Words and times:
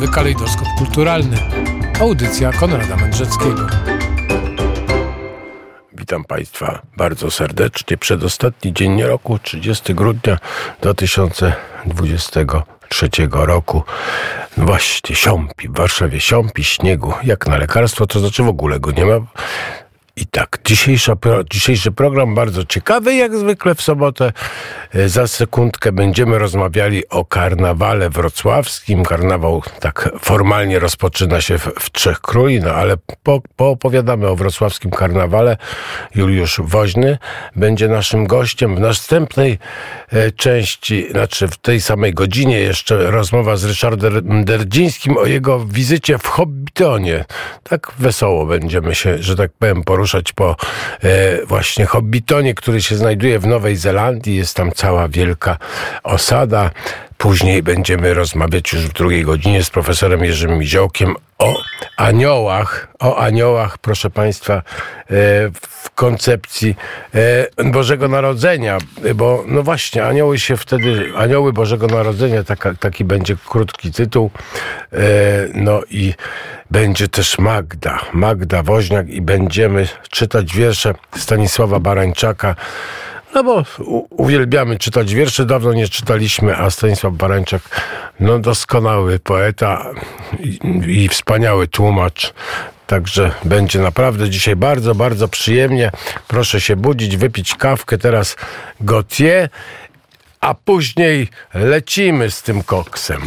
Nowy 0.00 0.12
kalejdoskop 0.12 0.68
kulturalny. 0.78 1.36
Audycja 2.00 2.52
Konrada 2.52 2.96
Mędrzeckiego. 2.96 3.66
Witam 5.92 6.24
Państwa 6.24 6.82
bardzo 6.96 7.30
serdecznie. 7.30 7.96
Przedostatni 7.96 8.72
dzień 8.72 9.02
roku, 9.02 9.38
30 9.38 9.94
grudnia 9.94 10.38
2023 10.82 13.08
roku. 13.30 13.82
Właśnie, 14.56 15.16
siąpi. 15.16 15.68
W 15.68 15.76
Warszawie 15.76 16.20
siąpi 16.20 16.64
śniegu, 16.64 17.12
jak 17.24 17.46
na 17.46 17.56
lekarstwo, 17.56 18.06
to 18.06 18.20
znaczy 18.20 18.42
w 18.42 18.48
ogóle 18.48 18.80
go 18.80 18.90
nie 18.90 19.06
ma. 19.06 19.20
I 20.20 20.26
tak, 20.26 20.58
dzisiejsza, 20.64 21.12
dzisiejszy 21.50 21.92
program 21.92 22.34
bardzo 22.34 22.64
ciekawy, 22.64 23.14
jak 23.14 23.36
zwykle 23.36 23.74
w 23.74 23.82
sobotę. 23.82 24.32
E, 24.94 25.08
za 25.08 25.26
sekundkę 25.26 25.92
będziemy 25.92 26.38
rozmawiali 26.38 27.08
o 27.08 27.24
karnawale 27.24 28.10
wrocławskim. 28.10 29.04
Karnawał 29.04 29.62
tak 29.80 30.10
formalnie 30.20 30.78
rozpoczyna 30.78 31.40
się 31.40 31.58
w, 31.58 31.64
w 31.80 31.92
Trzech 31.92 32.20
Króli, 32.20 32.60
no 32.60 32.70
ale 32.70 32.96
po, 33.22 33.42
poopowiadamy 33.56 34.28
o 34.28 34.36
wrocławskim 34.36 34.90
karnawale. 34.90 35.56
Juliusz 36.14 36.60
Woźny 36.64 37.18
będzie 37.56 37.88
naszym 37.88 38.26
gościem. 38.26 38.76
W 38.76 38.80
następnej 38.80 39.58
e, 40.12 40.32
części, 40.32 41.08
znaczy 41.10 41.48
w 41.48 41.56
tej 41.56 41.80
samej 41.80 42.14
godzinie 42.14 42.60
jeszcze 42.60 43.10
rozmowa 43.10 43.56
z 43.56 43.64
Ryszardem 43.64 44.44
Derdzińskim 44.44 45.16
o 45.16 45.26
jego 45.26 45.64
wizycie 45.64 46.18
w 46.18 46.26
Hobbitonie. 46.26 47.24
Tak 47.62 47.92
wesoło 47.98 48.46
będziemy 48.46 48.94
się, 48.94 49.18
że 49.18 49.36
tak 49.36 49.50
powiem, 49.58 49.82
poruszać 49.84 50.09
poruszać 50.10 50.32
po 50.32 50.56
e, 51.02 51.46
właśnie 51.46 51.86
Hobbitonie, 51.86 52.54
który 52.54 52.82
się 52.82 52.96
znajduje 52.96 53.38
w 53.38 53.46
Nowej 53.46 53.76
Zelandii. 53.76 54.36
Jest 54.36 54.56
tam 54.56 54.72
cała 54.72 55.08
wielka 55.08 55.56
osada. 56.02 56.70
Później 57.20 57.62
będziemy 57.62 58.14
rozmawiać 58.14 58.72
już 58.72 58.82
w 58.82 58.92
drugiej 58.92 59.24
godzinie 59.24 59.64
z 59.64 59.70
profesorem 59.70 60.24
Jerzym 60.24 60.58
Miziołkiem 60.58 61.14
o 61.38 61.54
aniołach, 61.96 62.88
o 62.98 63.16
aniołach, 63.16 63.78
proszę 63.78 64.10
Państwa, 64.10 64.54
e, 64.54 64.62
w 65.60 65.90
koncepcji 65.94 66.76
e, 67.58 67.64
Bożego 67.64 68.08
Narodzenia, 68.08 68.78
bo 69.14 69.44
no 69.46 69.62
właśnie, 69.62 70.04
anioły 70.04 70.38
się 70.38 70.56
wtedy, 70.56 71.12
anioły 71.16 71.52
Bożego 71.52 71.86
Narodzenia, 71.86 72.44
taka, 72.44 72.74
taki 72.74 73.04
będzie 73.04 73.36
krótki 73.48 73.92
tytuł, 73.92 74.30
e, 74.92 74.98
no 75.54 75.80
i 75.90 76.14
będzie 76.70 77.08
też 77.08 77.38
Magda, 77.38 78.00
Magda 78.12 78.62
Woźniak 78.62 79.08
i 79.08 79.22
będziemy 79.22 79.88
czytać 80.10 80.54
wiersze 80.54 80.94
Stanisława 81.16 81.80
Barańczaka, 81.80 82.56
no 83.34 83.44
bo 83.44 83.64
uwielbiamy 84.10 84.78
czytać 84.78 85.14
wiersze, 85.14 85.46
dawno 85.46 85.72
nie 85.72 85.88
czytaliśmy, 85.88 86.56
a 86.56 86.70
Stanisław 86.70 87.14
Barańczak, 87.14 87.62
no 88.20 88.38
doskonały 88.38 89.18
poeta 89.18 89.90
i, 90.38 90.58
i 90.86 91.08
wspaniały 91.08 91.68
tłumacz. 91.68 92.32
Także 92.86 93.32
będzie 93.44 93.78
naprawdę 93.78 94.30
dzisiaj 94.30 94.56
bardzo, 94.56 94.94
bardzo 94.94 95.28
przyjemnie. 95.28 95.90
Proszę 96.28 96.60
się 96.60 96.76
budzić, 96.76 97.16
wypić 97.16 97.54
kawkę, 97.54 97.98
teraz 97.98 98.36
Gautier, 98.80 99.48
a 100.40 100.54
później 100.54 101.28
lecimy 101.54 102.30
z 102.30 102.42
tym 102.42 102.62
koksem. 102.62 103.20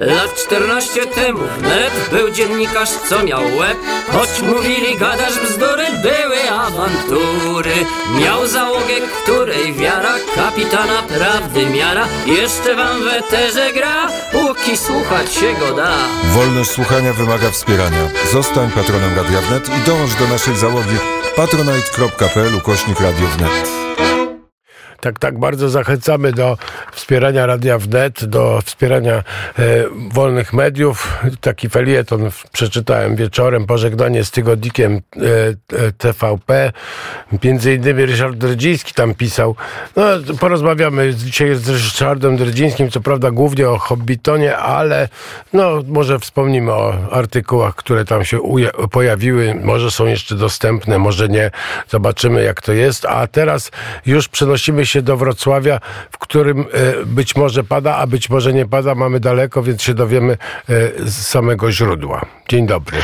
Lat 0.00 0.34
14 0.34 1.06
temu 1.06 1.40
wnet 1.58 2.08
był 2.10 2.30
dziennikarz, 2.30 2.88
co 3.08 3.22
miał 3.24 3.56
łeb. 3.56 3.78
Choć 4.12 4.42
mówili 4.42 4.98
gadasz 4.98 5.40
bzdury, 5.40 5.84
były 6.02 6.50
awantury. 6.50 7.74
Miał 8.20 8.46
załogę, 8.46 8.94
której 9.22 9.74
wiara 9.74 10.14
kapitana 10.34 11.02
prawdy 11.02 11.66
miara. 11.66 12.06
Jeszcze 12.26 12.76
wam 12.76 13.04
w 13.04 13.06
eterze 13.06 13.72
gra, 13.72 14.08
póki 14.32 14.76
słuchać 14.76 15.34
się 15.34 15.52
go 15.52 15.72
da. 15.72 15.92
Wolność 16.24 16.70
słuchania 16.70 17.12
wymaga 17.12 17.50
wspierania. 17.50 18.10
Zostań 18.32 18.70
patronem 18.70 19.16
Radia 19.16 19.40
Wnet 19.40 19.68
i 19.68 19.86
dołącz 19.86 20.14
do 20.14 20.28
naszej 20.28 20.56
załogi 20.56 20.96
patronite.pl 21.36 22.54
ukośnik 22.54 23.00
Radio 23.00 23.26
Wnet 23.28 23.80
tak, 25.00 25.18
tak 25.18 25.38
bardzo 25.38 25.68
zachęcamy 25.68 26.32
do 26.32 26.58
wspierania 26.92 27.46
Radia 27.46 27.78
Wnet, 27.78 28.24
do 28.24 28.60
wspierania 28.64 29.14
e, 29.14 29.22
wolnych 30.12 30.52
mediów. 30.52 31.18
Taki 31.40 31.68
felieton 31.68 32.30
przeczytałem 32.52 33.16
wieczorem, 33.16 33.66
pożegnanie 33.66 34.24
z 34.24 34.30
tygodnikiem 34.30 34.92
e, 34.92 35.20
e 35.78 35.92
TVP. 35.92 36.72
Między 37.44 37.74
innymi 37.74 38.06
Ryszard 38.06 38.36
Dredziński 38.36 38.94
tam 38.94 39.14
pisał. 39.14 39.56
No, 39.96 40.04
porozmawiamy 40.40 41.14
dzisiaj 41.14 41.54
z 41.54 41.68
Ryszardem 41.68 42.36
Dredzińskim, 42.36 42.90
co 42.90 43.00
prawda 43.00 43.30
głównie 43.30 43.68
o 43.68 43.78
Hobbitonie, 43.78 44.56
ale 44.56 45.08
no, 45.52 45.82
może 45.86 46.18
wspomnimy 46.18 46.72
o 46.72 46.94
artykułach, 47.10 47.74
które 47.74 48.04
tam 48.04 48.24
się 48.24 48.38
pojawiły. 48.90 49.54
Może 49.64 49.90
są 49.90 50.06
jeszcze 50.06 50.34
dostępne, 50.34 50.98
może 50.98 51.28
nie. 51.28 51.50
Zobaczymy, 51.88 52.42
jak 52.42 52.62
to 52.62 52.72
jest. 52.72 53.06
A 53.06 53.26
teraz 53.26 53.70
już 54.06 54.28
przenosimy 54.28 54.86
się 54.86 54.89
się 54.90 55.02
do 55.02 55.16
Wrocławia, 55.16 55.80
w 56.10 56.18
którym 56.18 56.60
e, 56.60 56.64
być 57.06 57.36
może 57.36 57.64
pada, 57.64 57.96
a 57.96 58.06
być 58.06 58.30
może 58.30 58.52
nie 58.52 58.66
pada. 58.66 58.94
Mamy 58.94 59.20
daleko, 59.20 59.62
więc 59.62 59.82
się 59.82 59.94
dowiemy 59.94 60.32
e, 60.32 60.36
z 60.98 61.26
samego 61.26 61.72
źródła. 61.72 62.26
Dzień 62.48 62.66
dobry. 62.66 62.98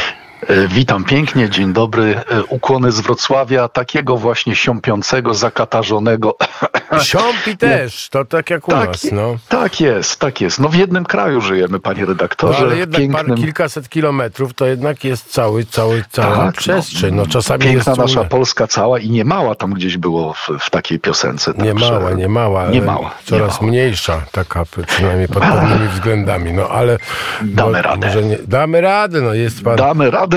E, 0.49 0.69
witam 0.69 1.05
pięknie, 1.05 1.51
dzień 1.51 1.73
dobry. 1.73 2.21
E, 2.31 2.45
ukłony 2.45 2.93
z 2.93 3.01
Wrocławia, 3.01 3.69
takiego 3.69 4.17
właśnie 4.17 4.57
siąpiącego, 4.57 5.35
zakatarzonego. 5.35 6.37
Siąpi 7.03 7.57
też, 7.57 8.09
to 8.09 8.25
tak 8.25 8.51
jak 8.51 8.69
u 8.69 8.71
tak, 8.71 8.89
nas. 8.89 9.07
No. 9.13 9.37
Tak 9.49 9.81
jest, 9.81 10.21
tak 10.21 10.41
jest. 10.41 10.61
No 10.61 10.69
w 10.69 10.75
jednym 10.75 11.05
kraju 11.05 11.41
żyjemy, 11.41 11.81
panie 11.81 12.05
redaktorze. 12.05 12.61
No, 12.61 12.67
ale 12.67 12.77
jednak 12.77 13.01
pięknym... 13.01 13.37
kilkaset 13.37 13.89
kilometrów 13.89 14.55
to 14.55 14.67
jednak 14.67 15.05
jest 15.05 15.33
cały, 15.33 15.65
cały, 15.65 16.05
cała 16.11 16.37
tak, 16.37 16.47
no. 16.47 16.53
przestrzeń. 16.53 17.15
No, 17.15 17.27
czasami 17.27 17.63
Piękna 17.63 17.91
jest 17.91 18.01
nasza 18.01 18.25
Polska 18.25 18.67
cała 18.67 18.99
i 18.99 19.11
nie 19.11 19.25
mała 19.25 19.55
tam 19.55 19.75
gdzieś 19.75 19.97
było 19.97 20.33
w, 20.33 20.51
w 20.61 20.71
takiej 20.71 21.01
piosence. 21.01 21.53
Nie 21.59 21.75
mała, 21.75 22.13
nie 22.13 22.29
mała. 22.29 22.67
Nie 22.67 22.83
mała. 22.83 23.15
Coraz 23.25 23.41
nie 23.55 23.67
mała. 23.67 23.73
mniejsza, 23.73 24.23
taka 24.33 24.65
przynajmniej 24.87 25.29
pod 25.29 25.43
pewnymi 25.53 25.89
względami. 25.89 26.53
No 26.53 26.69
ale... 26.69 26.99
Damy 27.43 27.83
radę. 27.83 28.23
Nie, 28.23 28.39
damy 28.49 28.81
radę, 28.81 29.21
no 29.21 29.35
jest 29.35 29.65
pan... 29.65 29.77
Damy 29.77 30.11
radę 30.11 30.36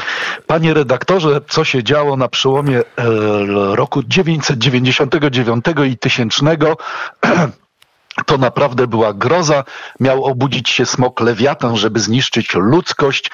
Panie 0.46 0.74
redaktorze, 0.74 1.40
co 1.48 1.64
się 1.64 1.82
działo 1.82 2.16
na 2.16 2.28
przełomie 2.28 2.78
e, 2.78 2.84
roku 3.76 4.02
999 4.02 5.64
i 5.86 5.98
1000? 5.98 6.40
To 8.26 8.38
naprawdę 8.38 8.86
była 8.86 9.14
groza. 9.14 9.64
Miał 10.00 10.24
obudzić 10.24 10.70
się 10.70 10.86
smok 10.86 11.20
lewiatan, 11.20 11.76
żeby 11.76 12.00
zniszczyć 12.00 12.54
ludzkość, 12.54 13.30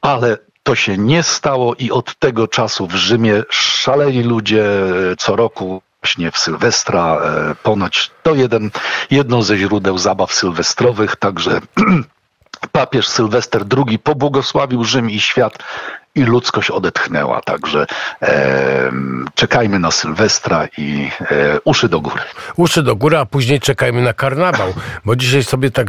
ale 0.00 0.38
to 0.62 0.74
się 0.74 0.98
nie 0.98 1.22
stało 1.22 1.74
i 1.74 1.90
od 1.90 2.18
tego 2.18 2.48
czasu 2.48 2.86
w 2.86 2.94
Rzymie 2.94 3.42
szaleli 3.50 4.22
ludzie 4.22 4.64
co 5.18 5.36
roku 5.36 5.82
właśnie 6.02 6.30
w 6.30 6.38
Sylwestra. 6.38 7.16
E, 7.16 7.54
ponoć 7.62 8.10
to 8.22 8.34
jeden, 8.34 8.70
jedno 9.10 9.42
ze 9.42 9.56
źródeł 9.56 9.98
zabaw 9.98 10.32
sylwestrowych, 10.32 11.16
także 11.16 11.60
papież 12.72 13.08
Sylwester 13.08 13.64
II 13.86 13.98
pobłogosławił 13.98 14.84
Rzym 14.84 15.10
i 15.10 15.20
świat 15.20 15.58
i 16.14 16.22
ludzkość 16.22 16.70
odetchnęła. 16.70 17.40
Także 17.40 17.86
e, 18.22 18.92
czekajmy 19.34 19.78
na 19.78 19.90
Sylwestra 19.90 20.68
i 20.78 21.10
e, 21.20 21.60
uszy 21.64 21.88
do 21.88 22.00
góry. 22.00 22.22
Uszy 22.56 22.82
do 22.82 22.96
góry, 22.96 23.18
a 23.18 23.26
później 23.26 23.60
czekajmy 23.60 24.02
na 24.02 24.12
karnawał, 24.12 24.74
bo 25.04 25.16
dzisiaj 25.16 25.44
sobie 25.44 25.70
tak 25.70 25.88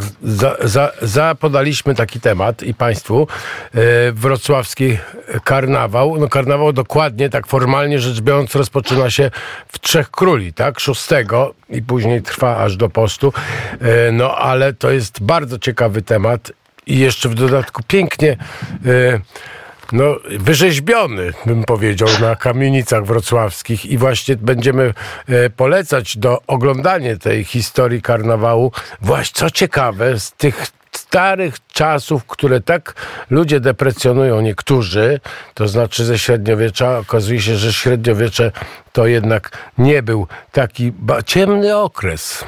zapodaliśmy 1.01 1.93
za, 1.93 1.97
taki 1.97 2.19
temat 2.19 2.63
i 2.63 2.73
Państwu 2.73 3.27
e, 3.73 4.11
wrocławski 4.11 4.97
karnawał. 5.43 6.17
No 6.19 6.27
karnawał 6.27 6.73
dokładnie, 6.73 7.29
tak 7.29 7.47
formalnie 7.47 7.99
rzecz 7.99 8.21
biorąc 8.21 8.55
rozpoczyna 8.55 9.09
się 9.09 9.31
w 9.67 9.79
Trzech 9.79 10.11
Króli, 10.11 10.53
tak? 10.53 10.79
Szóstego 10.79 11.53
i 11.69 11.81
później 11.81 12.21
trwa 12.21 12.57
aż 12.57 12.77
do 12.77 12.89
postu. 12.89 13.33
E, 13.81 14.11
no 14.11 14.35
ale 14.35 14.73
to 14.73 14.91
jest 14.91 15.23
bardzo 15.23 15.59
ciekawy 15.59 16.01
temat 16.01 16.51
i 16.87 16.99
jeszcze 16.99 17.29
w 17.29 17.35
dodatku 17.35 17.81
pięknie 17.87 18.37
e, 18.85 19.19
no, 19.91 20.17
wyrzeźbiony, 20.29 21.31
bym 21.45 21.63
powiedział, 21.63 22.07
na 22.21 22.35
kamienicach 22.35 23.05
wrocławskich 23.05 23.85
i 23.85 23.97
właśnie 23.97 24.35
będziemy 24.35 24.93
e, 25.27 25.49
polecać 25.49 26.17
do 26.17 26.39
oglądania 26.47 27.17
tej 27.17 27.43
historii 27.43 28.01
karnawału. 28.01 28.71
Właśnie, 29.01 29.33
co 29.33 29.51
ciekawe, 29.51 30.19
z 30.19 30.31
tych 30.31 30.67
starych 30.91 31.55
czasów, 31.73 32.25
które 32.25 32.61
tak 32.61 32.93
ludzie 33.29 33.59
deprecjonują 33.59 34.41
niektórzy, 34.41 35.19
to 35.53 35.67
znaczy 35.67 36.05
ze 36.05 36.19
średniowiecza, 36.19 36.97
okazuje 36.97 37.41
się, 37.41 37.55
że 37.55 37.73
średniowiecze 37.73 38.51
to 38.91 39.07
jednak 39.07 39.71
nie 39.77 40.03
był 40.03 40.27
taki 40.51 40.93
ciemny 41.25 41.77
okres. 41.77 42.45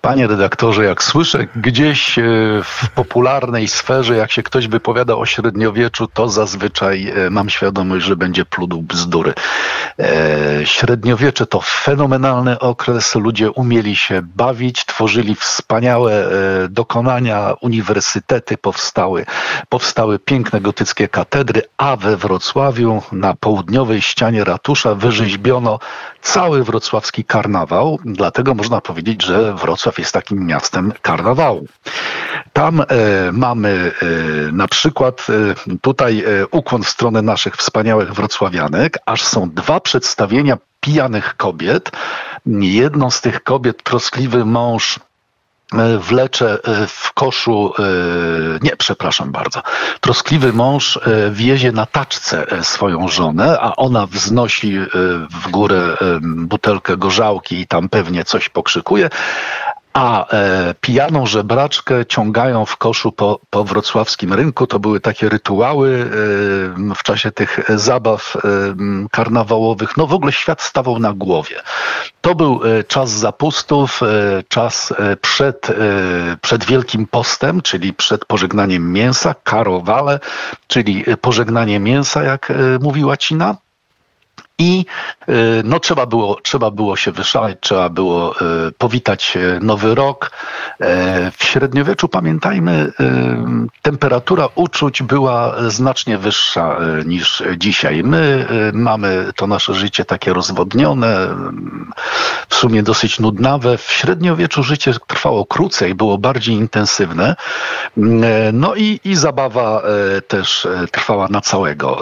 Panie 0.00 0.26
redaktorze, 0.26 0.84
jak 0.84 1.02
słyszę 1.02 1.46
gdzieś 1.56 2.18
e, 2.18 2.22
w 2.64 2.90
popularnej 2.94 3.68
sferze, 3.68 4.16
jak 4.16 4.30
się 4.32 4.42
ktoś 4.42 4.68
wypowiada 4.68 5.14
o 5.16 5.26
średniowieczu, 5.26 6.06
to 6.06 6.28
zazwyczaj 6.28 7.08
e, 7.08 7.30
mam 7.30 7.50
świadomość, 7.50 8.06
że 8.06 8.16
będzie 8.16 8.44
pludł 8.44 8.82
bzdury. 8.82 9.34
E, 9.98 10.66
średniowiecze 10.66 11.46
to 11.46 11.60
fenomenalny 11.60 12.58
okres, 12.58 13.14
ludzie 13.14 13.50
umieli 13.50 13.96
się 13.96 14.22
bawić, 14.22 14.84
tworzyli 14.84 15.34
wspaniałe 15.34 16.30
dokonania, 16.68 17.54
uniwersytety 17.60 18.58
powstały, 18.58 19.26
powstały 19.68 20.18
piękne 20.18 20.60
gotyckie 20.60 21.08
katedry, 21.08 21.62
a 21.76 21.96
we 21.96 22.16
Wrocławiu 22.16 23.02
na 23.12 23.34
południowej 23.34 24.02
ścianie 24.02 24.44
ratusza 24.44 24.94
wyrzeźbiono 24.94 25.78
cały 26.22 26.64
wrocławski 26.64 27.24
karnawał, 27.24 27.98
dlatego 28.04 28.54
można 28.54 28.80
powiedzieć, 28.80 29.22
że 29.24 29.54
Wrocław 29.54 29.89
jest 29.98 30.12
takim 30.12 30.46
miastem 30.46 30.92
karnawału. 31.02 31.66
Tam 32.52 32.80
e, 32.80 32.84
mamy 33.32 33.92
e, 34.02 34.52
na 34.52 34.68
przykład 34.68 35.26
e, 35.30 35.78
tutaj 35.80 36.24
e, 36.24 36.46
ukłon 36.46 36.82
w 36.82 36.88
stronę 36.88 37.22
naszych 37.22 37.56
wspaniałych 37.56 38.12
wrocławianek, 38.12 38.98
aż 39.06 39.22
są 39.22 39.50
dwa 39.50 39.80
przedstawienia 39.80 40.58
pijanych 40.80 41.36
kobiet. 41.36 41.90
Jedną 42.60 43.10
z 43.10 43.20
tych 43.20 43.42
kobiet 43.42 43.82
troskliwy 43.82 44.44
mąż 44.44 45.00
E, 45.78 45.98
wlecze 45.98 46.58
e, 46.64 46.86
w 46.86 47.12
koszu, 47.12 47.72
nie, 48.62 48.76
przepraszam 48.76 49.32
bardzo, 49.32 49.62
troskliwy 50.00 50.52
mąż 50.52 50.98
wiezie 51.30 51.72
na 51.72 51.86
taczce 51.86 52.46
swoją 52.62 53.08
żonę, 53.08 53.58
a 53.60 53.76
ona 53.76 54.06
wznosi 54.06 54.78
w 55.30 55.50
górę 55.50 55.96
butelkę 56.22 56.96
gorzałki 56.96 57.60
i 57.60 57.66
tam 57.66 57.88
pewnie 57.88 58.24
coś 58.24 58.48
pokrzykuje, 58.48 59.10
a 59.92 60.26
e, 60.32 60.74
pijaną 60.80 61.26
żebraczkę 61.26 62.06
ciągają 62.06 62.64
w 62.64 62.76
koszu 62.76 63.12
po, 63.12 63.40
po 63.50 63.64
wrocławskim 63.64 64.32
rynku. 64.32 64.66
To 64.66 64.78
były 64.78 65.00
takie 65.00 65.28
rytuały 65.28 66.10
e, 66.90 66.94
w 66.94 67.02
czasie 67.02 67.32
tych 67.32 67.60
zabaw 67.68 68.36
e, 68.36 68.40
karnawałowych. 69.10 69.96
No 69.96 70.06
w 70.06 70.12
ogóle 70.12 70.32
świat 70.32 70.62
stawał 70.62 70.98
na 70.98 71.12
głowie. 71.12 71.56
To 72.20 72.34
był 72.34 72.60
e, 72.64 72.84
czas 72.84 73.10
zapustów, 73.10 74.02
e, 74.02 74.06
czas 74.48 74.92
e, 74.92 75.16
przed, 75.16 75.68
przed 76.40 76.64
Wielkim 76.64 77.06
Postem, 77.06 77.62
czyli 77.62 77.92
przed 77.92 78.24
pożegnaniem 78.24 78.92
mięsa, 78.92 79.34
karowale, 79.44 80.20
czyli 80.66 81.04
pożegnanie 81.20 81.80
mięsa, 81.80 82.22
jak 82.22 82.52
mówiła 82.80 83.16
Cina. 83.16 83.56
I 84.60 84.84
y, 85.28 85.32
no, 85.64 85.80
trzeba, 85.80 86.06
było, 86.06 86.40
trzeba 86.42 86.70
było 86.70 86.96
się 86.96 87.12
wyszaleć, 87.12 87.58
trzeba 87.60 87.88
było 87.88 88.34
y, 88.68 88.72
powitać 88.72 89.36
y, 89.36 89.58
nowy 89.62 89.94
rok. 89.94 90.30
W 91.38 91.44
średniowieczu, 91.44 92.08
pamiętajmy, 92.08 92.92
temperatura 93.82 94.48
uczuć 94.54 95.02
była 95.02 95.54
znacznie 95.68 96.18
wyższa 96.18 96.76
niż 97.06 97.42
dzisiaj. 97.56 98.02
My 98.04 98.46
mamy 98.72 99.30
to 99.36 99.46
nasze 99.46 99.74
życie 99.74 100.04
takie 100.04 100.32
rozwodnione, 100.32 101.28
w 102.48 102.54
sumie 102.54 102.82
dosyć 102.82 103.20
nudnawe. 103.20 103.78
W 103.78 103.90
średniowieczu 103.90 104.62
życie 104.62 104.92
trwało 105.06 105.46
krócej, 105.46 105.94
było 105.94 106.18
bardziej 106.18 106.54
intensywne. 106.54 107.36
No 108.52 108.74
i, 108.74 109.00
i 109.04 109.16
zabawa 109.16 109.82
też 110.28 110.68
trwała 110.92 111.28
na 111.28 111.40
całego. 111.40 111.98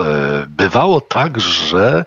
Bywało 0.48 1.00
tak, 1.00 1.40
że 1.40 2.04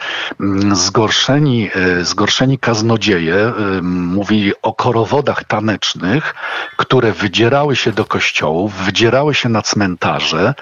zgorszeni, 0.73 1.69
e, 1.75 2.05
zgorszeni 2.05 2.59
kaznodzieje 2.59 3.35
e, 3.35 3.53
mówili 3.81 4.53
o 4.61 4.73
korowodach 4.73 5.43
tanecznych, 5.43 6.35
które 6.77 7.11
wydzierały 7.11 7.75
się 7.75 7.91
do 7.91 8.05
kościołów, 8.05 8.73
wydzierały 8.73 9.33
się 9.33 9.49
na 9.49 9.61
cmentarze 9.61 10.53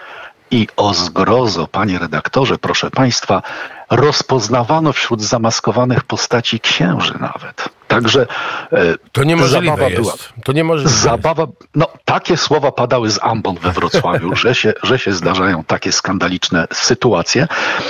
i 0.52 0.68
o 0.78 0.94
zgrozo, 0.94 1.68
panie 1.68 2.00
redaktorze, 2.00 2.58
proszę 2.58 2.92
państwa, 2.92 3.42
rozpoznawano 3.90 4.94
wśród 4.94 5.22
zamaskowanych 5.22 6.04
postaci 6.04 6.60
księży 6.60 7.14
nawet. 7.20 7.70
Także 7.88 8.28
e, 8.72 8.96
to 9.12 9.24
niemożliwe 9.24 9.66
zabawa 9.66 9.90
jest. 9.90 10.02
była. 10.02 10.14
To 10.44 10.52
niemożliwe 10.52 10.90
zabawa, 10.90 11.48
no 11.76 11.88
takie 12.06 12.38
słowa 12.38 12.72
padały 12.72 13.12
z 13.12 13.20
ambon 13.24 13.56
we 13.56 13.72
Wrocławiu, 13.72 14.36
że, 14.44 14.56
się, 14.56 14.74
że 14.84 15.00
się 15.00 15.14
zdarzają 15.14 15.64
takie 15.64 15.92
skandaliczne 15.92 16.68
sytuacje. 16.74 17.48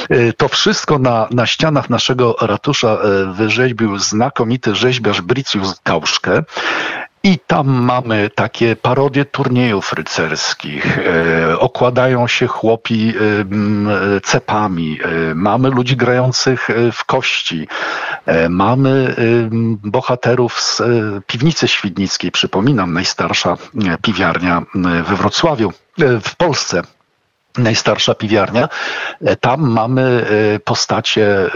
E, 0.10 0.34
to 0.34 0.48
wszystko 0.48 1.00
na, 1.00 1.28
na 1.32 1.46
ścianach 1.46 1.90
naszego 1.90 2.36
ratusza 2.42 2.88
e, 2.88 3.34
wyrzeźbił 3.34 3.98
znakomity 3.98 4.76
rzeźbiarz 4.76 5.22
Bricius 5.22 5.80
Kauszkę. 5.84 6.44
I 7.24 7.40
tam 7.48 7.68
mamy 7.68 8.30
takie 8.36 8.76
parodie 8.76 9.26
turniejów 9.26 9.94
rycerskich. 9.94 10.98
E, 10.98 11.60
okładają 11.60 12.28
się 12.28 12.48
chłopi 12.48 13.14
e, 14.18 14.22
cepami. 14.22 15.00
E, 15.04 15.36
mamy 15.36 15.70
ludzi 15.70 15.98
grających 15.98 16.70
w 16.92 17.06
kości. 17.06 17.68
Mamy 18.50 19.16
bohaterów 19.84 20.62
z 20.62 20.82
piwnicy 21.28 21.68
świdnickiej. 21.68 22.32
Przypominam, 22.32 22.94
najstarsza 22.94 23.58
piwiarnia 24.02 24.64
we 25.04 25.16
Wrocławiu, 25.16 25.74
w 26.22 26.36
Polsce 26.36 26.82
najstarsza 27.58 28.16
piwiarnia. 28.16 28.70
Tam 29.42 29.72
mamy 29.72 30.26
postacie 30.66 31.50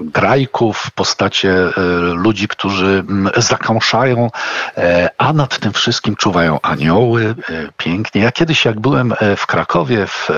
grajków, 0.00 0.90
postacie 0.90 1.50
e, 1.50 1.70
ludzi, 2.14 2.48
którzy 2.48 3.04
zakąszają, 3.36 4.30
e, 4.76 5.10
a 5.18 5.32
nad 5.32 5.58
tym 5.58 5.72
wszystkim 5.72 6.16
czuwają 6.16 6.60
anioły. 6.60 7.34
E, 7.50 7.68
pięknie. 7.76 8.22
Ja 8.22 8.32
kiedyś, 8.32 8.64
jak 8.64 8.80
byłem 8.80 9.14
w 9.36 9.46
Krakowie 9.46 10.06
w 10.06 10.28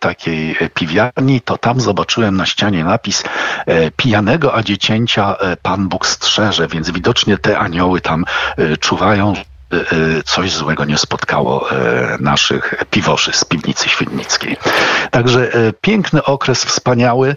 takiej 0.00 0.56
piwiarni, 0.74 1.40
to 1.40 1.58
tam 1.58 1.80
zobaczyłem 1.80 2.36
na 2.36 2.46
ścianie 2.46 2.84
napis 2.84 3.24
pijanego, 3.96 4.54
a 4.54 4.62
dziecięcia 4.62 5.36
Pan 5.62 5.88
Bóg 5.88 6.06
strzeże, 6.06 6.68
więc 6.68 6.90
widocznie 6.90 7.38
te 7.38 7.58
anioły 7.58 8.00
tam 8.00 8.24
czuwają, 8.80 9.34
coś 10.24 10.52
złego 10.52 10.84
nie 10.84 10.98
spotkało 10.98 11.70
e, 11.70 12.16
naszych 12.20 12.74
piwoszy 12.90 13.32
z 13.32 13.44
piwnicy 13.44 13.88
świdnickiej. 13.88 14.56
Także 15.10 15.54
e, 15.54 15.72
piękny 15.80 16.24
okres, 16.24 16.64
wspaniały. 16.64 17.36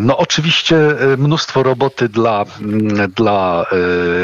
No 0.00 0.18
oczywiście 0.18 0.76
mnóstwo 1.18 1.62
roboty 1.62 2.08
dla, 2.08 2.44
mm, 2.60 3.10
dla 3.10 3.66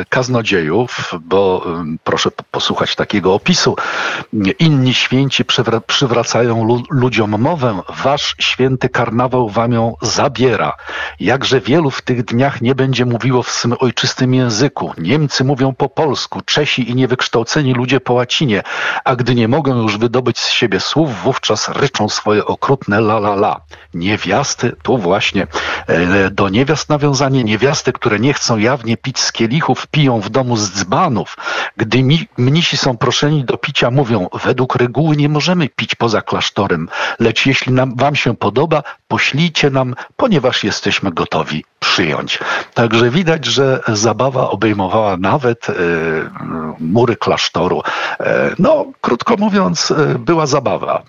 kaznodziejów, 0.09 1.15
bo 1.21 1.63
mm, 1.67 1.99
proszę 2.05 2.31
posłuchać 2.51 2.95
takiego 2.95 3.35
opisu. 3.35 3.77
Inni 4.59 4.95
święci 4.95 5.45
przywracają 5.87 6.85
ludziom 6.91 7.41
mowę. 7.41 7.81
Wasz 7.89 8.35
święty 8.39 8.89
karnawał 8.89 9.49
wam 9.49 9.73
ją 9.73 9.95
zabiera. 10.03 10.73
Jakże 11.21 11.61
wielu 11.61 11.91
w 11.91 12.03
tych 12.03 12.25
dniach 12.25 12.63
nie 12.63 12.75
będzie 12.75 13.05
mówiło 13.05 13.43
w 13.43 13.51
swym 13.51 13.75
ojczystym 13.79 14.35
języku. 14.35 14.93
Niemcy 14.99 15.45
mówią 15.45 15.75
po 15.75 15.89
polsku, 15.89 16.41
Czesi 16.45 16.91
i 16.91 16.95
nie 16.95 17.09
wykształceni 17.17 17.75
ludzie 17.75 18.01
po 18.01 18.13
łacinie, 18.13 18.63
a 19.05 19.17
gdy 19.17 19.35
nie 19.35 19.49
mogą 19.49 19.83
już 19.83 19.99
wydobyć 19.99 20.39
z 20.39 20.51
siebie 20.51 20.81
słów, 20.81 21.23
wówczas 21.23 21.69
ryczą 21.69 22.09
swoje 22.09 22.45
okrutne 22.45 22.97
la 22.97 23.17
la 23.17 23.33
la. 23.33 23.61
Niewiasty, 23.95 24.73
tu 24.83 24.99
właśnie 24.99 25.47
e, 25.87 26.31
do 26.31 26.49
niewiast 26.49 26.89
nawiązanie, 26.89 27.45
niewiasty, 27.45 27.93
które 27.93 28.19
nie 28.19 28.33
chcą 28.35 28.59
jawnie 28.59 28.97
pić 28.97 29.19
z 29.19 29.33
kielichów, 29.33 29.87
piją 29.87 30.21
w 30.21 30.29
domu 30.31 30.57
z 30.57 30.73
dzbanów. 30.73 31.37
Gdy 31.77 32.03
mi, 32.03 32.29
mnisi 32.39 32.77
są 32.77 32.97
proszeni 32.97 33.45
do 33.45 33.57
picia, 33.57 33.91
mówią, 33.91 34.29
według 34.45 34.77
reguły 34.77 35.17
nie 35.17 35.29
możemy 35.29 35.69
pić 35.69 35.95
poza 35.95 36.23
klasztorem, 36.23 36.89
lecz 37.21 37.47
jeśli 37.47 37.73
nam, 37.73 37.97
wam 37.97 38.17
się 38.17 38.37
podoba, 38.37 38.83
poślijcie 39.09 39.71
nam, 39.71 39.95
ponieważ 40.17 40.65
jesteśmy 40.65 41.13
gotowi 41.13 41.65
przyjąć. 41.81 42.39
Także 42.75 43.11
widać, 43.11 43.45
że 43.45 43.81
zabawa 43.89 44.51
obejmowała 44.51 45.17
nawet 45.17 45.69
y, 45.69 45.75
mury 47.07 47.17
klasztoru. 47.17 47.83
E, 48.21 48.51
no, 48.59 48.85
krótko 49.01 49.37
mówiąc, 49.39 49.91
e, 49.91 50.19
była 50.19 50.47
zabawa. 50.47 51.03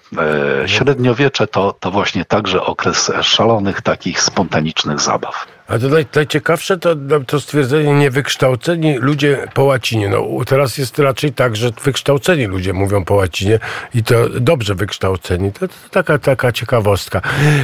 Średniowiecze 0.66 1.48
to, 1.48 1.74
to 1.80 1.92
właśnie 1.92 2.26
także 2.26 2.64
okres 2.64 3.12
szalonych, 3.22 3.82
takich 3.82 4.22
spontanicznych 4.22 5.00
zabaw. 5.00 5.57
A 5.68 5.80
to 5.80 5.88
naj, 5.88 6.06
najciekawsze 6.16 6.78
to, 6.78 6.96
to 7.28 7.40
stwierdzenie 7.40 7.94
niewykształceni 7.94 8.98
ludzie 8.98 9.48
po 9.54 9.64
łacinie. 9.64 10.10
No, 10.10 10.28
teraz 10.46 10.78
jest 10.78 11.00
raczej 11.00 11.34
tak, 11.34 11.56
że 11.56 11.70
wykształceni 11.84 12.46
ludzie 12.46 12.74
mówią 12.74 13.06
po 13.06 13.14
łacinie 13.14 13.60
i 13.94 14.04
to 14.04 14.30
dobrze 14.30 14.76
wykształceni. 14.76 15.52
To, 15.52 15.68
to 15.68 15.74
taka, 15.92 16.20
taka 16.20 16.52
ciekawostka. 16.52 17.22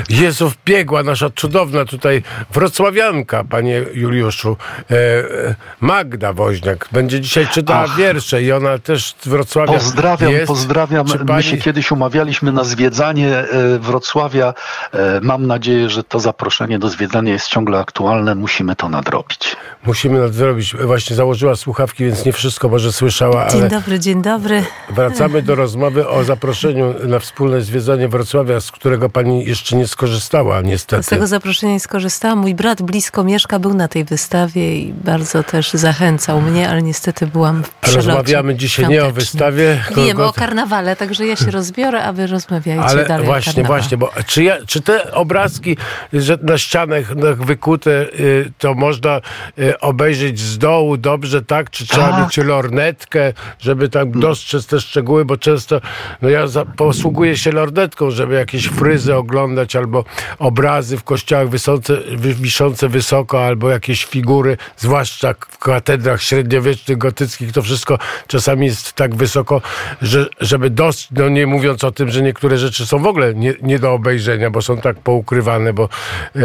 Jezu, 0.09 0.51
biegła 0.65 1.03
nasza 1.03 1.29
cudowna 1.35 1.85
tutaj 1.85 2.23
wrocławianka, 2.53 3.43
panie 3.43 3.85
Juliuszu. 3.93 4.57
E, 4.91 4.95
e 4.95 5.55
Magda 5.81 6.33
Woźniak 6.33 6.87
będzie 6.91 7.21
dzisiaj 7.21 7.47
czytała 7.47 7.83
Ach. 7.83 7.97
wiersze 7.97 8.43
i 8.43 8.51
ona 8.51 8.77
też 8.77 9.15
z 9.21 9.27
Wrocławia 9.27 9.73
Pozdrawiam, 9.73 10.31
jest. 10.31 10.47
pozdrawiam. 10.47 11.05
Pani... 11.05 11.23
My 11.33 11.43
się 11.43 11.57
kiedyś 11.57 11.91
umawialiśmy 11.91 12.51
na 12.51 12.63
zwiedzanie 12.63 13.37
e, 13.37 13.79
Wrocławia. 13.79 14.53
E, 14.93 15.19
mam 15.21 15.47
nadzieję, 15.47 15.89
że 15.89 16.03
to 16.03 16.19
zaproszenie 16.19 16.79
do 16.79 16.89
zwiedzania 16.89 17.33
jest 17.33 17.47
ciągle 17.47 17.79
aktualne 17.79 17.92
aktualne, 17.97 18.35
musimy 18.35 18.75
to 18.75 18.89
nadrobić. 18.89 19.55
Musimy 19.85 20.19
nadrobić. 20.19 20.75
Właśnie 20.75 21.15
założyła 21.15 21.55
słuchawki, 21.55 22.05
więc 22.05 22.25
nie 22.25 22.33
wszystko 22.33 22.69
może 22.69 22.93
słyszała, 22.93 23.49
Dzień 23.49 23.69
dobry, 23.69 23.99
dzień 23.99 24.21
dobry. 24.21 24.63
wracamy 24.89 25.41
do 25.41 25.55
rozmowy 25.55 26.07
o 26.07 26.23
zaproszeniu 26.23 26.93
na 27.07 27.19
wspólne 27.19 27.61
zwiedzanie 27.61 28.07
Wrocławia, 28.07 28.59
z 28.61 28.71
którego 28.71 29.09
pani 29.09 29.45
jeszcze 29.45 29.75
nie 29.75 29.87
skorzystała, 29.87 30.61
Z 30.61 30.65
niestety. 30.65 31.09
tego 31.09 31.27
zaproszenia 31.27 31.73
nie 31.73 31.79
skorzystałam. 31.79 32.39
Mój 32.39 32.55
brat 32.55 32.81
blisko 32.81 33.23
mieszka, 33.23 33.59
był 33.59 33.73
na 33.73 33.87
tej 33.87 34.03
wystawie 34.03 34.75
i 34.77 34.93
bardzo 34.93 35.43
też 35.43 35.71
zachęcał 35.73 36.41
mnie, 36.41 36.69
ale 36.69 36.81
niestety 36.81 37.27
byłam 37.27 37.63
w 37.63 37.69
przelocie 37.69 38.07
Rozmawiamy 38.07 38.55
dzisiaj 38.55 38.87
nie 38.87 39.05
o 39.05 39.11
wystawie, 39.11 39.81
Wiem, 39.95 40.05
tylko- 40.05 40.27
o 40.27 40.33
karnawale, 40.33 40.95
także 40.95 41.25
ja 41.27 41.35
się 41.35 41.51
rozbiorę, 41.51 42.03
a 42.03 42.13
wy 42.13 42.27
rozmawiajcie 42.27 42.83
Ale 42.85 43.05
dalej 43.05 43.25
właśnie, 43.25 43.63
właśnie, 43.63 43.97
bo 43.97 44.09
czy, 44.27 44.43
ja, 44.43 44.57
czy 44.67 44.81
te 44.81 45.11
obrazki 45.13 45.77
że 46.13 46.37
na 46.41 46.57
ścianach 46.57 47.15
na- 47.15 47.33
wykute, 47.33 47.82
y, 47.91 48.51
to 48.57 48.73
można 48.73 49.21
y, 49.59 49.79
obejrzeć 49.79 50.39
z 50.39 50.57
dołu 50.57 50.97
dobrze, 50.97 51.41
tak? 51.41 51.69
Czy 51.69 51.87
trzeba 51.87 52.09
Tak. 52.09 52.23
mieć 52.25 52.37
lornetkę, 52.37 53.33
żeby 53.59 53.89
tam 53.89 54.11
dostrzec 54.11 54.67
te 54.67 54.81
szczegóły, 54.81 55.25
bo 55.25 55.37
często 55.37 55.81
no 56.21 56.29
ja 56.29 56.47
za, 56.47 56.65
posługuję 56.65 57.37
się 57.37 57.51
lornetką, 57.51 58.11
żeby 58.11 58.33
jakieś 58.33 58.65
fryzy 58.67 59.15
oglądać, 59.15 59.75
albo 59.75 60.05
obrazy 60.39 60.97
w 60.97 61.03
kościołach 61.03 61.49
wiszące, 61.49 61.97
wi- 62.17 62.33
wiszące 62.33 62.89
wysoko, 62.89 63.45
albo 63.45 63.69
jakieś 63.69 64.05
figury, 64.05 64.57
zwłaszcza 64.77 65.33
w 65.49 65.57
katedrach 65.57 66.21
średniowiecznych, 66.21 66.97
gotyckich, 66.97 67.51
to 67.51 67.61
wszystko 67.61 67.97
czasami 68.27 68.65
jest 68.65 68.93
tak 68.93 69.15
wysoko, 69.15 69.61
że, 70.01 70.25
żeby 70.39 70.69
dostrzec, 70.69 71.11
no 71.17 71.29
nie 71.29 71.47
mówiąc 71.47 71.83
o 71.83 71.91
tym, 71.91 72.09
że 72.11 72.21
niektóre 72.21 72.57
rzeczy 72.57 72.85
są 72.85 72.99
w 72.99 73.07
ogóle 73.07 73.33
nie, 73.33 73.53
nie 73.61 73.79
do 73.79 73.93
obejrzenia, 73.93 74.49
bo 74.49 74.61
są 74.61 74.77
tak 74.77 74.97
poukrywane, 74.99 75.73
bo 75.73 75.89
e, 76.35 76.39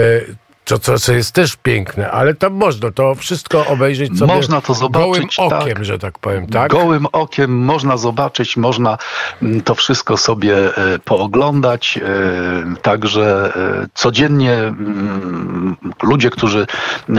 to, 0.68 0.78
co, 0.78 0.98
co 0.98 1.12
jest 1.12 1.34
też 1.34 1.56
piękne, 1.56 2.10
ale 2.10 2.34
tam 2.34 2.52
można 2.52 2.90
to 2.90 3.14
wszystko 3.14 3.66
obejrzeć 3.66 4.18
sobie 4.18 4.34
Można 4.34 4.60
to 4.60 4.75
zobaczyć, 4.75 5.37
gołym 5.37 5.50
tak. 5.50 5.62
okiem, 5.62 5.84
że 5.84 5.98
tak 5.98 6.18
powiem, 6.18 6.46
tak? 6.46 6.70
Gołym 6.70 7.06
okiem 7.12 7.58
można 7.58 7.96
zobaczyć, 7.96 8.56
można 8.56 8.98
mm, 9.42 9.60
to 9.60 9.75
wszystko 9.75 10.16
sobie 10.16 10.76
e, 10.76 10.98
pooglądać. 10.98 11.98
e, 11.98 12.76
Także 12.82 13.52
e, 13.56 13.87
codziennie 13.94 14.52
mm, 14.54 15.76
ludzie, 16.02 16.30
którzy 16.30 16.66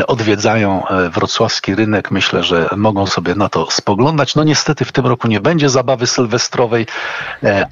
odwiedzają 0.07 0.83
wrocławski 1.13 1.75
rynek, 1.75 2.11
myślę, 2.11 2.43
że 2.43 2.69
mogą 2.77 3.05
sobie 3.05 3.35
na 3.35 3.49
to 3.49 3.71
spoglądać. 3.71 4.35
No 4.35 4.43
niestety 4.43 4.85
w 4.85 4.91
tym 4.91 5.05
roku 5.05 5.27
nie 5.27 5.39
będzie 5.39 5.69
zabawy 5.69 6.07
sylwestrowej, 6.07 6.85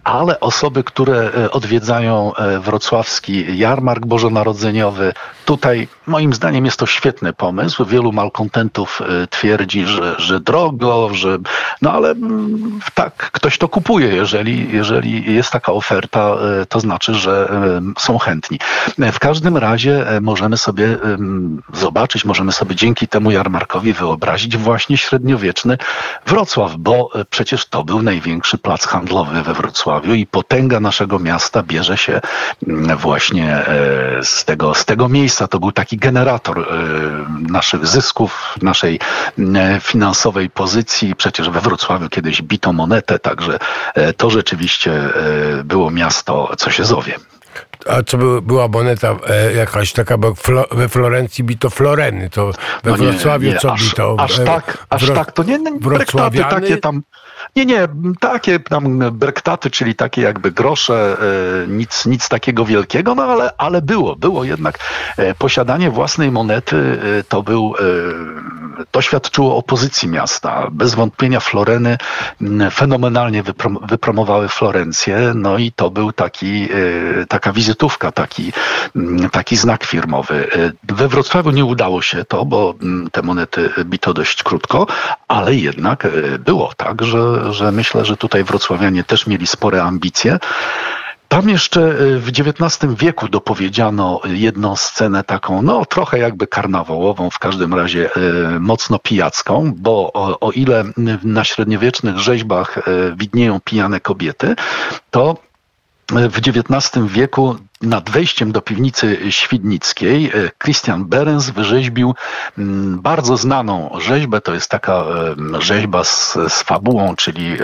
ale 0.04 0.40
osoby, 0.40 0.84
które 0.84 1.32
odwiedzają 1.52 2.32
wrocławski 2.60 3.58
jarmark 3.58 4.06
bożonarodzeniowy, 4.06 5.14
tutaj 5.46 5.67
moim 6.08 6.34
zdaniem 6.34 6.66
jest 6.66 6.80
to 6.80 6.86
świetny 6.86 7.34
pomysł. 7.34 7.86
Wielu 7.86 8.12
malkontentów 8.12 9.02
e, 9.02 9.28
twierdzi, 9.28 9.86
że, 9.86 10.16
że 10.18 10.40
drogo, 10.40 11.14
że 11.14 11.38
no 11.82 11.92
ale 11.92 12.10
mm, 12.10 12.80
tak, 12.94 13.32
ktoś 13.32 13.58
to 13.58 13.68
kupuje. 13.68 14.08
Jeżeli, 14.08 14.72
jeżeli 14.72 15.36
jest 15.36 15.52
taka 15.52 15.72
oferta, 15.72 16.36
e, 16.62 16.66
to 16.66 16.80
znaczy, 16.80 17.14
że 17.14 17.50
e, 17.52 18.02
są 18.02 18.18
chętni. 18.18 18.60
W 18.98 19.20
każdym 19.20 19.58
razie 19.58 20.06
możemy 20.22 20.58
sobie 20.58 20.98
zobaczyć, 21.74 22.26
możemy 22.26 22.52
sobie 22.52 22.76
dzięki 22.76 23.08
temu 23.08 23.32
jarmarkowi 23.32 23.94
wyobrazić 23.94 24.58
właśnie 24.58 24.98
średniowieczny 24.98 25.78
Wrocław, 26.26 26.76
bo 26.78 27.10
przecież 27.30 27.66
to 27.66 27.84
był 27.84 28.02
największy 28.02 28.58
plac 28.58 28.86
handlowy 28.86 29.42
we 29.42 29.54
Wrocławiu 29.54 30.14
i 30.14 30.26
potęga 30.26 30.80
naszego 30.80 31.20
miasta 31.20 31.64
bierze 31.64 31.98
się 31.98 32.22
właśnie 32.98 33.66
z 34.24 34.46
tego, 34.46 34.74
z 34.74 34.86
tego 34.86 35.10
miejsca. 35.10 35.48
To 35.48 35.57
był 35.60 35.72
taki 35.72 35.98
generator 35.98 36.60
e, 36.60 36.64
naszych 37.52 37.86
zysków, 37.88 38.56
naszej 38.62 39.00
mm, 39.40 39.82
finansowej 39.82 40.50
pozycji. 40.50 41.16
Przecież 41.16 41.50
we 41.50 41.62
Wrocławiu 41.62 42.10
kiedyś 42.10 42.42
bito 42.42 42.74
monetę, 42.74 43.20
także 43.20 43.60
e, 43.94 44.14
to 44.14 44.30
rzeczywiście 44.30 44.92
e, 44.94 45.64
było 45.64 45.92
miasto, 45.92 46.52
co 46.58 46.72
się 46.72 46.84
zowie. 46.86 47.16
A 47.90 48.04
co 48.04 48.18
by, 48.18 48.42
była 48.42 48.68
moneta 48.68 49.16
e, 49.28 49.54
jakaś 49.54 49.94
taka, 49.94 50.18
bo 50.18 50.36
Flo, 50.36 50.66
we 50.72 50.90
Florencji 50.90 51.44
bito 51.44 51.70
floreny, 51.70 52.30
to 52.30 52.52
we 52.84 52.92
No 52.92 52.98
Wrocławiu 52.98 53.52
nie, 53.52 53.58
co 53.58 53.74
aż, 53.74 53.84
bito? 53.90 54.16
Aż 54.20 54.40
E, 54.40 54.46
tak, 54.46 54.86
aż 54.90 55.04
wro- 55.04 55.16
tak, 55.16 55.32
to 55.32 55.44
nie, 55.44 55.60
nie 55.60 55.80
wrocławiany? 55.80 56.50
takie 56.62 56.78
tam. 56.78 57.04
Nie, 57.58 57.66
nie, 57.66 57.88
takie 58.20 58.60
tam 58.60 59.00
brektaty, 59.12 59.72
czyli 59.72 59.96
takie 59.96 60.22
jakby 60.22 60.52
grosze, 60.52 61.18
e, 61.64 61.68
nic, 61.68 62.06
nic 62.06 62.30
takiego 62.30 62.66
wielkiego, 62.66 63.16
no 63.16 63.24
ale, 63.24 63.52
ale 63.58 63.82
było, 63.82 64.16
było 64.16 64.44
jednak 64.44 64.80
e, 65.18 65.36
posiadanie 65.36 65.92
własnej 65.92 66.32
monety 66.32 67.00
e, 67.20 67.24
to 67.24 67.44
był, 67.44 67.74
to 68.92 69.02
świadczyło 69.02 69.58
o 69.58 69.64
pozycji 69.64 70.10
miasta. 70.10 70.68
Bez 70.72 70.96
wątpienia 70.96 71.40
Floreny 71.40 71.98
fenomenalnie 72.72 73.44
wyprom- 73.44 73.88
wypromowały 73.88 74.48
Florencję, 74.48 75.32
no 75.36 75.58
i 75.58 75.72
to 75.72 75.90
był 75.90 76.12
taki, 76.12 76.68
taka 77.30 77.54
wizytówka, 77.54 78.12
taki, 78.12 78.54
taki 79.32 79.56
znak 79.58 79.84
firmowy. 79.84 80.50
We 80.84 81.08
Wrocławiu 81.08 81.52
nie 81.52 81.66
udało 81.66 82.02
się 82.02 82.26
to, 82.26 82.46
bo 82.46 82.74
te 83.12 83.22
monety 83.22 83.70
bito 83.86 84.14
dość 84.14 84.44
krótko, 84.44 84.88
ale 85.28 85.56
jednak 85.56 86.08
było 86.40 86.72
tak, 86.78 87.04
że, 87.04 87.47
że 87.54 87.72
myślę, 87.72 88.06
że 88.06 88.18
tutaj 88.18 88.44
wrocławianie 88.44 89.04
też 89.04 89.28
mieli 89.28 89.48
spore 89.48 89.84
ambicje. 89.84 90.40
Tam 91.28 91.50
jeszcze 91.50 91.82
e, 91.82 92.20
w 92.20 92.30
XIX 92.30 92.94
wieku 93.00 93.28
dopowiedziano 93.28 94.22
jedną 94.26 94.76
scenę 94.76 95.24
taką, 95.24 95.62
no 95.62 95.86
trochę 95.86 96.20
jakby 96.20 96.48
karnawałową, 96.48 97.30
w 97.30 97.40
każdym 97.40 97.74
razie 97.74 98.10
e, 98.16 98.20
mocno 98.60 99.00
pijacką, 99.00 99.74
bo 99.78 100.14
o, 100.14 100.40
o 100.40 100.52
ile 100.52 100.84
na 101.24 101.44
średniowiecznych 101.44 102.18
rzeźbach 102.18 102.80
widnieją 103.16 103.60
pijane 103.60 104.00
kobiety, 104.00 104.56
to 105.12 105.38
w 106.12 106.38
XIX 106.38 107.06
wieku 107.06 107.56
nad 107.82 108.10
wejściem 108.10 108.52
do 108.52 108.62
piwnicy 108.62 109.18
świdnickiej 109.30 110.26
e, 110.26 110.32
Christian 110.64 111.06
Berens 111.06 111.50
wyrzeźbił 111.50 112.16
mm, 112.58 113.02
bardzo 113.02 113.38
znaną 113.38 113.90
rzeźbę. 114.00 114.42
To 114.42 114.54
jest 114.54 114.70
taka 114.70 115.04
rzeźba 115.60 116.04
z, 116.04 116.38
z 116.48 116.62
fabułą, 116.64 117.16
czyli 117.16 117.54
e, 117.54 117.58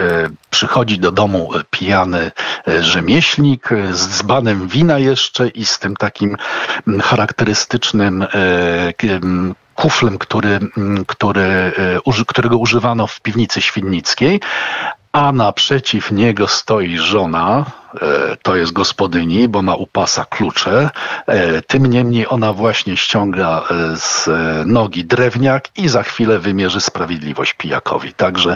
przychodzi 0.50 1.00
do 1.00 1.12
domu 1.12 1.52
pijany 1.72 2.32
e, 2.68 2.84
rzemieślnik 2.84 3.70
z 3.92 4.08
dzbanem 4.08 4.68
wina 4.68 5.00
jeszcze 5.00 5.48
i 5.48 5.66
z 5.66 5.80
tym 5.80 5.96
takim 5.96 6.38
mm, 6.88 7.02
charakterystycznym 7.02 8.26
kuflem, 9.76 10.18
który, 10.18 10.60
który, 11.08 11.72
którego 12.28 12.58
używano 12.58 13.08
w 13.08 13.22
piwnicy 13.22 13.62
świdnickiej, 13.62 14.40
a 15.14 15.32
naprzeciw 15.32 16.12
niego 16.12 16.48
stoi 16.48 16.98
żona, 16.98 17.66
e, 18.02 18.38
to 18.42 18.56
jest 18.56 18.74
gospodyni, 18.74 19.48
bo 19.48 19.62
ma 19.62 19.76
u 19.76 19.88
pasa 19.88 20.26
klucze. 20.26 20.90
E, 21.28 21.62
Tym 21.62 21.86
niemniej 21.86 22.26
ona 22.30 22.54
właśnie 22.54 22.98
ściąga 22.98 23.62
e, 23.72 23.98
z 23.98 24.30
nogi 24.66 25.06
drewniak 25.06 25.70
i 25.78 25.88
za 25.90 26.04
chwilę 26.04 26.40
wymierzy 26.40 26.82
sprawiedliwość 26.82 27.54
pijakowi. 27.54 28.14
Także 28.14 28.56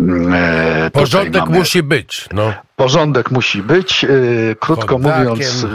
mm, 0.00 0.90
Porządek 0.90 1.42
mamy- 1.42 1.58
musi 1.58 1.82
być, 1.82 2.28
no. 2.32 2.52
Porządek 2.76 3.30
musi 3.30 3.62
być. 3.62 4.06
Krótko 4.60 4.98
mówiąc, 4.98 5.66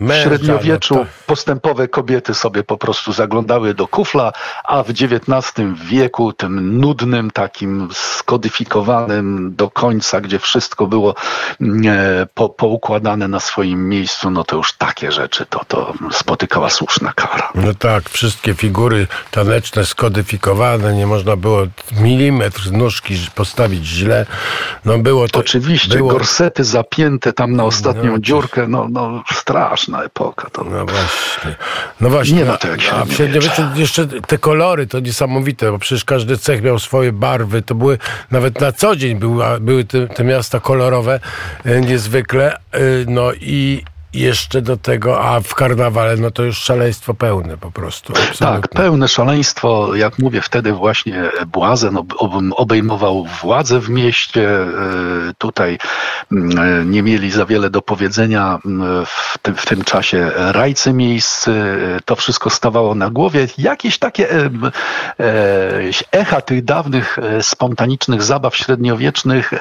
w 0.00 0.22
średniowieczu 0.22 0.94
no 0.94 1.00
to- 1.04 1.10
postępowe 1.26 1.88
kobiety 1.88 2.34
sobie 2.34 2.62
po 2.62 2.76
prostu 2.76 3.12
zaglądały 3.12 3.74
do 3.74 3.88
kufla, 3.88 4.32
a 4.64 4.82
w 4.82 4.90
XIX 4.90 5.68
wieku 5.74 6.32
tym 6.32 6.80
nudnym, 6.80 7.30
takim 7.30 7.88
skodyfikowanym 7.92 9.54
do 9.56 9.70
końca, 9.70 10.20
gdzie 10.20 10.38
wszystko 10.38 10.86
było 10.86 11.14
mm, 11.60 11.82
e, 11.86 12.26
po, 12.34 12.48
poukładane 12.48 13.28
na 13.28 13.40
swoim 13.40 13.88
miejscu, 13.88 14.30
no 14.30 14.44
to 14.44 14.56
już 14.56 14.72
takie 14.72 15.12
rzeczy 15.12 15.46
to, 15.46 15.64
to 15.68 15.94
spotykała 16.12 16.70
słuszna 16.70 17.12
kara. 17.12 17.52
No 17.54 17.74
tak, 17.74 18.08
wszystkie 18.08 18.54
figury 18.54 19.06
taneczne 19.30 19.86
skodyfikowane, 19.86 20.94
nie 20.94 21.06
można 21.06 21.36
było 21.36 21.62
milimetr 22.00 22.72
nóżki 22.72 23.14
postawić 23.34 23.86
źle. 23.86 24.26
No 24.84 24.98
było 24.98 25.28
to... 25.28 25.38
Oczywiście, 25.38 25.96
było, 25.96 26.10
gorsety 26.10 26.64
zapięte 26.64 27.32
tam 27.32 27.56
na 27.56 27.64
ostatnią 27.64 28.12
No, 28.12 28.18
dziurkę, 28.18 28.68
no, 28.68 28.88
no 28.90 29.22
straszna 29.92 30.04
epoka. 30.04 30.50
To. 30.50 30.64
No 30.64 30.86
właśnie. 30.86 31.54
No 32.00 32.10
właśnie. 32.10 32.36
Nie 32.36 32.44
ma 32.44 32.56
to 32.56 32.68
jak 32.68 32.80
a 32.92 33.06
średniowieczu 33.14 33.62
jeszcze 33.74 34.06
te 34.06 34.38
kolory 34.38 34.86
to 34.86 35.00
niesamowite, 35.00 35.70
bo 35.70 35.78
przecież 35.78 36.04
każdy 36.04 36.38
cech 36.38 36.62
miał 36.62 36.78
swoje 36.78 37.12
barwy. 37.12 37.62
To 37.62 37.74
były 37.74 37.98
nawet 38.30 38.60
na 38.60 38.72
co 38.72 38.96
dzień 38.96 39.18
były, 39.18 39.44
były 39.60 39.84
te, 39.84 40.06
te 40.08 40.24
miasta 40.24 40.60
kolorowe 40.60 41.20
e, 41.64 41.80
niezwykle. 41.80 42.56
e, 42.72 42.80
No 43.06 43.32
i 43.32 43.84
jeszcze 44.14 44.62
do 44.62 44.76
tego, 44.76 45.20
a 45.24 45.40
w 45.40 45.54
karnawale 45.54 46.16
no 46.16 46.30
to 46.30 46.42
już 46.42 46.58
szaleństwo 46.58 47.14
pełne 47.14 47.56
po 47.56 47.70
prostu. 47.70 48.12
Tak, 48.12 48.22
absolutnie. 48.30 48.68
pełne 48.80 49.08
szaleństwo. 49.08 49.94
Jak 49.94 50.18
mówię, 50.18 50.40
wtedy 50.40 50.72
właśnie 50.72 51.30
Błazen 51.46 51.96
ob- 51.96 52.14
ob- 52.18 52.32
obejmował 52.56 53.26
władzę 53.42 53.80
w 53.80 53.88
mieście. 53.90 54.60
E, 54.60 54.66
Tutaj 55.38 55.78
e, 56.32 56.36
nie 56.84 57.02
mieli 57.02 57.30
za 57.30 57.46
wiele 57.46 57.70
do 57.70 57.82
powiedzenia 57.82 58.58
w 59.06 59.38
tym, 59.42 59.54
w 59.54 59.66
tym 59.66 59.84
czasie 59.84 60.30
rajcy 60.36 60.92
miejscy. 60.92 61.50
E, 61.96 62.00
To 62.04 62.16
wszystko 62.16 62.50
stawało 62.50 62.94
na 62.94 63.10
głowie. 63.10 63.46
Jakieś 63.58 63.98
takie 63.98 64.28
echa 66.12 66.40
tych 66.40 66.64
dawnych 66.64 67.18
spontanicznych 67.40 68.22
zabaw 68.22 68.56
średniowiecznych 68.56 69.52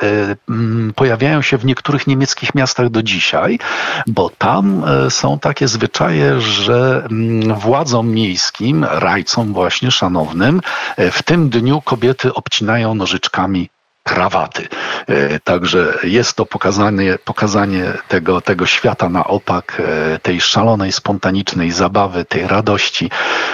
pojawiają 0.96 1.42
się 1.42 1.58
w 1.58 1.66
niektórych 1.66 2.08
niemieckich 2.08 2.56
miastach 2.56 2.90
do 2.90 3.04
dzisiaj, 3.04 3.60
bo 4.08 4.30
tam 4.42 4.84
e, 4.84 5.12
są 5.12 5.40
takie 5.40 5.68
zwyczaje, 5.68 6.42
że 6.42 7.08
mm, 7.12 7.56
władzom 7.60 8.12
miejskim, 8.12 8.84
rajcom 8.84 9.54
właśnie 9.54 9.92
szanownym, 9.92 10.62
e, 10.98 11.12
w 11.12 11.24
tym 11.24 11.50
dniu 11.50 11.82
kobiety 11.82 12.34
obcinają 12.34 12.96
nożyczkami 12.96 13.70
krawaty. 14.04 14.68
E, 15.08 15.40
Także 15.40 15.94
jest 16.04 16.34
to 16.34 16.46
pokazanie, 16.46 17.18
pokazanie 17.26 17.84
tego, 18.08 18.42
tego 18.42 18.66
świata 18.66 19.10
na 19.10 19.24
opak, 19.28 19.82
e, 20.14 20.20
tej 20.20 20.42
szalonej, 20.42 20.92
spontanicznej 20.92 21.72
zabawy, 21.72 22.26
tej 22.26 22.48
radości. 22.48 23.10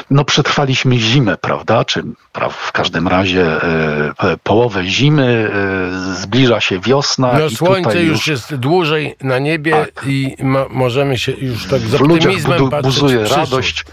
No 0.09 0.25
przetrwaliśmy 0.25 0.97
zimę, 0.97 1.37
prawda? 1.37 1.85
Czy 1.85 2.03
pra- 2.33 2.49
w 2.49 2.71
każdym 2.71 3.07
razie 3.07 3.63
e, 3.63 4.37
połowę 4.43 4.85
zimy, 4.85 5.51
zbliża 6.15 6.61
się 6.61 6.79
wiosna. 6.79 7.33
No 7.39 7.45
i 7.45 7.55
słońce 7.55 7.89
tutaj 7.89 8.05
już 8.05 8.27
jest 8.27 8.55
dłużej 8.55 9.15
na 9.21 9.39
niebie 9.39 9.71
Tak. 9.71 10.05
i 10.07 10.35
ma, 10.43 10.65
możemy 10.69 11.17
się 11.17 11.31
już 11.31 11.65
tak 11.67 11.79
z 11.79 11.83
w 11.95 11.99
ludziach 12.01 12.15
optymizmem 12.17 12.59
budu- 12.59 12.71
patrzeć 12.71 12.93
buzuje 13.01 13.25
w 13.25 13.29
przyszłość. 13.29 13.85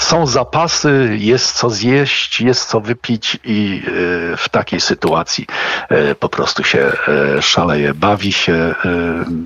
Są 0.00 0.26
zapasy, 0.26 1.16
jest 1.18 1.52
co 1.52 1.70
zjeść, 1.70 2.40
jest 2.40 2.68
co 2.68 2.80
wypić 2.80 3.38
i 3.44 3.82
e, 4.32 4.36
w 4.36 4.48
takiej 4.48 4.80
sytuacji 4.80 5.46
e, 5.88 6.14
po 6.14 6.28
prostu 6.28 6.64
się 6.64 6.92
e, 7.38 7.42
szaleje, 7.42 7.94
bawi 7.94 8.32
się. 8.32 8.74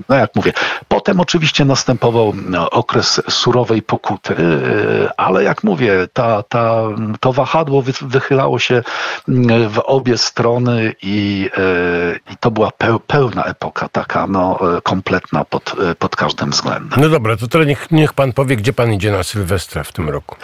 No 0.09 0.15
jak 0.15 0.35
mówię, 0.35 0.53
potem 0.87 1.19
oczywiście 1.19 1.65
następował 1.65 2.33
no, 2.49 2.69
okres 2.69 3.21
surowej 3.29 3.81
pokuty, 3.81 4.35
ale 5.17 5.43
jak 5.43 5.63
mówię, 5.63 6.07
ta, 6.13 6.43
ta, 6.43 6.81
to 7.19 7.33
wahadło 7.33 7.81
wy, 7.81 7.93
wychylało 8.01 8.59
się 8.59 8.83
w 9.69 9.79
obie 9.85 10.17
strony 10.17 10.95
i, 11.01 11.49
i 12.31 12.37
to 12.37 12.51
była 12.51 12.71
peł, 12.71 12.99
pełna 12.99 13.43
epoka, 13.43 13.89
taka 13.89 14.27
no, 14.27 14.59
kompletna 14.83 15.45
pod, 15.45 15.75
pod 15.99 16.15
każdym 16.15 16.51
względem. 16.51 16.99
No 17.01 17.09
dobra, 17.09 17.37
to 17.37 17.47
teraz 17.47 17.67
niech, 17.67 17.91
niech 17.91 18.13
pan 18.13 18.33
powie, 18.33 18.57
gdzie 18.57 18.73
pan 18.73 18.93
idzie 18.93 19.11
na 19.11 19.23
Sylwestra 19.23 19.83
w 19.83 19.91
tym 19.91 20.09
roku. 20.09 20.35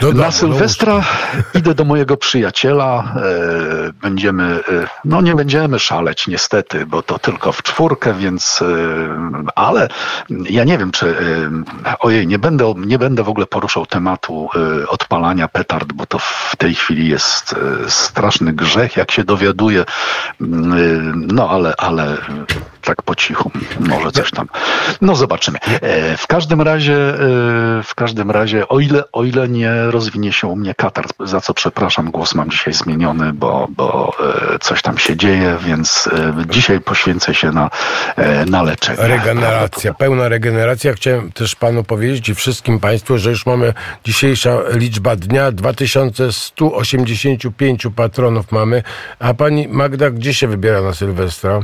Domu, 0.00 0.18
Na 0.18 0.30
Sylwestra 0.30 1.04
idę 1.54 1.74
do 1.74 1.84
mojego 1.84 2.16
przyjaciela. 2.16 3.14
E, 3.16 3.92
będziemy, 3.92 4.44
e, 4.44 4.60
no 5.04 5.20
nie 5.20 5.34
będziemy 5.34 5.78
szaleć 5.78 6.26
niestety, 6.26 6.86
bo 6.86 7.02
to 7.02 7.18
tylko 7.18 7.52
w 7.52 7.62
czwórkę, 7.62 8.14
więc, 8.14 8.62
e, 8.62 8.66
ale 9.54 9.88
ja 10.50 10.64
nie 10.64 10.78
wiem, 10.78 10.92
czy, 10.92 11.14
ojej, 12.00 12.26
nie 12.26 12.38
będę, 12.38 12.74
nie 12.76 12.98
będę 12.98 13.22
w 13.22 13.28
ogóle 13.28 13.46
poruszał 13.46 13.86
tematu 13.86 14.48
odpalania 14.88 15.48
petard, 15.48 15.92
bo 15.92 16.06
to 16.06 16.18
w 16.18 16.56
tej 16.58 16.74
chwili 16.74 17.08
jest 17.08 17.54
straszny 17.88 18.52
grzech, 18.52 18.96
jak 18.96 19.10
się 19.10 19.24
dowiaduję. 19.24 19.84
Mm, 20.40 20.72
e, 20.72 20.76
No 21.34 21.50
ale, 21.50 21.74
ale 21.78 22.16
tak 22.82 23.02
po 23.02 23.14
cichu, 23.14 23.50
może 23.80 24.12
coś 24.12 24.30
tam. 24.30 24.48
No 25.00 25.14
zobaczymy. 25.14 25.58
W 26.16 26.26
każdym 26.26 26.60
razie, 26.62 26.96
w 27.84 27.94
każdym 27.96 28.30
razie, 28.30 28.68
o 28.68 28.80
ile, 28.80 29.04
o 29.12 29.24
ile 29.24 29.48
nie 29.48 29.72
rozwinie 29.90 30.32
się 30.32 30.46
u 30.46 30.56
mnie 30.56 30.74
katar, 30.74 31.06
za 31.20 31.40
co 31.40 31.54
przepraszam, 31.54 32.10
głos 32.10 32.34
mam 32.34 32.50
dzisiaj 32.50 32.74
zmieniony, 32.74 33.32
bo, 33.32 33.68
bo 33.70 34.12
e, 34.54 34.58
coś 34.58 34.82
tam 34.82 34.98
się 34.98 35.16
dzieje, 35.16 35.56
więc 35.66 36.08
e, 36.12 36.34
dzisiaj 36.50 36.80
poświęcę 36.80 37.34
się 37.34 37.52
na, 37.52 37.70
e, 38.16 38.46
na 38.46 38.62
leczenie. 38.62 39.02
Regeneracja, 39.02 39.94
pełna 39.94 40.28
regeneracja. 40.28 40.92
Chciałem 40.92 41.32
też 41.32 41.56
panu 41.56 41.84
powiedzieć 41.84 42.28
i 42.28 42.34
wszystkim 42.34 42.80
państwu, 42.80 43.18
że 43.18 43.30
już 43.30 43.46
mamy 43.46 43.74
dzisiejsza 44.04 44.56
liczba 44.72 45.16
dnia, 45.16 45.52
2185 45.52 47.86
patronów 47.96 48.52
mamy, 48.52 48.82
a 49.18 49.34
pani 49.34 49.68
Magda 49.68 50.10
gdzie 50.10 50.34
się 50.34 50.48
wybiera 50.48 50.82
na 50.82 50.94
Sylwestra? 50.94 51.60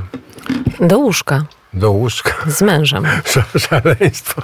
Do 0.81 0.99
łóżka 0.99 1.45
Do 1.75 1.91
łóżka. 1.91 2.33
z 2.47 2.63
mężem. 2.63 3.05
Szaleństwo. 3.69 4.43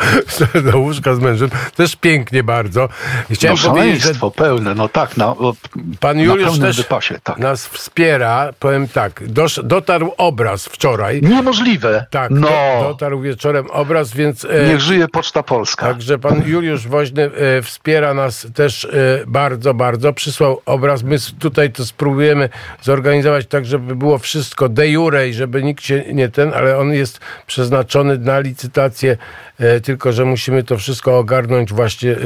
Do 0.73 0.79
łóżka 0.79 1.15
z 1.15 1.19
mężem. 1.19 1.51
Też 1.77 1.97
pięknie 1.97 2.43
bardzo. 2.43 2.85
I 2.85 2.89
No, 3.31 3.37
chciałem 3.37 3.59
powiedzieć, 3.59 3.95
że 3.95 4.01
szaleństwo 4.01 4.31
pełne, 4.31 4.75
no 4.75 4.89
tak, 4.89 5.17
na, 5.17 5.27
o, 5.27 5.55
pan 6.01 6.17
na 6.17 6.23
Juliusz 6.23 6.59
też 6.59 6.77
wypasie, 6.77 7.19
tak. 7.23 7.39
nas 7.39 7.67
wspiera. 7.67 8.53
Powiem 8.61 8.89
tak, 8.89 9.23
dosz, 9.27 9.61
dotarł 9.65 10.13
obraz 10.17 10.67
wczoraj. 10.67 11.23
Niemożliwe. 11.23 12.07
Tak, 12.11 12.31
no, 12.31 12.49
do, 12.49 12.89
dotarł 12.89 13.21
wieczorem 13.21 13.71
obraz, 13.71 14.15
więc... 14.15 14.45
e, 14.45 14.69
niech 14.69 14.81
żyje 14.81 15.09
Poczta 15.09 15.43
Polska. 15.43 15.87
Także 15.87 16.19
pan 16.19 16.43
Juliusz 16.47 16.89
Woźny 16.89 17.23
e, 17.23 17.63
wspiera 17.63 18.15
nas 18.15 18.47
też 18.55 18.85
e, 18.85 18.89
bardzo, 19.27 19.75
bardzo. 19.75 20.13
Przysłał 20.13 20.61
obraz. 20.67 21.03
My 21.03 21.17
tutaj 21.39 21.73
to 21.73 21.87
spróbujemy 21.87 22.49
zorganizować 22.83 23.47
tak, 23.47 23.67
żeby 23.67 23.97
było 23.97 24.19
wszystko 24.19 24.69
de 24.69 24.89
jure 24.89 25.29
i 25.29 25.33
żeby 25.33 25.63
nikt 25.63 25.85
się 25.85 26.05
nie 26.13 26.29
ten, 26.29 26.53
ale 26.55 26.79
on 26.79 26.93
jest 26.93 27.16
przeznaczony 27.47 28.19
na 28.19 28.41
licytację, 28.41 29.17
e, 29.59 29.81
tylko 29.81 30.13
że 30.13 30.25
musimy 30.25 30.63
to 30.63 30.79
wszystko 30.79 31.19
ogarnąć 31.19 31.73
właśnie 31.73 32.11
e, 32.11 32.15
e, 32.15 32.19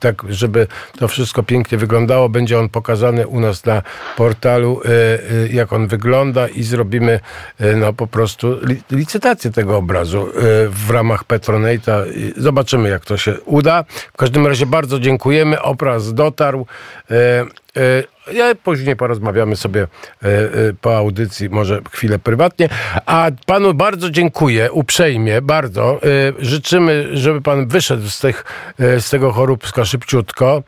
tak, 0.00 0.22
żeby 0.28 0.66
to 0.98 1.08
wszystko 1.08 1.42
pięknie 1.42 1.78
wyglądało. 1.78 2.28
Będzie 2.28 2.58
on 2.58 2.68
pokazany 2.68 3.26
u 3.26 3.40
nas 3.40 3.64
na 3.64 3.82
portalu, 4.16 4.80
jak 5.50 5.72
on 5.72 5.86
wygląda 5.86 6.48
i 6.48 6.62
zrobimy 6.62 7.20
no 7.76 7.92
po 7.92 8.06
prostu 8.06 8.52
li, 8.66 8.82
licytację 8.90 9.50
tego 9.50 9.76
obrazu 9.76 10.28
w 10.68 10.90
ramach 10.90 11.24
Petronate'a. 11.24 12.04
Zobaczymy, 12.36 12.88
jak 12.88 13.04
to 13.04 13.16
się 13.16 13.40
uda. 13.40 13.84
W 14.12 14.16
każdym 14.16 14.46
razie 14.46 14.66
bardzo 14.66 15.00
dziękujemy. 15.00 15.62
Obraz 15.62 16.14
dotarł. 16.14 16.66
Ja 18.32 18.54
później 18.54 18.96
porozmawiamy 18.96 19.56
sobie 19.56 19.82
e, 19.82 19.86
e, 20.26 20.28
po 20.80 20.96
audycji, 20.96 21.50
może 21.50 21.80
chwilę 21.92 22.18
prywatnie. 22.18 22.68
A 23.06 23.30
panu 23.46 23.74
bardzo 23.74 24.10
dziękuję, 24.10 24.72
uprzejmie, 24.72 25.42
bardzo. 25.42 26.00
E, 26.02 26.08
Życzymy, 26.38 27.08
żeby 27.12 27.42
pan 27.42 27.68
wyszedł 27.68 28.08
z, 28.08 28.18
tych, 28.20 28.44
z 28.78 29.10
tego 29.10 29.32
choróbska 29.32 29.84
szybciutko. 29.84 30.62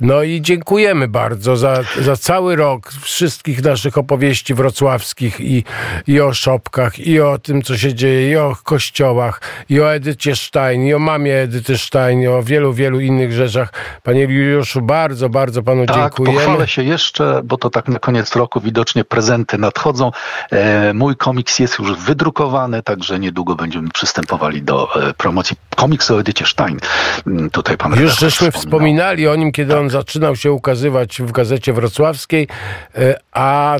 No 0.00 0.22
i 0.22 0.40
dziękujemy 0.42 1.08
bardzo 1.08 1.56
za, 1.56 1.82
za 2.00 2.16
cały 2.16 2.56
rok 2.56 2.92
wszystkich 3.02 3.64
naszych 3.64 3.98
opowieści 3.98 4.54
wrocławskich 4.54 5.40
i, 5.40 5.64
i 6.06 6.20
o 6.20 6.34
szopkach, 6.34 6.98
i 6.98 7.20
o 7.20 7.38
tym, 7.38 7.62
co 7.62 7.76
się 7.78 7.94
dzieje, 7.94 8.30
i 8.30 8.36
o 8.36 8.56
kościołach, 8.64 9.40
i 9.68 9.80
o 9.80 9.94
Edycie 9.94 10.36
Stein, 10.36 10.86
i 10.86 10.94
o 10.94 10.98
mamie 10.98 11.34
Edyty 11.36 11.78
Stein, 11.78 12.20
i 12.22 12.26
o 12.28 12.42
wielu, 12.42 12.72
wielu 12.72 13.00
innych 13.00 13.32
rzeczach. 13.32 13.72
Panie 14.02 14.20
Juliuszu, 14.22 14.82
bardzo, 14.82 15.28
bardzo 15.28 15.62
panu 15.62 15.86
Tak, 15.86 15.96
dziękujemy. 15.96 16.38
pochwalę 16.38 16.68
się 16.68 16.82
jeszcze, 17.00 17.40
bo 17.44 17.56
to 17.56 17.70
tak 17.70 17.88
na 17.88 17.98
koniec 17.98 18.36
roku 18.36 18.60
widocznie 18.60 19.04
prezenty 19.04 19.58
nadchodzą. 19.58 20.10
E, 20.50 20.94
mój 20.94 21.16
komiks 21.16 21.58
jest 21.58 21.78
już 21.78 21.94
wydrukowany, 21.94 22.82
także 22.82 23.18
niedługo 23.18 23.54
będziemy 23.54 23.88
przystępowali 23.88 24.62
do 24.62 25.08
e, 25.08 25.14
promocji 25.14 25.56
komiksu 25.76 26.14
o 26.14 26.20
Edycie 26.20 26.46
Stein. 26.46 26.78
Mm, 27.26 27.50
Tutaj 27.50 27.76
pan 27.76 28.00
Już 28.00 28.18
żeśmy 28.18 28.52
wspominali 28.52 29.28
o 29.28 29.36
nim, 29.36 29.52
kiedy 29.52 29.78
on 29.78 29.90
zaczynał 29.90 30.36
się 30.36 30.52
ukazywać 30.52 31.22
w 31.22 31.32
gazecie 31.32 31.72
wrocławskiej, 31.72 32.48
e, 32.94 33.14
a 33.32 33.76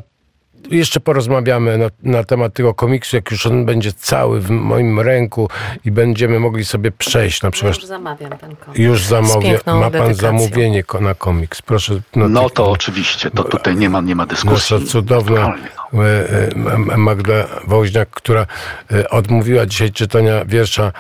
jeszcze 0.71 1.01
porozmawiamy 1.01 1.79
na, 1.79 1.87
na 2.03 2.25
temat 2.25 2.55
tego 2.55 2.75
komiksu, 2.75 3.17
jak 3.17 3.31
już 3.31 3.47
on 3.47 3.65
będzie 3.65 3.93
cały 3.93 4.41
w 4.41 4.51
moim 4.51 5.01
ręku 5.01 5.49
i 5.85 5.91
będziemy 5.91 6.41
mogli 6.41 6.65
sobie 6.65 6.91
przejść 6.91 7.43
na 7.43 7.51
przykład. 7.51 7.77
Już 7.77 7.87
zamawiam 7.87 8.31
ten 8.39 8.57
komiks. 8.57 8.81
Już 8.81 9.05
zamówię. 9.05 9.59
Ma 9.67 9.73
pan 9.73 9.93
dedykacją. 9.93 10.15
zamówienie 10.15 10.85
na 11.01 11.15
komiks. 11.15 11.63
Proszę. 11.63 12.01
No 12.17 12.45
tych- 12.45 12.53
to 12.53 12.71
oczywiście, 12.71 13.31
to 13.31 13.45
tutaj 13.45 13.77
nie 13.77 13.91
ma, 13.91 14.01
nie 14.01 14.15
ma 14.15 14.27
dyskusji. 14.27 14.77
Nasza 14.77 14.93
cudowna 14.93 15.55
no. 15.93 16.05
e, 16.05 16.89
e, 16.93 16.97
Magda 16.97 17.33
Woźniak, 17.67 18.11
która 18.11 18.47
e, 18.93 19.11
odmówiła 19.11 19.67
dzisiaj 19.67 19.93
czytania 19.93 20.45
wiersza 20.45 20.93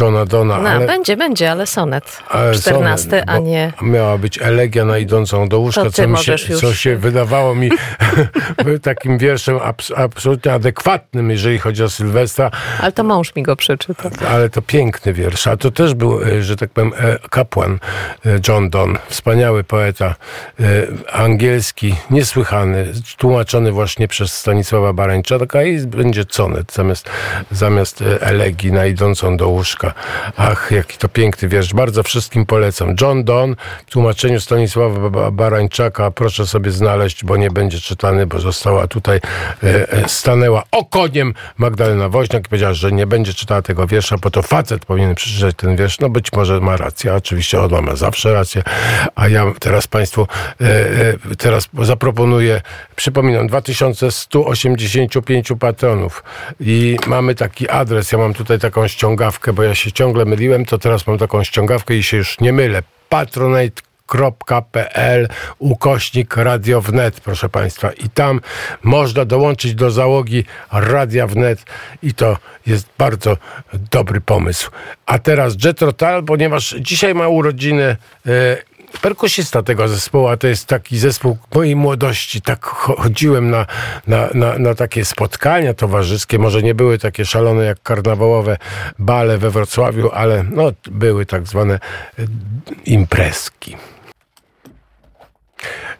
Johna 0.00 0.26
Dona. 0.26 0.58
No, 0.58 0.68
ale, 0.68 0.86
będzie, 0.86 1.16
będzie, 1.16 1.50
ale 1.50 1.66
sonet. 1.66 2.22
ale 2.28 2.54
14, 2.54 3.10
sonet, 3.10 3.24
a 3.26 3.38
nie... 3.38 3.72
Miała 3.82 4.18
być 4.18 4.38
elegia 4.42 4.84
na 4.84 4.98
idącą 4.98 5.48
do 5.48 5.58
łóżka, 5.60 5.90
co, 5.90 6.08
mi 6.08 6.18
się, 6.18 6.36
co 6.60 6.74
się 6.74 6.96
wydawało 6.96 7.54
mi 7.54 7.70
takim 8.80 9.18
wierszem 9.18 9.58
abs, 9.62 9.92
absolutnie 9.96 10.52
adekwatnym, 10.52 11.30
jeżeli 11.30 11.58
chodzi 11.58 11.82
o 11.84 11.90
Sylwestra, 11.90 12.50
Ale 12.80 12.92
to 12.92 13.04
mąż 13.04 13.34
mi 13.36 13.42
go 13.42 13.56
przeczyta. 13.56 14.10
ale 14.28 14.50
to 14.50 14.62
piękny 14.62 15.12
wiersz. 15.12 15.46
A 15.46 15.56
to 15.56 15.70
też 15.70 15.94
był, 15.94 16.22
e, 16.22 16.42
że 16.42 16.56
tak 16.56 16.70
powiem, 16.70 16.92
e, 16.98 17.18
kapłan 17.30 17.78
e, 18.26 18.40
John 18.48 18.70
Donne, 18.70 18.98
wspaniały 19.08 19.64
poeta 19.64 20.14
angielski, 21.12 21.94
niesłychany, 22.10 22.86
tłumaczony 23.16 23.72
właśnie 23.72 24.08
przez 24.08 24.32
Stanisława 24.32 24.92
Barańczaka 24.92 25.62
i 25.62 25.86
będzie 25.86 26.24
conet 26.24 26.72
zamiast, 26.72 27.10
zamiast 27.50 28.04
elegii 28.20 28.72
na 28.72 28.86
idącą 28.86 29.36
do 29.36 29.48
łóżka. 29.48 29.92
Ach, 30.36 30.68
jaki 30.70 30.98
to 30.98 31.08
piękny 31.08 31.48
wiersz. 31.48 31.74
Bardzo 31.74 32.02
wszystkim 32.02 32.46
polecam. 32.46 32.94
John 33.00 33.24
Donne 33.24 33.56
w 33.86 33.90
tłumaczeniu 33.90 34.40
Stanisława 34.40 35.10
Ba- 35.10 35.30
Barańczaka 35.30 36.10
proszę 36.10 36.46
sobie 36.46 36.70
znaleźć, 36.70 37.24
bo 37.24 37.36
nie 37.36 37.50
będzie 37.50 37.80
czytany, 37.80 38.26
bo 38.26 38.38
została 38.70 38.86
tutaj, 38.86 39.20
e, 39.62 39.92
e, 39.92 40.08
stanęła 40.08 40.62
okoniem 40.70 41.34
Magdalena 41.58 42.08
Woźniak 42.08 42.46
i 42.46 42.48
powiedziała, 42.48 42.74
że 42.74 42.92
nie 42.92 43.06
będzie 43.06 43.34
czytała 43.34 43.62
tego 43.62 43.86
wiersza, 43.86 44.16
bo 44.22 44.30
to 44.30 44.42
facet 44.42 44.84
powinien 44.84 45.14
przeczytać 45.14 45.54
ten 45.56 45.76
wiersz. 45.76 46.00
No 46.00 46.08
być 46.08 46.32
może 46.32 46.60
ma 46.60 46.76
rację, 46.76 47.14
oczywiście 47.14 47.60
ona 47.60 47.80
ma 47.80 47.96
zawsze 47.96 48.32
rację, 48.32 48.62
a 49.14 49.28
ja 49.28 49.52
teraz 49.60 49.86
Państwu 49.86 50.26
e, 50.60 51.36
teraz 51.38 51.68
zaproponuję, 51.82 52.60
przypominam, 52.96 53.46
2185 53.46 55.48
patronów 55.60 56.24
i 56.60 56.96
mamy 57.06 57.34
taki 57.34 57.68
adres, 57.68 58.12
ja 58.12 58.18
mam 58.18 58.34
tutaj 58.34 58.58
taką 58.58 58.88
ściągawkę, 58.88 59.52
bo 59.52 59.62
ja 59.62 59.74
się 59.74 59.92
ciągle 59.92 60.24
myliłem, 60.24 60.64
to 60.64 60.78
teraz 60.78 61.06
mam 61.06 61.18
taką 61.18 61.44
ściągawkę 61.44 61.94
i 61.94 62.02
się 62.02 62.16
już 62.16 62.40
nie 62.40 62.52
mylę. 62.52 62.82
Patronate 63.08 63.89
.pl 64.14 65.28
ukośnik 65.58 66.36
Radio 66.36 66.80
Wnet, 66.80 67.20
proszę 67.20 67.48
Państwa. 67.48 67.92
I 67.92 68.08
tam 68.08 68.40
można 68.82 69.24
dołączyć 69.24 69.74
do 69.74 69.90
załogi 69.90 70.44
Radia 70.72 71.26
Wnet 71.26 71.64
i 72.02 72.14
to 72.14 72.36
jest 72.66 72.88
bardzo 72.98 73.36
dobry 73.90 74.20
pomysł. 74.20 74.70
A 75.06 75.18
teraz 75.18 75.64
Jetro 75.64 75.92
Tal, 75.92 76.24
ponieważ 76.24 76.74
dzisiaj 76.80 77.14
ma 77.14 77.28
urodziny 77.28 77.96
e, 78.26 78.70
perkusista 79.00 79.62
tego 79.62 79.88
zespołu, 79.88 80.28
a 80.28 80.36
to 80.36 80.46
jest 80.46 80.66
taki 80.66 80.98
zespół 80.98 81.38
mojej 81.54 81.76
młodości. 81.76 82.42
Tak 82.42 82.60
cho- 82.66 82.96
chodziłem 83.02 83.50
na, 83.50 83.66
na, 84.06 84.28
na, 84.34 84.58
na 84.58 84.74
takie 84.74 85.04
spotkania 85.04 85.74
towarzyskie. 85.74 86.38
Może 86.38 86.62
nie 86.62 86.74
były 86.74 86.98
takie 86.98 87.24
szalone 87.24 87.64
jak 87.64 87.82
karnawałowe 87.82 88.56
bale 88.98 89.38
we 89.38 89.50
Wrocławiu, 89.50 90.10
ale 90.12 90.44
no, 90.50 90.72
były 90.90 91.26
tak 91.26 91.46
zwane 91.46 91.74
e, 91.74 91.78
imprezki. 92.84 93.76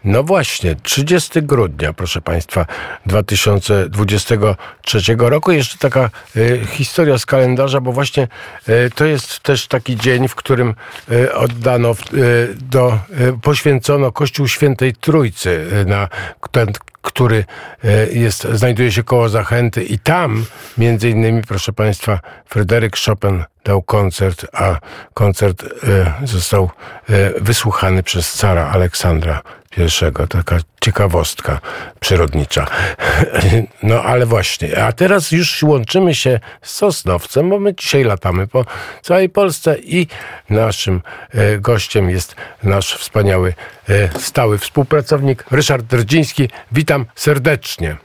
No 0.05 0.23
właśnie, 0.23 0.77
30 0.83 1.43
grudnia, 1.43 1.93
proszę 1.93 2.21
Państwa, 2.21 2.67
2023 3.07 5.01
roku. 5.19 5.53
Jeszcze 5.53 5.79
taka 5.79 6.11
y, 6.37 6.61
historia 6.71 7.19
z 7.19 7.27
kalendarza, 7.27 7.81
bo 7.81 7.93
właśnie 7.93 8.29
y, 8.69 8.91
to 8.95 9.05
jest 9.05 9.41
też 9.41 9.67
taki 9.67 9.97
dzień, 9.97 10.29
w 10.29 10.35
którym 10.35 10.75
y, 11.13 11.35
oddano, 11.35 11.95
y, 12.15 12.55
do, 12.61 12.99
y, 13.21 13.39
poświęcono 13.43 14.13
Kościół 14.13 14.49
Świętej 14.49 14.95
Trójcy, 14.95 15.67
y, 15.83 15.85
na 15.85 16.09
ten, 16.51 16.73
który 17.03 17.45
y, 17.85 18.09
jest, 18.13 18.43
znajduje 18.53 18.93
się 18.93 19.03
koło 19.03 19.29
Zachęty 19.29 19.85
i 19.85 19.99
tam 19.99 20.45
między 20.79 21.11
innymi, 21.11 21.43
proszę 21.43 21.73
Państwa, 21.73 22.21
Fryderyk 22.47 22.97
Chopin 23.07 23.45
dał 23.65 23.83
koncert, 23.83 24.47
a 24.53 24.79
koncert 25.15 25.63
y, 25.63 26.27
został 26.27 26.71
y, 27.11 27.35
wysłuchany 27.41 28.03
przez 28.03 28.35
cara 28.35 28.71
Aleksandra 28.71 29.43
I. 29.77 30.27
Taka 30.29 30.59
ciekawostka 30.81 31.61
przyrodnicza. 32.01 32.67
No 33.83 34.03
ale 34.03 34.27
właśnie, 34.27 34.85
a 34.85 34.93
teraz 34.93 35.33
już 35.33 35.63
łączymy 35.63 36.15
się 36.15 36.41
z 36.63 36.71
Sosnowcem, 36.71 37.51
bo 37.51 37.61
my 37.61 37.75
dzisiaj 37.75 38.05
latamy 38.05 38.47
po 38.47 38.65
całej 39.03 39.29
Polsce 39.29 39.77
i 39.79 40.07
naszym 40.51 41.03
e, 41.35 41.59
gościem 41.59 42.11
jest 42.11 42.37
nasz 42.63 42.95
wspaniały, 42.95 43.55
e, 43.89 44.19
stały 44.19 44.59
współpracownik 44.59 45.45
Ryszard 45.51 45.87
Drdziński. 45.87 46.49
Witam 46.73 47.07
serdecznie. 47.15 47.97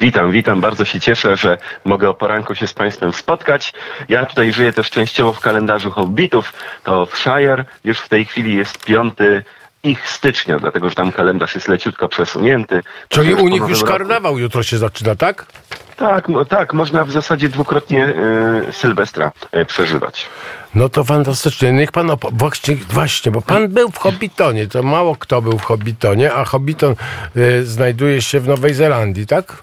Witam, 0.00 0.32
witam. 0.32 0.60
Bardzo 0.60 0.84
się 0.84 1.00
cieszę, 1.00 1.36
że 1.36 1.58
mogę 1.84 2.08
o 2.08 2.14
poranku 2.14 2.54
się 2.54 2.66
z 2.66 2.74
Państwem 2.74 3.12
spotkać. 3.12 3.72
Ja 4.08 4.26
tutaj 4.26 4.52
żyję 4.52 4.72
też 4.72 4.90
częściowo 4.90 5.32
w 5.32 5.40
kalendarzu 5.40 5.90
Hobbitów. 5.90 6.52
To 6.84 7.06
w 7.06 7.18
Shire 7.18 7.64
już 7.84 7.98
w 7.98 8.08
tej 8.08 8.24
chwili 8.24 8.56
jest 8.56 8.84
piąty 8.84 9.44
ich 9.82 10.08
stycznia, 10.10 10.58
dlatego 10.58 10.88
że 10.88 10.94
tam 10.94 11.12
kalendarz 11.12 11.54
jest 11.54 11.68
leciutko 11.68 12.08
przesunięty. 12.08 12.82
Czyli 13.08 13.34
u 13.34 13.48
nich 13.48 13.62
już 13.68 13.80
roku- 13.80 13.92
karnawał 13.92 14.38
jutro 14.38 14.62
się 14.62 14.78
zaczyna, 14.78 15.14
tak? 15.14 15.46
Tak, 15.96 16.28
no, 16.28 16.44
tak, 16.44 16.74
można 16.74 17.04
w 17.04 17.10
zasadzie 17.10 17.48
dwukrotnie 17.48 18.06
y, 18.68 18.72
Sylwestra 18.72 19.32
y, 19.56 19.64
przeżywać. 19.64 20.26
No 20.74 20.88
to 20.88 21.04
fantastycznie. 21.04 21.72
Niech 21.72 21.92
pan 21.92 22.06
opo- 22.06 22.30
właśnie, 22.32 22.76
właśnie, 22.76 23.32
bo 23.32 23.42
pan 23.42 23.68
był 23.68 23.90
w 23.90 23.98
Hobbitonie. 23.98 24.66
To 24.66 24.82
mało 24.82 25.16
kto 25.16 25.42
był 25.42 25.58
w 25.58 25.64
Hobbitonie, 25.64 26.32
a 26.34 26.44
Hobbiton 26.44 26.94
y, 27.36 27.66
znajduje 27.66 28.22
się 28.22 28.40
w 28.40 28.48
Nowej 28.48 28.74
Zelandii, 28.74 29.26
tak? 29.26 29.62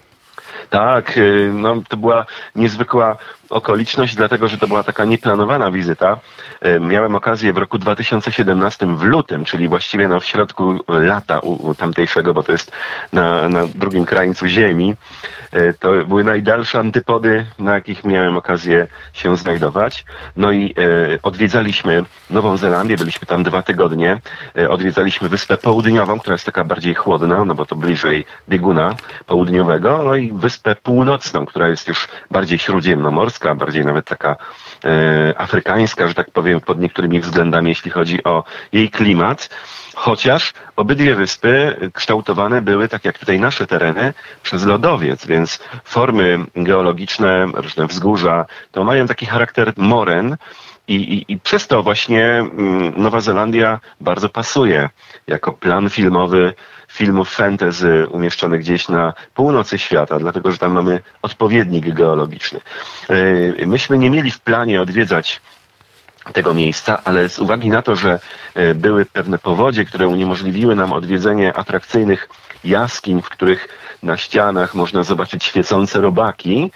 Tak, 0.70 1.16
y, 1.16 1.50
no, 1.54 1.82
to 1.88 1.96
była 1.96 2.26
niezwykła 2.56 3.16
okoliczność, 3.50 4.14
dlatego 4.14 4.48
że 4.48 4.58
to 4.58 4.68
była 4.68 4.82
taka 4.82 5.04
nieplanowana 5.04 5.70
wizyta. 5.70 6.18
Y, 6.66 6.80
Miałem 6.80 7.14
okazję 7.14 7.52
w 7.52 7.58
roku 7.58 7.78
2017 7.78 8.96
w 8.96 9.02
lutym, 9.02 9.44
czyli 9.44 9.68
właściwie 9.68 10.08
no, 10.08 10.20
w 10.20 10.24
środku 10.24 10.78
lata 10.88 11.38
u, 11.38 11.68
u 11.68 11.74
tamtejszego, 11.74 12.34
bo 12.34 12.42
to 12.42 12.52
jest 12.52 12.72
na, 13.12 13.48
na 13.48 13.66
drugim 13.66 14.04
krańcu 14.04 14.46
ziemi. 14.46 14.94
Y, 15.54 15.74
To 15.80 15.92
były 16.06 16.24
najdalsze 16.24 16.78
antypody, 16.78 17.46
na 17.58 17.74
jakich 17.74 18.04
miałem 18.04 18.36
okazję 18.36 18.86
się 19.12 19.36
znajdować. 19.36 20.04
No 20.36 20.52
i 20.52 20.74
y, 20.78 21.18
odwiedzaliśmy 21.22 22.04
Nową 22.30 22.56
Zelandię, 22.56 22.96
byliśmy 22.96 23.26
tam 23.26 23.42
dwa 23.42 23.62
tygodnie. 23.62 24.20
Y, 24.58 24.70
Odwiedzaliśmy 24.70 25.28
Wyspę 25.28 25.56
Południową, 25.56 26.18
która 26.20 26.34
jest 26.34 26.46
taka 26.46 26.64
bardziej 26.64 26.94
chłodna, 26.94 27.44
no 27.44 27.54
bo 27.54 27.66
to 27.66 27.76
bliżej 27.76 28.24
bieguna 28.48 28.94
południowego, 29.26 30.02
no 30.04 30.14
i 30.14 30.32
Wyspę 30.32 30.76
Północną, 30.76 31.46
która 31.46 31.68
jest 31.68 31.88
już 31.88 32.08
bardziej 32.30 32.58
śródziemnomorska, 32.58 33.54
bardziej 33.54 33.84
nawet 33.84 34.06
taka 34.06 34.36
e, 34.84 35.34
afrykańska, 35.40 36.08
że 36.08 36.14
tak 36.14 36.30
powiem, 36.30 36.60
pod 36.60 36.80
niektórymi 36.80 37.20
względami, 37.20 37.68
jeśli 37.68 37.90
chodzi 37.90 38.24
o 38.24 38.44
jej 38.72 38.90
klimat. 38.90 39.48
Chociaż 39.94 40.52
obydwie 40.76 41.14
wyspy 41.14 41.76
kształtowane 41.94 42.62
były, 42.62 42.88
tak 42.88 43.04
jak 43.04 43.18
tutaj 43.18 43.40
nasze 43.40 43.66
tereny, 43.66 44.14
przez 44.42 44.64
lodowiec, 44.64 45.26
więc 45.26 45.58
formy 45.84 46.38
geologiczne, 46.56 47.46
różne 47.54 47.86
wzgórza, 47.86 48.46
to 48.72 48.84
mają 48.84 49.06
taki 49.06 49.26
charakter 49.26 49.72
moren, 49.76 50.36
i, 50.90 50.94
i, 50.94 51.32
I 51.32 51.38
przez 51.38 51.66
to 51.66 51.82
właśnie 51.82 52.24
mm, 52.26 53.02
Nowa 53.02 53.20
Zelandia 53.20 53.80
bardzo 54.00 54.28
pasuje 54.28 54.88
jako 55.26 55.52
plan 55.52 55.90
filmowy 55.90 56.54
filmów 56.88 57.30
fantasy 57.30 58.06
umieszczony 58.10 58.58
gdzieś 58.58 58.88
na 58.88 59.12
północy 59.34 59.78
świata, 59.78 60.18
dlatego 60.18 60.52
że 60.52 60.58
tam 60.58 60.72
mamy 60.72 61.02
odpowiednik 61.22 61.94
geologiczny. 61.94 62.60
Yy, 63.08 63.66
Myśmy 63.66 63.98
nie 63.98 64.10
mieli 64.10 64.30
w 64.30 64.40
planie 64.40 64.82
odwiedzać 64.82 65.40
tego 66.32 66.54
miejsca, 66.54 67.04
ale 67.04 67.28
z 67.28 67.38
uwagi 67.38 67.68
na 67.68 67.82
to, 67.82 67.96
że 67.96 68.20
e, 68.54 68.74
były 68.74 69.06
pewne 69.06 69.38
powodzie, 69.38 69.84
które 69.84 70.08
uniemożliwiły 70.08 70.76
nam 70.76 70.92
odwiedzenie 70.92 71.54
atrakcyjnych 71.54 72.28
jaskiń, 72.64 73.22
w 73.22 73.28
których 73.28 73.68
na 74.02 74.16
ścianach 74.16 74.74
można 74.74 75.02
zobaczyć 75.02 75.44
świecące 75.44 76.00
robaki, 76.00 76.70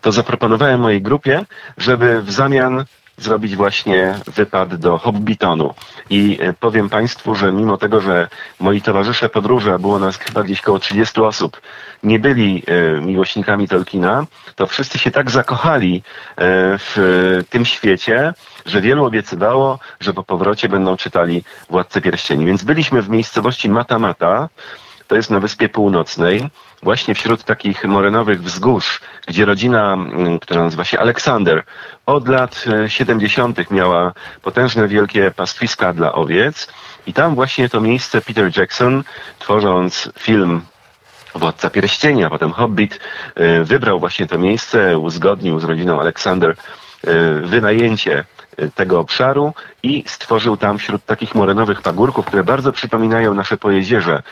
to 0.00 0.12
zaproponowałem 0.12 0.80
mojej 0.80 1.02
grupie, 1.02 1.44
żeby 1.76 2.22
w 2.22 2.32
zamian 2.32 2.84
zrobić 3.16 3.56
właśnie 3.56 4.14
wypad 4.26 4.74
do 4.74 4.98
Hobbitonu. 4.98 5.74
I 6.10 6.38
e, 6.40 6.52
powiem 6.52 6.88
Państwu, 6.88 7.34
że 7.34 7.52
mimo 7.52 7.76
tego, 7.76 8.00
że 8.00 8.28
moi 8.60 8.82
towarzysze 8.82 9.28
podróży, 9.28 9.72
a 9.72 9.78
było 9.78 9.98
nas 9.98 10.16
chyba 10.16 10.42
gdzieś 10.42 10.60
koło 10.60 10.78
30 10.78 11.20
osób, 11.20 11.60
nie 12.02 12.18
byli 12.18 12.62
e, 12.66 13.00
miłośnikami 13.00 13.68
Tolkiena, 13.68 14.26
to 14.54 14.66
wszyscy 14.66 14.98
się 14.98 15.10
tak 15.10 15.30
zakochali 15.30 15.96
e, 15.96 16.02
w 16.78 17.42
tym 17.50 17.64
świecie, 17.64 18.34
że 18.66 18.80
wielu 18.80 19.04
obiecywało, 19.04 19.78
że 20.00 20.12
po 20.12 20.22
powrocie 20.22 20.68
będą 20.68 20.96
czytali 20.96 21.44
Władcę 21.70 22.00
Pierścieni. 22.00 22.46
Więc 22.46 22.64
byliśmy 22.64 23.02
w 23.02 23.08
miejscowości 23.08 23.68
Matamata, 23.68 24.48
to 25.06 25.16
jest 25.16 25.30
na 25.30 25.40
Wyspie 25.40 25.68
Północnej, 25.68 26.48
właśnie 26.86 27.14
wśród 27.14 27.44
takich 27.44 27.84
morenowych 27.84 28.42
wzgórz, 28.42 29.00
gdzie 29.26 29.44
rodzina, 29.44 29.92
mm, 29.92 30.38
która 30.38 30.64
nazywa 30.64 30.84
się 30.84 30.98
Aleksander, 30.98 31.62
od 32.06 32.28
lat 32.28 32.64
e, 32.84 32.90
70. 32.90 33.70
miała 33.70 34.12
potężne, 34.42 34.88
wielkie 34.88 35.30
pastwiska 35.30 35.92
dla 35.92 36.12
owiec 36.12 36.68
i 37.06 37.12
tam 37.12 37.34
właśnie 37.34 37.68
to 37.68 37.80
miejsce 37.80 38.20
Peter 38.20 38.58
Jackson, 38.58 39.04
tworząc 39.38 40.10
film 40.18 40.62
Władca 41.34 41.70
Pierścieni, 41.70 42.24
a 42.24 42.30
potem 42.30 42.52
Hobbit, 42.52 43.00
e, 43.34 43.64
wybrał 43.64 44.00
właśnie 44.00 44.26
to 44.26 44.38
miejsce, 44.38 44.98
uzgodnił 44.98 45.60
z 45.60 45.64
rodziną 45.64 46.00
Aleksander 46.00 46.50
e, 46.50 46.54
wynajęcie 47.32 48.24
e, 48.56 48.68
tego 48.68 49.00
obszaru 49.00 49.54
i 49.82 50.04
stworzył 50.06 50.56
tam 50.56 50.78
wśród 50.78 51.04
takich 51.04 51.34
morenowych 51.34 51.82
pagórków, 51.82 52.26
które 52.26 52.44
bardzo 52.44 52.72
przypominają 52.72 53.34
nasze 53.34 53.56
pojezierze 53.56 54.22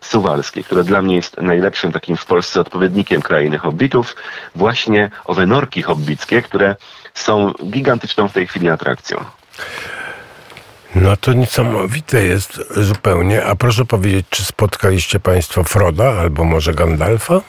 suwalskie, 0.00 0.62
które 0.64 0.84
dla 0.84 1.02
mnie 1.02 1.16
jest 1.16 1.36
najlepszym 1.36 1.92
takim 1.92 2.16
w 2.16 2.26
Polsce 2.26 2.60
odpowiednikiem 2.60 3.22
krainy 3.22 3.58
hobbitów, 3.58 4.16
właśnie 4.54 5.10
owe 5.24 5.46
norki 5.46 5.82
hobbickie, 5.82 6.42
które 6.42 6.76
są 7.14 7.52
gigantyczną 7.64 8.28
w 8.28 8.32
tej 8.32 8.46
chwili 8.46 8.68
atrakcją. 8.68 9.24
No 10.94 11.16
to 11.16 11.32
niesamowite 11.32 12.24
jest 12.24 12.74
zupełnie. 12.76 13.44
A 13.44 13.56
proszę 13.56 13.84
powiedzieć, 13.84 14.26
czy 14.30 14.44
spotkaliście 14.44 15.20
Państwo 15.20 15.64
Froda 15.64 16.12
albo 16.20 16.44
może 16.44 16.74
Gandalfa? 16.74 17.40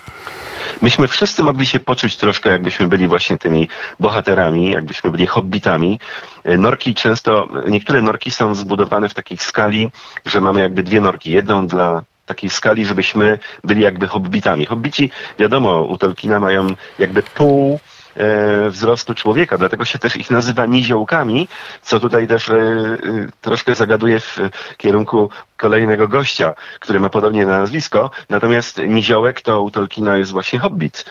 Myśmy 0.82 1.08
wszyscy 1.08 1.44
mogli 1.44 1.66
się 1.66 1.80
poczuć 1.80 2.18
troszkę, 2.18 2.50
jakbyśmy 2.50 2.88
byli 2.88 3.08
właśnie 3.08 3.38
tymi 3.38 3.68
bohaterami, 4.00 4.72
jakbyśmy 4.72 5.12
byli 5.12 5.28
hobbitami. 5.28 6.00
E, 6.44 6.58
Norki 6.58 6.96
często, 6.96 7.48
niektóre 7.68 8.02
norki 8.02 8.32
są 8.32 8.56
zbudowane 8.56 9.10
w 9.10 9.14
takiej 9.14 9.38
skali, 9.38 9.92
że 10.26 10.42
mamy 10.42 10.62
jakby 10.62 10.84
dwie 10.84 11.02
norki. 11.02 11.32
Jedną 11.32 11.68
dla 11.68 12.04
takiej 12.26 12.50
skali, 12.50 12.86
żebyśmy 12.86 13.40
byli 13.64 13.82
jakby 13.82 14.08
hobbitami. 14.08 14.66
Hobbici, 14.66 15.12
wiadomo, 15.40 15.82
u 15.82 15.98
Tolkiena 15.98 16.40
mają 16.40 16.68
jakby 17.00 17.24
pół 17.24 17.80
e, 18.16 18.70
wzrostu 18.70 19.16
człowieka, 19.16 19.58
dlatego 19.58 19.86
się 19.86 20.00
też 20.00 20.16
ich 20.16 20.32
nazywa 20.32 20.66
niziołkami, 20.66 21.48
co 21.82 22.00
tutaj 22.00 22.28
też 22.28 22.50
e, 22.50 22.54
e, 22.56 22.98
troszkę 23.42 23.76
zagaduje 23.76 24.20
w 24.20 24.40
kierunku 24.78 25.30
kolejnego 25.58 26.08
gościa, 26.08 26.54
który 26.80 27.00
ma 27.00 27.10
podobnie 27.10 27.46
na 27.46 27.60
nazwisko, 27.60 28.12
natomiast 28.30 28.78
niziołek 28.88 29.42
to 29.42 29.62
u 29.62 29.72
Tolkiena 29.72 30.18
jest 30.18 30.32
właśnie 30.32 30.60
hobbit. 30.60 31.06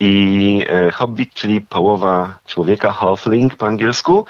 I 0.00 0.64
e, 0.68 0.90
hobbit, 0.90 1.34
czyli 1.34 1.60
połowa 1.60 2.38
człowieka, 2.46 2.92
halfling 2.92 3.56
po 3.56 3.66
angielsku, 3.66 4.26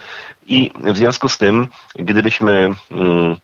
i 0.46 0.70
w 0.84 0.96
związku 0.96 1.28
z 1.28 1.38
tym, 1.38 1.68
gdybyśmy 1.94 2.74
mm, 2.90 3.36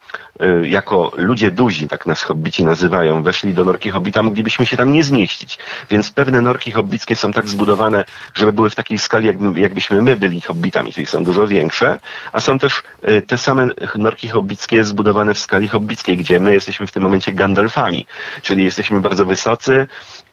y, 0.42 0.68
jako 0.68 1.12
ludzie 1.16 1.50
duzi, 1.50 1.88
tak 1.88 2.06
nas 2.06 2.22
hobbici 2.22 2.64
nazywają, 2.64 3.22
weszli 3.22 3.54
do 3.54 3.64
norki 3.64 3.90
hobbita, 3.90 4.22
moglibyśmy 4.22 4.66
się 4.66 4.76
tam 4.76 4.92
nie 4.92 5.04
zmieścić. 5.04 5.58
Więc 5.90 6.10
pewne 6.10 6.40
norki 6.40 6.72
hobbickie 6.72 7.16
są 7.16 7.32
tak 7.32 7.48
zbudowane, 7.48 8.04
żeby 8.34 8.52
były 8.52 8.70
w 8.70 8.74
takiej 8.74 8.98
skali, 8.98 9.26
jakby, 9.26 9.60
jakbyśmy 9.60 10.02
my 10.02 10.16
byli 10.16 10.40
hobbitami, 10.40 10.92
czyli 10.92 11.06
są 11.06 11.24
dużo 11.24 11.46
większe, 11.46 12.00
a 12.32 12.40
są 12.40 12.58
też 12.58 12.82
y, 13.08 13.22
te 13.22 13.38
same 13.38 13.68
norki 13.94 14.28
hobbickie 14.28 14.84
zbudowane 14.84 15.34
w 15.34 15.38
skali 15.38 15.68
hobbickiej, 15.68 16.16
gdzie 16.16 16.40
my 16.40 16.54
jesteśmy 16.54 16.86
w 16.86 16.92
tym 16.92 17.02
momencie 17.02 17.32
Gandalfami, 17.32 18.06
czyli 18.42 18.64
jesteśmy 18.64 19.00
bardzo 19.00 19.24
wysocy, 19.24 19.86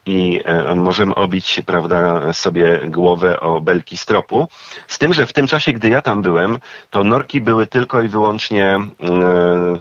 i 0.06 0.40
e, 0.44 0.74
możemy 0.74 1.14
obić 1.14 1.62
prawda, 1.66 2.32
sobie 2.32 2.80
głowę 2.84 3.40
o 3.40 3.60
belki 3.60 3.96
stropu. 3.96 4.48
Z 4.86 4.98
tym, 4.98 5.14
że 5.14 5.26
w 5.26 5.32
tym 5.32 5.46
czasie, 5.46 5.72
gdy 5.72 5.88
ja 5.88 6.02
tam 6.02 6.22
byłem, 6.22 6.58
to 6.90 7.04
norki 7.04 7.40
były 7.40 7.66
tylko 7.66 8.02
i 8.02 8.08
wyłącznie 8.08 8.66
e, 8.66 9.78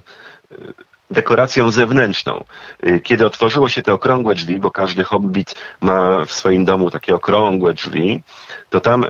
dekoracją 1.11 1.71
zewnętrzną. 1.71 2.43
E, 2.79 2.99
kiedy 2.99 3.25
otworzyło 3.25 3.69
się 3.69 3.81
te 3.81 3.93
okrągłe 3.93 4.35
drzwi, 4.35 4.59
bo 4.59 4.71
każdy 4.71 5.03
hobbit 5.03 5.55
ma 5.81 6.25
w 6.25 6.31
swoim 6.31 6.65
domu 6.65 6.91
takie 6.91 7.15
okrągłe 7.15 7.73
drzwi, 7.73 8.23
to 8.69 8.81
tam 8.81 9.05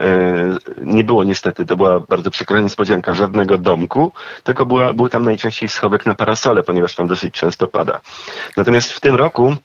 nie 0.81 1.03
było 1.03 1.23
niestety, 1.23 1.65
to 1.65 1.77
była 1.77 1.99
bardzo 1.99 2.31
przykra 2.31 2.59
niespodzianka, 2.59 3.13
żadnego 3.13 3.57
domku, 3.57 4.11
tylko 4.43 4.65
była, 4.65 4.93
był 4.93 5.09
tam 5.09 5.25
najczęściej 5.25 5.69
schowek 5.69 6.05
na 6.05 6.15
parasole, 6.15 6.63
ponieważ 6.63 6.95
tam 6.95 7.07
dosyć 7.07 7.33
często 7.33 7.67
pada. 7.67 7.99
Natomiast 8.57 8.91
w 8.91 8.99
tym 8.99 9.15
roku 9.15 9.55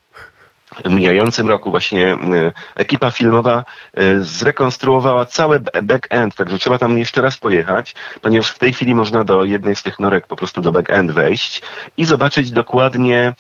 mijającym 0.90 1.48
roku 1.48 1.70
właśnie 1.70 2.12
e, 2.12 2.16
ekipa 2.74 3.10
filmowa 3.10 3.64
e, 3.94 4.20
zrekonstruowała 4.20 5.26
cały 5.26 5.60
back-end, 5.60 6.34
także 6.34 6.58
trzeba 6.58 6.78
tam 6.78 6.98
jeszcze 6.98 7.22
raz 7.22 7.37
pojechać, 7.37 7.94
ponieważ 8.20 8.50
w 8.50 8.58
tej 8.58 8.72
chwili 8.72 8.94
można 8.94 9.24
do 9.24 9.44
jednej 9.44 9.76
z 9.76 9.82
tych 9.82 9.98
norek 9.98 10.26
po 10.26 10.37
prostu 10.37 10.60
do 10.60 10.72
back-end 10.72 11.12
wejść 11.12 11.62
i 11.96 12.04
zobaczyć 12.04 12.50
dokładnie 12.50 13.34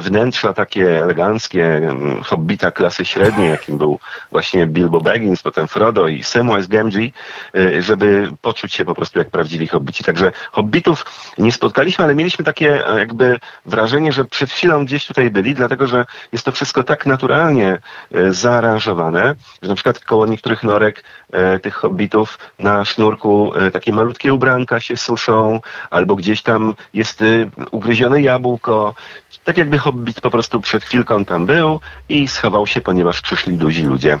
wnętrza 0.00 0.52
takie 0.52 1.02
eleganckie, 1.02 1.80
hobbita 2.24 2.70
klasy 2.70 3.04
średniej, 3.04 3.50
jakim 3.50 3.78
był 3.78 3.98
właśnie 4.30 4.66
Bilbo 4.66 5.00
Baggins, 5.00 5.42
potem 5.42 5.68
Frodo 5.68 6.08
i 6.08 6.22
Samwise 6.22 6.68
Gamgee, 6.68 7.12
e, 7.54 7.82
żeby 7.82 8.30
poczuć 8.42 8.74
się 8.74 8.84
po 8.84 8.94
prostu 8.94 9.18
jak 9.18 9.30
prawdziwi 9.30 9.66
hobbici. 9.66 10.04
Także 10.04 10.32
hobbitów 10.52 11.04
nie 11.38 11.52
spotkaliśmy, 11.52 12.04
ale 12.04 12.14
mieliśmy 12.14 12.44
takie 12.44 12.88
e, 12.88 12.98
jakby 12.98 13.38
wrażenie, 13.66 14.12
że 14.12 14.24
przed 14.24 14.50
chwilą 14.50 14.84
gdzieś 14.84 15.06
tutaj 15.06 15.30
byli, 15.30 15.54
dlatego 15.54 15.86
że 15.86 16.06
jest 16.32 16.44
to 16.44 16.52
wszystko 16.52 16.84
tak 16.84 17.06
naturalnie 17.06 17.78
zaaranżowane, 18.30 19.34
że 19.62 19.68
na 19.68 19.74
przykład 19.74 19.98
koło 19.98 20.26
niektórych 20.26 20.62
norek 20.62 21.04
tych 21.62 21.74
hobbitów. 21.74 22.38
Na 22.58 22.84
sznurku 22.84 23.52
takie 23.72 23.92
malutkie 23.92 24.34
ubranka 24.34 24.80
się 24.80 24.96
suszą, 24.96 25.60
albo 25.90 26.16
gdzieś 26.16 26.42
tam 26.42 26.74
jest 26.94 27.24
ugryzione 27.70 28.22
jabłko, 28.22 28.94
tak 29.44 29.58
jakby 29.58 29.78
Hobbit 29.78 30.20
po 30.20 30.30
prostu 30.30 30.60
przed 30.60 30.84
chwilką 30.84 31.24
tam 31.24 31.46
był 31.46 31.80
i 32.08 32.28
schował 32.28 32.66
się, 32.66 32.80
ponieważ 32.80 33.20
przyszli 33.20 33.56
duzi 33.56 33.82
ludzie 33.82 34.18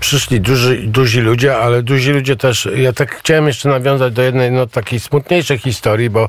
przyszli 0.00 0.40
duży, 0.40 0.76
duzi 0.76 1.20
ludzie, 1.20 1.56
ale 1.56 1.82
duzi 1.82 2.12
ludzie 2.12 2.36
też. 2.36 2.68
Ja 2.76 2.92
tak 2.92 3.16
chciałem 3.16 3.46
jeszcze 3.46 3.68
nawiązać 3.68 4.12
do 4.12 4.22
jednej 4.22 4.52
no, 4.52 4.66
takiej 4.66 5.00
smutniejszej 5.00 5.58
historii, 5.58 6.10
bo 6.10 6.28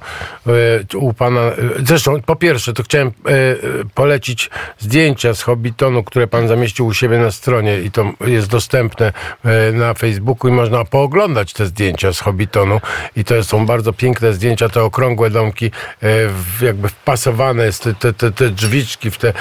y, 0.94 0.98
u 0.98 1.14
pana. 1.14 1.42
Y, 1.42 1.54
zresztą, 1.86 2.22
po 2.22 2.36
pierwsze, 2.36 2.74
to 2.74 2.84
chciałem 2.84 3.08
y, 3.08 3.12
polecić 3.94 4.50
zdjęcia 4.80 5.34
z 5.34 5.42
Hobbitonu, 5.42 6.04
które 6.04 6.28
pan 6.28 6.48
zamieścił 6.48 6.86
u 6.86 6.94
siebie 6.94 7.18
na 7.18 7.32
stronie 7.32 7.80
i 7.80 7.92
to 7.92 8.14
jest 8.28 8.50
dostępne 8.50 9.14
na 9.74 9.94
Facebooku 9.94 10.50
i 10.50 10.54
można 10.54 10.86
pooglądać 10.86 11.54
te 11.54 11.66
zdjęcia 11.66 12.14
z 12.14 12.20
Hobbitonu. 12.20 12.82
I 13.16 13.24
to 13.24 13.44
są 13.44 13.66
bardzo 13.66 13.94
piękne 13.94 14.34
zdjęcia, 14.34 14.70
te 14.70 14.84
okrągłe 14.84 15.30
domki, 15.30 15.72
jakby 16.62 16.90
wpasowane, 16.90 17.72
te, 17.72 17.94
te, 17.94 18.14
te, 18.14 18.32
te 18.32 18.50
drzwiczki 18.50 19.12
w 19.12 19.18
te, 19.18 19.34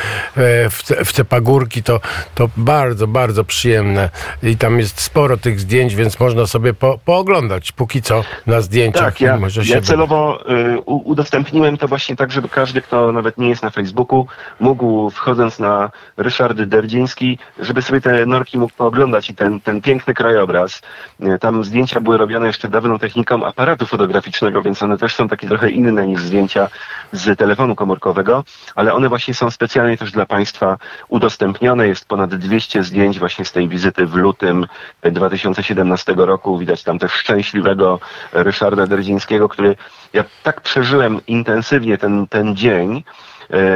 w 0.71 0.83
te, 0.87 1.05
w 1.05 1.13
te 1.13 1.25
pagórki, 1.25 1.83
to, 1.83 2.01
to 2.35 2.51
bardzo, 2.57 3.07
bardzo 3.07 3.45
przyjemne 3.45 4.11
i 4.43 4.57
tam 4.57 4.79
jest 4.79 5.01
sporo 5.01 5.37
tych 5.37 5.61
zdjęć, 5.61 5.95
więc 5.95 6.21
można 6.21 6.47
sobie 6.47 6.75
po, 6.75 6.99
pooglądać 7.05 7.73
póki 7.73 8.03
co 8.03 8.25
na 8.47 8.61
zdjęciach. 8.61 9.05
Tak, 9.05 9.21
ja, 9.21 9.37
może 9.37 9.65
się 9.65 9.75
ja 9.75 9.81
celowo 9.81 10.41
y, 10.51 10.81
udostępniłem 10.81 11.79
to 11.79 11.89
właśnie 11.89 12.17
tak, 12.17 12.33
żeby 12.33 12.49
każdy, 12.49 12.83
kto 12.83 13.13
nawet 13.13 13.39
nie 13.39 13.49
jest 13.49 13.63
na 13.63 13.71
Facebooku, 13.71 14.27
mógł 14.61 15.11
wchodząc 15.11 15.59
na 15.59 15.91
Ryszard 16.17 16.63
Derdziński, 16.63 17.39
żeby 17.59 17.83
sobie 17.83 18.01
te 18.01 18.27
norki 18.27 18.59
mógł 18.59 18.75
pooglądać 18.77 19.31
i 19.31 19.35
ten, 19.35 19.61
ten 19.61 19.81
piękny 19.81 20.15
krajobraz. 20.15 20.83
Y, 21.21 21.39
tam 21.39 21.65
zdjęcia 21.65 22.01
były 22.01 22.17
robione 22.17 22.47
jeszcze 22.47 22.69
dawną 22.69 22.99
techniką 22.99 23.45
aparatu 23.45 23.87
fotograficznego, 23.87 24.63
więc 24.63 24.83
one 24.83 24.99
też 24.99 25.15
są 25.15 25.29
takie 25.29 25.49
trochę 25.49 25.71
inne 25.71 26.07
niż 26.07 26.23
zdjęcia 26.23 26.69
z 27.13 27.39
telefonu 27.39 27.75
komórkowego, 27.75 28.45
ale 28.75 28.95
one 28.95 29.09
właśnie 29.09 29.35
są 29.35 29.51
specjalnie 29.51 29.97
też 29.97 30.13
dla 30.13 30.27
Państwa 30.27 30.77
udostępnione. 31.09 31.89
Jest 31.89 32.09
ponad 32.09 32.35
200 32.35 32.83
zdjęć 32.83 33.19
właśnie 33.19 33.45
z 33.45 33.53
tej 33.53 33.69
wizyty 33.69 34.07
w 34.11 34.15
lutym 34.15 34.67
2017 35.03 36.15
roku. 36.17 36.59
Widać 36.59 36.83
tam 36.83 36.99
też 36.99 37.13
szczęśliwego 37.13 38.01
Ryszarda 38.33 38.87
Derdzińskiego, 38.87 39.49
który 39.49 39.77
ja 40.13 40.25
tak 40.43 40.61
przeżyłem 40.61 41.21
intensywnie 41.27 41.99
ten, 41.99 42.27
ten 42.27 42.57
dzień, 42.57 43.05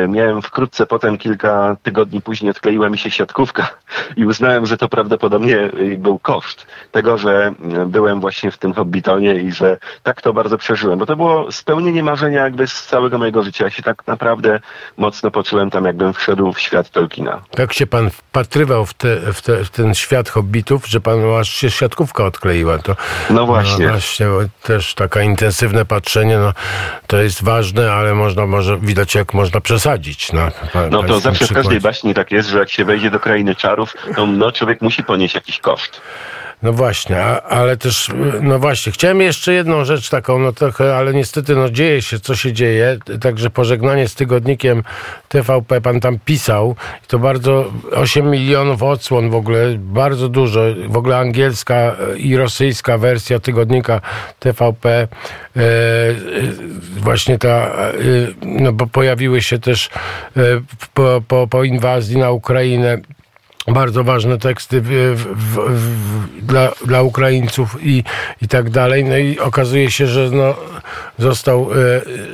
miałem 0.09 0.43
wkrótce 0.43 0.87
potem, 0.87 1.19
kilka 1.19 1.77
tygodni 1.83 2.23
później, 2.23 2.51
odkleiła 2.51 2.89
mi 2.89 2.99
się 2.99 3.11
siatkówka 3.11 3.71
i 4.17 4.27
uznałem, 4.27 4.67
że 4.67 4.77
to 4.77 4.89
prawdopodobnie 4.89 5.59
e, 5.59 5.71
był 5.99 6.19
koszt 6.19 6.67
tego, 6.93 7.19
że 7.19 7.55
e, 7.75 7.87
byłem 7.87 8.21
właśnie 8.21 8.51
w 8.51 8.59
tym 8.59 8.73
Hobbitonie 8.73 9.35
i 9.35 9.53
że 9.53 9.79
tak 10.03 10.23
to 10.23 10.33
bardzo 10.33 10.59
przeżyłem, 10.59 10.99
bo 10.99 11.07
to 11.07 11.17
było 11.17 11.53
spełnienie 11.53 12.03
marzenia 12.03 12.43
jakby 12.43 12.67
z 12.67 12.87
całego 12.87 13.19
mojego 13.19 13.43
życia. 13.43 13.65
Ja 13.65 13.71
się 13.71 13.83
tak 13.83 14.07
naprawdę 14.07 14.61
mocno 14.97 15.31
poczułem 15.31 15.71
tam, 15.71 15.85
jakbym 15.85 16.13
wszedł 16.13 16.53
w 16.53 16.61
świat 16.61 16.91
Tolkiena. 16.91 17.43
Tak 17.51 17.73
się 17.73 17.87
pan 17.87 18.11
wpatrywał 18.11 18.87
w, 18.87 18.95
te, 18.95 19.33
w, 19.33 19.43
te, 19.43 19.65
w 19.65 19.71
ten 19.71 19.95
świat 19.95 20.29
Hobbitów, 20.29 20.87
że 20.87 21.01
panu 21.01 21.35
aż 21.35 21.49
się 21.49 21.71
siatkówka 21.71 22.25
odkleiła. 22.25 22.79
To, 22.79 22.97
no 23.31 23.47
właśnie. 23.47 23.87
No 23.87 23.93
właśnie, 23.93 24.27
też 24.63 24.95
takie 24.95 25.25
intensywne 25.25 25.85
patrzenie, 25.85 26.39
no, 26.39 26.53
to 27.07 27.17
jest 27.17 27.45
ważne, 27.45 27.93
ale 27.93 28.15
można, 28.15 28.47
może 28.47 28.79
widać 28.79 29.15
jak 29.15 29.35
można 29.35 29.61
przesadzić. 29.65 30.33
No, 30.33 30.51
no 30.91 31.03
to 31.03 31.21
zawsze 31.21 31.47
w 31.47 31.53
każdej 31.53 31.81
baśni 31.81 32.15
tak 32.15 32.31
jest, 32.31 32.49
że 32.49 32.59
jak 32.59 32.71
się 32.71 32.85
wejdzie 32.85 33.11
do 33.11 33.21
krainy 33.21 33.55
czarów, 33.55 33.95
to 34.17 34.27
no, 34.27 34.53
człowiek 34.53 34.83
musi 34.83 35.05
ponieść 35.05 35.35
jakiś 35.35 35.61
koszt. 35.61 36.01
No 36.65 36.73
właśnie, 36.73 37.21
a, 37.21 37.41
ale 37.41 37.77
też, 37.77 38.11
no 38.43 38.59
właśnie, 38.59 38.93
chciałem 38.93 39.21
jeszcze 39.21 39.53
jedną 39.53 39.85
rzecz 39.85 40.11
taką, 40.11 40.39
no 40.39 40.53
trochę, 40.53 40.97
ale 40.97 41.15
niestety, 41.15 41.55
no 41.55 41.71
dzieje 41.71 42.03
się, 42.03 42.21
co 42.21 42.37
się 42.37 42.53
dzieje, 42.53 42.99
także 43.21 43.51
pożegnanie 43.51 44.09
z 44.09 44.15
tygodnikiem 44.15 44.83
TVP, 45.29 45.81
pan 45.81 46.01
tam 46.01 46.19
pisał, 46.25 46.77
to 47.07 47.19
bardzo, 47.19 47.73
8 47.93 48.31
milionów 48.31 48.83
odsłon 48.83 49.31
w 49.31 49.35
ogóle, 49.35 49.75
bardzo 49.79 50.29
dużo, 50.29 50.61
w 50.89 50.97
ogóle 50.97 51.19
angielska 51.19 51.97
i 52.17 52.37
rosyjska 52.37 52.99
wersja 52.99 53.39
tygodnika 53.39 54.01
TVP, 54.39 55.09
e, 55.57 55.61
właśnie 56.97 57.39
ta, 57.39 57.49
e, 57.49 57.93
no 58.43 58.73
bo 58.73 58.87
pojawiły 58.87 59.43
się 59.43 59.59
też 59.59 59.91
e, 60.37 60.41
po, 60.95 61.23
po, 61.29 61.47
po 61.47 61.65
inwazji 61.65 62.19
na 62.19 62.31
Ukrainę 62.31 62.99
bardzo 63.69 64.05
ważne 64.05 64.39
teksty 64.39 64.81
w, 64.81 64.89
w, 64.89 65.59
w, 65.59 66.47
dla, 66.47 66.73
dla 66.87 67.03
Ukraińców 67.03 67.77
i, 67.83 68.05
i 68.43 68.49
tak 68.49 68.71
dalej. 68.71 69.05
No 69.05 69.17
i 69.17 69.39
okazuje 69.39 69.91
się, 69.91 70.07
że 70.07 70.31
no, 70.33 70.55
został 71.19 71.71
e, 71.73 71.77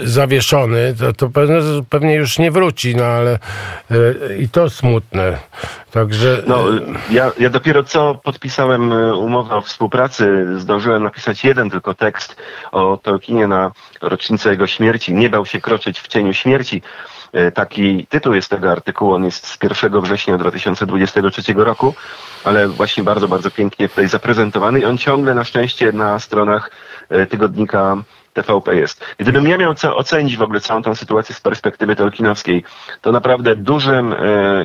zawieszony. 0.07 0.95
To, 0.99 1.13
to 1.13 1.29
pewnie, 1.29 1.57
pewnie 1.89 2.15
już 2.15 2.39
nie 2.39 2.51
wróci, 2.51 2.97
no 2.97 3.05
ale 3.05 3.39
e, 3.91 4.37
i 4.39 4.49
to 4.49 4.71
smutne. 4.71 5.39
Także. 5.91 6.43
No, 6.47 6.65
ja, 7.11 7.33
ja 7.39 7.51
dopiero 7.51 7.85
co 7.85 8.15
podpisałem 8.15 8.93
e, 8.93 9.15
umowę 9.15 9.55
o 9.55 9.61
współpracy, 9.61 10.47
zdążyłem 10.59 11.03
napisać 11.03 11.45
jeden 11.45 11.71
tylko 11.71 11.95
tekst 11.95 12.37
o 12.73 12.99
Tolkienie 13.03 13.47
na 13.47 13.73
rocznicę 14.01 14.51
jego 14.51 14.67
śmierci. 14.67 15.15
Nie 15.15 15.31
bał 15.31 15.47
się 15.47 15.61
kroczyć 15.61 16.01
w 16.01 16.09
cieniu 16.09 16.35
śmierci. 16.35 16.83
E, 17.33 17.53
Taki 17.53 18.07
tytuł 18.07 18.35
jest 18.35 18.51
tego 18.51 18.73
artykułu, 18.73 19.15
on 19.15 19.25
jest 19.25 19.47
z 19.47 19.59
1 19.63 20.01
września 20.01 20.39
2023 20.39 21.55
roku, 21.57 21.95
ale 22.45 22.69
właśnie 22.69 23.05
bardzo, 23.05 23.29
bardzo 23.29 23.51
pięknie 23.51 23.89
tutaj 23.89 24.09
zaprezentowany 24.09 24.81
i 24.81 24.85
on 24.85 24.99
ciągle 24.99 25.35
na 25.35 25.45
szczęście 25.45 25.93
na 25.93 26.19
stronach 26.19 26.71
e, 27.09 27.27
tygodnika 27.27 27.97
TVP 28.33 28.77
jest. 28.77 29.05
Gdybym 29.19 29.49
ja 29.49 29.59
miał 29.59 29.75
ocenić 29.97 30.37
w 30.37 30.43
ogóle 30.43 30.61
całą 30.61 30.83
tą 30.83 30.95
sytuację 30.95 31.35
z 31.35 31.41
perspektywy 31.41 31.97
tolkienowskiej, 31.97 32.65
to 33.01 33.13
naprawdę 33.13 33.57
dużym 33.57 34.13
e, 34.13 34.17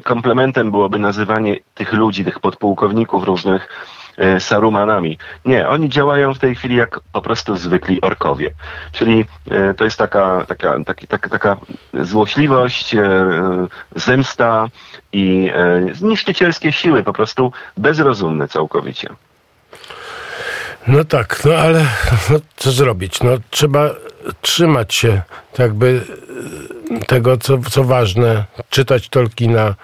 komplementem 0.03 0.71
byłoby 0.71 0.99
nazywanie 0.99 1.59
tych 1.73 1.93
ludzi, 1.93 2.25
tych 2.25 2.39
podpułkowników 2.39 3.23
różnych 3.23 3.69
Sarumanami. 4.39 5.17
Nie, 5.45 5.67
oni 5.67 5.89
działają 5.89 6.33
w 6.33 6.39
tej 6.39 6.55
chwili 6.55 6.75
jak 6.75 6.99
po 7.13 7.21
prostu 7.21 7.57
zwykli 7.57 8.01
orkowie. 8.01 8.51
Czyli 8.91 9.25
e, 9.51 9.73
to 9.73 9.83
jest 9.83 9.97
taka, 9.97 10.45
taka, 10.47 10.83
taki, 10.83 11.07
taka, 11.07 11.29
taka 11.29 11.57
złośliwość, 11.93 12.95
e, 12.95 13.01
e, 13.01 13.67
zemsta 13.95 14.67
i 15.13 15.51
e, 15.53 15.85
niszczycielskie 16.01 16.71
siły, 16.71 17.03
po 17.03 17.13
prostu 17.13 17.51
bezrozumne 17.77 18.47
całkowicie. 18.47 19.09
No 20.87 21.03
tak, 21.03 21.41
no 21.45 21.53
ale 21.53 21.85
no, 22.29 22.39
co 22.55 22.71
zrobić? 22.71 23.23
No, 23.23 23.31
trzeba 23.49 23.89
trzymać 24.41 24.93
się 24.93 25.21
jakby 25.57 26.01
e, 26.91 27.05
tego, 27.05 27.37
co, 27.37 27.57
co 27.57 27.83
ważne, 27.83 28.45
czytać 28.69 29.09
Tolkiena. 29.09 29.75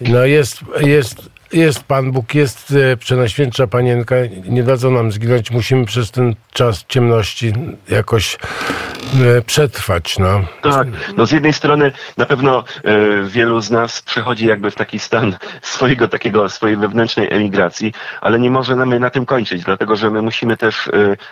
No 0.00 0.24
jest, 0.24 0.60
jest, 0.80 1.30
jest 1.52 1.84
Pan 1.84 2.12
Bóg, 2.12 2.34
jest 2.34 2.74
e, 2.92 2.96
Przenajświętsza 2.96 3.66
Panienka, 3.66 4.16
nie 4.48 4.62
dadzą 4.62 4.90
nam 4.90 5.12
zginąć, 5.12 5.50
musimy 5.50 5.84
przez 5.84 6.10
ten 6.10 6.34
czas 6.52 6.84
ciemności 6.88 7.52
jakoś 7.88 8.34
e, 8.34 9.42
przetrwać, 9.42 10.18
no. 10.18 10.40
Tak, 10.62 10.88
no 11.16 11.26
z 11.26 11.32
jednej 11.32 11.52
strony 11.52 11.92
na 12.16 12.26
pewno 12.26 12.64
e, 12.84 13.22
wielu 13.22 13.60
z 13.60 13.70
nas 13.70 14.02
przechodzi 14.02 14.46
jakby 14.46 14.70
w 14.70 14.74
taki 14.74 14.98
stan 14.98 15.36
swojego 15.62 16.08
takiego, 16.08 16.48
swojej 16.48 16.76
wewnętrznej 16.76 17.32
emigracji, 17.32 17.92
ale 18.20 18.38
nie 18.38 18.50
możemy 18.50 19.00
na 19.00 19.10
tym 19.10 19.26
kończyć, 19.26 19.64
dlatego 19.64 19.96
że 19.96 20.10
my 20.10 20.22
musimy 20.22 20.56
też 20.56 20.90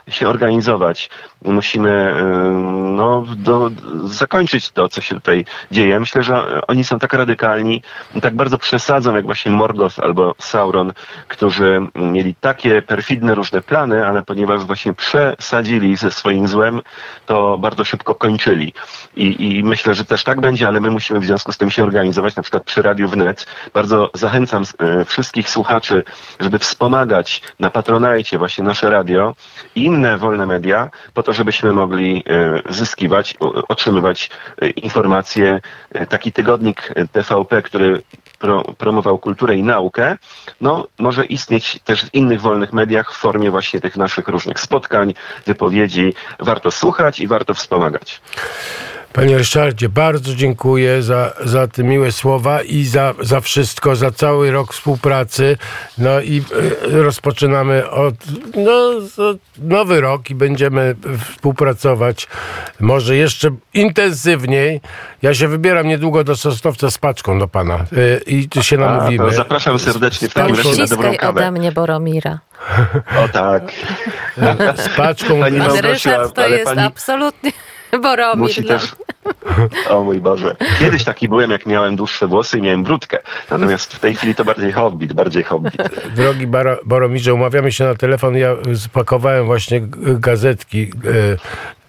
się 0.08 0.28
organizować, 0.28 1.10
musimy 1.44 2.14
no, 2.96 3.24
do, 3.36 3.70
zakończyć 4.04 4.70
to, 4.70 4.88
co 4.88 5.00
się 5.00 5.14
tutaj 5.14 5.44
dzieje. 5.70 6.00
Myślę, 6.00 6.22
że 6.22 6.60
oni 6.66 6.84
są 6.84 6.98
tak 6.98 7.12
radykalni, 7.12 7.82
tak 8.22 8.34
bardzo 8.34 8.58
przesadzą, 8.58 9.16
jak 9.16 9.24
właśnie 9.24 9.52
Morgoth 9.52 10.00
albo 10.04 10.34
Sauron, 10.38 10.92
którzy 11.28 11.80
mieli 11.94 12.34
takie 12.34 12.82
perfidne 12.82 13.34
różne 13.34 13.62
plany, 13.62 14.06
ale 14.06 14.22
ponieważ 14.22 14.64
właśnie 14.64 14.92
przesadzili 14.94 15.96
ze 15.96 16.10
swoim 16.10 16.48
złem, 16.48 16.80
to 17.26 17.58
bardzo 17.58 17.84
szybko 17.84 18.14
kończyli. 18.14 18.72
I, 19.16 19.56
I 19.56 19.64
myślę, 19.64 19.94
że 19.94 20.04
też 20.04 20.24
tak 20.24 20.40
będzie, 20.40 20.68
ale 20.68 20.80
my 20.80 20.90
musimy 20.90 21.20
w 21.20 21.24
związku 21.24 21.52
z 21.52 21.58
tym 21.58 21.70
się 21.70 21.82
organizować, 21.82 22.36
na 22.36 22.42
przykład 22.42 22.64
przy 22.64 22.82
Radiu 22.82 23.08
Wnet. 23.08 23.46
Bardzo 23.74 24.10
zachęcam 24.14 24.64
e, 24.78 25.04
wszystkich 25.04 25.50
słuchaczy, 25.50 26.02
żeby 26.40 26.58
wspomagać 26.58 27.42
na 27.60 27.70
Patronajcie 27.70 28.38
właśnie 28.38 28.64
nasze 28.64 28.90
radio 28.90 29.34
i 29.74 29.84
inne 29.84 30.18
wolne 30.18 30.46
media, 30.46 30.90
po 31.14 31.22
to, 31.22 31.32
żebyśmy 31.32 31.72
mogli 31.72 32.22
e, 32.26 32.72
zyskiwać, 32.72 33.34
otrzymywać 33.68 34.30
e, 34.62 34.68
informacje. 34.68 35.60
Taki 36.08 36.32
tygodnik 36.32 36.94
TVP, 37.12 37.62
który 37.62 38.02
pro, 38.38 38.62
promował 38.78 39.18
kulturę 39.18 39.56
i 39.56 39.62
naukę, 39.62 39.93
no 40.60 40.86
może 40.98 41.24
istnieć 41.24 41.78
też 41.84 42.04
w 42.04 42.14
innych 42.14 42.40
wolnych 42.40 42.72
mediach 42.72 43.12
w 43.12 43.16
formie 43.16 43.50
właśnie 43.50 43.80
tych 43.80 43.96
naszych 43.96 44.28
różnych 44.28 44.60
spotkań, 44.60 45.14
wypowiedzi. 45.46 46.14
Warto 46.38 46.70
słuchać 46.70 47.20
i 47.20 47.26
warto 47.26 47.54
wspomagać. 47.54 48.20
Panie 49.14 49.38
Ryszardzie, 49.38 49.88
bardzo 49.88 50.34
dziękuję 50.34 51.02
za, 51.02 51.32
za 51.44 51.68
te 51.68 51.84
miłe 51.84 52.12
słowa 52.12 52.62
i 52.62 52.84
za, 52.84 53.14
za 53.20 53.40
wszystko, 53.40 53.96
za 53.96 54.10
cały 54.10 54.50
rok 54.50 54.72
współpracy. 54.72 55.56
No 55.98 56.20
i 56.20 56.42
e, 56.92 57.02
rozpoczynamy 57.02 57.90
od, 57.90 58.14
no, 58.56 58.90
nowy 59.58 60.00
rok 60.00 60.30
i 60.30 60.34
będziemy 60.34 60.94
współpracować 61.30 62.28
może 62.80 63.16
jeszcze 63.16 63.50
intensywniej. 63.74 64.80
Ja 65.22 65.34
się 65.34 65.48
wybieram 65.48 65.88
niedługo 65.88 66.24
do 66.24 66.36
Sosnowca 66.36 66.90
z 66.90 66.98
paczką 66.98 67.38
do 67.38 67.48
pana 67.48 67.74
e, 67.74 68.18
i 68.26 68.48
tu 68.48 68.62
się 68.62 68.76
A, 68.76 68.78
namówimy. 68.80 69.24
to 69.24 69.32
zapraszam 69.32 69.78
serdecznie 69.78 70.28
w 70.28 70.34
takim 70.34 70.56
razie 70.56 70.68
na 70.68 70.74
dobrą 70.86 70.86
Ściskaj 70.86 71.08
ode 71.08 71.18
kawę. 71.18 71.50
mnie 71.50 71.72
Boromira. 71.72 72.38
O 73.24 73.28
tak. 73.28 73.62
z 74.84 74.88
paczką. 74.96 75.40
Pani 75.40 75.58
Ryszard 75.80 76.34
to 76.34 76.48
jest 76.48 76.64
pani- 76.64 76.80
absolutnie 76.80 77.52
Boromir. 77.98 78.36
Musi 78.36 78.64
też. 78.64 78.92
O 79.90 80.02
mój 80.04 80.20
Boże. 80.20 80.56
Kiedyś 80.78 81.04
taki 81.04 81.28
byłem, 81.28 81.50
jak 81.50 81.66
miałem 81.66 81.96
dłuższe 81.96 82.26
włosy 82.26 82.58
i 82.58 82.62
miałem 82.62 82.82
brudkę. 82.84 83.18
Natomiast 83.50 83.94
w 83.94 83.98
tej 83.98 84.16
chili 84.16 84.34
to 84.34 84.44
bardziej 84.44 84.72
hobbit, 84.72 85.12
bardziej 85.12 85.42
hobbit. 85.42 85.74
Drogi 86.16 86.46
Baro, 86.46 86.78
Boromirze, 86.84 87.34
umawiamy 87.34 87.72
się 87.72 87.84
na 87.84 87.94
telefon. 87.94 88.36
Ja 88.36 88.56
spakowałem 88.76 89.46
właśnie 89.46 89.80
gazetki 90.18 90.82
e, 90.82 90.88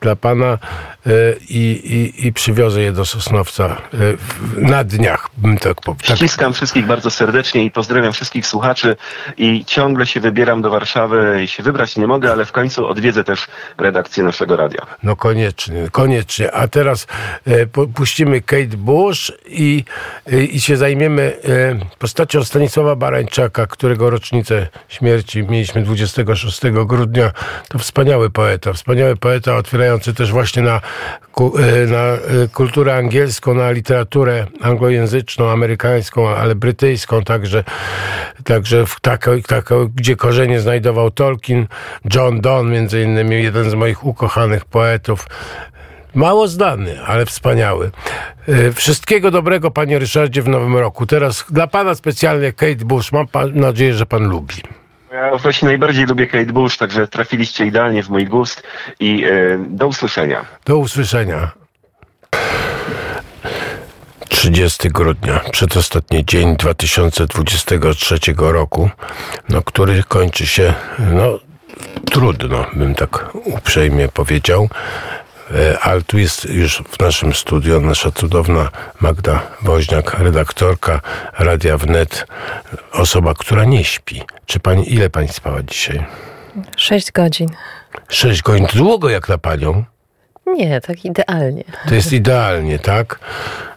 dla 0.02 0.15
pana 0.15 0.45
e, 0.45 1.10
i, 1.50 2.21
i, 2.28 2.34
przywiozę 2.34 2.82
je 2.82 2.91
do 2.91 3.06
Sosnowca 3.06 3.65
e, 3.65 3.78
w- 4.17 4.62
na 4.62 4.84
dniach. 4.84 5.30
bym 5.38 5.58
Tak, 5.58 5.82
po- 5.82 5.95
tak, 6.08 6.17
Ściskam 6.17 6.54
wszystkich 6.54 6.86
bardzo 6.86 7.12
serdecznie 7.12 7.63
i 7.65 7.71
pozdrawiam 7.71 8.13
wszystkich 8.13 8.48
słuchaczy 8.48 8.95
i 9.38 9.65
ciągle 9.65 10.06
się 10.06 10.19
wybieram 10.19 10.62
do 10.62 10.69
Warszawy 10.69 11.39
i 11.43 11.48
się 11.48 11.63
wybrać 11.63 11.95
nie 11.98 12.08
mogę, 12.08 12.32
ale 12.32 12.45
w 12.45 12.52
końcu 12.52 12.88
odwiedzę 12.88 13.24
też 13.24 13.48
redakcję 13.78 14.24
naszego 14.24 14.56
radia. 14.56 14.80
no 15.04 15.15
koniecznie, 15.15 15.88
koniecznie. 15.91 16.52
A 16.52 16.67
teraz 16.67 17.08
puścimy 17.95 18.41
Kate 18.41 18.77
Bush 18.77 19.31
i, 19.47 19.83
e, 20.31 20.43
i 20.43 20.61
się 20.61 20.77
zajmiemy 20.77 21.21
e, 21.21 21.97
postacią 21.99 22.43
Stanisława 22.43 22.95
Barańczaka, 22.95 23.67
którego 23.67 24.09
rocznicę 24.09 24.67
śmierci 24.88 25.43
mieliśmy 25.43 25.81
26 25.81 26.61
grudnia. 26.85 27.31
To 27.69 27.79
wspaniały 27.79 28.29
poeta, 28.29 28.73
wspaniały 28.73 29.15
poeta 29.15 29.55
otwierający 29.55 30.13
też 30.13 30.31
właśnie 30.31 30.63
na, 30.63 30.81
e, 31.57 31.85
na 31.88 32.03
e, 32.03 32.19
kulturę 32.53 32.95
angielską, 32.95 33.53
na 33.53 33.71
literaturę 33.71 34.47
anglojęzyczną, 34.61 35.49
amerykańską, 35.49 36.29
ale 36.29 36.55
brytyjską 36.55 37.23
także, 37.23 37.63
także 38.43 38.85
w 38.85 38.99
taką, 38.99 39.31
gdzie 39.95 40.15
korzenie 40.15 40.59
znajdował 40.59 41.11
Tolkien, 41.11 41.67
John 42.13 42.41
Donne 42.41 42.71
między 42.71 43.01
innymi, 43.01 43.43
jeden 43.43 43.69
z 43.69 43.73
moich 43.73 44.05
ukochanych 44.05 44.65
poetów. 44.65 45.27
Mało 46.15 46.47
znany, 46.47 47.01
ale 47.06 47.25
wspaniały. 47.25 47.91
E, 48.47 48.71
Wszystkiego 48.71 49.32
dobrego, 49.32 49.71
panie 49.71 49.99
Ryszardzie, 49.99 50.41
w 50.41 50.47
nowym 50.47 50.78
roku. 50.78 51.06
Teraz 51.06 51.45
dla 51.49 51.67
pana 51.67 51.95
specjalnie 51.95 52.54
Kate 52.54 52.86
Bush. 52.86 53.12
Mam 53.12 53.28
nadzieję, 53.54 53.93
że 53.93 54.06
pan 54.06 54.23
lubi. 54.30 54.56
Ja 55.12 55.38
właśnie 55.38 55.67
najbardziej 55.67 56.06
lubię 56.06 56.28
Kate 56.28 56.54
Bush, 56.54 56.78
także 56.78 57.08
trafiliście 57.08 57.65
idealnie 57.65 58.04
w 58.04 58.10
mój 58.10 58.25
gust 58.25 58.63
i 58.99 59.23
e, 59.25 59.30
do 59.69 59.88
usłyszenia. 59.88 60.45
Do 60.65 60.78
usłyszenia. 60.78 61.51
30 64.30 64.89
grudnia, 64.89 65.39
przedostatni 65.51 66.25
dzień 66.25 66.56
2023 66.58 68.17
roku, 68.38 68.89
no, 69.49 69.62
który 69.62 70.04
kończy 70.04 70.47
się 70.47 70.73
no, 70.99 71.39
trudno, 72.12 72.65
bym 72.73 72.95
tak 72.95 73.30
uprzejmie 73.34 74.08
powiedział. 74.08 74.69
E, 75.51 75.79
Ale 75.79 76.01
tu 76.01 76.17
jest 76.17 76.45
już 76.45 76.84
w 76.89 76.99
naszym 76.99 77.34
studiu 77.34 77.81
nasza 77.81 78.12
cudowna 78.12 78.69
Magda 78.99 79.41
Woźniak, 79.62 80.19
redaktorka 80.19 81.01
Radia 81.39 81.77
Wnet, 81.77 82.25
osoba, 82.91 83.34
która 83.34 83.63
nie 83.63 83.84
śpi. 83.84 84.21
Czy 84.45 84.60
pani, 84.60 84.93
ile 84.93 85.10
pani 85.10 85.27
spała 85.27 85.63
dzisiaj? 85.63 86.05
Sześć 86.77 87.12
godzin. 87.12 87.49
Sześć 88.10 88.41
godzin, 88.41 88.67
długo 88.75 89.10
jak 89.10 89.29
na 89.29 89.38
panią. 89.38 89.84
Nie, 90.47 90.81
tak 90.81 91.05
idealnie. 91.05 91.63
To 91.89 91.95
jest 91.95 92.13
idealnie, 92.13 92.79
tak? 92.79 93.19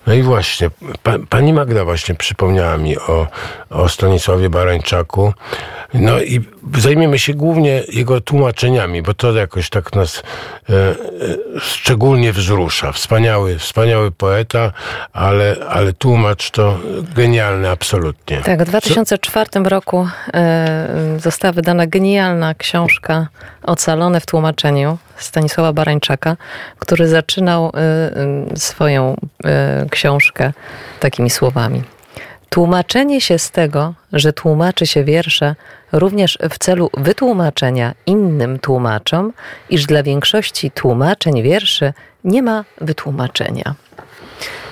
No 0.09 0.15
i 0.15 0.23
właśnie, 0.23 0.71
pa, 1.03 1.13
pani 1.29 1.53
Magda 1.53 1.85
właśnie 1.85 2.15
przypomniała 2.15 2.79
mi 2.79 2.99
o, 2.99 3.27
o 3.71 3.89
Stanisławie 3.89 4.51
Barańczaku. 4.51 5.33
No 5.95 6.21
i 6.21 6.41
zajmiemy 6.79 7.19
się 7.19 7.35
głównie 7.35 7.83
jego 7.89 8.21
tłumaczeniami, 8.21 9.03
bo 9.03 9.15
to 9.15 9.33
jakoś 9.33 9.71
tak 9.71 9.95
nas 9.95 10.23
e, 10.71 10.73
e, 10.75 10.95
szczególnie 11.61 12.33
wzrusza. 12.33 12.93
Wspaniały, 12.93 13.59
wspaniały 13.59 14.11
poeta, 14.11 14.73
ale, 15.13 15.57
ale 15.69 15.93
tłumacz 15.93 16.51
to 16.51 16.79
genialny 17.17 17.71
absolutnie. 17.71 18.41
Tak, 18.41 18.63
w 18.63 18.67
2004 18.67 19.51
roku 19.65 20.09
e, 20.35 21.17
została 21.19 21.53
wydana 21.53 21.87
genialna 21.87 22.55
książka 22.55 23.29
Ocalone 23.63 24.21
w 24.21 24.27
tłumaczeniu 24.27 24.99
Stanisława 25.19 25.73
Barańczaka, 25.73 26.37
który 26.79 27.09
zaczynał 27.09 27.67
e, 27.67 27.71
e, 27.81 28.57
swoją 28.57 29.17
e, 29.45 29.87
książkę 29.99 30.53
takimi 31.01 31.31
słowami. 31.31 31.83
Tłumaczenie 32.49 33.21
się 33.21 33.39
z 33.39 33.51
tego, 33.51 33.95
że 34.13 34.33
tłumaczy 34.33 34.87
się 34.87 35.05
wiersze 35.05 35.55
również 35.93 36.39
w 36.51 36.59
celu 36.59 36.91
wytłumaczenia 36.97 37.95
innym 38.07 38.59
tłumaczom, 38.59 39.33
iż 39.71 39.87
dla 39.87 40.03
większości 40.03 40.71
tłumaczeń 40.71 41.43
wierszy 41.43 41.93
nie 42.25 42.43
ma 42.43 42.65
wytłumaczenia. 42.81 43.75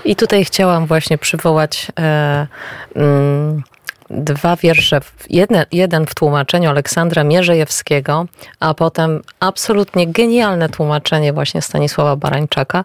I 0.05 0.17
tutaj 0.17 0.45
chciałam 0.45 0.87
właśnie 0.87 1.19
przywołać 1.19 1.87
e, 2.01 2.47
mm, 2.95 3.63
dwa 4.11 4.57
wiersze, 4.57 5.01
jeden, 5.31 5.65
jeden 5.73 6.07
w 6.07 6.15
tłumaczeniu 6.15 6.71
Aleksandra 6.71 7.25
Mierzejewskiego, 7.25 8.27
a 8.61 8.75
potem 8.75 9.23
absolutnie 9.41 10.07
genialne 10.07 10.69
tłumaczenie 10.69 11.33
właśnie 11.33 11.63
Stanisława 11.63 12.17
Barańczaka. 12.17 12.85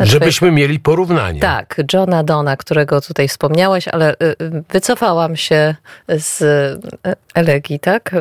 Żebyśmy 0.00 0.50
mieli 0.50 0.80
porównanie. 0.80 1.40
Tak, 1.40 1.80
Johna 1.92 2.24
Dona, 2.24 2.56
którego 2.56 3.00
tutaj 3.00 3.28
wspomniałeś, 3.28 3.88
ale 3.88 4.12
y, 4.12 4.16
y, 4.42 4.62
wycofałam 4.70 5.36
się 5.36 5.74
z 6.08 6.42
y, 6.42 7.14
elegii, 7.34 7.80
tak? 7.80 8.14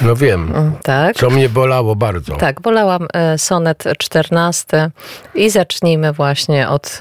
No 0.00 0.16
wiem, 0.16 0.72
Tak. 0.82 1.16
co 1.16 1.30
mnie 1.30 1.48
bolało 1.48 1.96
bardzo. 1.96 2.36
Tak, 2.36 2.62
wolałam 2.62 3.08
e, 3.12 3.38
sonet 3.38 3.84
14 3.98 4.90
i 5.34 5.50
zacznijmy 5.50 6.12
właśnie 6.12 6.68
od 6.68 6.98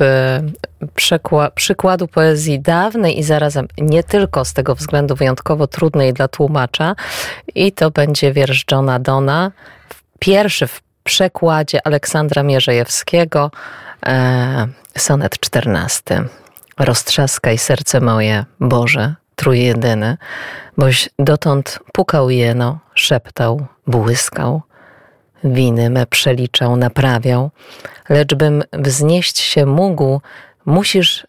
przykładu 1.55 2.07
poezji 2.07 2.59
dawnej 2.59 3.19
i 3.19 3.23
zarazem 3.23 3.67
nie 3.77 4.03
tylko 4.03 4.45
z 4.45 4.53
tego 4.53 4.75
względu 4.75 5.15
wyjątkowo 5.15 5.67
trudnej 5.67 6.13
dla 6.13 6.27
tłumacza. 6.27 6.95
I 7.55 7.71
to 7.71 7.91
będzie 7.91 8.33
wiersz 8.33 8.65
Johna 8.71 8.99
Dona, 8.99 9.51
pierwszy 10.19 10.67
w 10.67 10.81
przekładzie 11.03 11.87
Aleksandra 11.87 12.43
Mierzejewskiego, 12.43 13.51
e, 14.05 14.67
sonet 14.97 15.39
14. 15.39 16.23
Roztrzaskaj 16.79 17.57
serce 17.57 18.01
moje, 18.01 18.45
Boże, 18.59 19.15
trójjedyny, 19.35 20.17
boś 20.77 21.09
dotąd 21.19 21.79
pukał 21.93 22.29
jeno, 22.29 22.79
szeptał, 22.95 23.65
błyskał, 23.87 24.61
winy 25.43 25.89
me 25.89 26.05
przeliczał, 26.05 26.75
naprawiał, 26.75 27.51
lecz 28.09 28.35
bym 28.35 28.63
wznieść 28.73 29.39
się 29.39 29.65
mógł, 29.65 30.21
musisz 30.65 31.27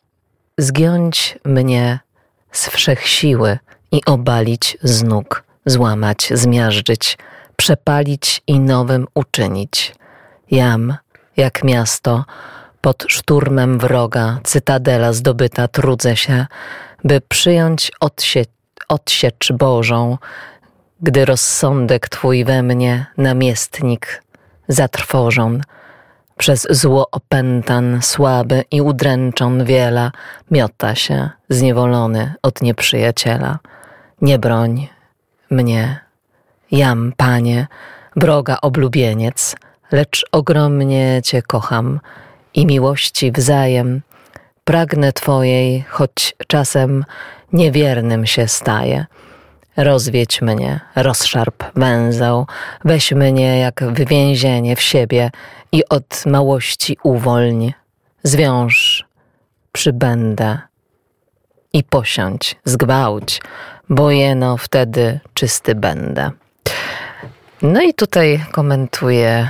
zgiąć 0.59 1.39
mnie 1.45 1.99
z 2.53 2.69
wszechsiły 2.69 3.59
i 3.93 4.05
obalić 4.05 4.79
z 4.83 5.03
nóg, 5.03 5.45
złamać, 5.67 6.29
zmiażdżyć, 6.35 7.19
przepalić 7.57 8.43
i 8.47 8.61
nowym 8.61 9.07
uczynić. 9.15 9.95
Jam, 10.51 10.97
jak 11.37 11.65
miasto, 11.65 12.25
pod 12.81 13.05
szturmem 13.09 13.79
wroga, 13.79 14.39
cytadela 14.45 15.13
zdobyta, 15.13 15.69
trudzę 15.69 16.17
się, 16.17 16.47
by 17.05 17.21
przyjąć 17.21 17.93
odsie- 18.05 18.47
odsiecz 18.89 19.53
Bożą, 19.53 20.19
gdy 21.03 21.25
rozsądek 21.25 22.09
Twój 22.09 22.45
we 22.45 22.63
mnie, 22.63 23.07
namiestnik, 23.17 24.23
zatrwożon, 24.69 25.63
przez 26.43 26.67
zło 26.71 27.09
opętan, 27.11 28.03
słaby 28.03 28.65
i 28.71 28.81
udręczon 28.81 29.65
wiela, 29.65 30.13
miota 30.51 30.95
się, 30.95 31.31
zniewolony 31.49 32.35
od 32.43 32.63
nieprzyjaciela. 32.63 33.59
Nie 34.23 34.39
broń 34.39 34.89
mnie, 35.51 36.01
jam, 36.71 37.13
Panie, 37.17 37.67
wroga 38.17 38.57
oblubieniec, 38.63 39.57
lecz 39.93 40.25
ogromnie 40.33 41.21
Cię 41.25 41.43
kocham 41.43 42.01
i 42.55 42.67
miłości 42.67 43.33
wzajem 43.33 44.03
pragnę 44.65 45.13
Twojej, 45.13 45.85
choć 45.89 46.35
czasem 46.47 47.05
niewiernym 47.53 48.27
się 48.27 48.49
staję. 48.49 49.07
Rozwiedź 49.77 50.43
mnie, 50.43 50.81
rozszarp 50.97 51.65
węzeł, 51.75 52.47
weź 52.85 53.13
mnie 53.13 53.59
jak 53.59 53.85
w 53.85 54.09
więzienie 54.09 54.77
w 54.77 54.83
siebie 54.83 55.31
i 55.73 55.89
od 55.89 56.27
małości 56.27 56.97
uwolń. 57.03 57.73
Zwiąż, 58.23 59.05
przybędę 59.73 60.59
i 61.73 61.85
posiądź, 61.85 62.57
zgwałć, 62.65 63.41
bo 63.89 64.11
jeno 64.11 64.57
wtedy 64.57 65.21
czysty 65.35 65.75
będę. 65.75 66.31
No 67.63 67.83
i 67.83 67.95
tutaj 67.95 68.45
komentuje 68.53 69.49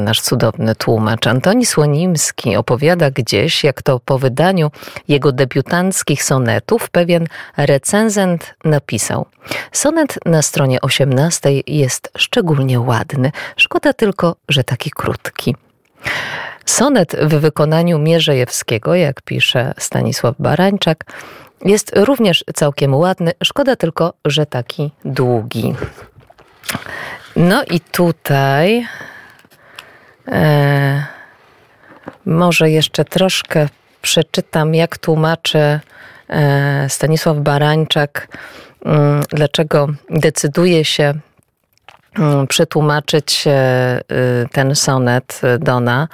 nasz 0.00 0.20
cudowny 0.20 0.74
tłumacz. 0.74 1.26
Antoni 1.26 1.66
Słonimski 1.66 2.56
opowiada 2.56 3.10
gdzieś, 3.10 3.64
jak 3.64 3.82
to 3.82 4.00
po 4.00 4.18
wydaniu 4.18 4.70
jego 5.08 5.32
debiutanckich 5.32 6.24
sonetów 6.24 6.90
pewien 6.90 7.26
recenzent 7.56 8.54
napisał. 8.64 9.26
Sonet 9.72 10.18
na 10.26 10.42
stronie 10.42 10.80
18 10.80 11.50
jest 11.66 12.10
szczególnie 12.16 12.80
ładny. 12.80 13.32
Szkoda 13.56 13.92
tylko, 13.92 14.36
że 14.48 14.64
taki 14.64 14.90
krótki. 14.90 15.56
Sonet 16.66 17.16
w 17.22 17.34
wykonaniu 17.34 17.98
Mierzejewskiego, 17.98 18.94
jak 18.94 19.22
pisze 19.22 19.74
Stanisław 19.78 20.34
Barańczak, 20.38 21.04
jest 21.64 21.92
również 21.96 22.44
całkiem 22.54 22.94
ładny. 22.94 23.32
Szkoda 23.44 23.76
tylko, 23.76 24.12
że 24.24 24.46
taki 24.46 24.90
długi. 25.04 25.74
No 27.36 27.64
i 27.64 27.80
tutaj 27.80 28.86
e, 30.28 31.06
może 32.26 32.70
jeszcze 32.70 33.04
troszkę 33.04 33.68
przeczytam, 34.02 34.74
jak 34.74 34.98
tłumaczy 34.98 35.80
e, 36.28 36.86
Stanisław 36.88 37.36
Barańczak, 37.36 38.38
mm, 38.84 39.22
dlaczego 39.30 39.88
decyduje 40.10 40.84
się 40.84 41.14
mm, 42.18 42.46
przetłumaczyć 42.46 43.44
e, 43.46 44.00
y, 44.12 44.48
ten 44.52 44.74
sonet 44.74 45.40
Dona 45.58 46.08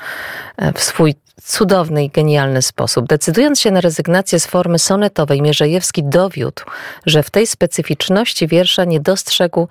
w 0.75 0.81
swój 0.81 1.15
cudowny 1.43 2.05
i 2.05 2.11
genialny 2.11 2.63
sposób. 2.63 3.07
Decydując 3.07 3.61
się 3.61 3.71
na 3.71 3.81
rezygnację 3.81 4.41
z 4.41 4.47
formy 4.47 4.79
sonetowej, 4.79 5.43
Mierzejewski 5.43 6.05
dowiódł, 6.05 6.63
że 7.07 7.23
w 7.23 7.31
tej 7.31 7.47
specyficzności 7.47 8.49
wiersza 8.49 8.85
nie 8.85 9.01
dostrzegł 9.01 9.69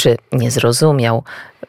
czy 0.00 0.16
nie 0.32 0.50
zrozumiał, 0.50 1.22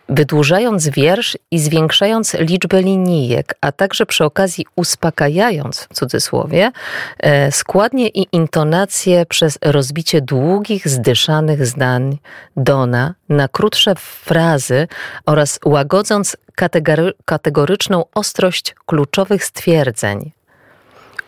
wydłużając 0.10 0.90
wiersz 0.90 1.38
i 1.52 1.60
zwiększając 1.60 2.34
liczbę 2.34 2.82
linijek, 2.82 3.56
a 3.62 3.72
także 3.72 4.06
przy 4.06 4.26
okazji 4.26 4.66
uspokajając, 4.76 5.82
w 5.82 5.94
cudzysłowie, 5.94 6.72
e, 7.20 7.52
składnie 7.52 8.08
i 8.08 8.28
intonacje 8.32 9.26
przez 9.26 9.58
rozbicie 9.62 10.22
długich, 10.22 10.88
zdyszanych 10.88 11.66
zdań 11.66 12.18
Dona 12.58 13.14
na 13.30 13.48
krótsze 13.48 13.96
frazy 13.96 14.88
oraz 15.26 15.60
łagodząc 15.66 16.38
kategory- 16.56 17.14
kategoryczną 17.26 18.06
ostrość 18.14 18.76
kluczowych 18.86 19.46
stwierdzeń. 19.46 20.32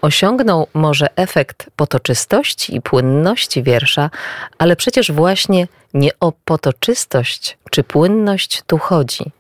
Osiągnął 0.04 0.68
może 0.74 1.08
efekt 1.16 1.70
potoczystości 1.76 2.76
i 2.76 2.82
płynności 2.82 3.64
wiersza, 3.64 4.10
ale 4.58 4.76
przecież 4.76 5.12
właśnie 5.12 5.68
nie 5.94 6.10
o 6.20 6.32
potoczystość 6.46 7.58
czy 7.72 7.84
płynność 7.84 8.62
tu 8.68 8.78
chodzi. 8.78 9.32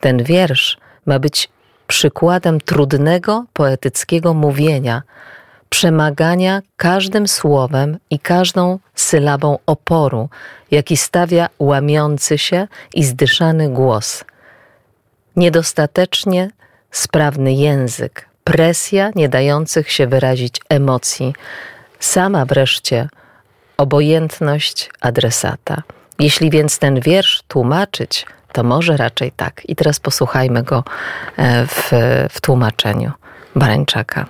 Ten 0.00 0.24
wiersz 0.24 0.78
ma 1.06 1.18
być 1.18 1.48
przykładem 1.86 2.60
trudnego 2.60 3.44
poetyckiego 3.52 4.34
mówienia, 4.34 5.02
przemagania 5.68 6.62
każdym 6.76 7.28
słowem 7.28 7.98
i 8.10 8.18
każdą 8.18 8.78
sylabą 8.94 9.58
oporu, 9.66 10.28
jaki 10.70 10.96
stawia 10.96 11.48
łamiący 11.58 12.38
się 12.38 12.68
i 12.94 13.04
zdyszany 13.04 13.68
głos. 13.68 14.24
Niedostatecznie 15.36 16.50
sprawny 16.90 17.52
język, 17.52 18.29
presja 18.44 19.10
nie 19.14 19.28
dających 19.28 19.92
się 19.92 20.06
wyrazić 20.06 20.60
emocji, 20.68 21.34
sama 22.00 22.44
wreszcie 22.44 23.08
obojętność 23.76 24.90
adresata. 25.00 25.82
Jeśli 26.18 26.50
więc 26.50 26.78
ten 26.78 27.00
wiersz 27.00 27.42
tłumaczyć, 27.48 28.26
to 28.52 28.62
może 28.62 28.96
raczej 28.96 29.32
tak. 29.32 29.62
I 29.64 29.76
teraz 29.76 30.00
posłuchajmy 30.00 30.62
go 30.62 30.84
e, 31.36 31.66
w, 31.66 31.90
w 32.30 32.40
tłumaczeniu 32.40 33.12
Barańczaka. 33.56 34.26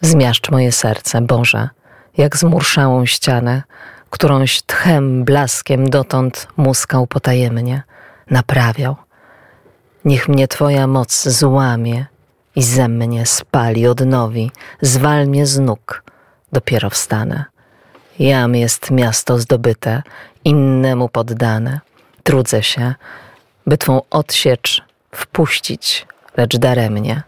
Zmiaszcz 0.00 0.50
moje 0.50 0.72
serce, 0.72 1.20
Boże, 1.20 1.68
jak 2.16 2.36
zmurszałą 2.36 3.06
ścianę, 3.06 3.62
którąś 4.10 4.62
tchem, 4.62 5.24
blaskiem 5.24 5.90
dotąd 5.90 6.48
muskał 6.56 7.06
potajemnie, 7.06 7.82
naprawiał. 8.30 8.96
Niech 10.04 10.28
mnie 10.28 10.48
Twoja 10.48 10.86
moc 10.86 11.28
złamie 11.28 12.06
i 12.56 12.62
ze 12.62 12.88
mnie 12.88 13.26
spali, 13.26 13.86
odnowi, 13.86 14.50
zwal 14.80 15.26
z 15.42 15.58
nóg, 15.58 16.04
dopiero 16.52 16.90
wstanę. 16.90 17.44
Jam 18.18 18.54
jest 18.54 18.90
miasto 18.90 19.38
zdobyte, 19.38 20.02
innemu 20.44 21.08
poddane. 21.08 21.80
Trudzę 22.22 22.62
się, 22.62 22.94
by 23.66 23.78
Twą 23.78 24.02
odsiecz 24.10 24.82
wpuścić, 25.14 26.06
lecz 26.36 26.56
daremnie. 26.56 27.22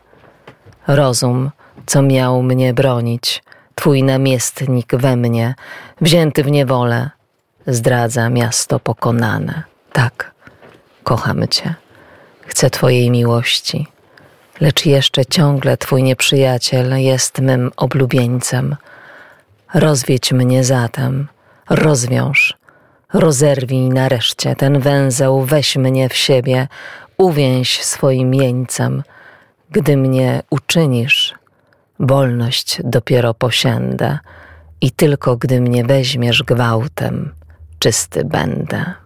Rozum, 0.87 1.51
co 1.87 2.03
miał 2.03 2.43
mnie 2.43 2.75
bronić, 2.75 3.43
Twój 3.75 4.03
namiestnik 4.03 4.97
we 4.97 5.17
mnie, 5.17 5.55
wzięty 6.01 6.45
w 6.45 6.51
niewolę, 6.51 7.11
zdradza 7.67 8.31
miasto 8.31 8.81
pokonane. 8.81 9.63
Tak, 9.93 10.35
kocham 11.03 11.49
Cię, 11.49 11.75
chcę 12.47 12.71
Twojej 12.71 13.11
miłości, 13.11 13.87
lecz 14.61 14.87
jeszcze 14.87 15.27
ciągle 15.27 15.77
Twój 15.77 16.03
nieprzyjaciel 16.03 17.03
jest 17.03 17.41
mym 17.41 17.71
oblubieńcem. 17.77 18.77
Rozwiedź 19.75 20.33
mnie 20.33 20.65
zatem, 20.65 21.29
rozwiąż, 21.71 22.57
rozerwij 23.13 23.89
nareszcie 23.89 24.57
ten 24.57 24.81
węzeł, 24.81 25.43
weź 25.43 25.77
mnie 25.77 26.09
w 26.09 26.17
siebie, 26.17 26.69
uwięź 27.17 27.83
swoim 27.83 28.35
jeńcem. 28.35 29.03
Gdy 29.71 29.97
mnie 29.97 30.43
uczynisz, 30.51 31.35
wolność 32.01 32.81
dopiero 32.85 33.35
posiędę 33.35 34.19
i 34.81 34.91
tylko 34.91 35.37
gdy 35.37 35.61
mnie 35.61 35.85
weźmiesz 35.85 36.43
gwałtem, 36.43 37.33
czysty 37.79 38.25
będę. 38.25 39.06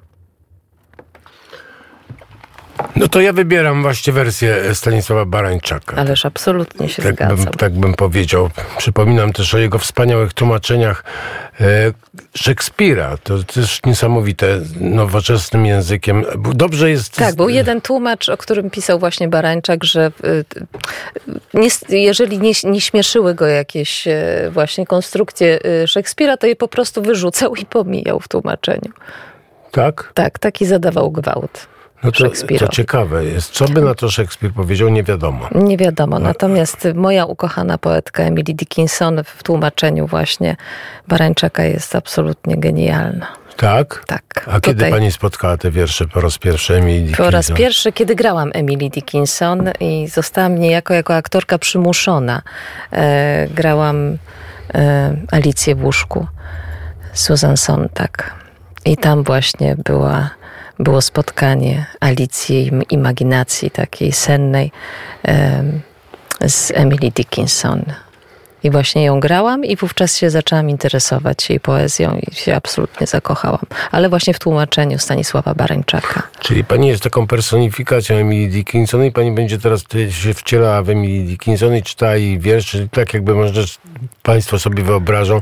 No 2.97 3.09
to 3.09 3.21
ja 3.21 3.33
wybieram 3.33 3.83
właśnie 3.83 4.13
wersję 4.13 4.75
Stanisława 4.75 5.25
Barańczaka. 5.25 5.97
Ależ 5.97 6.27
absolutnie 6.27 6.89
się 6.89 7.03
tak 7.03 7.15
zgadzam. 7.15 7.37
bym, 7.37 7.47
tak 7.47 7.73
bym 7.73 7.95
powiedział. 7.95 8.51
Przypominam 8.79 9.33
też 9.33 9.55
o 9.55 9.59
jego 9.59 9.79
wspaniałych 9.79 10.35
tłumaczeniach 10.35 11.05
e, 11.61 11.65
Szekspira. 12.35 13.17
To 13.23 13.43
też 13.43 13.81
niesamowite, 13.87 14.61
nowoczesnym 14.81 15.67
językiem. 15.67 16.25
Dobrze 16.55 16.91
jest... 16.91 17.17
Tak, 17.17 17.35
był 17.35 17.49
jeden 17.49 17.81
tłumacz, 17.81 18.29
o 18.29 18.37
którym 18.37 18.71
pisał 18.71 18.99
właśnie 18.99 19.29
Barańczak, 19.29 19.85
że 19.85 20.13
y, 20.25 20.45
nie, 21.55 21.69
jeżeli 21.89 22.39
nie, 22.39 22.53
nie 22.65 22.81
śmieszyły 22.81 23.35
go 23.35 23.47
jakieś 23.47 24.07
y, 24.09 24.13
właśnie 24.51 24.87
konstrukcje 24.87 25.59
Szekspira, 25.87 26.37
to 26.37 26.47
je 26.47 26.57
po 26.57 26.69
prostu 26.69 27.03
wyrzucał 27.03 27.55
i 27.57 27.67
pomijał 27.67 28.21
w 28.21 28.29
tłumaczeniu. 28.29 28.93
Tak? 29.71 30.13
Tak, 30.15 30.39
taki 30.39 30.67
zadawał 30.67 31.11
gwałt. 31.11 31.70
No 32.05 32.13
to, 32.13 32.31
to 32.59 32.69
ciekawe 32.69 33.25
jest. 33.25 33.53
Co 33.53 33.65
by 33.65 33.83
na 33.83 33.95
to 33.95 34.11
Szekspir 34.11 34.53
powiedział, 34.53 34.89
nie 34.89 35.03
wiadomo. 35.03 35.49
Nie 35.55 35.77
wiadomo. 35.77 36.19
Natomiast 36.19 36.89
moja 36.95 37.25
ukochana 37.25 37.79
poetka 37.79 38.23
Emily 38.23 38.55
Dickinson 38.55 39.25
w 39.25 39.43
tłumaczeniu 39.43 40.07
właśnie 40.07 40.57
Barańczaka 41.09 41.65
jest 41.65 41.97
absolutnie 41.97 42.57
genialna. 42.57 43.27
Tak? 43.57 44.05
Tak. 44.07 44.49
A 44.53 44.61
kiedy 44.61 44.91
pani 44.91 45.13
spotkała 45.13 45.57
te 45.57 45.71
wiersze 45.71 46.07
po 46.07 46.21
raz 46.21 46.39
pierwszy 46.39 46.75
Emily 46.75 47.01
Dickinson? 47.01 47.27
Po 47.27 47.31
raz 47.31 47.53
pierwszy, 47.53 47.93
kiedy 47.93 48.15
grałam 48.15 48.51
Emily 48.55 48.91
Dickinson 48.91 49.71
i 49.81 50.09
zostałam 50.09 50.59
niejako 50.59 50.95
jako 50.95 51.15
aktorka 51.15 51.59
przymuszona. 51.59 52.43
E, 52.93 53.49
grałam 53.49 54.19
e, 54.75 55.17
Alicję 55.33 55.75
w 55.75 55.85
łóżku, 55.85 56.27
Susan 57.13 57.57
Sontag. 57.57 58.35
I 58.85 58.97
tam 58.97 59.23
właśnie 59.23 59.77
była 59.85 60.31
było 60.81 61.01
spotkanie 61.03 61.87
Alicji 62.01 62.71
imaginacji 62.91 63.71
takiej 63.71 64.13
sennej 64.13 64.73
z 66.47 66.71
Emily 66.71 67.11
Dickinson. 67.11 67.83
I 68.63 68.71
właśnie 68.71 69.05
ją 69.05 69.21
grałam 69.21 69.65
i 69.65 69.77
wówczas 69.77 70.17
się 70.17 70.31
zaczęłam 70.31 70.71
interesować 70.71 71.51
jej 71.51 71.61
poezją 71.61 72.19
i 72.19 72.35
się 72.35 72.55
absolutnie 72.55 73.07
zakochałam. 73.07 73.67
Ale 73.91 74.09
właśnie 74.09 74.35
w 74.35 74.39
tłumaczeniu 74.39 74.99
Stanisława 74.99 75.55
Barańczaka. 75.55 76.23
Czyli 76.41 76.65
pani 76.65 76.89
jest 76.89 77.03
taką 77.03 77.27
personifikacją 77.27 78.17
Emily 78.17 78.49
Dickinson 78.49 79.05
i 79.05 79.13
pani 79.13 79.33
będzie 79.33 79.59
teraz 79.59 79.85
się 80.11 80.35
wcielała 80.35 80.83
w 80.83 80.91
Emily 80.91 81.25
Dickinson 81.25 81.77
i 81.77 81.83
czytała 81.83 82.17
jej 82.17 82.39
wiersze, 82.39 82.89
tak 82.89 83.15
jakby 83.15 83.35
można 83.35 83.63
państwo 84.23 84.59
sobie 84.59 84.83
wyobrażą, 84.83 85.41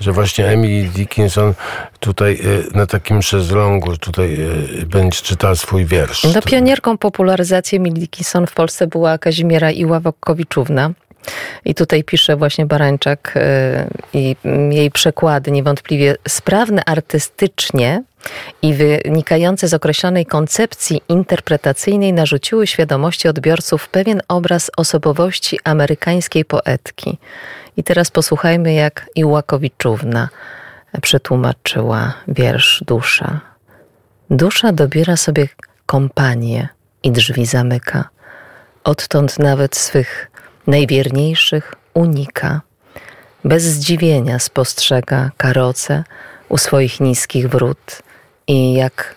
że 0.00 0.12
właśnie 0.12 0.46
Emily 0.46 0.88
Dickinson 0.88 1.54
tutaj 2.00 2.32
y, 2.32 2.76
na 2.76 2.86
takim 2.86 3.22
szezlongu 3.22 3.96
tutaj 3.96 4.36
y, 4.82 4.86
będzie 4.86 5.20
czytała 5.22 5.54
swój 5.54 5.84
wiersz. 5.84 6.24
No, 6.34 6.42
pionierką 6.42 6.98
popularyzacji 6.98 7.76
Emily 7.76 8.00
Dickinson 8.00 8.46
w 8.46 8.54
Polsce 8.54 8.86
była 8.86 9.18
Kazimiera 9.18 9.70
Iławokowiczówna. 9.70 10.90
I 11.64 11.74
tutaj 11.74 12.04
pisze 12.04 12.36
właśnie 12.36 12.66
Barańczak 12.66 13.34
y, 13.36 14.18
i 14.18 14.36
jej 14.70 14.90
przekłady 14.90 15.50
niewątpliwie 15.50 16.16
sprawne 16.28 16.82
artystycznie 16.84 18.02
i 18.62 18.74
wynikające 18.74 19.68
z 19.68 19.74
określonej 19.74 20.26
koncepcji 20.26 21.02
interpretacyjnej 21.08 22.12
narzuciły 22.12 22.66
świadomości 22.66 23.28
odbiorców 23.28 23.88
pewien 23.88 24.22
obraz 24.28 24.70
osobowości 24.76 25.58
amerykańskiej 25.64 26.44
poetki. 26.44 27.18
I 27.76 27.84
teraz 27.84 28.10
posłuchajmy, 28.10 28.72
jak 28.72 29.06
Iłakowiczówna 29.14 30.28
przetłumaczyła 31.02 32.14
wiersz 32.28 32.84
Dusza. 32.86 33.40
Dusza 34.30 34.72
dobiera 34.72 35.16
sobie 35.16 35.48
kompanię 35.86 36.68
i 37.02 37.12
drzwi 37.12 37.46
zamyka. 37.46 38.08
Odtąd 38.84 39.38
nawet 39.38 39.76
swych 39.76 40.30
najwierniejszych 40.68 41.74
unika. 41.94 42.60
Bez 43.44 43.62
zdziwienia 43.62 44.38
spostrzega 44.38 45.30
karoce 45.36 46.04
u 46.48 46.58
swoich 46.58 47.00
niskich 47.00 47.48
wrót 47.48 48.02
i 48.46 48.74
jak 48.74 49.14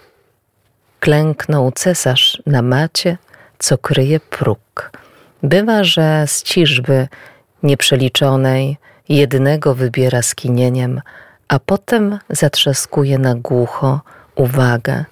klęknął 0.99 1.71
cesarz 1.71 2.41
na 2.45 2.61
macie, 2.61 3.17
co 3.59 3.77
kryje 3.77 4.19
próg. 4.19 4.91
Bywa, 5.43 5.83
że 5.83 6.23
z 6.27 6.43
ciżby 6.43 7.07
nieprzeliczonej 7.63 8.77
jednego 9.09 9.75
wybiera 9.75 10.21
skinieniem, 10.21 11.01
a 11.47 11.59
potem 11.59 12.19
zatrzaskuje 12.29 13.17
na 13.17 13.35
głucho 13.35 14.01
uwagę 14.35 15.05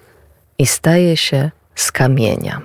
i 0.58 0.66
staje 0.66 1.16
się 1.16 1.50
z 1.74 1.92
kamienia. 1.92 2.60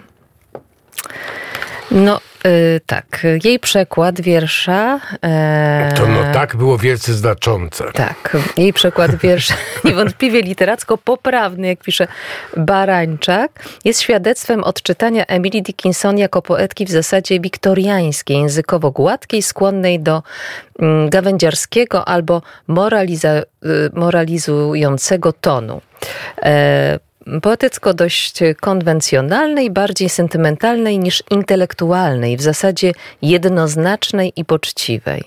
No, 1.96 2.20
yy, 2.46 2.82
tak. 2.86 3.28
Jej 3.44 3.60
przekład 3.60 4.22
wiersza. 4.22 5.00
E... 5.24 5.94
To 5.98 6.08
no 6.08 6.34
tak 6.34 6.56
było 6.56 6.78
wielce 6.78 7.14
znaczące. 7.14 7.92
Tak. 7.94 8.38
Jej 8.58 8.74
przekład 8.74 9.16
wiersza, 9.16 9.54
niewątpliwie 9.84 10.42
literacko 10.42 10.98
poprawny, 10.98 11.68
jak 11.68 11.80
pisze 11.80 12.08
Barańczak, 12.58 13.64
jest 13.86 14.02
świadectwem 14.02 14.64
odczytania 14.64 15.26
Emily 15.26 15.62
Dickinson 15.62 16.18
jako 16.18 16.42
poetki 16.42 16.86
w 16.86 16.92
zasadzie 16.92 17.40
wiktoriańskiej, 17.40 18.38
językowo 18.38 18.92
gładkiej, 18.92 19.42
skłonnej 19.42 20.00
do 20.00 20.24
mm, 20.80 21.10
gawędziarskiego 21.10 22.08
albo 22.08 22.42
moraliza, 22.68 23.38
y, 23.38 23.44
moralizującego 23.94 25.34
tonu. 25.34 25.82
E, 26.44 27.00
poetycko 27.42 27.94
dość 27.94 28.40
konwencjonalnej, 28.62 29.72
bardziej 29.72 30.10
sentymentalnej 30.10 31.00
niż 31.00 31.24
intelektualnej, 31.30 32.38
w 32.38 32.42
zasadzie 32.42 32.92
jednoznacznej 33.22 34.34
i 34.36 34.46
poczciwej. 34.46 35.24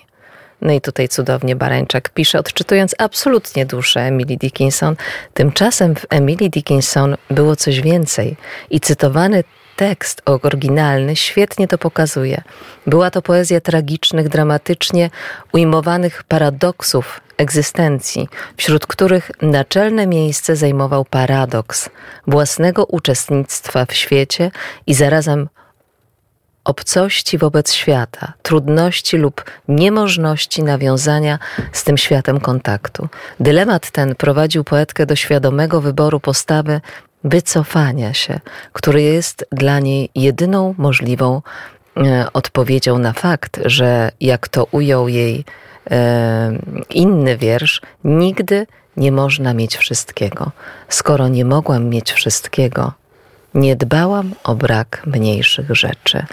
No 0.61 0.73
i 0.73 0.81
tutaj 0.81 1.09
cudownie 1.09 1.55
Barańczak 1.55 2.09
pisze, 2.09 2.39
odczytując 2.39 2.95
absolutnie 2.97 3.65
duszę 3.65 3.99
Emily 3.99 4.37
Dickinson. 4.37 4.95
Tymczasem 5.33 5.95
w 5.95 6.05
Emily 6.09 6.49
Dickinson 6.49 7.15
było 7.29 7.55
coś 7.55 7.81
więcej 7.81 8.37
i 8.69 8.79
cytowany 8.79 9.43
tekst 9.75 10.21
oryginalny 10.25 11.15
świetnie 11.15 11.67
to 11.67 11.77
pokazuje. 11.77 12.41
Była 12.87 13.11
to 13.11 13.21
poezja 13.21 13.61
tragicznych, 13.61 14.29
dramatycznie 14.29 15.09
ujmowanych 15.51 16.23
paradoksów 16.23 17.21
egzystencji, 17.39 18.29
wśród 18.57 18.85
których 18.85 19.31
naczelne 19.41 20.07
miejsce 20.07 20.55
zajmował 20.55 21.05
paradoks 21.05 21.89
własnego 22.27 22.85
uczestnictwa 22.85 23.85
w 23.85 23.93
świecie 23.93 24.51
i 24.87 24.93
zarazem 24.93 25.49
obcości 26.63 27.37
wobec 27.37 27.73
świata, 27.73 28.33
trudności 28.41 29.17
lub 29.17 29.43
niemożności 29.67 30.63
nawiązania 30.63 31.39
z 31.71 31.83
tym 31.83 31.97
światem 31.97 32.39
kontaktu. 32.39 33.07
Dylemat 33.39 33.91
ten 33.91 34.15
prowadził 34.15 34.63
poetkę 34.63 35.05
do 35.05 35.15
świadomego 35.15 35.81
wyboru 35.81 36.19
postawy 36.19 36.81
wycofania 37.23 38.13
się, 38.13 38.39
który 38.73 39.01
jest 39.01 39.45
dla 39.51 39.79
niej 39.79 40.09
jedyną 40.15 40.75
możliwą 40.77 41.41
e, 41.97 42.27
odpowiedzią 42.33 42.97
na 42.99 43.13
fakt, 43.13 43.59
że 43.65 44.11
jak 44.21 44.47
to 44.47 44.67
ujął 44.71 45.07
jej 45.07 45.45
inny 46.89 47.37
wiersz, 47.37 47.81
nigdy 48.03 48.67
nie 48.97 49.11
można 49.11 49.53
mieć 49.53 49.77
wszystkiego. 49.77 50.51
Skoro 50.89 51.27
nie 51.27 51.45
mogłam 51.45 51.89
mieć 51.89 52.11
wszystkiego, 52.11 52.93
nie 53.53 53.75
dbałam 53.75 54.33
o 54.43 54.55
brak 54.55 55.01
mniejszych 55.05 55.75
rzeczy. 55.75 56.25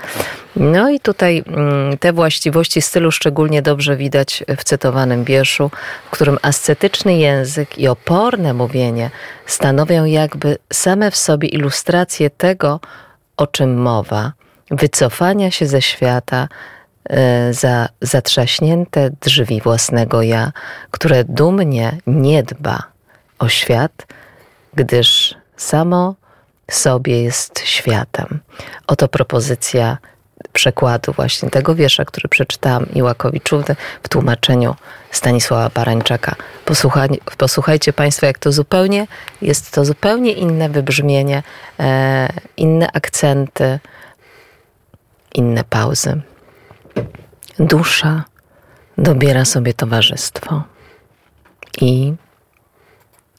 No 0.56 0.90
i 0.90 1.00
tutaj 1.00 1.44
mm, 1.46 1.98
te 1.98 2.12
właściwości 2.12 2.82
stylu 2.82 3.12
szczególnie 3.12 3.62
dobrze 3.62 3.96
widać 3.96 4.44
w 4.56 4.64
cytowanym 4.64 5.24
wierszu, 5.24 5.70
w 6.06 6.10
którym 6.10 6.38
ascetyczny 6.42 7.16
język 7.16 7.78
i 7.78 7.88
oporne 7.88 8.54
mówienie 8.54 9.10
stanowią 9.46 10.04
jakby 10.04 10.58
same 10.72 11.10
w 11.10 11.16
sobie 11.16 11.48
ilustrację 11.48 12.30
tego, 12.30 12.80
o 13.36 13.46
czym 13.46 13.82
mowa, 13.82 14.32
wycofania 14.70 15.50
się 15.50 15.66
ze 15.66 15.82
świata 15.82 16.48
za 17.50 17.88
zatrzaśnięte 18.02 19.10
drzwi 19.20 19.60
własnego 19.60 20.22
ja, 20.22 20.52
które 20.90 21.24
dumnie 21.24 21.98
nie 22.06 22.42
dba 22.42 22.82
o 23.38 23.48
świat, 23.48 24.06
gdyż 24.74 25.34
samo 25.56 26.14
sobie 26.70 27.22
jest 27.22 27.60
światem. 27.64 28.40
Oto 28.86 29.08
propozycja 29.08 29.98
przekładu 30.52 31.12
właśnie 31.12 31.50
tego 31.50 31.74
wiersza, 31.74 32.04
który 32.04 32.28
przeczytałam 32.28 32.86
Iłakowiczowy 32.94 33.76
w 34.02 34.08
tłumaczeniu 34.08 34.74
Stanisława 35.10 35.70
Barańczaka. 35.74 36.36
Posłuchaj, 36.64 37.08
posłuchajcie 37.38 37.92
Państwo, 37.92 38.26
jak 38.26 38.38
to 38.38 38.52
zupełnie, 38.52 39.06
jest 39.42 39.70
to 39.70 39.84
zupełnie 39.84 40.32
inne 40.32 40.68
wybrzmienie, 40.68 41.42
e, 41.80 42.28
inne 42.56 42.92
akcenty, 42.92 43.78
inne 45.34 45.64
pauzy. 45.64 46.20
Dusza 47.58 48.24
dobiera 48.98 49.44
sobie 49.44 49.74
towarzystwo 49.74 50.62
i 51.80 52.14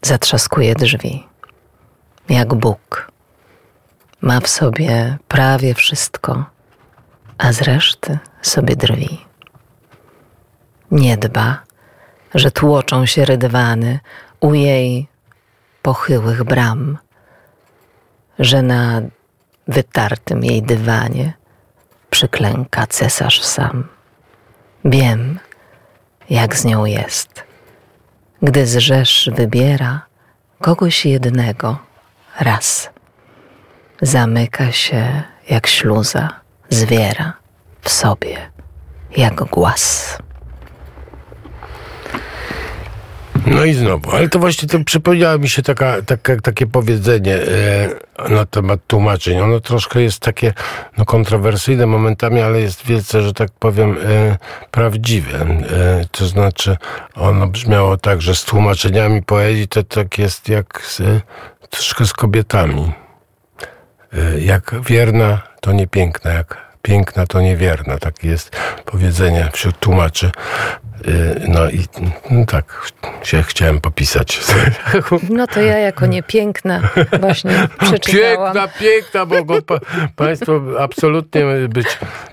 zatrzaskuje 0.02 0.76
drzwi, 0.76 1.28
jak 2.30 2.54
Bóg. 2.54 3.12
Ma 4.22 4.40
w 4.40 4.48
sobie 4.48 5.18
prawie 5.28 5.74
wszystko, 5.74 6.46
a 7.38 7.54
z 7.54 7.62
reszty 7.62 8.20
sobie 8.42 8.76
drwi. 8.76 9.26
Nie 10.92 11.18
dba, 11.18 11.64
że 12.36 12.52
tłoczą 12.52 13.06
się 13.06 13.26
rydwany 13.26 14.00
u 14.40 14.54
jej 14.54 15.08
pochyłych 15.82 16.44
bram, 16.44 16.98
że 18.40 18.62
na 18.62 19.02
wytartym 19.68 20.44
jej 20.44 20.64
dywanie 20.64 21.34
przyklęka 22.10 22.88
cesarz 22.88 23.44
sam. 23.44 23.88
Wiem, 24.86 25.40
jak 26.30 26.56
z 26.56 26.66
nią 26.66 26.86
jest, 26.86 27.44
gdy 28.42 28.66
z 28.66 28.78
rzesz 28.78 29.30
wybiera 29.36 30.06
kogoś 30.62 31.06
jednego 31.06 31.78
raz. 32.40 32.90
Zamyka 34.02 34.72
się 34.72 35.24
jak 35.50 35.68
śluza, 35.68 36.30
zwiera 36.70 37.34
w 37.82 37.90
sobie 37.90 38.52
jak 39.18 39.36
głaz. 39.36 40.18
No 43.48 43.66
i 43.66 43.74
znowu, 43.74 44.12
ale 44.12 44.30
to 44.30 44.40
właśnie 44.40 44.68
to 44.68 44.80
przypomniało 44.80 45.40
mi 45.40 45.50
się 45.50 45.62
taka, 45.62 46.02
taka, 46.02 46.42
takie 46.42 46.68
powiedzenie 46.68 47.36
e, 47.36 48.30
na 48.30 48.46
temat 48.46 48.80
tłumaczeń. 48.88 49.40
Ono 49.40 49.60
troszkę 49.60 50.02
jest 50.02 50.20
takie 50.20 50.54
no, 50.98 51.06
kontrowersyjne 51.06 51.86
momentami, 51.86 52.42
ale 52.42 52.62
jest 52.62 52.86
wielce, 52.86 53.22
że 53.22 53.34
tak 53.34 53.50
powiem, 53.60 53.98
e, 54.04 54.38
prawdziwe. 54.72 55.40
E, 55.40 56.06
to 56.12 56.26
znaczy, 56.26 56.78
ono 57.16 57.48
brzmiało 57.48 57.98
tak, 57.98 58.22
że 58.22 58.36
z 58.36 58.44
tłumaczeniami 58.44 59.22
poezji 59.22 59.68
to 59.68 59.84
tak 59.84 60.18
jest 60.18 60.50
jak 60.50 60.82
z, 60.86 61.02
troszkę 61.70 62.06
z 62.06 62.14
kobietami. 62.14 62.92
E, 64.14 64.40
jak 64.40 64.76
wierna, 64.82 65.42
to 65.62 65.72
nie 65.72 65.88
piękna, 65.88 66.32
jak 66.32 66.68
piękna, 66.82 67.28
to 67.28 67.42
niewierna. 67.42 67.98
Takie 67.98 68.28
jest 68.28 68.56
powiedzenie 68.86 69.50
wśród 69.54 69.80
tłumaczy. 69.80 70.32
Y, 71.08 71.42
No 71.48 71.70
i 71.70 71.86
no 72.32 72.46
tak 72.46 72.92
się 73.24 73.44
chciałem 73.44 73.82
popisać. 73.82 74.40
No 75.30 75.48
to 75.48 75.62
ja 75.62 75.78
jako 75.78 76.06
niepiękna 76.06 76.90
właśnie 77.20 77.68
przeczytałam. 77.80 78.54
Piękna, 78.54 78.80
piękna, 78.80 79.26
mogą 79.26 79.62
pa, 79.62 79.80
Państwo 80.16 80.62
absolutnie 80.80 81.46
być 81.70 81.88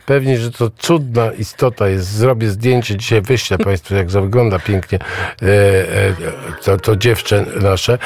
pewni, 0.07 0.37
że 0.37 0.51
to 0.53 0.71
cudna 0.71 1.33
istota 1.33 1.89
jest. 1.89 2.09
Zrobię 2.09 2.49
zdjęcie 2.49 2.97
dzisiaj, 2.97 3.23
wyślę 3.23 3.59
Państwu, 3.59 3.95
jak 3.95 4.11
wygląda 4.11 4.59
pięknie 4.59 4.99
e, 4.99 5.47
e, 5.47 6.15
to, 6.65 6.77
to 6.77 6.97
dziewczę 6.97 7.45
nasze, 7.61 7.99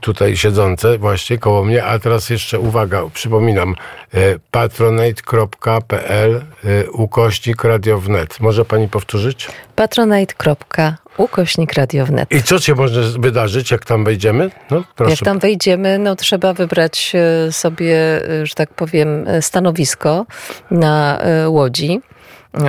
tutaj 0.00 0.36
siedzące 0.36 0.98
właśnie 0.98 1.38
koło 1.38 1.64
mnie. 1.64 1.84
A 1.84 1.98
teraz 1.98 2.30
jeszcze 2.30 2.58
uwaga, 2.58 3.02
przypominam, 3.14 3.74
patronate.pl 4.50 6.44
ukośnik 6.92 7.64
radiownet. 7.64 8.40
Może 8.40 8.64
Pani 8.64 8.88
powtórzyć? 8.88 9.48
patronite.ukośnik 9.76 11.72
radiownet. 11.72 12.32
I 12.32 12.42
co 12.42 12.58
się 12.58 12.74
może 12.74 13.02
wydarzyć, 13.02 13.70
jak 13.70 13.84
tam 13.84 14.04
wejdziemy? 14.04 14.50
No, 14.70 14.84
proszę. 14.96 15.10
Jak 15.10 15.20
tam 15.20 15.38
wejdziemy, 15.38 15.98
no 15.98 16.16
trzeba 16.16 16.52
wybrać 16.52 17.12
e, 17.14 17.52
sobie, 17.52 17.96
e, 18.40 18.46
że 18.46 18.54
tak 18.54 18.74
powiem, 18.74 19.26
stanowisko 19.40 20.26
na 20.70 21.20
łodzi. 21.46 22.00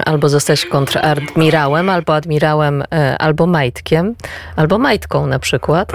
Albo 0.05 0.29
zostać 0.29 0.65
kontradmirałem, 0.65 1.89
albo 1.89 2.15
admirałem, 2.15 2.83
albo 3.19 3.47
majtkiem, 3.47 4.15
albo 4.55 4.77
majtką 4.77 5.27
na 5.27 5.39
przykład. 5.39 5.91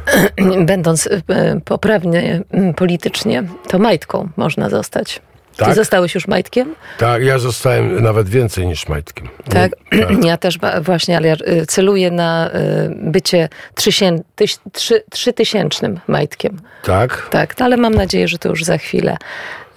Będąc 0.66 1.06
e, 1.06 1.60
poprawnie 1.64 2.42
politycznie, 2.76 3.42
to 3.68 3.78
majtką 3.78 4.28
można 4.36 4.68
zostać. 4.68 5.20
Ty 5.56 5.64
Tak? 5.64 5.74
zostałeś 5.74 6.14
już 6.14 6.28
majtkiem? 6.28 6.74
Tak, 6.98 7.22
ja 7.22 7.38
zostałem 7.38 8.02
nawet 8.02 8.28
więcej 8.28 8.66
niż 8.66 8.88
majtkiem. 8.88 9.28
Tak, 9.50 9.72
No, 9.92 9.98
tak. 10.06 10.24
ja 10.30 10.36
też 10.36 10.58
właśnie, 10.82 11.16
ale 11.16 11.28
ja 11.28 11.34
y, 11.34 11.66
celuję 11.66 12.10
na 12.10 12.50
y, 12.50 12.50
bycie 12.96 13.48
trzysię- 13.74 14.18
tyś- 14.36 14.58
trzy- 14.72 15.02
trzytysięcznym 15.10 16.00
majtkiem. 16.08 16.60
tak? 16.84 17.28
Tak, 17.30 17.54
ale 17.60 17.76
mam 17.76 17.94
nadzieję, 17.94 18.28
że 18.28 18.38
to 18.38 18.48
już 18.48 18.64
za 18.64 18.78
chwilę. 18.78 19.16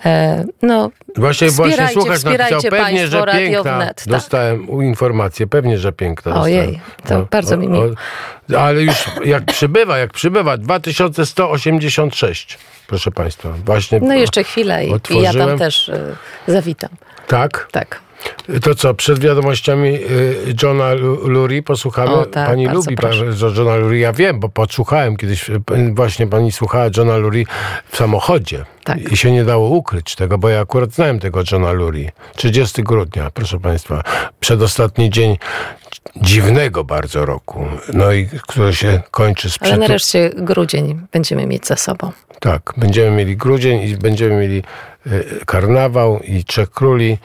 E, 0.05 0.45
No, 0.61 0.91
Właśnie, 1.15 1.51
właśnie 1.51 1.87
słuchacz 1.87 2.23
napisał, 2.23 2.61
pewnie, 2.69 3.07
że 3.07 3.23
piękna. 3.33 3.77
Wnet, 3.77 3.95
tak. 3.95 4.07
Dostałem 4.07 4.67
informację, 4.67 5.47
pewnie, 5.47 5.77
że 5.77 5.91
piękna. 5.91 6.41
Ojej, 6.41 6.81
dostałem. 6.97 7.23
to 7.25 7.29
bardzo 7.31 7.57
mi 7.57 7.67
miło. 7.67 7.85
o, 8.55 8.59
ale 8.59 8.81
już 8.81 9.05
jak 9.25 9.45
przybywa, 9.45 9.97
jak 9.97 10.13
przybywa, 10.13 10.57
2186, 10.57 12.57
proszę 12.87 13.11
Państwa. 13.11 13.49
Właśnie 13.65 13.99
no 13.99 14.13
jeszcze 14.13 14.43
chwilę 14.43 14.85
i, 14.85 14.93
i 15.09 15.21
ja 15.21 15.33
tam 15.33 15.57
też 15.57 15.89
y, 15.89 16.15
zawitam. 16.47 16.89
Tak? 17.27 17.67
Tak. 17.71 17.99
To 18.61 18.75
co, 18.75 18.93
przed 18.93 19.19
wiadomościami 19.19 19.89
y, 19.95 20.35
Johna 20.63 20.93
Lu- 20.93 21.27
Lurie 21.27 21.63
posłuchamy? 21.63 22.11
O, 22.11 22.25
tak, 22.25 22.47
pani 22.49 22.65
bardzo 22.65 22.79
lubi 22.79 22.95
że 23.33 23.47
Johna 23.47 23.75
Lurie, 23.75 23.99
ja 23.99 24.13
wiem, 24.13 24.39
bo 24.39 24.49
podsłuchałem 24.49 25.17
kiedyś, 25.17 25.49
y, 25.49 25.61
właśnie 25.93 26.27
pani 26.27 26.51
słuchała 26.51 26.85
Johna 26.97 27.17
Lurie 27.17 27.45
w 27.91 27.97
samochodzie. 27.97 28.65
Tak. 28.83 29.11
I 29.11 29.17
się 29.17 29.31
nie 29.31 29.43
dało 29.45 29.69
ukryć 29.69 30.15
tego, 30.15 30.37
bo 30.37 30.49
ja 30.49 30.59
akurat 30.61 30.91
znałem 30.91 31.19
tego 31.19 31.41
Johna 31.51 31.71
Lurie. 31.71 32.11
30 32.35 32.83
grudnia, 32.83 33.31
proszę 33.33 33.59
państwa, 33.59 34.01
przedostatni 34.39 35.09
dzień 35.09 35.37
dziwnego 36.15 36.83
bardzo 36.83 37.25
roku, 37.25 37.65
no 37.93 38.11
i 38.13 38.27
który 38.47 38.75
się 38.75 39.01
kończy 39.11 39.49
z 39.49 39.57
Ale 39.61 39.71
przetu- 39.71 39.79
nareszcie 39.79 40.31
grudzień 40.37 41.01
będziemy 41.11 41.45
mieć 41.47 41.67
za 41.67 41.75
sobą. 41.75 42.11
tak, 42.39 42.73
będziemy 42.77 43.11
mieli 43.17 43.37
grudzień 43.37 43.81
i 43.89 43.97
będziemy 43.97 44.35
mieli 44.41 44.63
y, 45.07 45.25
karnawał 45.45 46.19
i 46.19 46.43
Trzech 46.43 46.69
Króli 46.71 47.17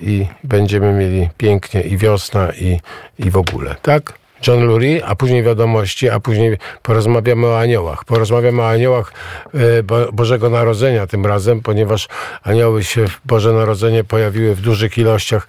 i 0.00 0.26
będziemy 0.44 0.92
mieli 0.92 1.28
pięknie 1.36 1.80
i 1.80 1.96
wiosna 1.96 2.52
i, 2.52 2.80
i 3.18 3.30
w 3.30 3.36
ogóle, 3.36 3.76
tak? 3.82 4.18
John 4.46 4.64
Lurie, 4.64 5.06
a 5.06 5.14
później 5.14 5.42
wiadomości, 5.42 6.10
a 6.10 6.20
później 6.20 6.58
porozmawiamy 6.82 7.46
o 7.46 7.58
aniołach. 7.58 8.04
Porozmawiamy 8.04 8.62
o 8.62 8.68
aniołach 8.68 9.12
e, 9.54 9.82
Bo- 9.82 10.12
Bożego 10.12 10.50
Narodzenia 10.50 11.06
tym 11.06 11.26
razem, 11.26 11.60
ponieważ 11.60 12.08
anioły 12.42 12.84
się 12.84 13.08
w 13.08 13.20
Boże 13.24 13.52
Narodzenie 13.52 14.04
pojawiły 14.04 14.54
w 14.54 14.60
dużych 14.60 14.98
ilościach 14.98 15.46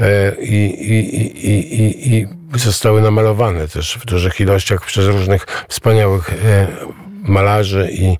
e, 0.00 0.34
i, 0.40 0.92
i, 0.92 1.16
i, 1.46 1.80
i, 1.80 2.14
i, 2.14 2.28
zostały 2.54 3.00
namalowane 3.00 3.68
też 3.68 3.98
w 3.98 4.04
dużych 4.06 4.40
ilościach 4.40 4.84
przez 4.86 5.06
różnych 5.06 5.46
wspaniałych 5.68 6.30
e, 6.32 6.66
malarzy 7.22 7.88
i, 7.92 8.16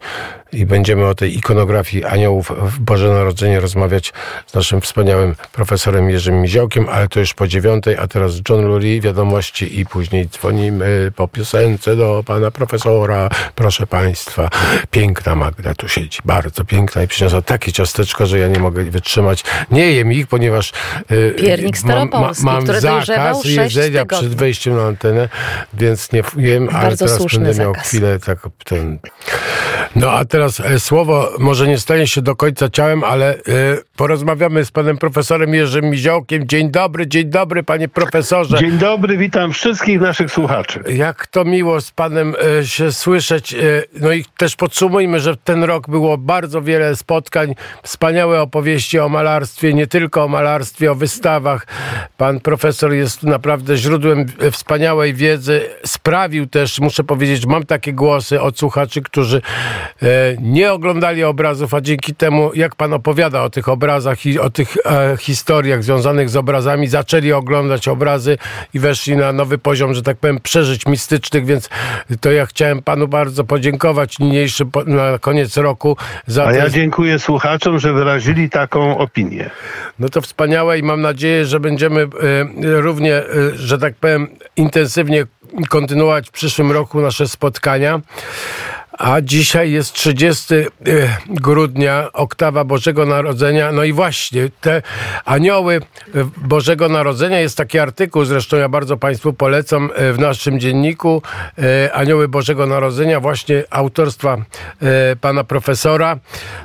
i 0.52 0.66
będziemy 0.66 1.06
o 1.06 1.14
tej 1.14 1.38
ikonografii 1.38 2.04
aniołów 2.04 2.52
w 2.62 2.78
Boże 2.78 3.08
Narodzenie 3.08 3.60
rozmawiać 3.60 4.12
z 4.46 4.54
naszym 4.54 4.80
wspaniałym 4.80 5.34
profesorem 5.52 6.10
Jerzym 6.10 6.40
Miziołkiem, 6.40 6.88
ale 6.88 7.08
to 7.08 7.20
już 7.20 7.34
po 7.34 7.48
dziewiątej, 7.48 7.96
a 7.96 8.06
teraz 8.06 8.32
John 8.48 8.64
Lurie, 8.64 9.00
wiadomości 9.00 9.80
i 9.80 9.86
później 9.86 10.28
dzwonimy 10.28 11.12
po 11.16 11.28
piosence 11.28 11.96
do 11.96 12.22
pana 12.26 12.50
profesora. 12.50 13.28
Proszę 13.54 13.86
państwa, 13.86 14.48
piękna 14.90 15.34
Magda 15.34 15.74
tu 15.74 15.88
siedzi, 15.88 16.18
bardzo 16.24 16.64
piękna 16.64 17.02
i 17.02 17.08
przyniosła 17.08 17.42
takie 17.42 17.72
ciasteczko, 17.72 18.26
że 18.26 18.38
ja 18.38 18.48
nie 18.48 18.58
mogę 18.58 18.84
wytrzymać. 18.84 19.44
Nie 19.70 19.92
jem 19.92 20.12
ich, 20.12 20.26
ponieważ 20.26 20.72
y, 21.12 21.34
Piernik 21.38 21.76
mam, 21.76 22.08
staropolski, 22.08 22.44
mam 22.44 22.62
który 22.62 22.80
zakaz 22.80 23.44
jedzenia 23.44 24.06
przed 24.06 24.34
wejściem 24.34 24.76
na 24.76 24.82
antenę, 24.82 25.28
więc 25.74 26.12
nie 26.12 26.22
jem, 26.36 26.68
ale 26.72 26.82
Bardzo 26.82 27.06
teraz 27.06 27.32
będę 27.32 27.54
miał 27.54 27.72
zakaz. 27.72 27.88
chwilę 27.88 28.18
tak 28.18 28.38
ten. 28.64 28.98
No 29.96 30.10
a 30.12 30.24
teraz 30.24 30.41
e, 30.42 30.80
słowo 30.80 31.30
może 31.38 31.66
nie 31.66 31.78
stanie 31.78 32.06
się 32.06 32.22
do 32.22 32.36
końca 32.36 32.68
ciałem, 32.68 33.04
ale 33.04 33.34
e, 33.34 33.38
porozmawiamy 33.96 34.64
z 34.64 34.70
panem 34.70 34.98
profesorem 34.98 35.54
Jerzym 35.54 35.84
Miziołkiem. 35.84 36.48
Dzień 36.48 36.70
dobry, 36.70 37.06
dzień 37.06 37.30
dobry 37.30 37.62
panie 37.62 37.88
profesorze. 37.88 38.58
Dzień 38.58 38.78
dobry, 38.78 39.16
witam 39.16 39.52
wszystkich 39.52 40.00
naszych 40.00 40.32
słuchaczy. 40.32 40.82
Jak 40.88 41.26
to 41.26 41.44
miło 41.44 41.80
z 41.80 41.90
panem 41.90 42.34
e, 42.60 42.66
się 42.66 42.92
słyszeć. 42.92 43.54
No 44.00 44.12
i 44.12 44.24
też 44.36 44.56
podsumujmy, 44.56 45.20
że 45.20 45.36
ten 45.36 45.64
rok 45.64 45.90
było 45.90 46.18
bardzo 46.18 46.62
wiele 46.62 46.96
spotkań, 46.96 47.54
wspaniałe 47.82 48.40
opowieści 48.40 48.98
o 48.98 49.08
malarstwie, 49.08 49.74
nie 49.74 49.86
tylko 49.86 50.24
o 50.24 50.28
malarstwie, 50.28 50.92
o 50.92 50.94
wystawach. 50.94 51.66
Pan 52.16 52.40
profesor 52.40 52.92
jest 52.92 53.22
naprawdę 53.22 53.76
źródłem 53.76 54.26
wspaniałej 54.52 55.14
wiedzy. 55.14 55.60
Sprawił 55.86 56.46
też, 56.46 56.80
muszę 56.80 57.04
powiedzieć, 57.04 57.46
mam 57.46 57.66
takie 57.66 57.92
głosy 57.92 58.40
od 58.40 58.58
słuchaczy, 58.58 59.02
którzy 59.02 59.42
nie 60.40 60.72
oglądali 60.72 61.24
obrazów, 61.24 61.74
a 61.74 61.80
dzięki 61.80 62.14
temu, 62.14 62.50
jak 62.54 62.74
pan 62.74 62.92
opowiada 62.92 63.42
o 63.42 63.50
tych 63.50 63.68
obrazach 63.68 64.26
i 64.26 64.38
o 64.38 64.50
tych 64.50 64.76
e, 64.86 65.16
historiach 65.16 65.84
związanych 65.84 66.30
z 66.30 66.36
obrazami, 66.36 66.88
zaczęli 66.88 67.32
oglądać 67.32 67.88
obrazy 67.88 68.38
i 68.74 68.78
weszli 68.78 69.16
na 69.16 69.32
nowy 69.32 69.58
poziom, 69.58 69.94
że 69.94 70.02
tak 70.02 70.16
powiem, 70.16 70.40
przeżyć 70.40 70.86
mistycznych, 70.86 71.44
więc 71.44 71.68
to 72.20 72.32
ja 72.32 72.46
chciałem 72.46 72.82
panu 72.82 73.08
bardzo 73.08 73.44
podziękować 73.44 74.18
niniejszy 74.18 74.66
po, 74.66 74.84
na 74.84 75.18
koniec 75.18 75.56
roku 75.56 75.96
za 76.26 76.46
A 76.46 76.52
ja 76.52 76.70
dziękuję 76.70 77.18
słuchaczom, 77.18 77.78
że 77.78 77.92
wyrazili 77.92 78.50
taką 78.50 78.98
opinię. 78.98 79.50
no 79.98 80.08
to 80.08 80.20
wspaniałe 80.20 80.78
i 80.78 80.82
mam 80.82 81.00
nadzieję, 81.00 81.46
że 81.46 81.60
będziemy 81.60 82.00
e, 82.02 82.06
równie, 82.62 83.16
e, 83.16 83.24
że 83.54 83.78
tak 83.78 83.94
powiem, 83.94 84.28
intensywnie 84.56 85.26
kontynuować 85.68 86.28
w 86.28 86.32
przyszłym 86.32 86.72
roku 86.72 87.00
nasze 87.00 87.28
spotkania. 87.28 88.00
A 88.98 89.20
dzisiaj 89.20 89.72
jest 89.72 89.92
30 89.92 90.54
e, 90.54 90.66
grudnia, 91.26 92.08
oktawa 92.12 92.64
Bożego 92.64 93.06
Narodzenia. 93.06 93.72
No 93.72 93.84
i 93.84 93.92
właśnie 93.92 94.48
te 94.60 94.82
anioły 95.24 95.74
e, 95.74 95.80
Bożego 96.36 96.88
Narodzenia 96.88 97.40
jest 97.40 97.56
taki 97.56 97.78
artykuł, 97.78 98.24
zresztą 98.24 98.56
ja 98.56 98.68
bardzo 98.68 98.96
Państwu 98.96 99.32
polecam 99.32 99.90
e, 99.94 100.12
w 100.12 100.18
naszym 100.18 100.60
dzienniku 100.60 101.22
Anioły 101.92 102.28
Bożego 102.28 102.66
Narodzenia, 102.66 103.20
właśnie 103.20 103.64
autorstwa 103.70 104.36
pana 105.20 105.44
profesora. 105.44 106.16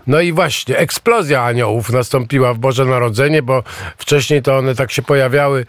No 0.08 0.22
i 0.22 0.34
właśnie 0.34 0.78
eksplozja 0.78 1.44
aniołów 1.44 1.90
nastąpiła 1.90 2.54
w 2.54 2.58
Boże 2.58 2.86
Narodzenie, 2.86 3.42
bo 3.42 3.64
wcześniej 3.98 4.42
to 4.42 4.58
one 4.58 4.76
tak 4.76 4.92
się 4.92 5.02
pojawiały 5.02 5.66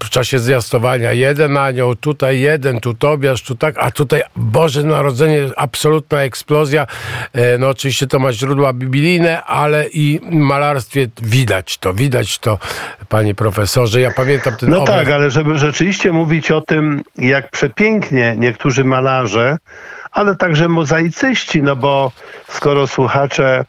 w 0.00 0.10
czasie 0.10 0.38
zwiastowania. 0.38 1.12
Jeden 1.12 1.56
anioł, 1.56 1.96
tutaj 1.96 2.40
jeden, 2.40 2.80
tu 2.80 2.94
Tobiasz, 2.94 3.42
tu 3.42 3.54
tak, 3.54 3.74
a 3.78 3.90
tutaj 3.90 4.22
Boże 4.36 4.84
Narodzenie, 4.84 5.49
absolutna 5.56 6.22
eksplozja. 6.22 6.86
E, 7.32 7.58
No 7.58 7.68
oczywiście 7.68 8.06
to 8.06 8.18
ma 8.18 8.32
źródła 8.32 8.72
biblijne, 8.72 9.42
ale 9.44 9.86
i 9.88 10.20
w 10.22 10.34
malarstwie 10.34 11.06
widać 11.22 11.78
to, 11.78 11.94
widać 11.94 12.38
to, 12.38 12.58
panie 13.08 13.34
profesorze. 13.34 14.00
Ja 14.00 14.10
pamiętam 14.10 14.56
ten 14.56 14.70
No 14.70 14.82
obraz. 14.82 14.96
tak, 14.96 15.08
ale 15.10 15.30
żeby 15.30 15.58
rzeczywiście 15.58 16.12
mówić 16.12 16.50
o 16.50 16.60
tym, 16.60 17.02
jak 17.18 17.50
przepięknie 17.50 18.34
niektórzy 18.38 18.84
malarze, 18.84 19.56
ale 20.10 20.36
także 20.36 20.68
mozaicyści, 20.68 21.62
no 21.62 21.76
bo 21.76 22.12
skoro 22.48 22.86
słuchacze 22.86 23.64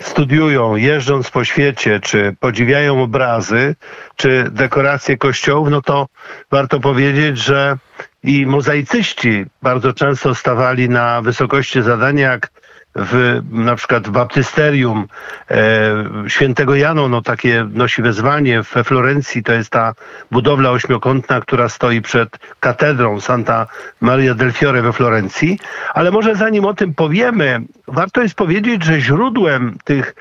studiują, 0.00 0.76
jeżdżąc 0.76 1.30
po 1.30 1.44
świecie, 1.44 2.00
czy 2.00 2.36
podziwiają 2.40 3.02
obrazy, 3.02 3.74
czy 4.16 4.44
dekoracje 4.50 5.16
kościołów, 5.16 5.68
no 5.70 5.82
to 5.82 6.06
warto 6.50 6.80
powiedzieć, 6.80 7.38
że 7.38 7.76
i 8.24 8.46
mozaicyści 8.46 9.44
bardzo 9.62 9.92
często 9.92 10.34
stawali 10.34 10.88
na 10.88 11.22
wysokości 11.22 11.82
zadania, 11.82 12.30
jak 12.30 12.50
w, 12.94 13.40
na 13.50 13.76
przykład 13.76 14.08
w 14.08 14.10
baptysterium 14.10 15.06
e, 15.50 16.04
świętego 16.28 16.74
Jano, 16.74 17.08
no 17.08 17.22
takie 17.22 17.66
nosi 17.72 18.02
wezwanie 18.02 18.62
we 18.62 18.84
Florencji, 18.84 19.42
to 19.42 19.52
jest 19.52 19.70
ta 19.70 19.94
budowla 20.30 20.70
ośmiokątna, 20.70 21.40
która 21.40 21.68
stoi 21.68 22.02
przed 22.02 22.38
katedrą 22.60 23.20
Santa 23.20 23.66
Maria 24.00 24.34
del 24.34 24.52
Fiore 24.52 24.82
we 24.82 24.92
Florencji. 24.92 25.58
Ale 25.94 26.10
może 26.10 26.34
zanim 26.34 26.64
o 26.64 26.74
tym 26.74 26.94
powiemy, 26.94 27.60
warto 27.88 28.22
jest 28.22 28.34
powiedzieć, 28.34 28.84
że 28.84 29.00
źródłem 29.00 29.76
tych 29.84 30.14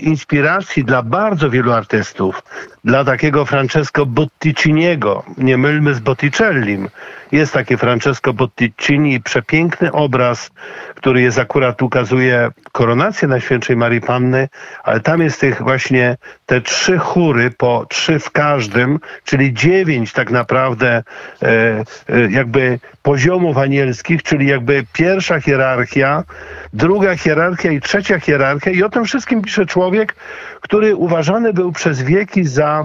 inspiracji 0.00 0.84
dla 0.84 1.02
bardzo 1.02 1.50
wielu 1.50 1.72
artystów, 1.72 2.42
dla 2.84 3.04
takiego 3.04 3.44
Francesco 3.44 4.06
Botticiniego, 4.06 5.24
nie 5.38 5.58
mylmy 5.58 5.94
z 5.94 6.00
Botticellim, 6.00 6.88
jest 7.32 7.52
takie 7.52 7.76
Francesco 7.76 8.32
Botticini 8.32 9.20
przepiękny 9.20 9.92
obraz, 9.92 10.50
który 10.94 11.20
jest 11.22 11.38
akurat 11.38 11.82
ukazuje 11.82 12.50
koronację 12.72 13.28
Najświętszej 13.28 13.76
Marii 13.76 14.00
Panny, 14.00 14.48
ale 14.82 15.00
tam 15.00 15.20
jest 15.20 15.40
tych 15.40 15.62
właśnie 15.62 16.16
te 16.46 16.60
trzy 16.60 16.98
chóry, 16.98 17.50
po 17.50 17.86
trzy 17.88 18.18
w 18.18 18.30
każdym, 18.30 18.98
czyli 19.24 19.54
dziewięć 19.54 20.12
tak 20.12 20.30
naprawdę 20.30 21.02
e, 21.42 21.84
e, 22.08 22.30
jakby 22.30 22.78
poziomów 23.02 23.58
anielskich, 23.58 24.22
czyli 24.22 24.46
jakby 24.46 24.84
pierwsza 24.92 25.40
hierarchia, 25.40 26.24
druga 26.72 27.16
hierarchia 27.16 27.70
i 27.70 27.80
trzecia 27.80 28.20
hierarchia. 28.20 28.70
I 28.70 28.82
o 28.82 28.88
tym 28.88 29.04
wszystkim 29.04 29.42
pisze 29.42 29.66
człowiek, 29.66 30.14
który 30.60 30.96
uważany 30.96 31.52
był 31.52 31.72
przez 31.72 32.02
wieki 32.02 32.44
za 32.44 32.84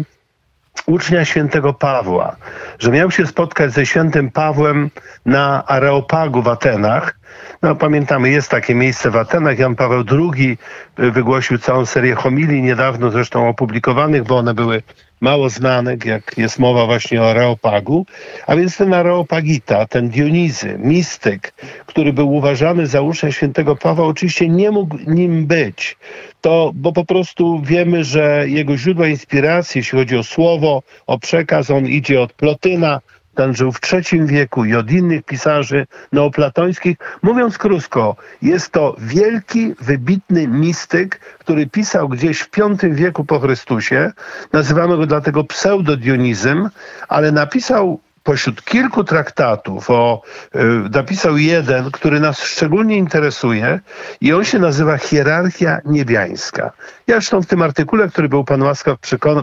ucznia 0.85 1.25
świętego 1.25 1.73
Pawła, 1.73 2.35
że 2.79 2.91
miał 2.91 3.11
się 3.11 3.27
spotkać 3.27 3.71
ze 3.71 3.85
świętym 3.85 4.31
Pawłem 4.31 4.89
na 5.25 5.65
Areopagu 5.65 6.41
w 6.41 6.47
Atenach. 6.47 7.20
No, 7.61 7.75
pamiętamy, 7.75 8.29
jest 8.29 8.49
takie 8.49 8.75
miejsce 8.75 9.11
w 9.11 9.15
Atenach. 9.15 9.59
Jan 9.59 9.75
Paweł 9.75 10.03
II 10.11 10.57
wygłosił 10.97 11.57
całą 11.57 11.85
serię 11.85 12.15
homilii, 12.15 12.61
niedawno 12.61 13.11
zresztą 13.11 13.47
opublikowanych, 13.47 14.23
bo 14.23 14.37
one 14.37 14.53
były 14.53 14.83
mało 15.21 15.49
znane, 15.49 15.97
jak 16.05 16.37
jest 16.37 16.59
mowa 16.59 16.85
właśnie 16.85 17.21
o 17.21 17.29
Areopagu. 17.29 18.05
A 18.47 18.55
więc 18.55 18.77
ten 18.77 18.93
Areopagita, 18.93 19.85
ten 19.85 20.09
Dionizy, 20.09 20.75
mistyk, 20.79 21.53
który 21.85 22.13
był 22.13 22.33
uważany 22.33 22.87
za 22.87 23.01
ucznia 23.01 23.31
świętego 23.31 23.75
Pawła, 23.75 24.05
oczywiście 24.05 24.49
nie 24.49 24.71
mógł 24.71 24.97
nim 25.07 25.45
być. 25.45 25.97
To, 26.41 26.71
bo 26.75 26.93
po 26.93 27.05
prostu 27.05 27.61
wiemy, 27.61 28.03
że 28.03 28.43
jego 28.47 28.77
źródła 28.77 29.07
inspiracji, 29.07 29.79
jeśli 29.79 29.99
chodzi 29.99 30.17
o 30.17 30.23
słowo, 30.23 30.83
o 31.07 31.19
przekaz, 31.19 31.69
on 31.69 31.85
idzie 31.85 32.21
od 32.21 32.33
Plotyna, 32.33 33.01
ten 33.35 33.55
żył 33.55 33.71
w 33.71 33.79
III 33.93 34.25
wieku 34.25 34.65
i 34.65 34.75
od 34.75 34.91
innych 34.91 35.23
pisarzy 35.23 35.87
neoplatońskich. 36.11 36.97
Mówiąc 37.21 37.57
krótko, 37.57 38.15
jest 38.41 38.71
to 38.71 38.95
wielki, 38.99 39.73
wybitny 39.79 40.47
mistyk, 40.47 41.19
który 41.39 41.67
pisał 41.67 42.09
gdzieś 42.09 42.39
w 42.39 42.49
V 42.81 42.89
wieku 42.89 43.25
po 43.25 43.39
Chrystusie. 43.39 44.11
Nazywamy 44.53 44.97
go 44.97 45.05
dlatego 45.05 45.43
pseudo-Dionizem, 45.43 46.69
ale 47.07 47.31
napisał 47.31 47.99
pośród 48.23 48.63
kilku 48.63 49.03
traktatów, 49.03 49.89
o, 49.89 50.21
y, 50.55 50.59
napisał 50.89 51.37
jeden, 51.37 51.91
który 51.91 52.19
nas 52.19 52.43
szczególnie 52.43 52.97
interesuje 52.97 53.79
i 54.21 54.33
on 54.33 54.45
się 54.45 54.59
nazywa 54.59 54.97
Hierarchia 54.97 55.81
Niebiańska. 55.85 56.71
Ja 57.07 57.15
zresztą 57.15 57.41
w 57.41 57.45
tym 57.45 57.61
artykule, 57.61 58.09
który 58.09 58.29
był 58.29 58.43
pan 58.43 58.61
łaskaw 58.61 58.97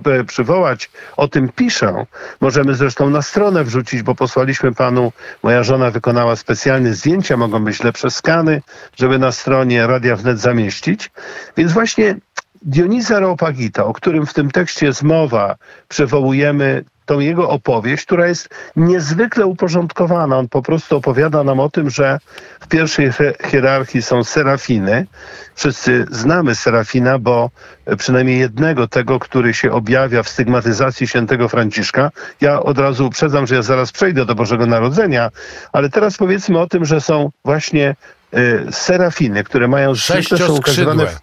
e, 0.04 0.24
przywołać, 0.24 0.90
o 1.16 1.28
tym 1.28 1.48
piszę. 1.48 2.04
Możemy 2.40 2.74
zresztą 2.74 3.10
na 3.10 3.22
stronę 3.22 3.64
wrzucić, 3.64 4.02
bo 4.02 4.14
posłaliśmy 4.14 4.74
panu, 4.74 5.12
moja 5.42 5.62
żona 5.62 5.90
wykonała 5.90 6.36
specjalne 6.36 6.94
zdjęcia, 6.94 7.36
mogą 7.36 7.64
być 7.64 7.82
lepsze 7.82 8.10
skany, 8.10 8.62
żeby 8.96 9.18
na 9.18 9.32
stronie 9.32 9.86
Radia 9.86 10.16
Wnet 10.16 10.40
zamieścić. 10.40 11.10
Więc 11.56 11.72
właśnie 11.72 12.16
Dioniza 12.62 13.16
Areopagita, 13.16 13.84
o 13.84 13.92
którym 13.92 14.26
w 14.26 14.34
tym 14.34 14.50
tekście 14.50 14.86
jest 14.86 15.02
mowa, 15.02 15.56
przywołujemy 15.88 16.84
tą 17.08 17.20
jego 17.20 17.48
opowieść, 17.48 18.04
która 18.06 18.26
jest 18.26 18.48
niezwykle 18.76 19.46
uporządkowana. 19.46 20.38
On 20.38 20.48
po 20.48 20.62
prostu 20.62 20.96
opowiada 20.96 21.44
nam 21.44 21.60
o 21.60 21.68
tym, 21.70 21.90
że 21.90 22.18
w 22.60 22.68
pierwszej 22.68 23.12
hi- 23.12 23.48
hierarchii 23.50 24.02
są 24.02 24.24
serafiny. 24.24 25.06
Wszyscy 25.54 26.06
znamy 26.10 26.54
serafina, 26.54 27.18
bo 27.18 27.50
przynajmniej 27.98 28.38
jednego 28.38 28.88
tego, 28.88 29.18
który 29.18 29.54
się 29.54 29.72
objawia 29.72 30.22
w 30.22 30.28
stygmatyzacji 30.28 31.06
świętego 31.06 31.48
Franciszka. 31.48 32.10
Ja 32.40 32.60
od 32.62 32.78
razu 32.78 33.06
uprzedzam, 33.06 33.46
że 33.46 33.54
ja 33.54 33.62
zaraz 33.62 33.92
przejdę 33.92 34.24
do 34.24 34.34
Bożego 34.34 34.66
Narodzenia, 34.66 35.30
ale 35.72 35.88
teraz 35.90 36.16
powiedzmy 36.16 36.58
o 36.58 36.66
tym, 36.66 36.84
że 36.84 37.00
są 37.00 37.30
właśnie 37.44 37.96
y, 38.34 38.66
serafiny, 38.70 39.44
które 39.44 39.68
mają 39.68 39.94
zwykle 39.94 40.38
są 40.38 40.52
ukazywane 40.52 41.06
w, 41.06 41.10
w 41.14 41.20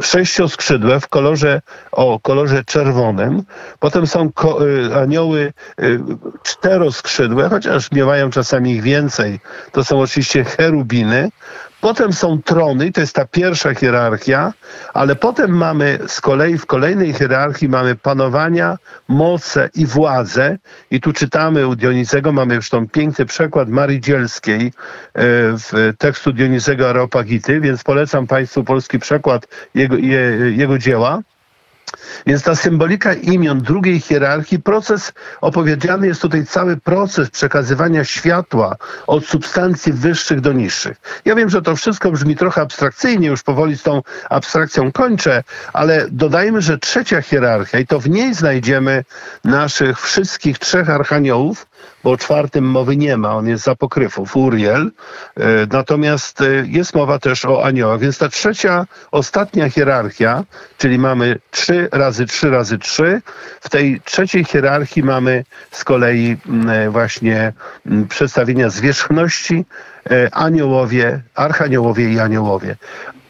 sześcioskrzydłe 0.00 1.00
w 1.00 1.08
kolorze 1.08 1.62
o 1.92 2.20
kolorze 2.20 2.64
czerwonym. 2.64 3.42
Potem 3.78 4.06
są 4.06 4.32
ko, 4.32 4.68
y, 4.68 4.96
anioły 4.96 5.52
y, 5.80 6.00
czteroskrzydłe, 6.42 7.48
chociaż 7.48 7.92
miewają 7.92 8.30
czasami 8.30 8.72
ich 8.72 8.82
więcej. 8.82 9.40
To 9.72 9.84
są 9.84 10.00
oczywiście 10.00 10.44
cherubiny. 10.44 11.30
Potem 11.82 12.12
są 12.12 12.42
trony, 12.42 12.92
to 12.92 13.00
jest 13.00 13.14
ta 13.14 13.26
pierwsza 13.26 13.74
hierarchia, 13.74 14.52
ale 14.94 15.16
potem 15.16 15.50
mamy 15.50 15.98
z 16.06 16.20
kolei 16.20 16.58
w 16.58 16.66
kolejnej 16.66 17.12
hierarchii 17.12 17.68
mamy 17.68 17.94
panowania, 17.94 18.78
moce 19.08 19.70
i 19.74 19.86
władzę. 19.86 20.58
I 20.90 21.00
tu 21.00 21.12
czytamy 21.12 21.66
u 21.66 21.76
Dionizego, 21.76 22.32
mamy 22.32 22.54
już 22.54 22.70
tą 22.70 22.88
piękny 22.88 23.26
przekład 23.26 23.68
Marii 23.68 24.00
Dzielskiej 24.00 24.66
e, 24.66 24.72
w 25.58 25.92
tekstu 25.98 26.32
Dionizego 26.32 26.90
Areopagity, 26.90 27.60
więc 27.60 27.84
polecam 27.84 28.26
Państwu 28.26 28.64
polski 28.64 28.98
przekład 28.98 29.46
jego, 29.74 29.96
je, 29.96 30.20
jego 30.56 30.78
dzieła. 30.78 31.22
Więc 32.26 32.42
ta 32.42 32.56
symbolika 32.56 33.14
imion 33.14 33.60
drugiej 33.60 34.00
hierarchii, 34.00 34.58
proces, 34.58 35.12
opowiedziany 35.40 36.06
jest 36.06 36.22
tutaj 36.22 36.46
cały 36.46 36.76
proces 36.76 37.30
przekazywania 37.30 38.04
światła 38.04 38.76
od 39.06 39.26
substancji 39.26 39.92
wyższych 39.92 40.40
do 40.40 40.52
niższych. 40.52 40.96
Ja 41.24 41.34
wiem, 41.34 41.50
że 41.50 41.62
to 41.62 41.76
wszystko 41.76 42.10
brzmi 42.12 42.36
trochę 42.36 42.60
abstrakcyjnie, 42.60 43.28
już 43.28 43.42
powoli 43.42 43.78
z 43.78 43.82
tą 43.82 44.02
abstrakcją 44.30 44.92
kończę, 44.92 45.42
ale 45.72 46.06
dodajmy, 46.10 46.62
że 46.62 46.78
trzecia 46.78 47.22
hierarchia, 47.22 47.78
i 47.78 47.86
to 47.86 48.00
w 48.00 48.08
niej 48.08 48.34
znajdziemy 48.34 49.04
naszych 49.44 50.00
wszystkich 50.00 50.58
trzech 50.58 50.90
archaniołów, 50.90 51.66
bo 52.04 52.10
o 52.10 52.16
czwartym 52.16 52.64
mowy 52.64 52.96
nie 52.96 53.16
ma, 53.16 53.36
on 53.36 53.48
jest 53.48 53.64
za 53.64 53.74
pokryfów, 53.74 54.36
Uriel. 54.36 54.90
E, 55.36 55.44
natomiast 55.72 56.40
e, 56.40 56.44
jest 56.66 56.94
mowa 56.94 57.18
też 57.18 57.44
o 57.44 57.64
aniołach, 57.64 58.00
więc 58.00 58.18
ta 58.18 58.28
trzecia, 58.28 58.86
ostatnia 59.10 59.70
hierarchia, 59.70 60.44
czyli 60.78 60.98
mamy 60.98 61.38
trzy 61.50 61.88
razy 61.92 62.26
trzy 62.26 62.50
razy 62.50 62.78
trzy, 62.78 63.22
w 63.60 63.68
tej 63.68 64.00
trzeciej 64.00 64.44
hierarchii 64.44 65.02
mamy 65.02 65.44
z 65.70 65.84
kolei 65.84 66.36
e, 66.68 66.90
właśnie 66.90 67.52
przedstawienia 68.08 68.70
zwierzchności, 68.70 69.64
aniołowie, 70.32 71.22
archaniołowie 71.34 72.12
i 72.12 72.18
aniołowie. 72.18 72.76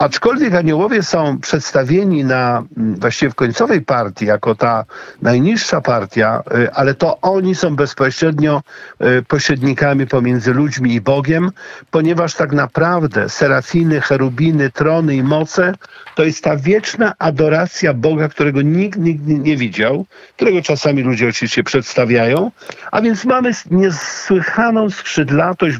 Aczkolwiek 0.02 0.54
aniołowie 0.54 1.02
są 1.02 1.38
przedstawieni 1.38 2.24
na 2.24 2.62
właściwie 2.76 3.30
w 3.30 3.34
końcowej 3.34 3.80
partii 3.82 4.26
jako 4.26 4.54
ta 4.54 4.84
najniższa 5.22 5.80
partia, 5.80 6.42
y, 6.54 6.72
ale 6.72 6.94
to 6.94 7.20
oni 7.20 7.54
są 7.54 7.76
bezpośrednio 7.76 8.62
y, 9.00 9.22
pośrednikami 9.22 10.06
pomiędzy 10.06 10.54
ludźmi 10.54 10.94
i 10.94 11.00
Bogiem, 11.00 11.50
ponieważ 11.90 12.34
tak 12.34 12.52
naprawdę 12.52 13.28
serafiny, 13.28 14.00
cherubiny, 14.00 14.70
trony 14.70 15.16
i 15.16 15.22
moce 15.22 15.74
to 16.14 16.24
jest 16.24 16.44
ta 16.44 16.56
wieczna 16.56 17.14
adoracja 17.18 17.94
Boga, 17.94 18.28
którego 18.28 18.62
nikt 18.62 18.98
nigdy 18.98 19.34
nie 19.34 19.56
widział, 19.56 20.06
którego 20.36 20.62
czasami 20.62 21.02
ludzie 21.02 21.28
oczywiście 21.28 21.64
przedstawiają, 21.64 22.50
a 22.92 23.00
więc 23.00 23.24
mamy 23.24 23.50
niesłychaną 23.70 24.90
skrzydlatość 24.90 25.76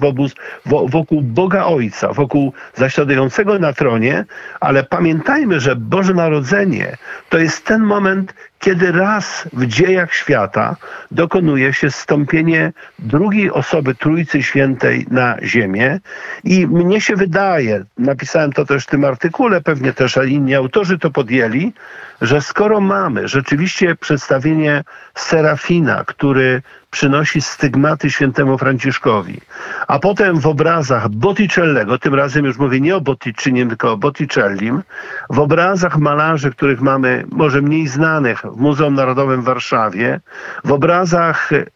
wokół 0.66 1.22
Boga 1.22 1.64
Ojca, 1.64 2.12
wokół 2.12 2.52
zasiadającego 2.74 3.58
na 3.58 3.72
tronie, 3.72 4.11
ale 4.60 4.84
pamiętajmy, 4.84 5.60
że 5.60 5.76
Boże 5.76 6.14
Narodzenie 6.14 6.96
to 7.28 7.38
jest 7.38 7.64
ten 7.64 7.82
moment, 7.82 8.34
kiedy 8.62 8.92
raz 8.92 9.48
w 9.52 9.66
dziejach 9.66 10.14
świata 10.14 10.76
dokonuje 11.10 11.72
się 11.72 11.90
stąpienie 11.90 12.72
drugiej 12.98 13.50
osoby 13.50 13.94
Trójcy 13.94 14.42
Świętej 14.42 15.06
na 15.10 15.36
ziemię 15.42 16.00
i 16.44 16.66
mnie 16.66 17.00
się 17.00 17.16
wydaje, 17.16 17.84
napisałem 17.98 18.52
to 18.52 18.64
też 18.64 18.84
w 18.84 18.86
tym 18.86 19.04
artykule, 19.04 19.60
pewnie 19.60 19.92
też 19.92 20.18
inni 20.28 20.54
autorzy 20.54 20.98
to 20.98 21.10
podjęli, 21.10 21.72
że 22.20 22.40
skoro 22.40 22.80
mamy 22.80 23.28
rzeczywiście 23.28 23.96
przedstawienie 23.96 24.84
Serafina, 25.14 26.04
który 26.06 26.62
przynosi 26.90 27.40
stygmaty 27.40 28.10
świętemu 28.10 28.58
Franciszkowi, 28.58 29.40
a 29.88 29.98
potem 29.98 30.40
w 30.40 30.46
obrazach 30.46 31.08
Botticellego, 31.08 31.98
tym 31.98 32.14
razem 32.14 32.44
już 32.44 32.58
mówię 32.58 32.80
nie 32.80 32.96
o 32.96 33.00
Botticellim, 33.00 33.68
tylko 33.68 33.92
o 33.92 33.96
Botticellim, 33.96 34.82
w 35.30 35.38
obrazach 35.38 35.98
malarzy, 35.98 36.50
których 36.50 36.80
mamy 36.80 37.24
może 37.30 37.62
mniej 37.62 37.88
znanych 37.88 38.51
w 38.53 38.61
Muzeum 38.61 38.94
Narodowym 38.94 39.42
w 39.42 39.44
Warszawie, 39.44 40.20
w 40.64 40.72
obrazach 40.72 41.53
y, 41.53 41.70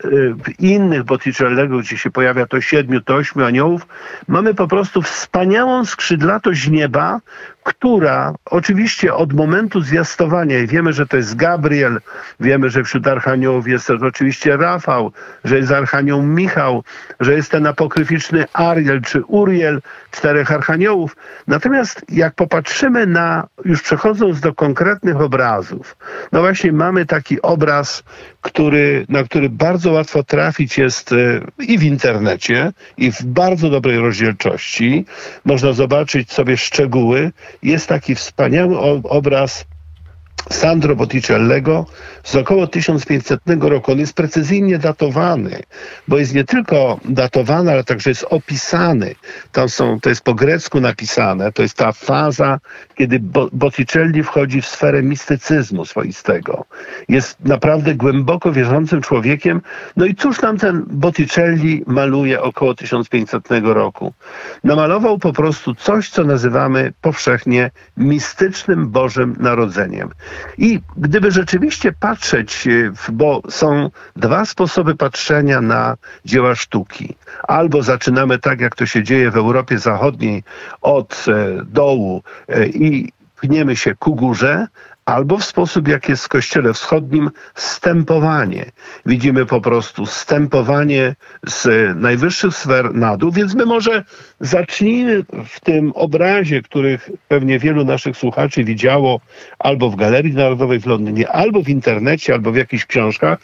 innych 0.59 1.05
Botticellego, 1.05 1.79
gdzie 1.79 1.99
się 1.99 2.11
pojawia 2.11 2.47
to 2.47 2.61
siedmiu, 2.61 3.01
to 3.01 3.15
ośmiu 3.15 3.45
aniołów, 3.45 3.87
mamy 4.29 4.55
po 4.55 4.69
prostu 4.69 5.03
wspaniałą 5.03 5.85
skrzydlatość 5.85 6.69
nieba, 6.69 7.21
która 7.67 8.35
oczywiście 8.45 9.15
od 9.15 9.33
momentu 9.33 9.81
zwiastowania, 9.81 10.59
i 10.59 10.67
wiemy, 10.67 10.93
że 10.93 11.07
to 11.07 11.17
jest 11.17 11.37
Gabriel, 11.37 12.01
wiemy, 12.41 12.71
że 12.71 12.85
wśród 12.85 13.07
archaniołów 13.07 13.69
jest 13.69 13.87
też 13.87 14.03
oczywiście 14.03 14.57
Rafał, 14.57 15.13
że 15.45 15.57
jest 15.57 15.73
archanioł 15.73 16.23
Michał, 16.23 16.85
że 17.21 17.35
jest 17.35 17.51
ten 17.51 17.67
apokryficzny 17.67 18.45
Ariel 18.53 19.01
czy 19.03 19.25
Uriel, 19.25 19.81
czterech 20.11 20.53
archaniołów. 20.53 21.17
Natomiast 21.47 22.05
jak 22.09 22.35
popatrzymy 22.35 23.07
na, 23.07 23.47
już 23.65 23.83
przechodząc 23.83 24.41
do 24.41 24.55
konkretnych 24.55 25.21
obrazów, 25.21 25.97
no 26.33 26.41
właśnie 26.41 26.73
mamy 26.73 27.07
taki 27.07 27.43
obraz, 27.43 28.03
który, 28.47 29.07
na 29.09 29.25
który 29.25 29.49
bardzo 29.49 29.93
łatwo 29.93 30.23
trafić 30.23 30.79
jest 30.79 31.13
e, 31.13 31.17
i 31.69 31.79
w 31.79 31.83
internecie, 31.83 32.73
i 32.97 33.13
w 33.13 33.23
bardzo 33.23 33.71
dobrej 33.71 33.99
rozdzielczości. 33.99 35.05
Można 35.45 35.73
zobaczyć 35.73 36.33
sobie 36.33 36.57
szczegóły. 36.57 37.33
Jest 37.63 37.87
taki 37.89 38.15
wspaniały 38.15 38.79
obraz 39.03 39.65
Sandro 40.51 40.97
Botticellego 40.97 41.87
z 42.25 42.37
około 42.37 42.67
1500 42.67 43.41
roku. 43.61 43.93
On 43.93 43.99
jest 43.99 44.15
precyzyjnie 44.15 44.79
datowany, 44.79 45.63
bo 46.09 46.19
jest 46.19 46.35
nie 46.35 46.45
tylko 46.45 47.01
datowany, 47.05 47.73
ale 47.73 47.85
także 47.85 48.11
jest 48.11 48.27
opisany. 48.31 49.15
Tam 49.53 49.69
są, 49.69 50.01
to 50.01 50.09
jest 50.09 50.25
po 50.25 50.35
grecku 50.35 50.81
napisane, 50.81 51.53
to 51.53 51.63
jest 51.63 51.77
ta 51.77 51.93
faza, 51.93 52.59
kiedy 52.95 53.21
Botticelli 53.53 54.23
wchodzi 54.23 54.63
w 54.63 54.67
sferę 54.67 55.03
mistycyzmu 55.03 55.85
swoistego. 55.85 56.65
Jest 57.09 57.45
naprawdę 57.45 57.95
głęboko 57.95 58.53
wierzącym 58.53 59.03
człowiekiem. 59.03 59.63
No 59.97 60.07
i 60.07 60.15
cóż 60.15 60.43
nam 60.43 60.59
ten 60.59 60.85
Botticelli 60.87 61.85
maluje 61.87 62.43
około 62.43 62.75
1500 62.75 63.49
roku? 63.63 64.13
Namalował 64.65 65.19
po 65.19 65.33
prostu 65.33 65.75
coś, 65.75 66.11
co 66.11 66.25
nazywamy 66.25 66.93
powszechnie 67.01 67.71
mistycznym 67.97 68.89
Bożym 68.89 69.37
Narodzeniem. 69.41 70.11
I 70.59 70.81
gdyby 70.97 71.31
rzeczywiście 71.31 71.93
patrzeć, 71.93 72.67
e, 72.67 72.93
bo 73.13 73.43
są 73.51 73.91
dwa 74.17 74.45
sposoby 74.45 74.95
patrzenia 74.95 75.61
na 75.61 75.97
dzieła 76.25 76.55
sztuki. 76.55 77.15
Albo 77.43 77.83
zaczynamy 77.83 78.39
tak, 78.39 78.61
jak 78.61 78.77
to 78.77 78.87
się 78.87 79.03
dzieje 79.03 79.31
w 79.31 79.37
Europie 79.37 79.79
Zachodniej, 79.79 80.43
od 80.81 81.25
e, 81.29 81.65
dołu 81.65 82.23
e, 82.49 82.67
i 82.67 83.13
pchniemy 83.37 83.77
się 83.77 83.95
ku 83.95 84.15
górze, 84.15 84.67
albo 85.07 85.39
w 85.39 85.45
sposób, 85.45 85.89
jak 85.89 86.09
jest 86.09 86.25
w 86.25 86.29
Kościele 86.29 86.73
Wschodnim, 86.73 87.31
stępowanie. 87.55 88.65
Widzimy 89.07 89.47
po 89.47 89.61
prostu 89.61 90.07
stępowanie 90.07 91.15
z 91.47 91.97
najwyższych 91.97 92.55
sfer 92.55 92.95
na 92.95 93.17
dół, 93.17 93.31
więc 93.31 93.55
my 93.55 93.67
może 93.67 94.05
zacznijmy 94.41 95.25
w 95.47 95.61
tym 95.61 95.93
obrazie, 95.95 96.63
których 96.63 97.11
pewnie 97.29 97.59
wielu 97.59 97.85
naszych 97.85 98.17
słuchaczy 98.17 98.65
widziało 98.65 99.21
albo 99.59 99.91
w 99.91 99.97
Galerii 99.97 100.35
Narodowej 100.35 100.81
w 100.81 100.87
Londynie, 100.87 101.29
albo 101.29 101.63
w 101.63 101.69
internecie, 101.69 102.35
albo 102.35 102.53
w 102.53 102.57
jakichś 102.57 102.87
książkach. 102.87 103.39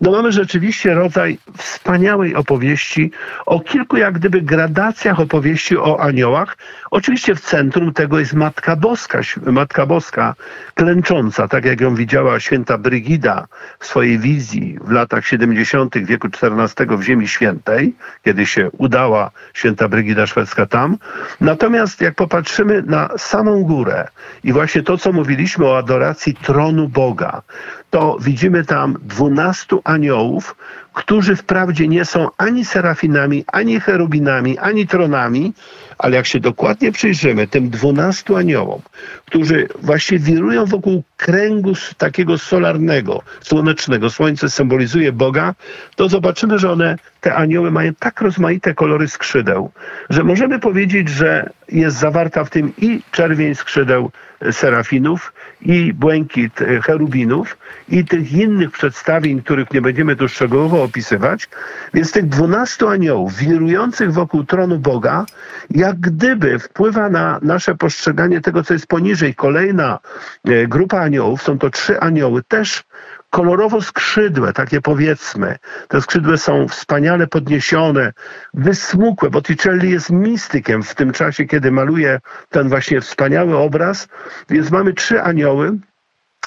No 0.00 0.10
mamy 0.10 0.32
rzeczywiście 0.32 0.94
rodzaj 0.94 1.38
wspaniałej 1.56 2.34
opowieści 2.34 3.10
o 3.46 3.60
kilku 3.60 3.96
jak 3.96 4.14
gdyby 4.14 4.42
gradacjach 4.42 5.20
opowieści 5.20 5.76
o 5.76 6.00
aniołach. 6.00 6.56
Oczywiście 6.90 7.34
w 7.34 7.40
centrum 7.40 7.92
tego 7.92 8.18
jest 8.18 8.34
Matka 8.34 8.76
Boska, 8.76 9.20
Matka 9.46 9.86
Boska 9.86 10.34
klęcząca 10.74 11.07
męcząca, 11.08 11.48
tak 11.48 11.64
jak 11.64 11.80
ją 11.80 11.94
widziała 11.94 12.40
święta 12.40 12.78
Brygida 12.78 13.46
w 13.78 13.86
swojej 13.86 14.18
wizji 14.18 14.78
w 14.84 14.90
latach 14.90 15.26
70. 15.26 15.98
wieku 15.98 16.28
XIV 16.42 16.98
w 16.98 17.02
Ziemi 17.02 17.28
Świętej, 17.28 17.94
kiedy 18.24 18.46
się 18.46 18.70
udała 18.78 19.30
święta 19.54 19.88
Brygida 19.88 20.26
szwedzka 20.26 20.66
tam. 20.66 20.98
Natomiast 21.40 22.00
jak 22.00 22.14
popatrzymy 22.14 22.82
na 22.82 23.08
samą 23.18 23.62
górę 23.62 24.08
i 24.44 24.52
właśnie 24.52 24.82
to, 24.82 24.98
co 24.98 25.12
mówiliśmy 25.12 25.66
o 25.66 25.78
adoracji 25.78 26.34
tronu 26.34 26.88
Boga, 26.88 27.42
to 27.90 28.16
widzimy 28.20 28.64
tam 28.64 28.96
dwunastu 29.02 29.80
aniołów, 29.84 30.56
którzy 30.98 31.36
wprawdzie 31.36 31.88
nie 31.88 32.04
są 32.04 32.28
ani 32.36 32.64
serafinami, 32.64 33.44
ani 33.46 33.80
cherubinami, 33.80 34.58
ani 34.58 34.86
tronami, 34.86 35.52
ale 35.98 36.16
jak 36.16 36.26
się 36.26 36.40
dokładnie 36.40 36.92
przyjrzymy 36.92 37.46
tym 37.46 37.70
dwunastu 37.70 38.36
aniołom, 38.36 38.80
którzy 39.26 39.68
właśnie 39.82 40.18
wirują 40.18 40.66
wokół 40.66 41.02
kręgu 41.16 41.72
takiego 41.98 42.38
solarnego, 42.38 43.22
słonecznego, 43.40 44.10
słońce 44.10 44.50
symbolizuje 44.50 45.12
Boga, 45.12 45.54
to 45.96 46.08
zobaczymy, 46.08 46.58
że 46.58 46.72
one, 46.72 46.96
te 47.20 47.34
anioły 47.34 47.70
mają 47.70 47.94
tak 47.94 48.20
rozmaite 48.20 48.74
kolory 48.74 49.08
skrzydeł, 49.08 49.70
że 50.10 50.24
możemy 50.24 50.58
powiedzieć, 50.58 51.08
że 51.08 51.50
jest 51.68 51.96
zawarta 51.96 52.44
w 52.44 52.50
tym 52.50 52.72
i 52.78 53.02
czerwień 53.12 53.54
skrzydeł 53.54 54.10
serafinów, 54.52 55.32
i 55.60 55.92
błękit 55.92 56.60
cherubinów, 56.82 57.58
i 57.88 58.04
tych 58.04 58.32
innych 58.32 58.70
przedstawień, 58.70 59.42
których 59.42 59.72
nie 59.72 59.82
będziemy 59.82 60.16
tu 60.16 60.28
szczegółowo 60.28 60.87
opisywać. 60.88 61.48
Więc 61.94 62.12
tych 62.12 62.26
dwunastu 62.28 62.88
aniołów 62.88 63.34
wirujących 63.34 64.12
wokół 64.12 64.44
tronu 64.44 64.78
Boga, 64.78 65.26
jak 65.70 66.00
gdyby 66.00 66.58
wpływa 66.58 67.08
na 67.08 67.38
nasze 67.42 67.74
postrzeganie 67.74 68.40
tego, 68.40 68.64
co 68.64 68.72
jest 68.74 68.86
poniżej. 68.86 69.34
Kolejna 69.34 69.98
e, 70.44 70.66
grupa 70.66 70.98
aniołów, 71.00 71.42
są 71.42 71.58
to 71.58 71.70
trzy 71.70 72.00
anioły, 72.00 72.42
też 72.48 72.84
kolorowo 73.30 73.82
skrzydłe, 73.82 74.52
takie 74.52 74.80
powiedzmy. 74.80 75.56
Te 75.88 76.00
skrzydły 76.00 76.38
są 76.38 76.68
wspaniale 76.68 77.26
podniesione, 77.26 78.12
wysmukłe, 78.54 79.30
bo 79.30 79.42
Ticelli 79.42 79.90
jest 79.90 80.10
mistykiem 80.10 80.82
w 80.82 80.94
tym 80.94 81.12
czasie, 81.12 81.44
kiedy 81.44 81.70
maluje 81.70 82.20
ten 82.48 82.68
właśnie 82.68 83.00
wspaniały 83.00 83.56
obraz. 83.56 84.08
Więc 84.50 84.70
mamy 84.70 84.92
trzy 84.92 85.22
anioły, 85.22 85.78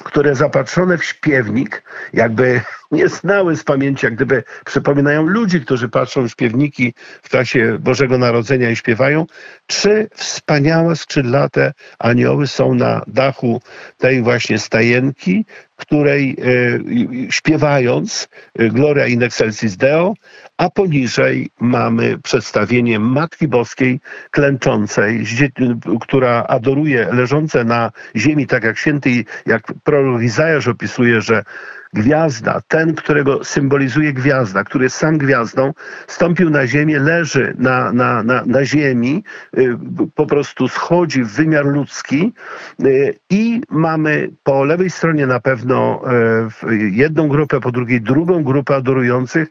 które 0.03 0.35
zapatrzone 0.35 0.97
w 0.97 1.05
śpiewnik, 1.05 1.83
jakby 2.13 2.61
nie 2.91 3.07
znały 3.09 3.57
z 3.57 3.63
pamięci, 3.63 4.05
jak 4.05 4.15
gdyby 4.15 4.43
przypominają 4.65 5.25
ludzi, 5.25 5.61
którzy 5.61 5.89
patrzą 5.89 6.27
w 6.27 6.31
śpiewniki 6.31 6.93
w 7.21 7.29
czasie 7.29 7.77
Bożego 7.79 8.17
Narodzenia 8.17 8.69
i 8.69 8.75
śpiewają. 8.75 9.25
Trzy 9.67 10.09
wspaniałe 10.15 10.95
skrzydlate 10.95 11.73
anioły 11.99 12.47
są 12.47 12.73
na 12.73 13.01
dachu 13.07 13.61
tej 13.97 14.21
właśnie 14.21 14.59
stajenki, 14.59 15.45
której 15.75 16.37
e, 16.39 17.31
śpiewając 17.31 18.29
e, 18.59 18.69
Gloria 18.69 19.07
in 19.07 19.23
excelsis 19.23 19.77
Deo, 19.77 20.13
a 20.61 20.69
poniżej 20.69 21.49
mamy 21.59 22.17
przedstawienie 22.17 22.99
Matki 22.99 23.47
Boskiej 23.47 23.99
klęczącej, 24.31 25.23
która 26.01 26.43
adoruje 26.43 27.07
leżące 27.13 27.63
na 27.63 27.91
ziemi, 28.15 28.47
tak 28.47 28.63
jak 28.63 28.77
święty, 28.77 29.25
jak 29.45 29.73
prorok 29.83 30.21
Izajasz 30.21 30.67
opisuje, 30.67 31.21
że 31.21 31.43
gwiazda, 31.93 32.61
ten, 32.67 32.95
którego 32.95 33.43
symbolizuje 33.43 34.13
gwiazda, 34.13 34.63
który 34.63 34.83
jest 34.83 34.95
sam 34.95 35.17
gwiazdą, 35.17 35.73
stąpił 36.07 36.49
na 36.49 36.67
ziemię, 36.67 36.99
leży 36.99 37.53
na, 37.57 37.93
na, 37.93 38.23
na, 38.23 38.45
na 38.45 38.65
ziemi, 38.65 39.23
y, 39.57 39.77
po 40.15 40.25
prostu 40.25 40.67
schodzi 40.67 41.23
w 41.23 41.27
wymiar 41.27 41.65
ludzki 41.65 42.33
y, 42.85 43.15
i 43.29 43.61
mamy 43.69 44.29
po 44.43 44.63
lewej 44.63 44.89
stronie 44.89 45.27
na 45.27 45.39
pewno 45.39 46.01
y, 46.63 46.89
jedną 46.91 47.27
grupę, 47.27 47.59
po 47.59 47.71
drugiej 47.71 48.01
drugą 48.01 48.43
grupę 48.43 48.75
adorujących. 48.75 49.47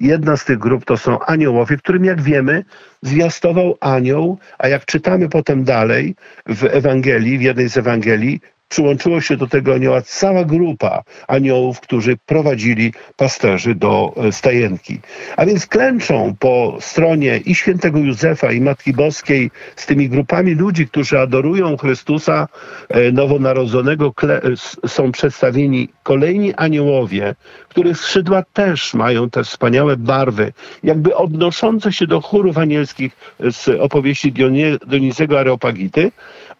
Jedna 0.00 0.36
z 0.36 0.44
tych 0.44 0.58
grup 0.58 0.84
to 0.84 0.96
są 0.96 1.20
aniołowie, 1.20 1.76
którym 1.76 2.04
jak 2.04 2.22
wiemy 2.22 2.64
zwiastował 3.02 3.76
anioł, 3.80 4.38
a 4.58 4.68
jak 4.68 4.84
czytamy 4.84 5.28
potem 5.28 5.64
dalej 5.64 6.14
w 6.46 6.64
Ewangelii, 6.64 7.38
w 7.38 7.42
jednej 7.42 7.68
z 7.68 7.76
Ewangelii, 7.76 8.40
przyłączyło 8.68 9.20
się 9.20 9.36
do 9.36 9.46
tego 9.46 9.74
anioła 9.74 10.02
cała 10.02 10.44
grupa 10.44 11.02
aniołów, 11.28 11.80
którzy 11.80 12.16
prowadzili 12.26 12.92
pasterzy 13.16 13.74
do 13.74 14.14
e, 14.16 14.32
stajenki. 14.32 15.00
A 15.36 15.46
więc 15.46 15.66
klęczą 15.66 16.34
po 16.38 16.76
stronie 16.80 17.36
i 17.36 17.54
świętego 17.54 17.98
Józefa, 17.98 18.52
i 18.52 18.60
Matki 18.60 18.92
Boskiej 18.92 19.50
z 19.76 19.86
tymi 19.86 20.08
grupami 20.08 20.54
ludzi, 20.54 20.86
którzy 20.86 21.18
adorują 21.18 21.76
Chrystusa 21.76 22.48
e, 22.88 23.12
nowonarodzonego, 23.12 24.14
e, 24.22 24.88
są 24.88 25.12
przedstawieni 25.12 25.88
kolejni 26.02 26.54
aniołowie, 26.54 27.34
których 27.68 27.98
skrzydła 27.98 28.42
też 28.52 28.94
mają 28.94 29.30
te 29.30 29.44
wspaniałe 29.44 29.96
barwy, 29.96 30.52
jakby 30.82 31.14
odnoszące 31.14 31.92
się 31.92 32.06
do 32.06 32.20
chórów 32.20 32.58
anielskich 32.58 33.16
z 33.50 33.68
opowieści 33.80 34.32
Dionizego 34.86 35.40
Areopagity, 35.40 36.12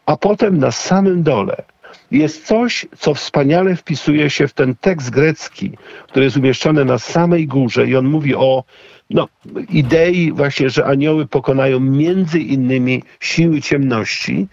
a 0.07 0.17
potem 0.17 0.59
na 0.59 0.73
samym 0.73 1.23
dole 1.23 1.63
jest 2.11 2.47
coś, 2.47 2.87
co 2.99 3.15
wspaniale 3.15 3.77
wpisuje 3.77 4.31
się 4.31 4.49
w 4.49 4.55
ten 4.55 4.75
tekst 4.75 5.11
grecki, 5.11 5.73
który 6.09 6.25
jest 6.25 6.37
umieszczony 6.37 6.85
na 6.85 6.99
samej 6.99 7.47
górze 7.47 7.87
i 7.87 7.97
on 7.97 8.07
mówi 8.07 8.35
o 8.35 8.65
no, 9.11 9.29
idei 9.71 10.33
właśnie, 10.33 10.71
że 10.71 10.85
anioły 10.85 11.27
pokonają 11.27 11.81
między 11.81 12.41
innymi 12.41 13.03
siły 13.21 13.61
ciemności. 13.61 14.47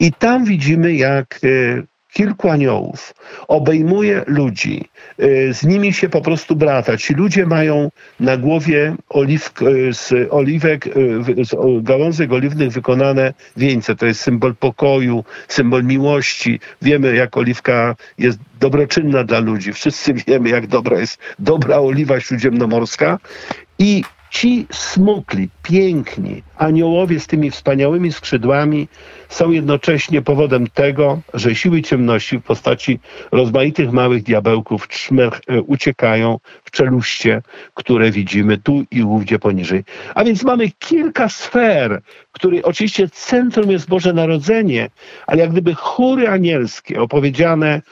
I 0.00 0.12
tam 0.12 0.44
widzimy, 0.44 0.94
jak 0.94 1.40
e, 1.44 1.82
kilku 2.12 2.48
aniołów 2.48 3.14
obejmuje 3.48 4.24
ludzi, 4.26 4.88
y, 5.20 5.54
z 5.54 5.64
nimi 5.64 5.92
się 5.92 6.08
po 6.08 6.20
prostu 6.20 6.56
brata. 6.56 6.96
Ci 6.96 7.14
ludzie 7.14 7.46
mają 7.46 7.90
na 8.20 8.36
głowie 8.36 8.94
oliw, 9.08 9.52
y, 9.62 9.94
z 9.94 10.12
oliwek, 10.30 10.86
y, 10.86 11.44
z 11.44 11.82
gałązek 11.82 12.32
oliwnych 12.32 12.70
wykonane 12.72 13.34
wieńce. 13.56 13.96
To 13.96 14.06
jest 14.06 14.20
symbol 14.20 14.54
pokoju, 14.54 15.24
symbol 15.48 15.84
miłości. 15.84 16.60
Wiemy, 16.82 17.14
jak 17.14 17.36
oliwka 17.36 17.96
jest 18.18 18.38
dobroczynna 18.60 19.24
dla 19.24 19.38
ludzi. 19.38 19.72
Wszyscy 19.72 20.14
wiemy, 20.14 20.48
jak 20.48 20.66
dobra 20.66 21.00
jest 21.00 21.18
dobra 21.38 21.78
oliwa 21.78 22.20
śródziemnomorska. 22.20 23.18
I 23.78 24.02
ci 24.30 24.66
smukli, 24.72 25.48
piękni 25.62 26.42
aniołowie 26.56 27.20
z 27.20 27.26
tymi 27.26 27.50
wspaniałymi 27.50 28.12
skrzydłami 28.12 28.88
są 29.28 29.50
jednocześnie 29.50 30.22
powodem 30.22 30.66
tego, 30.66 31.20
że 31.34 31.54
siły 31.54 31.82
ciemności 31.82 32.38
w 32.38 32.42
postaci 32.42 32.98
rozmaitych 33.32 33.92
małych 33.92 34.22
diabełków 34.22 34.88
trzmech 34.88 35.40
e, 35.48 35.62
uciekają 35.62 36.38
w 36.64 36.70
czeluście, 36.70 37.42
które 37.74 38.10
widzimy 38.10 38.58
tu 38.58 38.84
i 38.90 39.02
ówdzie 39.02 39.38
poniżej. 39.38 39.84
A 40.14 40.24
więc 40.24 40.42
mamy 40.42 40.70
kilka 40.78 41.28
sfer, 41.28 42.02
której 42.32 42.62
oczywiście 42.62 43.08
centrum 43.08 43.70
jest 43.70 43.88
Boże 43.88 44.12
Narodzenie, 44.12 44.90
ale 45.26 45.40
jak 45.40 45.52
gdyby 45.52 45.74
chóry 45.74 46.28
anielskie 46.28 47.00
opowiedziane, 47.00 47.82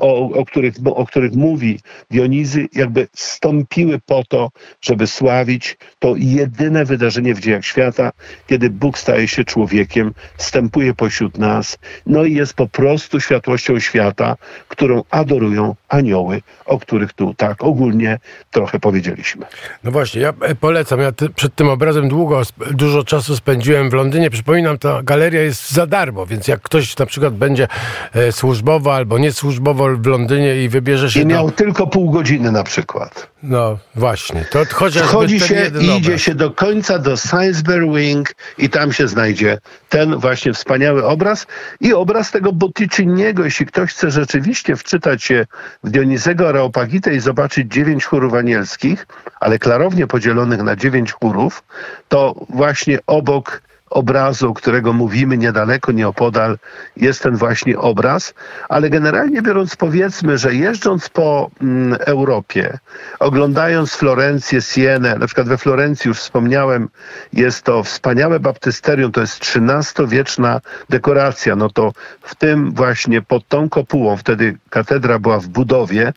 o, 0.00 0.30
o, 0.30 0.44
których, 0.44 0.74
o 0.84 1.06
których 1.06 1.32
mówi 1.32 1.78
Dionizy, 2.10 2.68
jakby 2.72 3.08
stąpiły 3.14 4.00
po 4.06 4.24
to, 4.28 4.50
żeby 4.80 5.06
sławić 5.06 5.75
to 5.98 6.14
jedyne 6.16 6.84
wydarzenie 6.84 7.34
w 7.34 7.40
dziejach 7.40 7.64
świata, 7.64 8.12
kiedy 8.46 8.70
Bóg 8.70 8.98
staje 8.98 9.28
się 9.28 9.44
człowiekiem, 9.44 10.14
wstępuje 10.36 10.94
pośród 10.94 11.38
nas, 11.38 11.78
no 12.06 12.24
i 12.24 12.34
jest 12.34 12.54
po 12.54 12.66
prostu 12.68 13.20
światłością 13.20 13.80
świata, 13.80 14.36
którą 14.68 15.02
adorują 15.10 15.74
anioły, 15.88 16.42
o 16.66 16.78
których 16.78 17.12
tu 17.12 17.34
tak 17.34 17.64
ogólnie 17.64 18.18
trochę 18.50 18.80
powiedzieliśmy. 18.80 19.46
No 19.84 19.90
właśnie, 19.90 20.20
ja 20.20 20.32
e, 20.40 20.54
polecam. 20.54 21.00
Ja 21.00 21.12
przed 21.34 21.54
tym 21.54 21.68
obrazem 21.68 22.08
długo, 22.08 22.42
dużo 22.70 23.04
czasu 23.04 23.36
spędziłem 23.36 23.90
w 23.90 23.92
Londynie. 23.92 24.30
Przypominam, 24.30 24.78
ta 24.78 25.02
galeria 25.02 25.42
jest 25.42 25.70
za 25.70 25.86
darmo, 25.86 26.26
więc 26.26 26.48
jak 26.48 26.62
ktoś 26.62 26.98
na 26.98 27.06
przykład 27.06 27.34
będzie 27.34 27.68
e, 28.14 28.32
służbowo 28.32 28.94
albo 28.94 29.18
niesłużbowo 29.18 29.96
w 29.96 30.06
Londynie 30.06 30.64
i 30.64 30.68
wybierze 30.68 31.10
się. 31.10 31.20
I 31.20 31.26
miał 31.26 31.46
do... 31.46 31.52
tylko 31.52 31.86
pół 31.86 32.10
godziny 32.10 32.52
na 32.52 32.62
przykład. 32.62 33.28
No 33.48 33.78
właśnie, 33.94 34.44
to 34.50 34.64
chociaż 34.72 35.02
Wchodzi 35.02 35.40
się 35.40 35.70
i 35.80 35.98
idzie 35.98 36.18
się 36.18 36.34
do 36.34 36.50
końca 36.50 36.98
do 36.98 37.16
Salisbury 37.16 37.86
Wing 37.94 38.34
i 38.58 38.70
tam 38.70 38.92
się 38.92 39.08
znajdzie 39.08 39.58
ten 39.88 40.16
właśnie 40.16 40.52
wspaniały 40.52 41.04
obraz 41.04 41.46
i 41.80 41.94
obraz 41.94 42.30
tego 42.30 42.52
Botticiniego. 42.52 43.44
Jeśli 43.44 43.66
ktoś 43.66 43.90
chce 43.90 44.10
rzeczywiście 44.10 44.76
wczytać 44.76 45.22
się 45.22 45.46
w 45.84 45.90
Dionizego 45.90 46.48
Areopagitę 46.48 47.14
i 47.14 47.20
zobaczyć 47.20 47.72
dziewięć 47.72 48.04
chórów 48.04 48.34
anielskich, 48.34 49.06
ale 49.40 49.58
klarownie 49.58 50.06
podzielonych 50.06 50.62
na 50.62 50.76
dziewięć 50.76 51.12
chórów, 51.12 51.64
to 52.08 52.46
właśnie 52.48 52.98
obok 53.06 53.62
obrazu, 53.90 54.54
którego 54.54 54.92
mówimy 54.92 55.38
niedaleko, 55.38 55.92
nieopodal, 55.92 56.58
jest 56.96 57.22
ten 57.22 57.36
właśnie 57.36 57.78
obraz, 57.78 58.34
ale 58.68 58.90
generalnie 58.90 59.42
biorąc 59.42 59.76
powiedzmy, 59.76 60.38
że 60.38 60.54
jeżdżąc 60.54 61.08
po 61.08 61.50
mm, 61.60 61.98
Europie, 62.00 62.78
oglądając 63.18 63.94
Florencję, 63.94 64.62
Sienę, 64.62 65.18
na 65.18 65.26
przykład 65.26 65.48
we 65.48 65.58
Florencji 65.58 66.08
już 66.08 66.18
wspomniałem, 66.18 66.88
jest 67.32 67.62
to 67.62 67.82
wspaniałe 67.82 68.40
baptysterium, 68.40 69.12
to 69.12 69.20
jest 69.20 69.42
XIII-wieczna 69.56 70.60
dekoracja, 70.90 71.56
no 71.56 71.70
to 71.70 71.92
w 72.22 72.34
tym 72.34 72.74
właśnie 72.74 73.22
pod 73.22 73.48
tą 73.48 73.68
kopułą, 73.68 74.16
wtedy 74.16 74.56
katedra 74.70 75.18
była 75.18 75.38
w 75.38 75.48
budowie, 75.48 76.12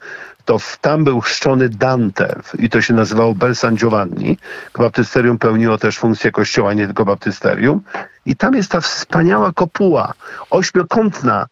to 0.50 0.58
tam 0.82 1.04
był 1.04 1.22
chrzczony 1.22 1.70
Dante 1.70 2.36
i 2.60 2.70
to 2.70 2.82
się 2.82 2.94
nazywało 2.94 3.36
Bel 3.36 3.56
San 3.56 3.78
Giovanni. 3.78 4.38
Baptysterium 4.78 5.38
pełniło 5.38 5.78
też 5.78 5.98
funkcję 5.98 6.32
kościoła, 6.32 6.74
nie 6.74 6.86
tylko 6.86 7.06
baptysterium. 7.06 7.82
I 8.26 8.36
tam 8.36 8.56
jest 8.56 8.72
ta 8.72 8.82
wspaniała 8.82 9.54
kopuła, 9.54 10.14
ośmiokątna, 10.50 11.48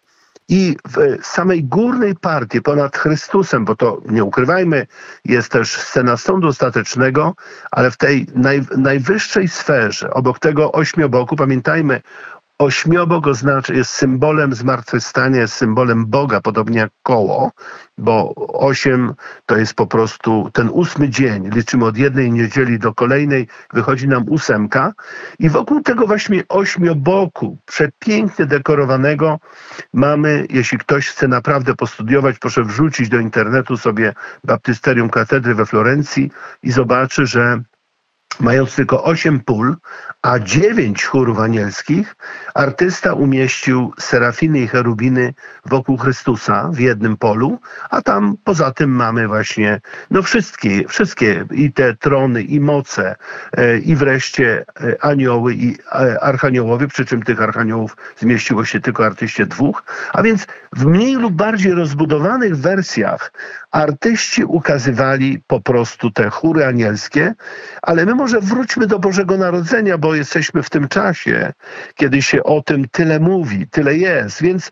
I 0.50 0.78
w 0.88 1.26
samej 1.26 1.64
górnej 1.64 2.16
partii 2.16 2.62
ponad 2.62 2.98
Chrystusem, 2.98 3.66
bo 3.66 3.76
to 3.76 4.02
nie 4.10 4.24
ukrywajmy, 4.24 4.88
jest 5.26 5.52
też 5.52 5.72
scena 5.72 6.18
sądu 6.18 6.48
ostatecznego, 6.48 7.36
ale 7.72 7.92
w 7.92 7.98
tej 7.98 8.28
naj, 8.36 8.62
najwyższej 8.78 9.48
sferze, 9.48 10.10
obok 10.10 10.40
tego 10.40 10.72
ośmioboku, 10.72 11.36
pamiętajmy, 11.36 12.02
Ośmiobok 12.60 13.28
oznacza, 13.28 13.74
jest 13.74 13.92
symbolem 13.92 14.54
zmartwychwstania, 14.54 15.42
jest 15.42 15.54
symbolem 15.54 16.06
Boga, 16.06 16.42
podobnie 16.42 16.80
jak 16.80 16.92
koło, 17.04 17.52
bo 17.98 18.34
osiem 18.54 19.14
to 19.46 19.58
jest 19.58 19.74
po 19.74 19.88
prostu 19.88 20.50
ten 20.54 20.70
ósmy 20.70 21.10
dzień. 21.10 21.50
Liczymy 21.50 21.86
od 21.86 21.98
jednej 21.98 22.32
niedzieli 22.32 22.80
do 22.80 22.94
kolejnej, 22.94 23.48
wychodzi 23.74 24.08
nam 24.08 24.24
ósemka 24.30 24.94
i 25.40 25.50
wokół 25.50 25.82
tego 25.82 26.08
właśnie 26.08 26.44
ośmioboku, 26.50 27.58
przepięknie 27.66 28.46
dekorowanego, 28.46 29.40
mamy, 29.94 30.46
jeśli 30.50 30.78
ktoś 30.78 31.10
chce 31.10 31.28
naprawdę 31.28 31.76
postudiować, 31.76 32.40
proszę 32.40 32.64
wrzucić 32.64 33.10
do 33.10 33.20
internetu 33.20 33.78
sobie 33.78 34.14
baptysterium 34.44 35.10
katedry 35.10 35.56
we 35.56 35.66
Florencji 35.66 36.32
i 36.64 36.72
zobaczy, 36.72 37.26
że 37.26 37.62
mając 38.40 38.76
tylko 38.76 39.04
osiem 39.04 39.40
pól, 39.40 39.76
a 40.22 40.40
dziewięć 40.40 41.06
chórów 41.06 41.40
anielskich, 41.40 42.16
artysta 42.54 43.14
umieścił 43.14 43.94
serafiny 44.00 44.60
i 44.60 44.68
cherubiny 44.68 45.34
wokół 45.66 45.98
Chrystusa 45.98 46.70
w 46.74 46.80
jednym 46.80 47.18
polu, 47.18 47.60
a 47.90 48.02
tam 48.02 48.38
poza 48.44 48.72
tym 48.72 48.90
mamy 48.90 49.28
właśnie 49.28 49.82
no 50.12 50.22
wszystkie, 50.22 50.88
wszystkie 50.88 51.46
i 51.52 51.74
te 51.74 51.96
trony, 51.96 52.44
i 52.44 52.60
moce, 52.60 53.16
e, 53.52 53.78
i 53.78 53.96
wreszcie 53.96 54.66
e, 54.82 55.06
anioły 55.06 55.54
i 55.54 55.78
e, 55.92 56.20
archaniołowie, 56.24 56.88
przy 56.88 57.06
czym 57.06 57.24
tych 57.24 57.42
archaniołów 57.42 57.98
zmieściło 58.18 58.66
się 58.66 58.80
tylko 58.80 59.06
artyście 59.06 59.46
dwóch, 59.46 59.84
a 60.14 60.24
więc 60.24 60.48
w 60.74 60.86
mniej 60.86 61.16
lub 61.16 61.34
bardziej 61.34 61.74
rozbudowanych 61.74 62.58
wersjach 62.58 63.32
artyści 63.72 64.44
ukazywali 64.44 65.42
po 65.48 65.62
prostu 65.62 66.12
te 66.12 66.30
chóry 66.30 66.66
anielskie, 66.66 67.34
ale 67.82 68.06
my 68.06 68.16
może 68.16 68.42
wróćmy 68.42 68.88
do 68.88 69.00
Bożego 69.00 69.38
Narodzenia, 69.38 69.98
bo 69.98 70.16
jesteśmy 70.16 70.64
w 70.64 70.70
tym 70.70 70.88
czasie, 70.88 71.54
kiedy 71.96 72.22
się 72.22 72.44
o 72.44 72.62
tym 72.62 72.88
tyle 72.90 73.20
mówi, 73.20 73.68
tyle 73.68 73.98
jest. 73.98 74.42
Więc 74.42 74.72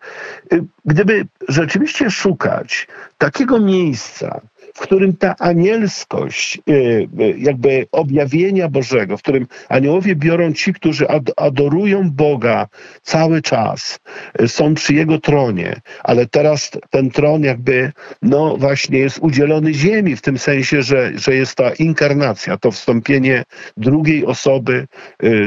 y, 0.54 0.64
gdyby 0.86 1.26
rzeczywiście 1.48 2.12
szukać 2.12 2.88
takiego 3.18 3.60
miejsca, 3.60 4.42
w 4.76 4.80
którym 4.80 5.18
ta 5.18 5.36
anielskość, 5.40 6.60
y, 6.70 6.72
y, 7.20 7.36
jakby 7.38 7.88
objawienia 7.92 8.70
Bożego, 8.70 9.18
w 9.18 9.22
którym 9.22 9.48
aniołowie 9.70 10.16
biorą 10.16 10.54
ci, 10.54 10.74
którzy 10.74 11.06
adorują 11.38 12.12
Boga 12.12 12.68
cały 13.02 13.42
czas, 13.42 14.00
y, 14.42 14.48
są 14.48 14.74
przy 14.74 14.94
Jego 14.94 15.20
tronie, 15.20 15.82
ale 16.04 16.26
teraz 16.26 16.72
ten 16.90 17.12
tron 17.12 17.44
jakby, 17.44 17.92
no 18.22 18.58
właśnie 18.58 19.00
jest 19.00 19.20
udzielony 19.20 19.74
ziemi, 19.74 20.16
w 20.16 20.22
tym 20.22 20.38
sensie, 20.38 20.82
że, 20.82 21.12
że 21.16 21.36
jest 21.36 21.56
ta 21.56 21.70
inkarnacja, 21.70 22.58
to 22.58 22.72
wstąpienie 22.72 23.44
drugiej 23.78 24.26
osoby 24.26 24.88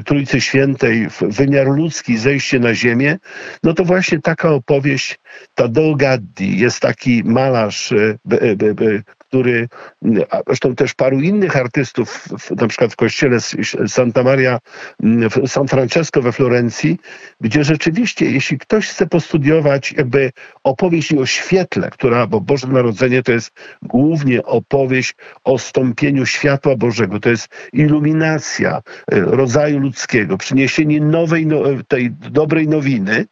Trójcy 0.05 0.41
Świętej 0.41 1.11
w 1.11 1.22
wymiar 1.22 1.66
ludzki, 1.66 2.18
zejście 2.18 2.59
na 2.59 2.74
ziemię, 2.74 3.18
no 3.62 3.74
to 3.74 3.85
właśnie 3.85 4.20
taka 4.20 4.51
opowieść, 4.51 5.18
ta 5.55 5.68
Gaddi, 5.97 6.59
jest 6.59 6.81
taki 6.81 7.22
malarz, 7.24 7.93
który, 9.29 9.68
a 10.31 10.41
zresztą 10.47 10.74
też 10.74 10.95
paru 10.95 11.20
innych 11.20 11.57
artystów, 11.57 12.29
na 12.57 12.68
przykład 12.68 12.93
w 12.93 12.97
kościele 12.97 13.39
Santa 13.87 14.22
Maria 14.22 14.59
w 15.01 15.49
San 15.49 15.68
Francesco 15.68 16.22
we 16.22 16.33
Florencji, 16.33 16.99
gdzie 17.41 17.64
rzeczywiście, 17.64 18.31
jeśli 18.31 18.59
ktoś 18.59 18.89
chce 18.89 19.07
postudiować 19.07 19.93
jakby 19.93 20.33
opowieść 20.64 21.14
o 21.14 21.26
świetle, 21.26 21.91
która, 21.91 22.26
bo 22.26 22.41
Boże 22.41 22.66
Narodzenie 22.66 23.22
to 23.22 23.33
jest 23.33 23.53
głównie 23.83 24.43
opowieść 24.43 25.14
o 25.45 25.59
stąpieniu 25.59 26.26
światła 26.26 26.76
Bożego, 26.76 27.20
to 27.20 27.31
jest 27.31 27.49
iluminacja 27.72 28.83
e, 29.12 29.20
rodzaju 29.20 29.79
ludzkiego, 29.79 30.39
przyniesienie 30.39 31.01
nowej, 31.01 31.47
no, 31.47 31.62
tej 31.89 32.11
dobrej 32.11 32.68
nowiny, 32.68 33.26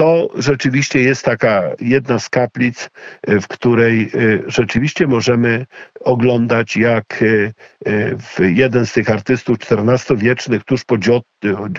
to 0.00 0.28
rzeczywiście 0.34 1.00
jest 1.00 1.24
taka 1.24 1.62
jedna 1.80 2.18
z 2.18 2.28
kaplic, 2.28 2.90
e, 3.22 3.40
w 3.40 3.48
której 3.48 4.02
e, 4.02 4.08
rzeczywiście 4.46 5.06
możemy 5.06 5.66
oglądać, 6.00 6.76
jak 6.76 7.22
e, 7.22 7.52
jeden 8.38 8.86
z 8.86 8.92
tych 8.92 9.10
artystów 9.10 9.58
XIV-wiecznych, 9.70 10.64
tuż 10.64 10.84
po 10.84 10.96
Giot, 10.98 11.24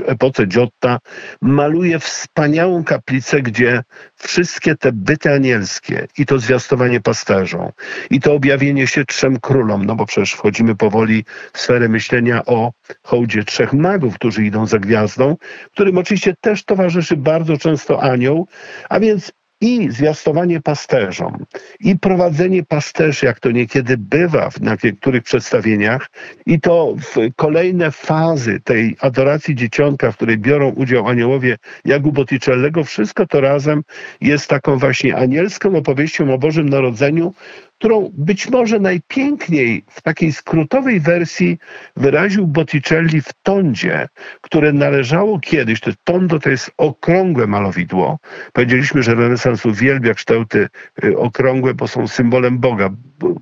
epoce 0.05 0.47
Giotta, 0.47 0.99
maluje 1.41 1.99
wspaniałą 1.99 2.83
kaplicę, 2.83 3.41
gdzie 3.41 3.83
wszystkie 4.15 4.75
te 4.75 4.91
byty 4.91 5.33
anielskie 5.33 6.07
i 6.17 6.25
to 6.25 6.39
zwiastowanie 6.39 7.01
pasterzom, 7.01 7.69
i 8.09 8.19
to 8.19 8.33
objawienie 8.33 8.87
się 8.87 9.05
trzem 9.05 9.39
królom, 9.39 9.85
no 9.85 9.95
bo 9.95 10.05
przecież 10.05 10.33
wchodzimy 10.33 10.75
powoli 10.75 11.25
w 11.53 11.59
sferę 11.59 11.89
myślenia 11.89 12.45
o 12.45 12.71
hołdzie 13.03 13.43
trzech 13.43 13.73
magów, 13.73 14.15
którzy 14.15 14.45
idą 14.45 14.65
za 14.65 14.79
gwiazdą, 14.79 15.37
którym 15.71 15.97
oczywiście 15.97 16.35
też 16.41 16.63
towarzyszy 16.63 17.17
bardzo 17.17 17.57
często 17.57 18.03
anioł, 18.11 18.47
a 18.89 18.99
więc 18.99 19.31
i 19.61 19.91
zwiastowanie 19.91 20.61
pasterzom, 20.61 21.45
i 21.79 21.99
prowadzenie 21.99 22.63
pasterzy, 22.63 23.25
jak 23.25 23.39
to 23.39 23.51
niekiedy 23.51 23.97
bywa 23.97 24.49
na 24.61 24.77
niektórych 24.83 25.23
przedstawieniach, 25.23 26.09
i 26.45 26.59
to 26.59 26.95
kolejne 27.35 27.91
fazy 27.91 28.59
tej 28.63 28.95
adoracji 28.99 29.55
dzieciątka, 29.55 30.11
w 30.11 30.15
której 30.15 30.37
biorą 30.37 30.69
udział 30.69 31.07
aniołowie 31.07 31.57
Jakub 31.85 32.15
Botticellego, 32.15 32.83
wszystko 32.83 33.27
to 33.27 33.41
razem 33.41 33.83
jest 34.21 34.47
taką 34.47 34.77
właśnie 34.77 35.15
anielską 35.15 35.75
opowieścią 35.75 36.33
o 36.33 36.37
Bożym 36.37 36.69
Narodzeniu, 36.69 37.33
którą 37.81 38.11
być 38.13 38.49
może 38.49 38.79
najpiękniej 38.79 39.83
w 39.87 40.01
takiej 40.01 40.31
skrótowej 40.31 40.99
wersji 40.99 41.57
wyraził 41.95 42.47
Botticelli 42.47 43.21
w 43.21 43.33
tondzie, 43.43 44.07
które 44.41 44.73
należało 44.73 45.39
kiedyś, 45.39 45.79
to 45.79 45.91
tondo 46.03 46.39
to 46.39 46.49
jest 46.49 46.71
okrągłe 46.77 47.47
malowidło. 47.47 48.19
Powiedzieliśmy, 48.53 49.03
że 49.03 49.15
renesans 49.15 49.65
uwielbia 49.65 50.13
kształty 50.13 50.69
y, 51.03 51.17
okrągłe, 51.17 51.73
bo 51.73 51.87
są 51.87 52.07
symbolem 52.07 52.59
Boga. 52.59 52.89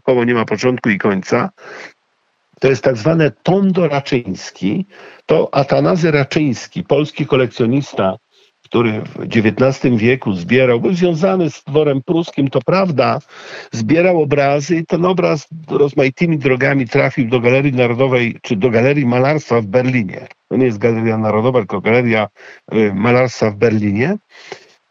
Koło 0.03 0.23
nie 0.25 0.33
ma 0.33 0.45
początku 0.45 0.89
i 0.89 0.97
końca. 0.97 1.49
To 2.59 2.67
jest 2.67 2.83
tak 2.83 2.97
zwane 2.97 3.31
tondo 3.43 3.87
raczyński. 3.87 4.85
To 5.25 5.55
Atanazy 5.55 6.11
Raczyński, 6.11 6.83
polski 6.83 7.25
kolekcjonista 7.25 8.17
który 8.69 9.01
w 9.01 9.25
XIX 9.35 9.95
wieku 9.95 10.33
zbierał, 10.33 10.81
był 10.81 10.93
związany 10.93 11.49
z 11.49 11.63
dworem 11.63 12.01
pruskim, 12.03 12.49
to 12.49 12.59
prawda, 12.61 13.19
zbierał 13.71 14.21
obrazy 14.21 14.75
i 14.75 14.85
ten 14.85 15.05
obraz 15.05 15.47
rozmaitymi 15.69 16.37
drogami 16.37 16.87
trafił 16.87 17.29
do 17.29 17.39
Galerii 17.39 17.73
Narodowej, 17.73 18.39
czy 18.41 18.55
do 18.55 18.69
Galerii 18.69 19.05
Malarstwa 19.05 19.61
w 19.61 19.65
Berlinie. 19.65 20.27
To 20.49 20.57
nie 20.57 20.65
jest 20.65 20.77
Galeria 20.77 21.17
Narodowa, 21.17 21.59
tylko 21.59 21.81
Galeria 21.81 22.27
y, 22.73 22.93
Malarstwa 22.93 23.51
w 23.51 23.55
Berlinie. 23.55 24.17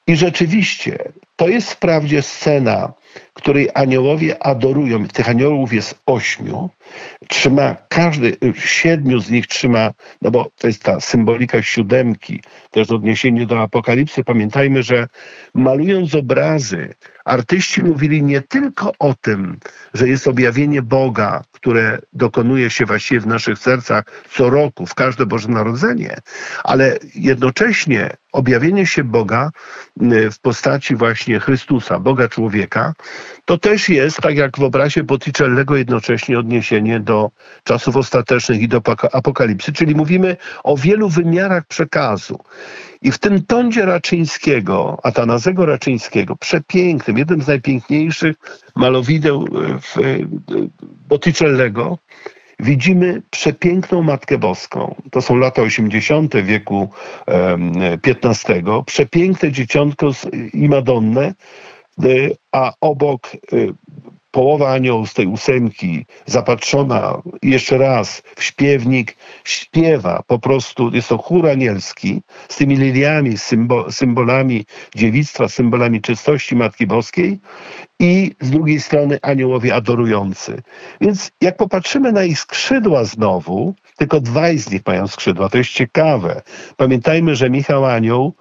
I 0.07 0.17
rzeczywiście 0.17 1.13
to 1.37 1.49
jest 1.49 1.73
wprawdzie 1.73 2.23
scena, 2.23 2.93
której 3.39 3.69
aniołowie 3.75 4.43
adorują. 4.43 5.09
Tych 5.09 5.29
aniołów 5.29 5.73
jest 5.73 5.95
ośmiu. 6.07 6.71
Trzyma 7.29 7.77
każdy, 7.89 8.37
siedmiu 8.55 9.21
z 9.21 9.31
nich 9.31 9.47
trzyma, 9.47 9.93
no 10.23 10.31
bo 10.31 10.51
to 10.59 10.67
jest 10.67 10.83
ta 10.83 11.01
symbolika 11.01 11.63
siódemki, 11.63 12.43
też 12.71 12.91
odniesienie 12.91 13.47
do 13.47 13.63
apokalipsy. 13.63 14.25
Pamiętajmy, 14.25 14.83
że 14.83 15.09
malując 15.55 16.15
obrazy, 16.15 16.95
artyści 17.25 17.83
mówili 17.83 18.23
nie 18.23 18.41
tylko 18.41 18.93
o 18.99 19.15
tym, 19.15 19.59
że 19.95 20.09
jest 20.09 20.29
objawienie 20.29 20.83
Boga, 20.83 21.43
które 21.53 21.99
dokonuje 22.13 22.71
się 22.71 22.87
właściwie 22.87 23.21
w 23.21 23.27
naszych 23.27 23.59
sercach 23.59 24.05
co 24.31 24.51
roku, 24.51 24.87
w 24.87 24.95
każde 24.95 25.27
Boże 25.27 25.49
Narodzenie, 25.49 26.17
ale 26.65 26.99
jednocześnie 27.15 28.11
objawienie 28.33 28.87
się 28.87 29.05
Boga 29.05 29.51
y, 30.03 30.31
w 30.31 30.39
postaci 30.39 30.97
właśnie 30.97 31.41
Chrystusa, 31.41 31.99
Boga 31.99 32.29
człowieka, 32.29 32.95
to 33.45 33.59
też 33.59 33.89
jest, 33.89 34.17
tak 34.17 34.37
jak 34.37 34.59
w 34.59 34.63
obrazie 34.63 35.05
Botticellego, 35.05 35.77
jednocześnie 35.77 36.39
odniesienie 36.39 37.01
do 37.01 37.31
czasów 37.65 37.97
ostatecznych 37.97 38.63
i 38.63 38.69
do 38.69 38.83
apokalipsy, 39.13 39.73
czyli 39.73 39.95
mówimy 39.95 40.37
o 40.65 40.77
wielu 40.77 41.09
wymiarach 41.09 41.67
przekazu. 41.67 42.39
I 43.03 43.13
w 43.13 43.19
tym 43.19 43.43
tondzie 43.43 43.85
Raczyńskiego, 43.87 44.99
Atanazego 45.03 45.67
Raczyńskiego, 45.67 46.37
przepięknym, 46.37 47.19
jednym 47.19 47.43
z 47.43 47.47
najpiękniejszych 47.47 48.37
malowideł 48.77 49.47
e, 49.47 50.03
e, 50.03 50.19
Botticellego, 51.09 51.99
widzimy 52.61 53.23
przepiękną 53.31 54.03
Matkę 54.03 54.39
Boską. 54.39 54.95
To 55.11 55.23
są 55.23 55.37
lata 55.37 55.63
80. 55.63 56.37
wieku 56.43 56.89
XV. 58.03 58.63
Przepiękne 58.87 59.53
dzieciątko 59.53 60.13
z 60.15 60.27
Imadonne, 60.55 61.35
a 62.53 62.73
obok 62.81 63.31
połowa 64.31 64.73
aniołów 64.73 65.11
z 65.11 65.15
tej 65.15 65.27
ósemki, 65.27 66.07
zapatrzona 66.27 67.23
jeszcze 67.43 67.79
raz 67.79 68.23
w 68.37 68.45
śpiewnik, 68.45 69.17
śpiewa 69.45 70.23
po 70.27 70.39
prostu, 70.39 70.91
jest 70.95 71.09
to 71.09 71.19
chór 71.19 71.49
anielski 71.49 72.23
z 72.49 72.57
tymi 72.57 72.77
liliami, 72.77 73.39
symbo, 73.39 73.93
symbolami 73.93 74.65
dziewictwa, 74.95 75.49
symbolami 75.49 76.01
czystości 76.01 76.57
Matki 76.57 76.87
Boskiej 76.87 77.39
i 78.01 78.35
z 78.41 78.51
drugiej 78.51 78.81
strony 78.81 79.19
aniołowie 79.23 79.75
adorujący. 79.75 80.63
Więc 81.01 81.31
jak 81.41 81.57
popatrzymy 81.57 82.13
na 82.13 82.25
ich 82.25 82.39
skrzydła 82.39 83.05
znowu, 83.05 83.75
tylko 83.97 84.21
dwaj 84.21 84.59
z 84.59 84.71
nich 84.71 84.83
mają 84.87 85.07
skrzydła, 85.07 85.49
to 85.49 85.59
jest 85.59 85.71
ciekawe. 85.71 86.43
Pamiętajmy, 86.77 87.37
że 87.37 87.51
Michał 87.51 87.85
Anioł 87.85 88.33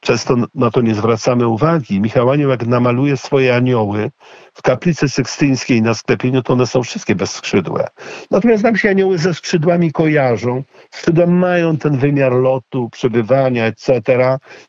Często 0.00 0.34
na 0.54 0.70
to 0.70 0.80
nie 0.80 0.94
zwracamy 0.94 1.46
uwagi. 1.48 2.00
Michał 2.00 2.30
Anioł, 2.30 2.50
jak 2.50 2.66
namaluje 2.66 3.16
swoje 3.16 3.56
anioły 3.56 4.10
w 4.54 4.62
kaplicy 4.62 5.08
sykstyńskiej 5.08 5.82
na 5.82 5.94
sklepieniu, 5.94 6.42
to 6.42 6.52
one 6.52 6.66
są 6.66 6.82
wszystkie 6.82 7.14
bezskrzydłe. 7.14 7.88
Natomiast 8.30 8.64
nam 8.64 8.76
się 8.76 8.90
anioły 8.90 9.18
ze 9.18 9.34
skrzydłami 9.34 9.92
kojarzą. 9.92 10.62
Skrzydła 10.90 11.26
mają 11.26 11.76
ten 11.76 11.98
wymiar 11.98 12.32
lotu, 12.32 12.90
przebywania, 12.90 13.66
etc. 13.66 14.02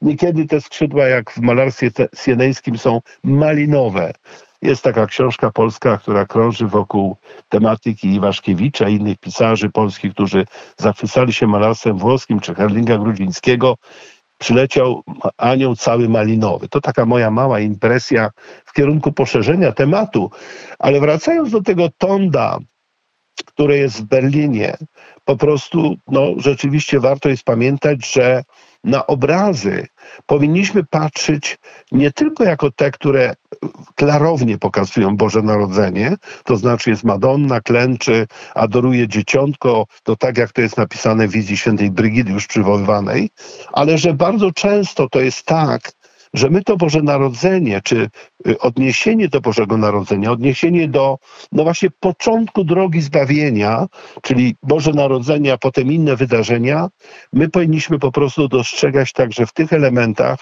Niekiedy 0.01 0.45
te 0.45 0.61
skrzydła, 0.61 1.05
jak 1.05 1.32
w 1.32 1.38
malarstwie 1.38 1.91
sieneńskim, 2.15 2.78
są 2.78 3.01
malinowe. 3.24 4.13
Jest 4.62 4.83
taka 4.83 5.05
książka 5.05 5.51
polska, 5.51 5.97
która 5.97 6.25
krąży 6.25 6.67
wokół 6.67 7.16
tematyki 7.49 8.13
Iwaszkiewicza 8.13 8.89
i 8.89 8.95
innych 8.95 9.20
pisarzy 9.20 9.70
polskich, 9.70 10.13
którzy 10.13 10.45
zachwycali 10.78 11.33
się 11.33 11.47
malarstwem 11.47 11.97
włoskim, 11.97 12.39
czy 12.39 12.55
Herlinga 12.55 12.97
Grudzińskiego 12.97 13.78
przyleciał 14.42 15.04
anioł 15.38 15.76
cały 15.76 16.09
malinowy. 16.09 16.68
To 16.68 16.82
taka 16.82 17.05
moja 17.05 17.32
mała 17.32 17.59
impresja 17.59 18.30
w 18.66 18.74
kierunku 18.74 19.12
poszerzenia 19.12 19.72
tematu. 19.72 20.32
Ale 20.80 21.00
wracając 21.00 21.51
do 21.51 21.62
tego 21.62 21.89
Tonda, 21.97 22.59
które 23.43 23.78
jest 23.78 23.97
w 23.97 24.04
Berlinie, 24.04 24.78
po 25.26 25.38
prostu 25.38 25.96
no, 26.08 26.28
rzeczywiście 26.38 27.00
warto 27.00 27.30
jest 27.30 27.43
pamiętać, 27.43 28.13
że 28.13 28.43
na 28.84 29.08
obrazy 29.08 29.88
powinniśmy 30.26 30.84
patrzeć 30.84 31.58
nie 31.92 32.12
tylko 32.12 32.43
jako 32.43 32.72
te, 32.72 32.92
które 32.92 33.36
klarownie 33.96 34.58
pokazują 34.58 35.18
Boże 35.18 35.42
Narodzenie, 35.42 36.16
to 36.43 36.58
znaczy 36.58 36.89
jest 36.89 37.04
Madonna, 37.04 37.62
klęczy, 37.62 38.28
adoruje 38.55 39.08
dzieciątko, 39.08 39.86
to 40.04 40.16
tak 40.16 40.38
jak 40.38 40.51
to 40.51 40.62
jest 40.62 40.78
napisane 40.78 41.28
w 41.28 41.32
wizji 41.32 41.58
świętej 41.58 41.92
Brygidy 41.92 42.32
już 42.32 42.47
przywoływanej, 42.47 43.30
ale 43.74 43.97
że 43.97 44.13
bardzo 44.13 44.51
często 44.51 45.09
to 45.09 45.22
jest 45.22 45.46
tak, 45.46 45.92
że 46.34 46.50
my 46.50 46.63
to 46.63 46.78
Boże 46.78 47.01
Narodzenie, 47.01 47.82
czy 47.84 48.09
odniesienie 48.59 49.28
do 49.28 49.42
Bożego 49.42 49.78
Narodzenia, 49.78 50.32
odniesienie 50.32 50.88
do, 50.88 51.18
no 51.51 51.63
właśnie, 51.63 51.89
początku 52.00 52.63
drogi 52.63 53.01
zbawienia, 53.01 53.88
czyli 54.22 54.55
Boże 54.63 54.93
Narodzenie, 54.93 55.54
a 55.54 55.58
potem 55.58 55.92
inne 55.92 56.16
wydarzenia, 56.16 56.89
my 57.34 57.50
powinniśmy 57.50 58.00
po 58.00 58.12
prostu 58.12 58.47
dostrzegać 58.47 59.13
także 59.13 59.46
w 59.46 59.54
tych 59.54 59.74
elementach, 59.74 60.39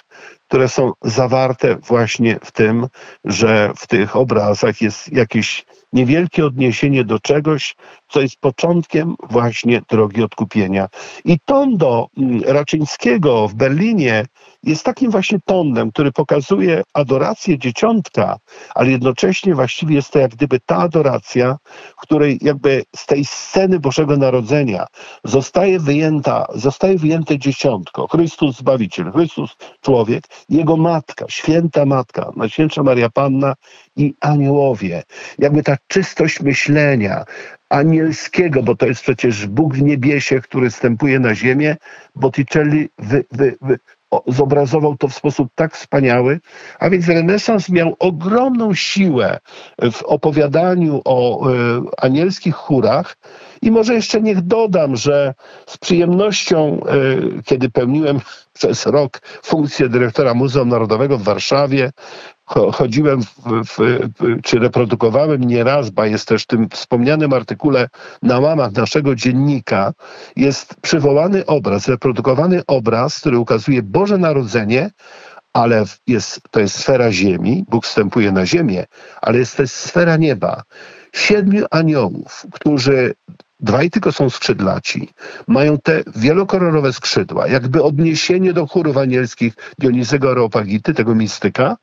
które 0.47 0.69
są 0.69 0.91
zawarte 1.01 1.75
właśnie 1.75 2.39
w 2.43 2.51
tym, 2.51 2.87
że 3.25 3.71
w 3.77 3.87
tych 3.87 4.15
obrazach 4.15 4.81
jest 4.81 5.13
jakieś 5.13 5.65
niewielkie 5.93 6.45
odniesienie 6.45 7.03
do 7.03 7.19
czegoś, 7.19 7.75
co 8.09 8.21
jest 8.21 8.39
początkiem 8.39 9.15
właśnie 9.29 9.81
drogi 9.89 10.23
odkupienia. 10.23 10.89
I 11.25 11.37
Tondo 11.45 12.07
mm, 12.17 12.41
Raczyńskiego 12.43 13.47
w 13.47 13.53
Berlinie 13.53 14.25
jest 14.63 14.83
takim 14.83 15.11
właśnie 15.11 15.39
tonem, 15.45 15.91
który 15.91 16.11
pokazuje 16.11 16.83
adorację 16.93 17.57
dzieciątka, 17.89 18.39
ale 18.75 18.91
jednocześnie 18.91 19.55
właściwie 19.55 19.95
jest 19.95 20.11
to 20.11 20.19
jak 20.19 20.31
gdyby 20.31 20.59
ta 20.59 20.77
adoracja, 20.77 21.57
w 21.97 22.01
której 22.01 22.39
jakby 22.41 22.83
z 22.95 23.05
tej 23.05 23.25
sceny 23.25 23.79
Bożego 23.79 24.17
Narodzenia 24.17 24.87
zostaje 25.23 25.79
wyjęta, 25.79 26.45
zostaje 26.55 26.97
wyjęte 26.97 27.37
dzieciątko, 27.37 28.07
Chrystus 28.07 28.57
Zbawiciel, 28.57 29.11
Chrystus 29.11 29.57
człowiek, 29.81 30.23
jego 30.49 30.77
matka, 30.77 31.25
święta 31.29 31.85
matka, 31.85 32.31
Najświętsza 32.35 32.83
Maria 32.83 33.09
Panna 33.09 33.53
i 33.95 34.13
aniołowie. 34.21 35.03
Jakby 35.39 35.63
ta 35.63 35.77
czystość 35.87 36.41
myślenia, 36.41 37.25
anielskiego, 37.69 38.63
bo 38.63 38.75
to 38.75 38.85
jest 38.85 39.01
przecież 39.01 39.47
Bóg 39.47 39.75
w 39.75 39.81
niebiesie, 39.81 40.41
który 40.41 40.71
stępuje 40.71 41.19
na 41.19 41.35
ziemię. 41.35 41.77
Botticelli 42.15 42.89
wy, 42.97 43.25
wy, 43.31 43.57
wy, 43.61 43.79
zobrazował 44.27 44.97
to 44.97 45.07
w 45.07 45.13
sposób 45.13 45.49
tak 45.55 45.75
wspaniały, 45.75 46.39
a 46.79 46.89
więc 46.89 47.07
renesans 47.07 47.69
miał 47.69 47.95
ogromną 47.99 48.73
siłę 48.73 49.39
w 49.91 50.03
opowiadaniu 50.03 51.01
o 51.05 51.49
y, 51.49 51.53
anielskich 51.97 52.55
chórach. 52.55 53.17
I 53.61 53.71
może 53.71 53.93
jeszcze 53.93 54.21
niech 54.21 54.41
dodam, 54.41 54.95
że 54.95 55.33
z 55.67 55.77
przyjemnością, 55.77 56.81
y, 57.39 57.43
kiedy 57.43 57.69
pełniłem 57.69 58.19
przez 58.59 58.85
rok 58.85 59.21
funkcję 59.43 59.89
dyrektora 59.89 60.33
Muzeum 60.33 60.69
Narodowego 60.69 61.17
w 61.17 61.23
Warszawie, 61.23 61.91
chodziłem 62.49 63.21
w, 63.21 63.29
w, 63.65 64.01
czy 64.43 64.59
reprodukowałem 64.59 65.43
nieraz, 65.43 65.89
ba 65.89 66.07
jest 66.07 66.27
też 66.27 66.43
w 66.43 66.47
tym 66.47 66.69
wspomnianym 66.69 67.33
artykule 67.33 67.89
na 68.23 68.39
łamach 68.39 68.71
naszego 68.71 69.15
dziennika, 69.15 69.93
jest 70.35 70.75
przywołany 70.81 71.45
obraz, 71.45 71.87
reprodukowany 71.87 72.61
obraz, 72.67 73.19
który 73.19 73.39
ukazuje 73.39 73.83
Boże 73.83 74.17
Narodzenie, 74.17 74.89
ale 75.53 75.85
jest, 76.07 76.41
to 76.51 76.59
jest 76.59 76.75
sfera 76.75 77.11
ziemi, 77.11 77.65
Bóg 77.69 77.85
wstępuje 77.85 78.31
na 78.31 78.45
ziemię, 78.45 78.85
ale 79.21 79.37
jest 79.37 79.57
też 79.57 79.71
sfera 79.71 80.17
nieba. 80.17 80.63
Siedmiu 81.13 81.65
aniołów, 81.71 82.45
którzy 82.51 83.13
Dwaj 83.59 83.89
tylko 83.89 84.11
są 84.11 84.29
skrzydlaci. 84.29 85.09
Mają 85.47 85.77
te 85.77 86.03
wielokolorowe 86.15 86.93
skrzydła, 86.93 87.47
jakby 87.47 87.83
odniesienie 87.83 88.53
do 88.53 88.67
chórów 88.67 88.97
anielskich 88.97 89.53
Dionizego 89.79 90.31
Areopagity, 90.31 90.93
tego 90.93 91.15
mistyka, 91.15 91.77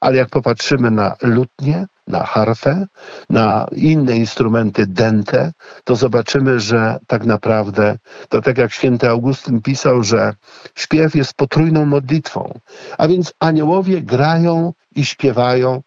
ale 0.00 0.16
jak 0.16 0.28
popatrzymy 0.28 0.90
na 0.90 1.16
lutnię, 1.22 1.86
na 2.06 2.24
harfę, 2.24 2.86
na 3.30 3.66
inne 3.72 4.16
instrumenty 4.16 4.86
dente, 4.86 5.52
to 5.84 5.96
zobaczymy, 5.96 6.60
że 6.60 6.98
tak 7.06 7.24
naprawdę 7.24 7.96
to 8.28 8.42
tak 8.42 8.58
jak 8.58 8.72
święty 8.72 9.08
Augustyn 9.08 9.62
pisał, 9.62 10.02
że 10.02 10.34
śpiew 10.74 11.14
jest 11.14 11.34
potrójną 11.34 11.86
modlitwą, 11.86 12.58
a 12.98 13.08
więc 13.08 13.32
aniołowie 13.40 14.02
grają 14.02 14.72
i 14.96 15.04
śpiewają, 15.04 15.82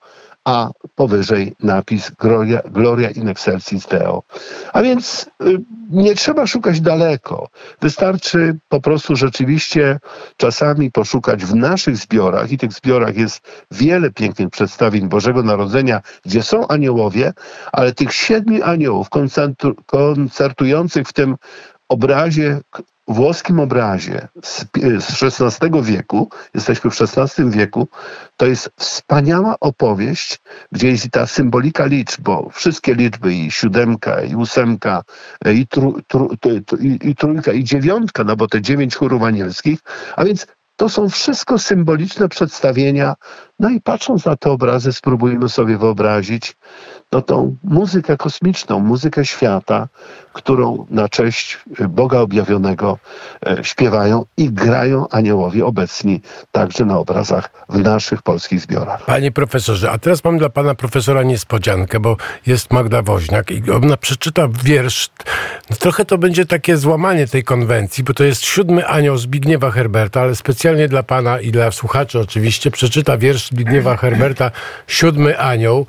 a 0.45 0.71
powyżej 0.95 1.55
napis 1.59 2.11
Gloria, 2.19 2.61
Gloria 2.65 3.09
in 3.09 3.27
excelsis 3.27 3.87
Deo. 3.87 4.23
A 4.73 4.81
więc 4.81 5.29
y, 5.41 5.59
nie 5.89 6.15
trzeba 6.15 6.47
szukać 6.47 6.81
daleko. 6.81 7.47
Wystarczy 7.81 8.57
po 8.69 8.81
prostu 8.81 9.15
rzeczywiście 9.15 9.99
czasami 10.37 10.91
poszukać 10.91 11.45
w 11.45 11.55
naszych 11.55 11.97
zbiorach 11.97 12.51
i 12.51 12.57
tych 12.57 12.73
zbiorach 12.73 13.15
jest 13.15 13.41
wiele 13.71 14.11
pięknych 14.11 14.49
przedstawień 14.49 15.09
Bożego 15.09 15.43
Narodzenia, 15.43 16.01
gdzie 16.25 16.43
są 16.43 16.67
aniołowie, 16.67 17.33
ale 17.71 17.93
tych 17.93 18.13
siedmiu 18.13 18.63
aniołów 18.63 19.07
koncertujących 19.85 21.07
w 21.07 21.13
tym 21.13 21.35
obrazie 21.89 22.61
włoskim 23.07 23.59
obrazie 23.59 24.27
z, 24.43 24.65
XVI 25.23 25.81
wieku, 25.81 26.29
jesteśmy 26.53 26.91
w 26.91 27.01
XVI 27.01 27.49
wieku, 27.49 27.87
to 28.37 28.45
jest 28.45 28.69
wspaniała 28.77 29.55
opowieść, 29.59 30.39
gdzie 30.71 30.87
jest 30.87 31.11
ta 31.11 31.27
symbolika 31.27 31.85
liczb, 31.85 32.21
bo 32.21 32.49
wszystkie 32.49 32.95
liczby, 32.95 33.33
i 33.33 33.51
siódemka, 33.51 34.21
i 34.21 34.35
ósemka, 34.35 35.03
i, 35.53 35.67
tru, 35.67 36.01
tru, 36.07 36.29
i, 36.79 36.99
i 37.09 37.15
trójka, 37.15 37.51
i 37.51 37.63
dziewiątka, 37.63 38.23
no 38.23 38.35
bo 38.35 38.47
te 38.47 38.61
dziewięć 38.61 38.95
chórów 38.95 39.23
anielskich, 39.23 39.79
a 40.15 40.25
więc 40.25 40.47
to 40.75 40.89
są 40.89 41.09
wszystko 41.09 41.59
symboliczne 41.59 42.29
przedstawienia. 42.29 43.15
No 43.59 43.69
i 43.69 43.81
patrząc 43.81 44.25
na 44.25 44.35
te 44.35 44.51
obrazy, 44.51 44.93
spróbujmy 44.93 45.49
sobie 45.49 45.77
wyobrazić 45.77 46.55
no, 47.13 47.21
tą 47.21 47.55
muzykę 47.63 48.17
kosmiczną, 48.17 48.79
muzykę 48.79 49.25
świata, 49.25 49.87
którą 50.33 50.85
na 50.89 51.09
cześć 51.09 51.59
Boga 51.89 52.19
objawionego 52.19 52.97
e, 53.45 53.63
śpiewają 53.63 54.25
i 54.37 54.51
grają 54.51 55.09
aniołowie 55.09 55.65
obecni 55.65 56.21
także 56.51 56.85
na 56.85 56.97
obrazach 56.97 57.49
w 57.69 57.79
naszych 57.79 58.21
polskich 58.21 58.59
zbiorach. 58.59 59.05
Panie 59.05 59.31
profesorze, 59.31 59.91
a 59.91 59.97
teraz 59.97 60.23
mam 60.23 60.37
dla 60.37 60.49
pana 60.49 60.75
profesora 60.75 61.23
niespodziankę, 61.23 61.99
bo 61.99 62.17
jest 62.45 62.73
Magda 62.73 63.01
Woźniak 63.01 63.51
i 63.51 63.71
ona 63.71 63.97
przeczyta 63.97 64.47
wiersz. 64.63 65.09
No, 65.69 65.75
trochę 65.75 66.05
to 66.05 66.17
będzie 66.17 66.45
takie 66.45 66.77
złamanie 66.77 67.27
tej 67.27 67.43
konwencji, 67.43 68.03
bo 68.03 68.13
to 68.13 68.23
jest 68.23 68.41
siódmy 68.41 68.87
anioł 68.87 69.17
Zbigniewa 69.17 69.71
Herberta, 69.71 70.21
ale 70.21 70.35
specjalnie 70.35 70.87
dla 70.87 71.03
pana 71.03 71.39
i 71.39 71.51
dla 71.51 71.71
słuchaczy 71.71 72.19
oczywiście 72.19 72.71
przeczyta 72.71 73.17
wiersz 73.17 73.49
Zbigniewa 73.49 73.97
Herberta 73.97 74.51
Siódmy 74.87 75.39
anioł. 75.39 75.85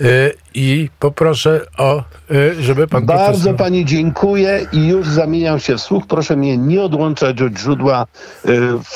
Y, 0.00 0.34
I 0.54 0.90
poproszę 0.98 1.66
o, 1.78 2.02
y, 2.30 2.62
żeby 2.62 2.88
pan 2.88 3.06
Bardzo 3.06 3.24
profesor... 3.24 3.56
pani 3.56 3.84
dziękuję 3.84 4.66
i 4.72 4.88
już 4.88 5.08
zamieniam 5.08 5.60
się 5.60 5.76
w 5.76 5.80
słuch. 5.80 6.04
Proszę 6.06 6.36
mnie 6.36 6.58
nie 6.58 6.82
odłączać 6.82 7.42
od 7.42 7.58
źródła 7.58 8.06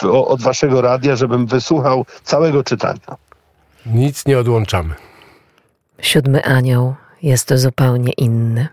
y, 0.03 0.11
od 0.11 0.43
waszego 0.43 0.81
radia, 0.81 1.17
żebym 1.17 1.47
wysłuchał 1.47 2.07
całego 2.25 2.65
czytania. 2.65 3.17
Nic 3.87 4.27
nie 4.27 4.39
odłączamy. 4.39 4.95
Siódmy 6.01 6.45
anioł 6.45 6.95
jest 7.23 7.55
zupełnie 7.55 8.13
inny. 8.13 8.69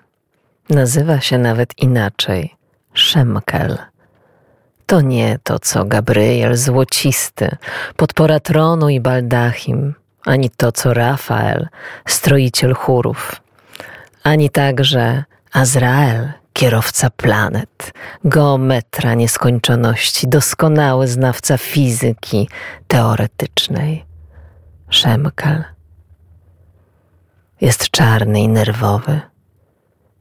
Nazywa 0.70 1.22
się 1.22 1.38
nawet 1.38 1.80
inaczej 1.80 2.56
Szemkel. 2.94 3.78
To 4.86 5.02
nie 5.02 5.40
to, 5.44 5.60
co 5.60 5.86
Gabriel 5.86 6.58
złocisty, 6.58 7.58
podpora 7.96 8.40
tronu 8.40 8.90
i 8.90 9.00
baldachim, 9.00 9.94
ani 10.26 10.50
to, 10.50 10.72
co 10.72 10.94
Rafael, 10.94 11.68
stroiciel 12.08 12.74
chórów, 12.74 13.42
ani 14.24 14.50
także 14.50 15.24
Azrael, 15.52 16.32
kierowca 16.54 17.10
planet, 17.10 17.94
geometra 18.24 19.14
nieskończoności, 19.14 20.28
doskonały 20.28 21.08
znawca 21.08 21.58
fizyki 21.58 22.50
teoretycznej. 22.88 24.06
Szemkel 24.90 25.64
jest 27.62 27.90
czarny 27.90 28.42
i 28.42 28.48
nerwowy 28.48 29.22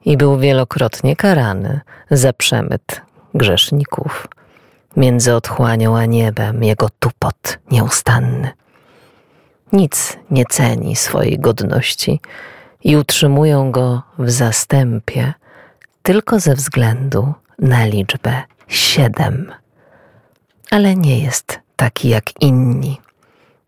i 0.04 0.16
był 0.16 0.38
wielokrotnie 0.38 1.16
karany 1.16 1.80
za 2.10 2.32
przemyt 2.32 3.02
grzeszników. 3.34 4.28
Między 4.96 5.34
otchłanią 5.34 5.96
a 5.96 6.04
niebem 6.06 6.64
jego 6.64 6.88
tupot 6.98 7.58
nieustanny. 7.70 8.52
Nic 9.72 10.16
nie 10.30 10.44
ceni 10.44 10.96
swojej 10.96 11.38
godności 11.38 12.20
i 12.84 12.96
utrzymują 12.96 13.72
go 13.72 14.02
w 14.18 14.30
zastępie 14.30 15.34
tylko 16.02 16.40
ze 16.40 16.54
względu 16.54 17.34
na 17.58 17.84
liczbę 17.84 18.42
siedem. 18.68 19.52
Ale 20.70 20.96
nie 20.96 21.18
jest 21.18 21.60
taki 21.76 22.08
jak 22.08 22.42
inni. 22.42 23.00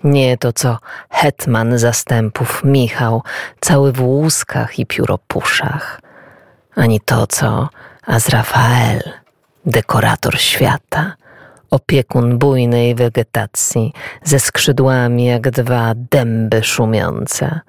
Nie 0.04 0.38
to, 0.38 0.52
co 0.52 0.78
hetman 1.10 1.78
zastępów 1.78 2.64
Michał, 2.64 3.22
cały 3.60 3.92
w 3.92 4.02
łuskach 4.02 4.78
i 4.78 4.86
pióropuszach, 4.86 6.00
ani 6.74 7.00
to, 7.00 7.26
co 7.26 7.68
Azrafael, 8.06 9.00
dekorator 9.66 10.38
świata, 10.38 11.14
opiekun 11.70 12.38
bujnej 12.38 12.94
wegetacji, 12.94 13.92
ze 14.24 14.40
skrzydłami 14.40 15.24
jak 15.24 15.50
dwa 15.50 15.92
dęby 15.96 16.64
szumiące, 16.64 17.60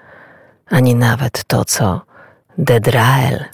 ani 0.70 0.96
nawet 0.96 1.44
to, 1.44 1.66
co 1.66 2.02
Dedrael, 2.58 3.46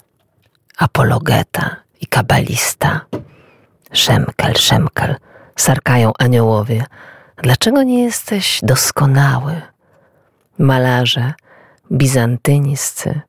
apologeta 0.78 1.76
i 2.00 2.06
kabalista. 2.06 3.00
Szemkel, 3.92 4.54
szemkel, 4.54 5.16
sarkają 5.56 6.12
aniołowie. 6.18 6.84
Dlaczego 7.42 7.82
nie 7.82 8.04
jesteś 8.04 8.60
doskonały? 8.62 9.62
Malarze 10.58 11.32
bizantyńscy, 11.92 13.20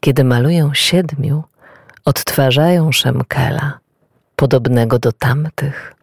kiedy 0.00 0.24
malują 0.24 0.74
siedmiu, 0.74 1.44
odtwarzają 2.04 2.92
Szemkela, 2.92 3.78
podobnego 4.36 4.98
do 4.98 5.12
tamtych. 5.12 5.94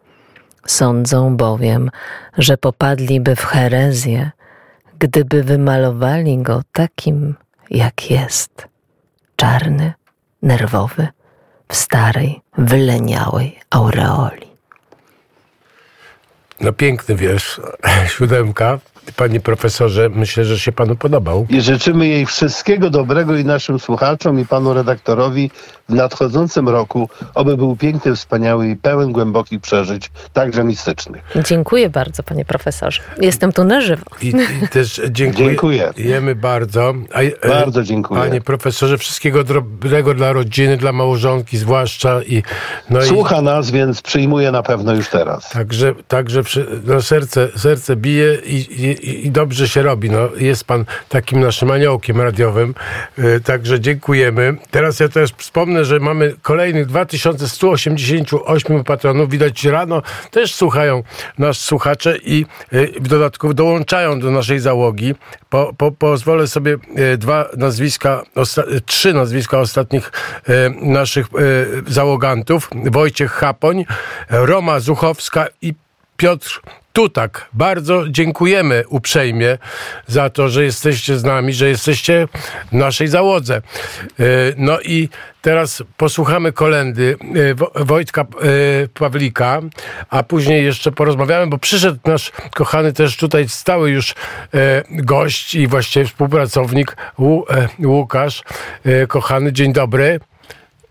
Sądzą 0.66 1.36
bowiem, 1.36 1.90
że 2.38 2.56
popadliby 2.56 3.36
w 3.36 3.44
herezję, 3.44 4.30
gdyby 4.98 5.42
wymalowali 5.42 6.38
go 6.38 6.62
takim, 6.72 7.34
jak 7.70 8.10
jest 8.10 8.68
czarny, 9.36 9.92
nerwowy, 10.42 11.08
w 11.68 11.76
starej, 11.76 12.42
wyleniałej 12.58 13.60
aureoli. 13.70 14.50
No 16.60 16.72
piękny 16.72 17.14
wiersz, 17.16 17.60
siódemka. 18.16 18.78
Panie 19.16 19.40
profesorze, 19.40 20.08
myślę, 20.08 20.44
że 20.44 20.58
się 20.58 20.72
panu 20.72 20.96
podobał. 20.96 21.46
I 21.48 21.60
życzymy 21.60 22.08
jej 22.08 22.26
wszystkiego 22.26 22.90
dobrego 22.90 23.36
i 23.36 23.44
naszym 23.44 23.78
słuchaczom 23.78 24.40
i 24.40 24.46
panu 24.46 24.74
redaktorowi 24.74 25.50
w 25.88 25.94
nadchodzącym 25.94 26.68
roku, 26.68 27.08
oby 27.34 27.56
był 27.56 27.76
piękny, 27.76 28.16
wspaniały 28.16 28.68
i 28.68 28.76
pełen 28.76 29.12
głębokich 29.12 29.60
przeżyć, 29.60 30.10
także 30.32 30.64
mistycznych. 30.64 31.22
Dziękuję 31.44 31.90
bardzo, 31.90 32.22
panie 32.22 32.44
profesorze. 32.44 33.02
Jestem 33.20 33.52
tu 33.52 33.64
na 33.64 33.80
żywo. 33.80 34.04
I, 34.22 34.28
i 34.64 34.68
też 34.68 35.00
dziękuję, 35.10 35.46
Dziękuję. 35.46 35.92
Dziękujemy 35.96 36.34
bardzo. 36.34 36.94
A, 37.14 37.20
e, 37.20 37.48
Bardzo 37.48 37.82
dziękuję. 37.82 38.20
Panie 38.20 38.40
profesorze, 38.40 38.98
wszystkiego 38.98 39.44
dobrego 39.44 40.14
dla 40.14 40.32
rodziny, 40.32 40.76
dla 40.76 40.92
małżonki 40.92 41.58
zwłaszcza. 41.58 42.22
I, 42.22 42.42
no 42.90 43.02
Słucha 43.02 43.42
nas, 43.42 43.70
więc 43.70 44.02
przyjmuje 44.02 44.52
na 44.52 44.62
pewno 44.62 44.94
już 44.94 45.08
teraz. 45.08 45.50
I, 45.50 45.54
także 45.54 45.94
także 46.08 46.42
przy, 46.42 46.66
no 46.84 47.02
serce, 47.02 47.48
serce 47.56 47.96
bije 47.96 48.34
i, 48.34 48.56
i, 48.56 48.99
i 49.02 49.30
dobrze 49.30 49.68
się 49.68 49.82
robi. 49.82 50.10
No, 50.10 50.28
jest 50.36 50.64
pan 50.64 50.84
takim 51.08 51.40
naszym 51.40 51.70
aniołkiem 51.70 52.20
radiowym. 52.20 52.74
E, 53.18 53.40
także 53.40 53.80
dziękujemy. 53.80 54.56
Teraz 54.70 55.00
ja 55.00 55.08
też 55.08 55.30
wspomnę, 55.36 55.84
że 55.84 56.00
mamy 56.00 56.34
kolejnych 56.42 56.86
2188 56.86 58.84
patronów. 58.84 59.30
Widać 59.30 59.64
rano 59.64 60.02
też 60.30 60.54
słuchają 60.54 61.02
nas 61.38 61.58
słuchacze 61.58 62.16
i 62.24 62.46
e, 62.72 62.86
w 62.86 63.08
dodatku 63.08 63.54
dołączają 63.54 64.20
do 64.20 64.30
naszej 64.30 64.60
załogi. 64.60 65.14
Po, 65.50 65.72
po, 65.78 65.92
pozwolę 65.92 66.46
sobie 66.46 66.76
e, 66.96 67.16
dwa 67.16 67.48
nazwiska, 67.56 68.22
trzy 68.86 69.14
nazwiska 69.14 69.58
ostatnich 69.58 70.12
naszych 70.82 71.26
załogantów. 71.86 72.70
Wojciech 72.74 73.32
Chapoń, 73.32 73.84
Roma 74.30 74.80
Zuchowska 74.80 75.46
i 75.62 75.74
Piotr 76.16 76.60
Tutak. 76.92 77.48
Bardzo 77.52 78.08
dziękujemy 78.08 78.84
uprzejmie 78.88 79.58
za 80.06 80.30
to, 80.30 80.48
że 80.48 80.64
jesteście 80.64 81.18
z 81.18 81.24
nami, 81.24 81.52
że 81.52 81.68
jesteście 81.68 82.28
w 82.68 82.72
naszej 82.72 83.08
załodze. 83.08 83.56
E, 83.56 83.62
No 84.56 84.80
i 84.80 85.08
teraz 85.42 85.82
posłuchamy 85.96 86.52
kolendy 86.52 87.16
e, 87.50 87.54
Wo- 87.54 87.72
Wojtka 87.74 88.20
e, 88.22 88.26
Pawlika, 88.88 89.60
a 90.10 90.22
później 90.22 90.64
jeszcze 90.64 90.92
porozmawiamy, 90.92 91.46
bo 91.46 91.58
przyszedł 91.58 91.98
nasz 92.04 92.32
kochany 92.54 92.92
też 92.92 93.16
tutaj 93.16 93.48
stały 93.48 93.90
już 93.90 94.14
gość 94.90 95.54
i 95.54 95.66
właściwie 95.66 96.06
współpracownik 96.06 96.96
Łu- 97.18 97.44
Łukasz. 97.84 98.42
Kochany, 99.08 99.52
dzień 99.52 99.72
dobry. 99.72 100.20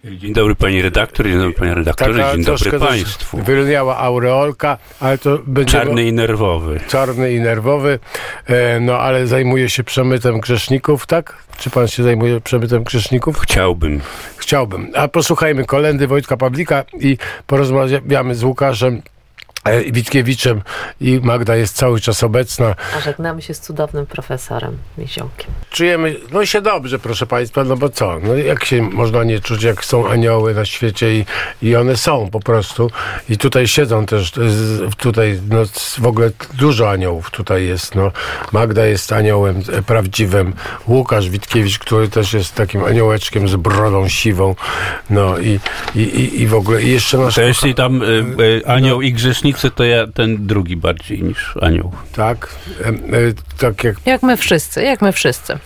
Dzień 0.04 0.34
dobry 0.34 0.56
pani 0.56 0.82
redaktor, 0.82 1.26
dzień 1.26 1.38
dobry 1.38 1.54
panie 1.54 1.74
redaktorze, 1.74 2.32
dzień 2.36 2.44
dobry 2.44 2.80
państwu. 2.80 3.38
Wylniała 3.38 3.98
aureolka, 3.98 4.78
ale 5.00 5.18
to 5.18 5.40
będzie... 5.48 5.72
Czarny 5.72 6.04
i 6.04 6.14
nerwowy. 6.14 6.80
czarny 6.88 7.34
i 7.34 7.40
nerwowy, 7.40 8.00
e, 8.46 8.80
no 8.80 8.98
ale 8.98 9.28
zajmuje 9.28 9.70
się 9.70 9.84
przemytem 9.84 10.40
grzeszników, 10.40 11.06
tak? 11.06 11.44
Czy 11.58 11.70
pan 11.70 11.88
się 11.88 12.04
zajmuje 12.04 12.42
przemytem 12.42 12.84
grzeszników? 12.84 13.40
Chciałbym. 13.40 14.02
Chciałbym. 14.38 14.92
A 14.96 15.08
posłuchajmy 15.08 15.66
kolendy 15.66 16.08
Wojtka 16.08 16.38
Pawlika 16.38 16.84
i 17.00 17.18
porozmawiamy 17.48 18.36
z 18.36 18.44
Łukaszem 18.44 19.02
Witkiewiczem 19.92 20.62
i 21.02 21.20
Magda 21.24 21.56
jest 21.56 21.76
cały 21.76 22.00
czas 22.00 22.24
obecna. 22.24 22.76
A 22.98 23.00
żegnamy 23.00 23.42
się 23.42 23.54
z 23.54 23.60
cudownym 23.60 24.06
profesorem 24.06 24.78
Miziołkiem. 24.98 25.52
Czujemy, 25.72 26.16
no 26.32 26.46
się 26.46 26.62
dobrze, 26.62 27.00
proszę 27.00 27.26
Państwa, 27.28 27.64
no 27.64 27.78
bo 27.78 27.90
co? 27.90 28.20
No 28.24 28.36
jak 28.36 28.66
się 28.66 28.82
można 28.82 29.24
nie 29.24 29.40
czuć, 29.40 29.64
jak 29.64 29.86
są 29.86 30.10
anioły 30.10 30.54
na 30.54 30.66
świecie 30.66 31.16
i, 31.16 31.26
i 31.62 31.76
one 31.76 31.98
są 31.98 32.30
po 32.32 32.40
prostu. 32.40 32.92
I 33.30 33.38
tutaj 33.38 33.68
siedzą 33.68 34.06
też, 34.06 34.32
z- 34.34 34.96
tutaj 34.96 35.40
no, 35.50 35.58
w 36.00 36.08
ogóle 36.08 36.32
dużo 36.54 36.90
aniołów 36.90 37.32
tutaj 37.32 37.66
jest. 37.66 37.96
No. 37.96 38.12
Magda 38.52 38.86
jest 38.86 39.12
aniołem 39.12 39.62
e, 39.74 39.82
prawdziwym, 39.82 40.54
Łukasz 40.88 41.30
Witkiewicz, 41.30 41.80
który 41.80 42.08
też 42.10 42.34
jest 42.34 42.56
takim 42.56 42.84
aniołeczkiem 42.84 43.48
z 43.48 43.56
brodą 43.56 44.08
siwą. 44.08 44.56
No 45.10 45.38
i, 45.40 45.60
i, 45.96 46.00
i, 46.00 46.42
i 46.42 46.48
w 46.48 46.54
ogóle 46.54 46.84
i 46.84 46.90
jeszcze 46.92 47.18
nasz... 47.18 47.36
To 47.36 47.42
jeśli 47.42 47.76
tam 47.76 48.02
y, 48.04 48.06
y, 48.40 48.62
anioł 48.68 49.02
i 49.02 49.14
grzesznicy, 49.52 49.76
to 49.76 49.84
ja 49.84 50.08
ten 50.08 50.48
drugi 50.48 50.78
bardziej 50.78 51.24
niż 51.24 51.58
anioł. 51.62 51.92
Tak, 52.16 52.56
e, 52.82 52.88
e, 52.88 52.94
tak 53.58 53.84
jak 53.84 53.96
Jak 54.06 54.24
my 54.24 54.38
wszyscy, 54.38 54.84
jak 54.84 55.02
my 55.02 55.12
wszyscy. 55.12 55.58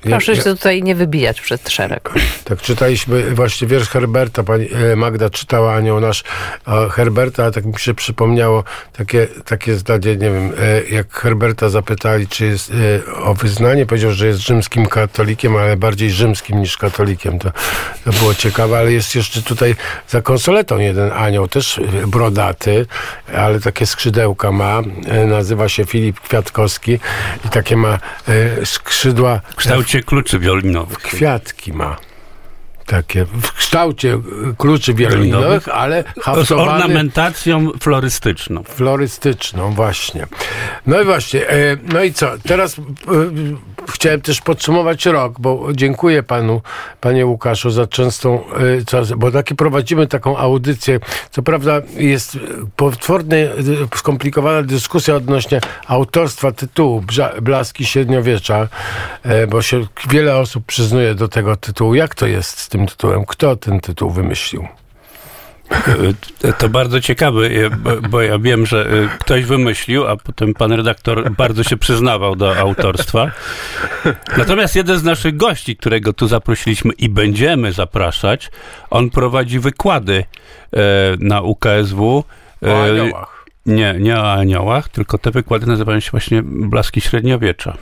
Proszę 0.00 0.32
Ja- 0.32 0.36
się 0.36 0.44
tutaj 0.44 0.82
nie 0.82 0.94
wybijać 0.94 1.40
przed 1.40 1.70
szereg. 1.70 2.10
Tak, 2.44 2.60
czytaliśmy 2.60 3.30
właśnie 3.30 3.68
wiersz 3.68 3.88
Herberta, 3.88 4.42
pani 4.42 4.68
e, 4.92 4.96
Magda 4.96 5.30
czytała 5.30 5.74
anioł 5.74 6.00
nasz 6.00 6.24
e, 6.68 6.88
Herberta, 6.90 7.42
ale 7.42 7.52
tak 7.52 7.64
mi 7.64 7.78
się 7.78 7.94
przypomniało 7.94 8.64
takie, 8.92 9.26
takie 9.44 9.74
zdanie, 9.74 10.16
nie 10.16 10.30
wiem, 10.30 10.52
e, 10.60 10.94
jak 10.94 11.12
Herberta 11.12 11.68
zapytali, 11.68 12.28
czy 12.28 12.46
jest 12.46 12.72
e, 13.08 13.14
o 13.14 13.34
wyznanie, 13.34 13.86
powiedział, 13.86 14.12
że 14.12 14.26
jest 14.26 14.40
rzymskim 14.40 14.86
katolikiem, 14.86 15.56
ale 15.56 15.76
bardziej 15.76 16.10
rzymskim 16.10 16.60
niż 16.60 16.76
katolikiem. 16.76 17.38
To, 17.38 17.50
to 18.04 18.10
było 18.12 18.34
ciekawe, 18.34 18.78
ale 18.78 18.92
jest 18.92 19.14
jeszcze 19.14 19.42
tutaj 19.42 19.76
za 20.08 20.22
konsoletą 20.22 20.78
jeden 20.78 21.12
anioł, 21.12 21.48
też 21.48 21.80
brodaty, 22.06 22.86
ale 23.36 23.60
takie 23.60 23.86
skrzydełka 23.86 24.52
ma, 24.52 24.80
nazywa 25.26 25.68
się 25.68 25.84
Filip 25.84 26.20
Kwiatkowski 26.20 26.98
i 27.44 27.48
takie 27.48 27.76
ma 27.76 27.98
skrzydła 28.64 29.40
W 29.50 29.54
kształcie 29.74 30.02
kluczy 30.02 30.38
wiolinowych. 30.38 30.98
kwiatki 30.98 31.72
ma. 31.72 31.96
Takie 32.86 33.24
w 33.24 33.52
kształcie 33.52 34.14
y, 34.14 34.20
kluczy 34.58 34.94
wiolinowych, 34.94 35.68
ale 35.68 36.04
Z 36.44 36.52
ornamentacją 36.52 37.70
florystyczną. 37.80 38.62
florystyczną 38.62 39.72
właśnie. 39.72 40.26
No 40.86 41.00
i 41.00 41.04
właśnie, 41.04 41.48
e, 41.48 41.76
no 41.92 42.02
i 42.02 42.12
co? 42.12 42.32
Teraz 42.46 42.78
e, 42.78 42.82
chciałem 43.90 44.20
też 44.20 44.40
podsumować 44.40 45.06
rok, 45.06 45.40
bo 45.40 45.68
dziękuję 45.72 46.22
panu, 46.22 46.60
panie 47.00 47.26
Łukaszu, 47.26 47.70
za 47.70 47.86
częstą, 47.86 48.44
co- 48.86 49.16
bo 49.16 49.30
taki 49.30 49.54
prowadzimy 49.54 50.06
taką 50.06 50.36
audycję. 50.36 51.00
Co 51.30 51.42
prawda 51.42 51.80
jest 51.96 52.38
potwornie 52.76 53.36
y, 53.36 53.96
skomplikowana 53.96 54.62
dyskusja 54.62 55.14
odnośnie 55.16 55.60
autorstwa 55.86 56.52
tytułu 56.52 57.04
Blaski 57.42 57.86
Średniowiecza, 57.86 58.68
y, 59.26 59.46
bo 59.46 59.62
się 59.62 59.86
wiele 60.10 60.36
osób 60.36 60.64
przyznuje 60.66 61.14
do 61.14 61.28
tego 61.28 61.56
tytułu. 61.56 61.94
Jak 61.94 62.14
to 62.14 62.26
jest 62.26 62.58
z 62.58 62.68
tym 62.68 62.86
tytułem? 62.86 63.24
Kto 63.26 63.56
ten 63.56 63.80
tytuł 63.80 64.10
wymyślił? 64.10 64.68
E, 66.44 66.52
To 66.52 66.68
bardzo 66.68 67.00
ciekawe, 67.00 67.46
e, 67.46 67.70
bo- 68.08 68.22
ja 68.22 68.38
wiem, 68.38 68.66
że 68.66 68.86
e, 68.86 69.18
ktoś 69.18 69.44
wymyślił, 69.44 70.06
a 70.06 70.16
potem 70.16 70.54
pan 70.54 70.72
redaktor 70.72 71.30
bardzo 71.30 71.62
się 71.62 71.76
przyznawał 71.76 72.36
do 72.36 72.56
autorstwa. 72.56 73.30
Natomiast 74.38 74.76
jeden 74.76 74.98
z 74.98 75.02
naszych 75.04 75.36
gości, 75.36 75.76
którego 75.76 76.12
tu 76.12 76.26
zaprosiliśmy 76.28 76.92
i 76.92 77.08
będziemy 77.08 77.72
zapraszać, 77.72 78.50
on 78.90 79.10
prowadzi 79.10 79.58
wykłady 79.58 80.24
na 81.18 81.40
UKSW. 81.40 82.24
O 82.66 82.82
aniołach. 82.84 83.44
Nie, 83.66 83.94
nie 84.00 84.16
o 84.20 84.32
aniołach, 84.32 84.88
tylko 84.88 85.18
te 85.18 85.30
wykłady 85.30 85.66
nazywają 85.66 86.00
się 86.00 86.10
właśnie 86.10 86.42
Blaski 86.44 87.00
Średniowiecza. 87.00 87.76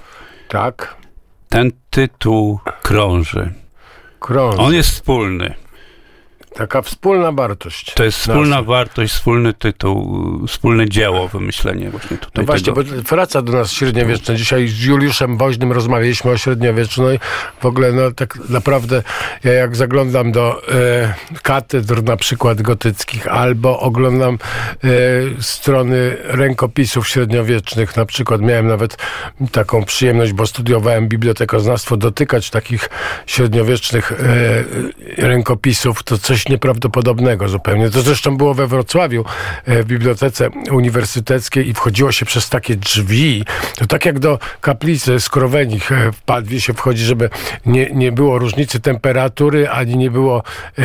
Tak? 0.49 0.97
Ten 1.49 1.71
tytuł 1.91 2.61
krąży. 2.83 3.53
Krąż. 4.21 4.55
On 4.59 4.75
jest 4.75 4.91
wspólny. 4.91 5.55
Taka 6.55 6.83
wspólna 6.83 7.33
wartość. 7.33 7.95
To 7.95 8.05
jest 8.05 8.19
wspólna 8.19 8.57
nasza. 8.57 8.63
wartość, 8.63 9.13
wspólny 9.13 9.55
tytuł, 9.55 10.23
wspólne 10.49 10.89
dzieło, 10.89 11.29
wymyślenie 11.29 11.91
właśnie 11.91 12.17
tutaj 12.19 12.33
No 12.37 12.47
właśnie, 12.47 12.73
tego. 12.73 12.85
bo 12.95 13.03
wraca 13.03 13.43
do 13.43 13.53
nas 13.53 13.73
średniowieczne. 13.73 14.37
Dzisiaj 14.37 14.69
z 14.69 14.85
Juliuszem 14.85 15.37
Woźnym 15.37 15.73
rozmawialiśmy 15.73 16.31
o 16.31 16.37
średniowieczu. 16.39 17.13
I 17.13 17.19
w 17.61 17.67
ogóle, 17.67 17.93
no 17.93 18.11
tak 18.11 18.39
naprawdę, 18.49 19.03
ja 19.45 19.53
jak 19.53 19.77
zaglądam 19.77 20.33
do 20.33 20.63
e, 20.69 21.15
katedr 21.43 22.03
na 22.03 22.17
przykład 22.17 22.63
gotyckich, 22.63 23.27
albo 23.29 23.81
oglądam 23.81 24.39
e, 24.85 24.89
strony 25.43 26.17
rękopisów 26.25 27.09
średniowiecznych, 27.09 27.97
na 27.97 28.07
przykład 28.07 28.41
miałem 28.41 28.67
nawet 28.67 28.97
taką 29.53 29.85
przyjemność, 29.85 30.33
bo 30.33 30.47
studiowałem 30.47 31.09
bibliotekoznawstwo, 31.09 31.97
dotykać 31.97 32.51
takich 32.51 32.89
średniowiecznych 33.27 34.13
e, 34.13 35.27
rękopisów, 35.27 36.03
to 36.03 36.19
coś 36.19 36.42
nieprawdopodobnego 36.49 37.49
zupełnie. 37.49 37.91
To 37.91 38.03
zresztą 38.03 38.37
było 38.37 38.55
we 38.55 38.67
Wrocławiu, 38.67 39.25
e, 39.67 39.83
w 39.83 39.87
bibliotece 39.87 40.49
uniwersyteckiej 40.71 41.69
i 41.69 41.75
wchodziło 41.75 42.13
się 42.13 42.27
przez 42.27 42.49
takie 42.49 42.77
drzwi. 42.77 43.45
To 43.77 43.87
tak 43.87 44.05
jak 44.05 44.19
do 44.19 44.39
kaplicy 44.61 45.21
skrowenich 45.21 45.93
e, 45.93 46.13
w 46.13 46.23
Padwie 46.23 46.61
się 46.61 46.73
wchodzi, 46.75 47.05
żeby 47.05 47.31
nie, 47.67 47.91
nie 47.91 48.13
było 48.13 48.39
różnicy 48.39 48.81
temperatury, 48.81 49.69
ani 49.69 49.97
nie 49.97 50.11
było 50.11 50.43
e, 50.79 50.83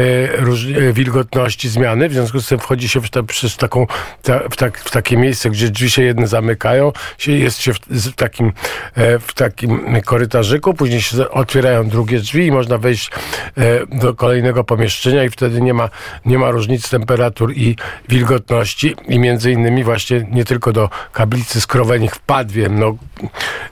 e, 0.89 0.93
wilgotności 0.93 1.69
zmiany. 1.69 2.09
W 2.09 2.13
związku 2.13 2.41
z 2.41 2.47
tym 2.47 2.59
wchodzi 2.59 2.89
się 2.89 3.01
w, 3.01 3.09
przez 3.27 3.57
taką, 3.57 3.87
ta, 4.21 4.39
w, 4.51 4.55
tak, 4.55 4.79
w 4.79 4.91
takie 4.91 5.17
miejsce, 5.17 5.49
gdzie 5.49 5.69
drzwi 5.69 5.89
się 5.89 6.01
jedne 6.03 6.27
zamykają, 6.27 6.91
się, 7.17 7.31
jest 7.31 7.61
się 7.61 7.73
w, 7.73 7.79
z- 7.89 8.15
takim, 8.15 8.51
e, 8.95 9.19
w 9.19 9.33
takim 9.33 10.01
korytarzyku, 10.05 10.73
później 10.73 11.01
się 11.01 11.29
otwierają 11.29 11.89
drugie 11.89 12.19
drzwi 12.19 12.45
i 12.45 12.51
można 12.51 12.77
wejść 12.77 13.11
e, 13.57 13.97
do 13.97 14.13
kolejnego 14.13 14.63
pomieszczenia 14.63 15.23
i 15.23 15.29
wtedy 15.29 15.46
nie 15.49 15.73
ma, 15.73 15.89
nie 16.25 16.37
ma 16.37 16.51
różnic 16.51 16.89
temperatur 16.89 17.53
i 17.53 17.75
wilgotności 18.09 18.95
i 19.07 19.19
między 19.19 19.51
innymi 19.51 19.83
właśnie 19.83 20.27
nie 20.31 20.45
tylko 20.45 20.73
do 20.73 20.89
kaplicy 21.13 21.61
skrowenik 21.61 22.15
w 22.15 22.19
Padwie, 22.19 22.69
no 22.69 22.95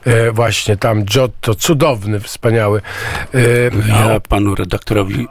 e, 0.04 0.32
właśnie 0.32 0.76
tam 0.76 1.04
Giotto, 1.04 1.54
cudowny, 1.54 2.20
wspaniały 2.20 2.82
e, 3.34 3.38
Ja 3.88 4.20
panu 4.28 4.54
redaktorowi 4.54 5.28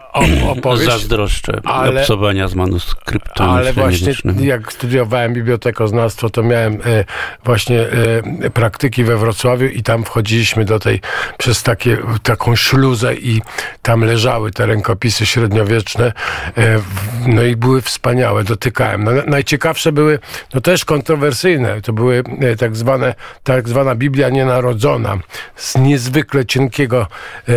opowieść. 0.49 0.91
zazdroszczę 0.91 1.61
ale- 1.63 2.01
obcowania 2.01 2.47
z 2.47 2.55
manuskryptem 2.55 3.49
Ale 3.49 3.73
właśnie 3.73 4.13
jak 4.39 4.73
studiowałem 4.73 5.33
bibliotekoznawstwo, 5.33 6.29
to 6.29 6.43
miałem 6.43 6.73
e, 6.73 7.05
właśnie 7.43 7.81
e, 7.81 8.49
praktyki 8.49 9.03
we 9.03 9.17
Wrocławiu 9.17 9.65
i 9.65 9.83
tam 9.83 10.03
wchodziliśmy 10.03 10.65
do 10.65 10.79
tej, 10.79 11.01
przez 11.37 11.63
takie, 11.63 11.97
taką 12.23 12.55
śluzę 12.55 13.15
i 13.15 13.41
tam 13.81 14.03
leżały 14.03 14.51
te 14.51 14.65
rękopisy 14.65 15.25
średniowieczne. 15.25 16.13
E, 16.57 16.79
no 17.27 17.43
i 17.43 17.55
były 17.55 17.81
wspaniałe, 17.81 18.43
dotykałem. 18.43 19.03
No, 19.03 19.11
na- 19.11 19.23
najciekawsze 19.23 19.91
były, 19.91 20.19
no 20.53 20.61
też 20.61 20.85
kontrowersyjne, 20.85 21.81
to 21.81 21.93
były 21.93 22.23
e, 22.41 22.55
tak 22.55 22.75
zwane, 22.75 23.15
tak 23.43 23.69
zwana 23.69 23.95
Biblia 23.95 24.29
Nienarodzona 24.29 25.17
z 25.55 25.77
niezwykle 25.77 26.45
cienkiego 26.45 27.07
e, 27.47 27.53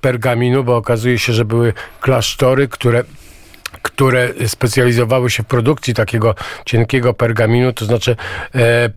pergaminu, 0.00 0.64
bo 0.64 0.76
okazuje 0.76 1.18
się, 1.18 1.32
że 1.32 1.44
były 1.44 1.72
klasztory, 2.00 2.68
które 2.68 3.04
które 3.96 4.28
specjalizowały 4.46 5.30
się 5.30 5.42
w 5.42 5.46
produkcji 5.46 5.94
takiego 5.94 6.34
cienkiego 6.64 7.14
pergaminu, 7.14 7.72
to 7.72 7.84
znaczy 7.84 8.16
e, 8.54 8.58
e, 8.60 8.90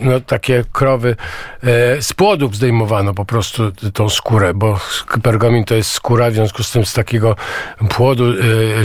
no, 0.00 0.20
takie 0.20 0.64
krowy 0.72 1.16
e, 1.62 2.02
z 2.02 2.12
płodów 2.12 2.56
zdejmowano 2.56 3.14
po 3.14 3.24
prostu 3.24 3.72
tą 3.92 4.08
skórę, 4.08 4.54
bo 4.54 4.80
pergamin 5.22 5.64
to 5.64 5.74
jest 5.74 5.90
skóra, 5.90 6.30
w 6.30 6.34
związku 6.34 6.62
z 6.62 6.70
tym 6.70 6.86
z 6.86 6.92
takiego 6.92 7.36
płodu 7.88 8.24
e, 8.30 8.34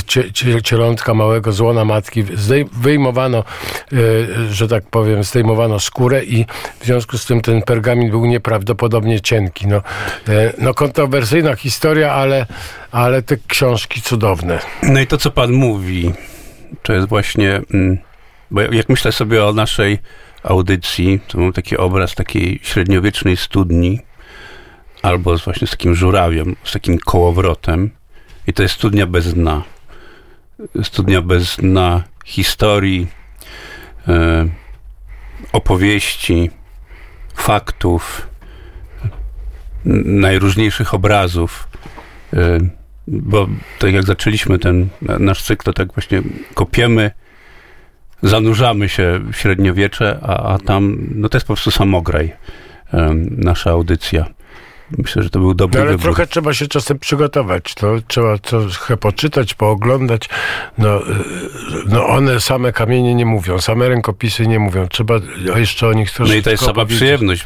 cie, 0.02 0.32
cie, 0.32 0.62
cielątka 0.62 1.14
małego 1.14 1.52
z 1.52 1.60
łona 1.60 1.86
matki 1.86 2.24
zdej, 2.36 2.66
wyjmowano, 2.74 3.38
e, 3.38 4.54
że 4.54 4.68
tak 4.68 4.84
powiem, 4.84 5.24
zdejmowano 5.24 5.80
skórę 5.80 6.24
i 6.24 6.46
w 6.80 6.86
związku 6.86 7.18
z 7.18 7.26
tym 7.26 7.42
ten 7.42 7.62
pergamin 7.62 8.10
był 8.10 8.26
nieprawdopodobnie 8.26 9.22
cienki. 9.22 9.68
No, 9.68 9.78
e, 10.28 10.54
no 10.58 10.74
kontrowersyjna 10.74 11.56
historia, 11.56 12.14
ale, 12.14 12.46
ale 12.98 13.22
te 13.22 13.38
książki 13.48 14.02
cudowne. 14.02 14.60
No 14.84 15.00
i 15.00 15.08
to, 15.08 15.18
co 15.18 15.32
pan 15.32 15.52
mówi, 15.52 16.12
to 16.82 16.94
jest 16.94 17.08
właśnie, 17.08 17.62
mm, 17.74 17.98
bo 18.52 18.62
jak 18.62 18.90
myślę 18.90 19.12
sobie 19.12 19.46
o 19.46 19.54
naszej 19.54 20.00
audycji, 20.44 21.20
to 21.28 21.38
mam 21.38 21.54
taki 21.54 21.78
obraz 21.78 22.16
takiej 22.16 22.60
średniowiecznej 22.64 23.38
studni, 23.38 24.00
albo 25.02 25.38
właśnie 25.38 25.68
z 25.68 25.72
takim 25.72 25.96
żurawiem, 25.96 26.56
z 26.64 26.72
takim 26.72 26.98
kołowrotem 27.00 27.90
i 28.48 28.54
to 28.54 28.64
jest 28.64 28.76
studnia 28.76 29.08
bez 29.08 29.34
dna. 29.34 29.64
Studnia 30.84 31.22
bez 31.22 31.56
dna 31.56 32.04
historii, 32.26 33.08
e, 34.08 34.48
opowieści, 35.52 36.52
faktów, 37.36 38.28
najróżniejszych 40.06 40.94
obrazów. 40.94 41.68
E, 43.08 43.12
bo 43.12 43.48
tak 43.80 43.94
jak 43.94 44.04
zaczęliśmy 44.04 44.60
ten 44.60 44.88
na- 45.02 45.20
nasz 45.20 45.44
cykl, 45.44 45.64
to 45.66 45.74
tak 45.74 45.94
właśnie 45.94 46.22
kopiemy, 46.54 47.12
zanurzamy 48.24 48.90
się 48.90 49.20
w 49.34 49.36
średniowiecze, 49.36 50.20
a, 50.22 50.54
a 50.54 50.58
tam, 50.58 50.98
no 51.16 51.30
to 51.30 51.38
jest 51.38 51.48
po 51.48 51.54
prostu 51.54 51.72
samograj, 51.72 52.34
nasza 53.38 53.72
audycja. 53.72 54.26
Myślę, 54.98 55.24
że 55.24 55.30
to 55.30 55.40
był 55.40 55.54
dobry 55.54 55.80
No, 55.80 55.82
ale 55.82 55.92
wybór. 55.92 56.04
trochę 56.04 56.28
trzeba 56.28 56.54
się 56.54 56.68
czasem 56.68 57.00
przygotować. 57.00 57.76
To 57.76 57.96
trzeba 58.08 58.38
trochę 58.38 58.98
poczytać, 58.98 59.54
pooglądać. 59.54 60.30
No, 60.78 61.02
y, 61.02 61.14
no 61.88 62.08
one 62.08 62.40
same 62.40 62.74
kamienie 62.74 63.16
nie 63.16 63.26
mówią, 63.26 63.60
same 63.60 63.90
rękopisy 63.90 64.48
nie 64.48 64.60
mówią. 64.60 64.88
Trzeba 64.88 65.14
jeszcze 65.56 65.88
o 65.88 65.94
nich 65.94 66.12
troszkę 66.12 66.34
No 66.34 66.40
i 66.40 66.44
to 66.44 66.50
jest 66.50 66.64
sama 66.66 66.86
przyjemność 66.86 67.46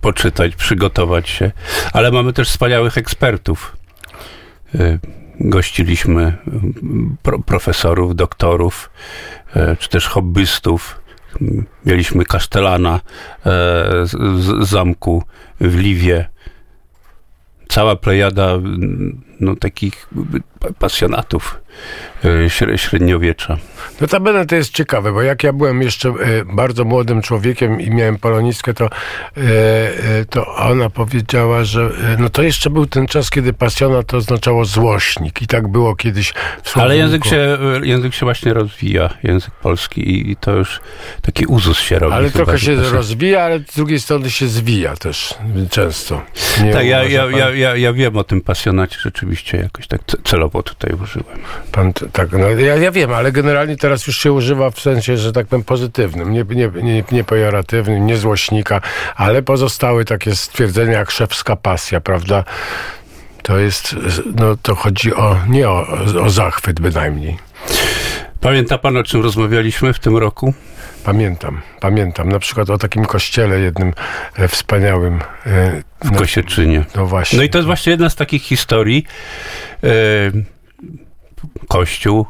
poczytać, 0.00 0.56
przygotować 0.56 1.28
się. 1.28 1.52
Ale 1.92 2.10
mamy 2.10 2.32
też 2.32 2.48
wspaniałych 2.48 2.98
ekspertów. 2.98 3.76
Y, 4.80 4.98
Gościliśmy 5.40 6.22
y, 6.22 6.50
pro, 7.22 7.38
profesorów, 7.38 8.16
doktorów, 8.16 8.90
y, 9.56 9.76
czy 9.78 9.88
też 9.88 10.06
hobbystów. 10.06 11.00
Mieliśmy 11.86 12.24
kasztelana 12.24 13.00
z, 14.04 14.68
zamku 14.68 15.22
w 15.60 15.76
Liwie. 15.76 16.28
Cała 17.68 17.96
plejada 17.96 18.58
no, 19.40 19.56
takich 19.56 20.08
pasjonatów 20.78 21.60
śre- 22.46 22.76
średniowiecza. 22.76 23.56
Notabene 24.00 24.46
to 24.46 24.56
jest 24.56 24.72
ciekawe, 24.72 25.12
bo 25.12 25.22
jak 25.22 25.44
ja 25.44 25.52
byłem 25.52 25.82
jeszcze 25.82 26.08
e, 26.08 26.14
bardzo 26.44 26.84
młodym 26.84 27.22
człowiekiem 27.22 27.80
i 27.80 27.90
miałem 27.90 28.18
polonistkę, 28.18 28.74
to, 28.74 28.84
e, 28.84 28.90
e, 29.40 30.24
to 30.30 30.56
ona 30.56 30.90
powiedziała, 30.90 31.64
że 31.64 31.80
e, 31.82 32.16
no 32.18 32.28
to 32.28 32.42
jeszcze 32.42 32.70
był 32.70 32.86
ten 32.86 33.06
czas, 33.06 33.30
kiedy 33.30 33.52
pasjonat 33.52 34.06
to 34.06 34.16
oznaczało 34.16 34.64
złośnik 34.64 35.42
i 35.42 35.46
tak 35.46 35.68
było 35.68 35.96
kiedyś 35.96 36.32
w 36.62 36.76
Ale 36.76 36.96
język 36.96 37.24
się, 37.24 37.58
język 37.82 38.14
się 38.14 38.26
właśnie 38.26 38.52
rozwija, 38.54 39.10
język 39.22 39.50
polski 39.50 40.30
i, 40.30 40.36
to 40.36 40.56
już 40.56 40.80
taki 41.22 41.46
uzus 41.46 41.78
się 41.78 41.98
robi. 41.98 42.14
Ale 42.14 42.30
trochę 42.30 42.58
się 42.58 42.84
są- 42.84 42.92
rozwija, 42.92 43.42
ale 43.42 43.58
z 43.58 43.76
drugiej 43.76 44.00
strony 44.00 44.30
się 44.30 44.46
zwija 44.46 44.96
też 44.96 45.34
często. 45.70 46.22
Nie 46.64 46.72
Tak, 46.72 46.86
ja, 46.86 47.04
ja, 47.04 47.24
ja, 47.30 47.50
ja, 47.50 47.76
ja 47.76 47.92
wiem 47.92 48.16
o 48.16 48.24
tym 48.24 48.40
pasjonacie 48.40 48.96
rzeczywiście. 49.00 49.25
Oczywiście 49.26 49.58
jakoś 49.58 49.86
tak 49.86 50.00
ce- 50.06 50.22
celowo 50.24 50.62
tutaj 50.62 50.92
użyłem. 51.02 51.38
Pan, 51.72 51.92
tak, 51.92 52.32
no, 52.32 52.48
ja, 52.50 52.76
ja 52.76 52.90
wiem, 52.90 53.12
ale 53.12 53.32
generalnie 53.32 53.76
teraz 53.76 54.06
już 54.06 54.18
się 54.18 54.32
używa 54.32 54.70
w 54.70 54.80
sensie, 54.80 55.16
że 55.16 55.32
tak 55.32 55.46
powiem, 55.46 55.64
pozytywnym, 55.64 56.32
nie, 56.32 56.44
nie, 56.48 56.70
nie, 56.82 57.04
nie 57.12 57.24
pejoratywnym, 57.24 58.06
nie 58.06 58.16
złośnika, 58.16 58.80
ale 59.16 59.42
pozostały 59.42 60.04
takie 60.04 60.36
stwierdzenia 60.36 60.92
jak 60.98 61.10
szewska 61.10 61.56
pasja, 61.56 62.00
prawda? 62.00 62.44
To 63.42 63.58
jest, 63.58 63.96
no 64.40 64.56
to 64.62 64.74
chodzi 64.74 65.14
o, 65.14 65.36
nie 65.48 65.68
o, 65.68 65.86
o 66.24 66.30
zachwyt 66.30 66.80
bynajmniej. 66.80 67.36
Pamięta 68.46 68.78
pan, 68.78 68.96
o 68.96 69.02
czym 69.02 69.22
rozmawialiśmy 69.22 69.92
w 69.92 69.98
tym 69.98 70.16
roku? 70.16 70.54
Pamiętam, 71.04 71.60
pamiętam. 71.80 72.28
Na 72.28 72.38
przykład 72.38 72.70
o 72.70 72.78
takim 72.78 73.04
kościele 73.04 73.60
jednym 73.60 73.92
e, 74.36 74.48
wspaniałym. 74.48 75.20
E, 75.46 75.82
W 76.04 76.10
no, 76.10 76.18
Kosieczynie. 76.18 76.84
no 76.96 77.06
właśnie. 77.06 77.38
No 77.38 77.42
i 77.44 77.48
to 77.48 77.58
jest 77.58 77.66
właśnie 77.66 77.90
jedna 77.90 78.10
z 78.10 78.16
takich 78.16 78.42
historii. 78.42 79.06
E, 79.84 79.88
kościół 81.68 82.26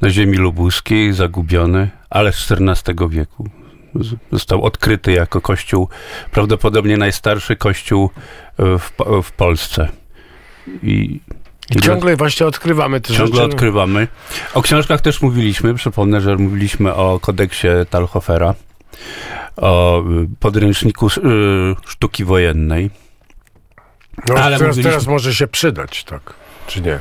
na 0.00 0.10
ziemi 0.10 0.36
lubuskiej, 0.36 1.12
zagubiony, 1.12 1.90
ale 2.10 2.32
z 2.32 2.52
XIV 2.52 3.08
wieku. 3.10 3.48
Został 4.32 4.62
odkryty 4.62 5.12
jako 5.12 5.40
kościół, 5.40 5.88
prawdopodobnie 6.30 6.96
najstarszy 6.96 7.56
kościół 7.56 8.10
e, 8.58 8.78
w, 8.78 8.92
w 9.22 9.32
Polsce. 9.32 9.88
I, 10.82 11.20
I 11.70 11.80
ciągle 11.80 12.16
właśnie 12.16 12.46
odkrywamy 12.46 13.00
te 13.00 13.14
ciągle 13.14 13.36
rzeczy. 13.42 13.54
odkrywamy. 13.54 14.08
O 14.54 14.62
książkach 14.62 15.00
też 15.00 15.22
mówiliśmy. 15.22 15.74
Przypomnę, 15.74 16.20
że 16.20 16.36
mówiliśmy 16.36 16.94
o 16.94 17.20
kodeksie 17.20 17.68
Talhofera, 17.90 18.54
o 19.56 20.00
y, 20.00 20.04
podręczniku 20.40 21.06
y, 21.06 21.10
sztuki 21.86 22.24
wojennej. 22.24 22.90
No, 24.28 24.34
Ale 24.34 24.44
teraz, 24.44 24.60
mówiliśmy- 24.60 24.90
teraz 24.90 25.06
może 25.06 25.34
się 25.34 25.46
przydać, 25.46 26.04
tak? 26.04 26.34
Czy 26.66 26.80
nie? 26.80 27.00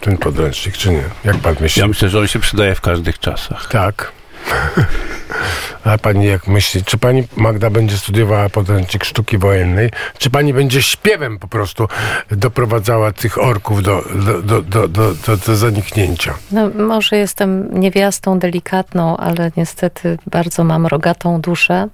Ten 0.00 0.18
podręcznik, 0.18 0.76
czy 0.76 0.90
nie? 0.90 1.02
Jak 1.24 1.36
pan 1.36 1.56
myśli? 1.60 1.80
Ja 1.80 1.88
myślę, 1.88 2.08
że 2.08 2.18
on 2.18 2.26
się 2.26 2.38
przydaje 2.38 2.74
w 2.74 2.80
każdych 2.80 3.18
czasach. 3.18 3.68
Tak. 3.68 4.12
A 5.84 5.98
pani 5.98 6.26
jak 6.26 6.46
myśli, 6.46 6.84
czy 6.84 6.98
pani 6.98 7.24
Magda 7.36 7.70
będzie 7.70 7.96
studiowała 7.96 8.48
podręcznik 8.48 9.04
sztuki 9.04 9.38
wojennej, 9.38 9.90
czy 10.18 10.30
pani 10.30 10.54
będzie 10.54 10.82
śpiewem 10.82 11.38
po 11.38 11.48
prostu 11.48 11.88
doprowadzała 12.30 13.12
tych 13.12 13.42
orków 13.42 13.82
do, 13.82 14.04
do, 14.42 14.62
do, 14.62 14.88
do, 14.88 15.14
do, 15.46 15.56
zaniknięcia? 15.56 16.34
No, 16.50 16.70
może 16.70 17.16
jestem 17.16 17.80
niewiastą 17.80 18.38
delikatną, 18.38 19.16
ale 19.16 19.50
niestety 19.56 20.18
bardzo 20.26 20.64
mam 20.64 20.86
rogatą 20.86 21.40
duszę. 21.40 21.88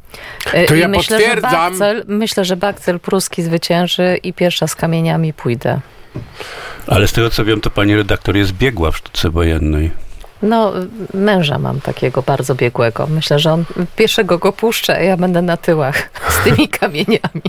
E, 0.52 0.64
To 0.64 0.74
I 0.74 0.80
ja 0.80 0.88
myślę, 0.88 1.18
że 1.18 1.24
potwierdzam. 1.24 1.50
Bakcel, 1.52 2.04
myślę, 2.08 2.44
że 2.44 2.56
Bakcel 2.56 3.00
pruski 3.00 3.42
zwycięży 3.42 4.18
i 4.22 4.32
pierwsza 4.32 4.66
z 4.66 4.74
kamieniami 4.74 5.32
pójdę. 5.32 5.80
Ale 6.86 7.08
z 7.08 7.12
tego 7.12 7.30
co 7.30 7.44
wiem, 7.44 7.60
to 7.60 7.70
pani 7.70 7.96
redaktor 7.96 8.36
jest 8.36 8.52
biegła 8.52 8.90
w 8.90 8.96
sztuce 8.96 9.30
wojennej. 9.30 10.07
No, 10.43 10.73
męża 11.15 11.59
mam 11.59 11.81
takiego 11.81 12.23
bardzo 12.23 12.55
biegłego. 12.55 13.06
Myślę, 13.06 13.39
że 13.39 13.52
on 13.52 13.65
pierwszego 13.97 14.39
go 14.39 14.52
puszczę, 14.52 14.97
a 14.97 15.01
ja 15.02 15.16
będę 15.16 15.43
na 15.43 15.56
tyłach 15.56 16.10
z 16.28 16.44
tymi 16.44 16.69
kamieniami. 16.81 17.43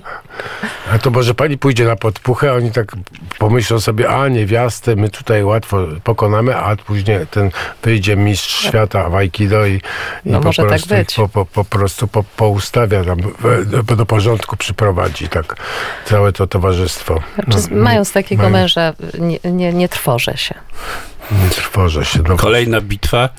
A 0.93 0.99
to 0.99 1.11
może 1.11 1.33
pani 1.35 1.57
pójdzie 1.57 1.85
na 1.85 1.95
podpuchę, 1.95 2.53
oni 2.53 2.71
tak 2.71 2.91
pomyślą 3.39 3.79
sobie, 3.79 4.09
a 4.09 4.27
niewiastę 4.27 4.95
my 4.95 5.09
tutaj 5.09 5.43
łatwo 5.43 5.77
pokonamy, 6.03 6.55
a 6.57 6.75
później 6.75 7.27
ten 7.27 7.51
wyjdzie 7.83 8.15
mistrz 8.15 8.63
świata 8.67 9.09
w 9.09 9.15
Aikido 9.15 9.65
i, 9.65 9.73
i 9.75 9.81
No 10.25 10.39
po, 10.39 10.45
może 10.45 10.61
tak 10.61 10.69
prostu, 10.69 10.89
być. 10.95 11.13
po, 11.15 11.29
po, 11.29 11.45
po 11.45 11.65
prostu 11.65 12.07
po, 12.07 12.23
poustawia 12.23 13.03
tam, 13.03 13.17
do 13.97 14.05
porządku 14.05 14.57
przyprowadzi 14.57 15.27
tak 15.29 15.55
całe 16.05 16.31
to 16.31 16.47
towarzystwo. 16.47 17.19
Znaczy, 17.35 17.67
No, 17.71 17.83
mając 17.83 18.11
takiego 18.11 18.43
mają- 18.43 18.53
męża, 18.53 18.93
nie, 19.19 19.39
nie, 19.51 19.73
nie 19.73 19.89
trwożę 19.89 20.37
się. 20.37 20.55
Nie 21.31 21.49
trwożę 21.49 22.05
się. 22.05 22.23
Kolejna 22.23 22.81
bitwa 22.81 23.29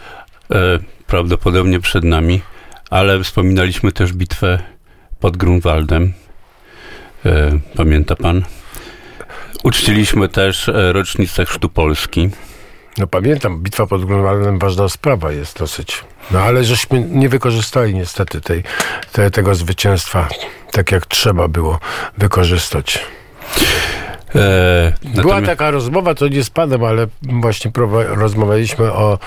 e, 0.51 0.79
prawdopodobnie 1.07 1.81
przed 1.81 2.05
nami, 2.05 2.41
ale 2.91 3.25
wspominaliśmy 3.25 3.93
też 3.93 4.13
bitwę 4.13 4.59
pod 5.21 5.37
Grunwaldem. 5.37 6.13
E, 7.27 7.59
pamięta 7.77 8.17
pan? 8.17 8.43
Uczciliśmy 9.65 10.29
też 10.29 10.69
e, 10.69 10.93
rocznicę 10.93 11.47
Chrztu 11.47 11.69
Polski. 11.69 12.31
no 12.99 13.07
pamiętam, 13.07 13.63
bitwa 13.63 13.87
pod 13.87 14.05
Grunwaldem 14.05 14.59
ważna 14.59 14.89
sprawa 14.89 15.33
jest 15.33 15.59
dosyć. 15.59 16.05
No 16.31 16.41
ale 16.41 16.65
żeśmy 16.65 17.01
nie 17.01 17.29
wykorzystali 17.29 17.95
niestety 17.95 18.41
tej, 18.41 18.63
te, 19.13 19.31
tego 19.31 19.55
zwycięstwa 19.55 20.29
tak 20.71 20.93
jak 20.93 21.07
trzeba 21.07 21.49
było 21.49 21.79
wykorzystać. 22.19 22.99
E, 24.35 24.93
Była 25.03 25.25
natomiast- 25.25 25.47
taka 25.47 25.71
rozmowa, 25.71 26.15
to 26.15 26.29
nie 26.29 26.45
z 26.45 26.51
panem, 26.51 26.85
ale 26.85 27.07
właśnie 27.23 27.71
rozmawialiśmy 28.09 28.93
o, 28.93 29.19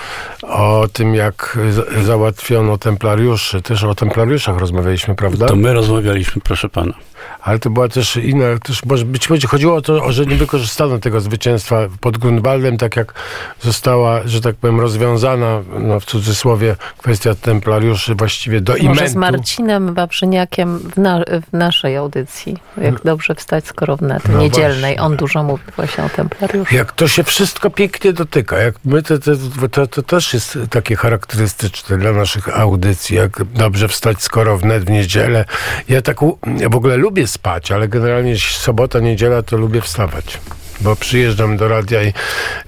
o 0.42 0.86
tym, 0.92 1.14
jak 1.14 1.58
z- 1.70 2.04
załatwiono 2.06 2.78
templariuszy. 2.78 3.62
Też 3.62 3.84
o 3.84 3.94
templariuszach 3.94 4.58
rozmawialiśmy, 4.58 5.14
prawda? 5.14 5.46
To 5.46 5.56
my 5.56 5.72
rozmawialiśmy, 5.72 6.42
proszę 6.44 6.68
pana. 6.68 6.94
Ale 7.42 7.58
to 7.58 7.70
była 7.70 7.88
też 7.88 8.16
inna, 8.16 8.44
też 8.62 8.84
może 8.84 9.04
być 9.04 9.30
może 9.30 9.48
chodziło 9.48 9.74
o 9.76 9.82
to, 9.82 10.12
że 10.12 10.26
nie 10.26 10.36
wykorzystano 10.36 10.98
tego 10.98 11.20
zwycięstwa 11.20 11.80
pod 12.00 12.18
Grunwaldem, 12.18 12.76
tak 12.76 12.96
jak 12.96 13.14
została, 13.60 14.20
że 14.24 14.40
tak 14.40 14.56
powiem, 14.56 14.80
rozwiązana, 14.80 15.62
no 15.80 16.00
w 16.00 16.04
cudzysłowie, 16.04 16.76
kwestia 16.98 17.34
templariuszy 17.34 18.14
właściwie 18.14 18.60
do 18.60 18.72
Może 18.72 18.84
imentu. 18.84 19.08
z 19.08 19.14
Marcinem 19.14 19.94
Wawrzyniakiem 19.94 20.78
w, 20.78 20.96
na, 20.96 21.20
w 21.50 21.52
naszej 21.56 21.96
audycji. 21.96 22.56
Jak 22.80 23.02
dobrze 23.02 23.34
wstać 23.34 23.66
skoro 23.66 23.96
wnet 23.96 24.22
No 24.28 24.38
niedzielnej. 24.40 24.93
On 24.98 25.16
dużo 25.16 25.42
mówi 25.42 25.62
właśnie 25.76 26.04
o 26.04 26.08
templariuszu. 26.08 26.74
Jak 26.74 26.92
to 26.92 27.08
się 27.08 27.24
wszystko 27.24 27.70
pięknie 27.70 28.12
dotyka, 28.12 28.58
jak 28.58 28.74
my, 28.84 29.02
to, 29.02 29.18
to, 29.18 29.32
to, 29.70 29.86
to 29.86 30.02
też 30.02 30.34
jest 30.34 30.58
takie 30.70 30.96
charakterystyczne 30.96 31.98
dla 31.98 32.12
naszych 32.12 32.58
audycji, 32.58 33.16
jak 33.16 33.44
dobrze 33.44 33.88
wstać 33.88 34.22
skoro 34.22 34.58
wnet 34.58 34.84
w 34.84 34.90
niedzielę. 34.90 35.44
Ja 35.88 36.02
tak 36.02 36.16
ja 36.58 36.68
w 36.68 36.74
ogóle 36.74 36.96
lubię 36.96 37.26
spać, 37.26 37.72
ale 37.72 37.88
generalnie 37.88 38.38
sobota, 38.38 38.98
niedziela 39.00 39.42
to 39.42 39.56
lubię 39.56 39.80
wstawać. 39.80 40.40
Bo 40.80 40.96
przyjeżdżam 40.96 41.56
do 41.56 41.68
radia 41.68 42.02
i, 42.02 42.12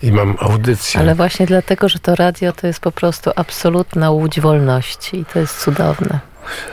i 0.03 0.13
mam 0.13 0.37
audycję. 0.41 1.01
Ale 1.01 1.15
właśnie 1.15 1.47
dlatego, 1.47 1.89
że 1.89 1.99
to 1.99 2.15
radio 2.15 2.53
to 2.53 2.67
jest 2.67 2.81
po 2.81 2.93
prostu 2.93 3.31
absolutna 3.37 4.11
łódź 4.11 4.41
wolności 4.41 5.21
i 5.21 5.25
to 5.25 5.39
jest 5.39 5.61
cudowne. 5.61 6.21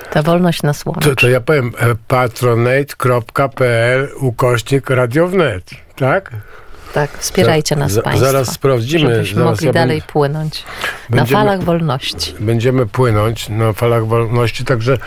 Ta 0.09 0.21
wolność 0.21 0.63
nas 0.63 0.85
łączy. 0.85 1.09
To, 1.09 1.15
to 1.15 1.29
ja 1.29 1.41
powiem 1.41 1.71
e, 1.79 1.95
patronate.pl 2.07 4.09
ukośnik 4.19 4.89
radiownet, 4.89 5.63
tak? 5.95 6.31
Tak, 6.93 7.17
wspierajcie 7.17 7.75
nas 7.75 7.91
Za- 7.91 8.01
Państwo. 8.01 8.25
zaraz 8.25 8.51
sprawdzimy, 8.51 9.15
Żebyśmy 9.15 9.35
zaraz 9.35 9.51
mogli 9.51 9.65
ja 9.67 9.73
dalej 9.73 9.97
będę- 9.97 10.13
płynąć 10.13 10.63
na 11.09 11.15
Będziemy- 11.17 11.41
falach 11.41 11.63
wolności. 11.63 12.33
Będziemy 12.39 12.85
płynąć 12.85 13.49
na 13.49 13.73
falach 13.73 14.05
wolności, 14.07 14.65
także 14.65 14.97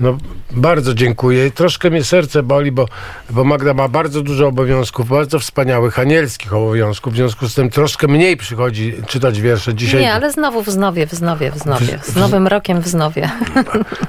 no, 0.00 0.18
bardzo 0.50 0.94
dziękuję. 0.94 1.50
Troszkę 1.50 1.90
mnie 1.90 2.04
serce 2.04 2.42
boli, 2.42 2.72
bo, 2.72 2.86
bo 3.30 3.44
Magda 3.44 3.74
ma 3.74 3.88
bardzo 3.88 4.22
dużo 4.22 4.46
obowiązków, 4.48 5.08
bardzo 5.08 5.38
wspaniałych, 5.38 5.98
anielskich 5.98 6.54
obowiązków, 6.54 7.12
w 7.12 7.16
związku 7.16 7.48
z 7.48 7.54
tym 7.54 7.70
troszkę 7.70 8.08
mniej 8.08 8.36
przychodzi 8.36 8.94
czytać 9.06 9.40
wiersze 9.40 9.74
dzisiaj. 9.74 10.00
Nie, 10.00 10.12
ale 10.12 10.32
znowu 10.32 10.62
wznowie, 10.62 11.06
wznowie, 11.06 11.50
wznowie. 11.50 11.98
Z 12.02 12.16
nowym 12.16 12.46
rokiem 12.46 12.80
wznowie. 12.80 13.30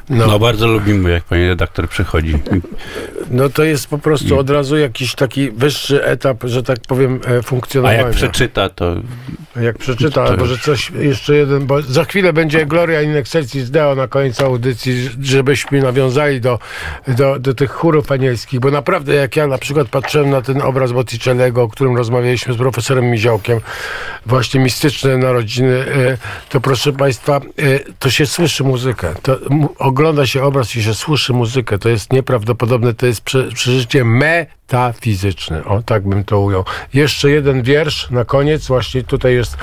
No. 0.10 0.28
No, 0.28 0.40
bardzo 0.40 0.68
lubimy, 0.68 1.12
jak 1.12 1.24
pani 1.24 1.48
redaktor 1.48 1.90
przychodzi. 1.90 2.34
no 3.32 3.50
to 3.50 3.64
jest 3.64 3.88
po 3.88 3.98
prostu 3.98 4.40
od 4.40 4.50
razu 4.50 4.78
jakiś 4.78 5.16
taki 5.16 5.52
wyższy 5.52 6.06
etap, 6.06 6.38
że 6.44 6.64
tak 6.64 6.80
powiem, 6.88 7.17
e, 7.28 7.38
A 7.40 7.42
funkcjonowania. 7.42 8.02
jak 8.02 8.12
przeczyta, 8.12 8.70
to 8.70 8.96
Jak 9.62 9.78
przeczyta, 9.78 10.24
To 10.24 10.26
albo 10.26 10.46
że 10.46 10.58
coś 10.58 10.92
jeszcze 10.92 11.36
jeden, 11.36 11.66
bo 11.66 11.82
za 11.82 12.06
chwilę 12.06 12.34
będzie 12.34 12.66
Gloria 12.66 13.02
in 13.02 13.16
excelsis 13.16 13.70
Deo 13.70 13.96
na 13.96 14.08
końcu 14.08 14.46
audycji, 14.46 15.10
żebyśmy 15.22 15.82
nawiązali 15.82 16.42
do, 16.42 16.60
do, 17.08 17.40
do 17.40 17.54
tych 17.54 17.72
chórów 17.72 18.12
anielskich, 18.12 18.60
bo 18.60 18.72
naprawdę 18.72 19.16
jak 19.16 19.36
ja 19.36 19.48
na 19.48 19.58
przykład 19.58 19.88
patrzyłem 19.88 20.30
na 20.30 20.42
ten 20.42 20.62
obraz 20.62 20.92
Botticellego, 20.92 21.64
o 21.64 21.68
którym 21.68 21.98
rozmawialiśmy 21.98 22.54
z 22.54 22.58
profesorem 22.58 23.06
Miziołkiem, 23.06 23.60
właśnie 24.26 24.60
mistyczne 24.60 25.18
narodziny, 25.18 25.74
e, 25.76 26.18
to 26.50 26.62
proszę 26.62 26.94
Państwa, 26.94 27.36
e, 27.36 27.42
to 28.00 28.10
się 28.10 28.26
słyszy 28.26 28.64
muzykę. 28.64 29.14
To 29.22 29.38
ogląda 29.80 30.28
się 30.28 30.44
obraz 30.44 30.76
i 30.76 30.84
się 30.84 30.94
słyszy 30.94 31.34
muzykę. 31.34 31.80
To 31.80 31.90
jest 31.90 32.14
nieprawdopodobne, 32.14 32.94
to 32.94 33.06
jest 33.06 33.22
prze, 33.22 33.44
przeżycie 33.44 34.04
metafizyczne. 34.04 35.66
O, 35.66 35.82
tak 35.82 36.08
bym 36.08 36.24
to 36.24 36.40
ujął. 36.40 36.64
Jeszcze 36.94 37.07
jeden 37.24 37.64
wiersz 37.64 38.10
na 38.10 38.26
koniec, 38.26 38.68
właśnie 38.68 39.04
tutaj 39.04 39.34
jest 39.34 39.58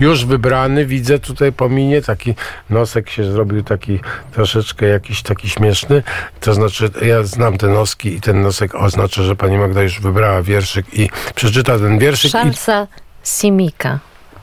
już 0.00 0.24
wybrany, 0.24 0.86
widzę 0.86 1.18
tutaj 1.18 1.52
po 1.52 1.68
minie, 1.68 2.02
taki 2.02 2.34
nosek 2.70 3.10
się 3.10 3.32
zrobił 3.32 3.62
taki 3.62 4.00
troszeczkę 4.32 4.86
jakiś 4.86 5.22
taki 5.22 5.48
śmieszny, 5.48 6.02
to 6.40 6.54
znaczy 6.54 6.90
ja 7.02 7.22
znam 7.22 7.58
te 7.58 7.66
noski 7.68 8.14
i 8.16 8.20
ten 8.20 8.42
nosek 8.42 8.74
oznacza, 8.74 9.22
że 9.22 9.36
pani 9.36 9.58
Magda 9.58 9.82
już 9.82 10.00
wybrała 10.00 10.42
wierszyk 10.42 10.86
i 10.98 11.10
przeczyta 11.34 11.78
ten 11.78 11.98
wierszyk 11.98 12.28
i 12.28 12.32
Szansa 12.32 12.86
Simika. 13.24 13.98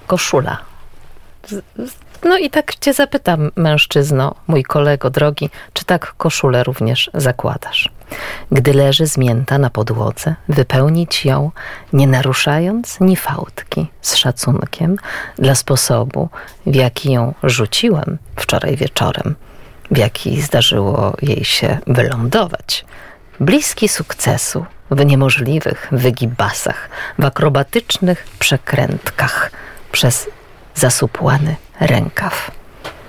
Koszula. 0.08 0.58
Z- 1.48 1.64
z- 1.90 2.09
No 2.24 2.38
i 2.38 2.50
tak 2.50 2.76
cię 2.76 2.94
zapytam, 2.94 3.52
mężczyzno, 3.56 4.36
mój 4.48 4.64
kolego 4.64 5.10
drogi, 5.10 5.50
czy 5.74 5.86
tak 5.86 6.14
koszulę 6.18 6.64
również 6.64 7.12
zakładasz? 7.14 7.90
Gdy 8.52 8.74
leży 8.74 9.06
zmięta 9.06 9.58
na 9.58 9.70
podłodze, 9.70 10.36
wypełnić 10.50 11.26
ją, 11.26 11.52
nie 11.94 12.08
naruszając 12.08 13.00
ni 13.00 13.16
fałdki, 13.16 13.88
z 14.02 14.16
szacunkiem 14.16 14.96
dla 15.36 15.56
sposobu, 15.56 16.30
w 16.66 16.76
jaki 16.76 17.12
ją 17.12 17.34
rzuciłem 17.44 18.18
wczoraj 18.36 18.76
wieczorem, 18.76 19.36
w 19.92 19.98
jaki 19.98 20.42
zdarzyło 20.42 21.14
jej 21.22 21.44
się 21.44 21.78
wylądować. 21.88 22.86
Bliski 23.40 23.90
sukcesu, 23.90 24.66
w 24.92 25.06
niemożliwych 25.06 25.88
wygibasach, 25.92 26.90
w 27.20 27.26
akrobatycznych 27.26 28.28
przekrętkach, 28.40 29.52
przez 29.92 30.30
zasupłany 30.76 31.56
rękaw. 31.80 32.52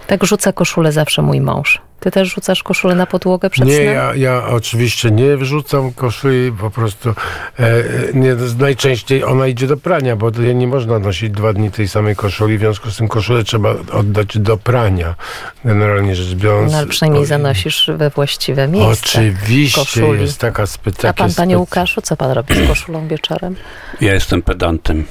Tak 0.06 0.24
rzuca 0.24 0.52
koszulę 0.52 0.92
zawsze 0.92 1.22
mój 1.22 1.40
mąż. 1.40 1.82
Ty 2.01 2.10
też 2.10 2.35
rzucasz 2.35 2.62
koszulę 2.62 2.94
na 2.94 3.06
podłogę 3.06 3.51
przed 3.51 3.66
Nie, 3.66 3.74
snem? 3.77 3.94
ja, 3.94 4.14
ja 4.14 4.47
oczywiście 4.47 5.10
nie 5.10 5.36
wrzucam 5.36 5.93
koszuli, 5.93 6.52
po 6.52 6.70
prostu 6.70 7.09
e, 7.09 7.14
e, 7.62 7.82
nie, 8.14 8.36
najczęściej 8.59 9.24
ona 9.24 9.47
idzie 9.47 9.66
do 9.66 9.77
prania, 9.77 10.16
bo 10.16 10.31
nie 10.31 10.66
można 10.66 10.98
nosić 10.98 11.31
dwa 11.31 11.52
dni 11.52 11.70
tej 11.70 11.89
samej 11.89 12.16
koszuli, 12.16 12.56
w 12.59 12.60
związku 12.60 12.90
z 12.90 12.97
tym 12.97 13.09
koszulę 13.09 13.44
trzeba 13.44 13.74
oddać 13.93 14.39
do 14.39 14.56
prania, 14.56 15.14
generalnie 15.64 16.16
rzecz 16.16 16.35
biorąc. 16.35 16.72
No, 16.72 16.78
ale 16.78 16.86
przynajmniej 16.86 17.22
O, 17.22 17.27
zanosisz 17.27 17.90
we 17.97 18.10
właściwe 18.10 18.68
miejsce. 18.68 18.90
Oczywiście 19.20 19.81
koszuli. 19.81 20.20
jest 20.20 20.39
taka 20.39 20.66
spe, 20.66 20.90
A 21.09 21.12
pan, 21.12 21.35
panie 21.35 21.59
Łukaszu, 21.59 22.01
co 22.02 22.16
pan 22.16 22.31
robi 22.31 22.55
z 22.55 22.68
koszulą 22.68 23.09
wieczorem? 23.09 23.56
Ja 24.01 24.14
jestem 24.14 24.43
pedantem. 24.43 25.05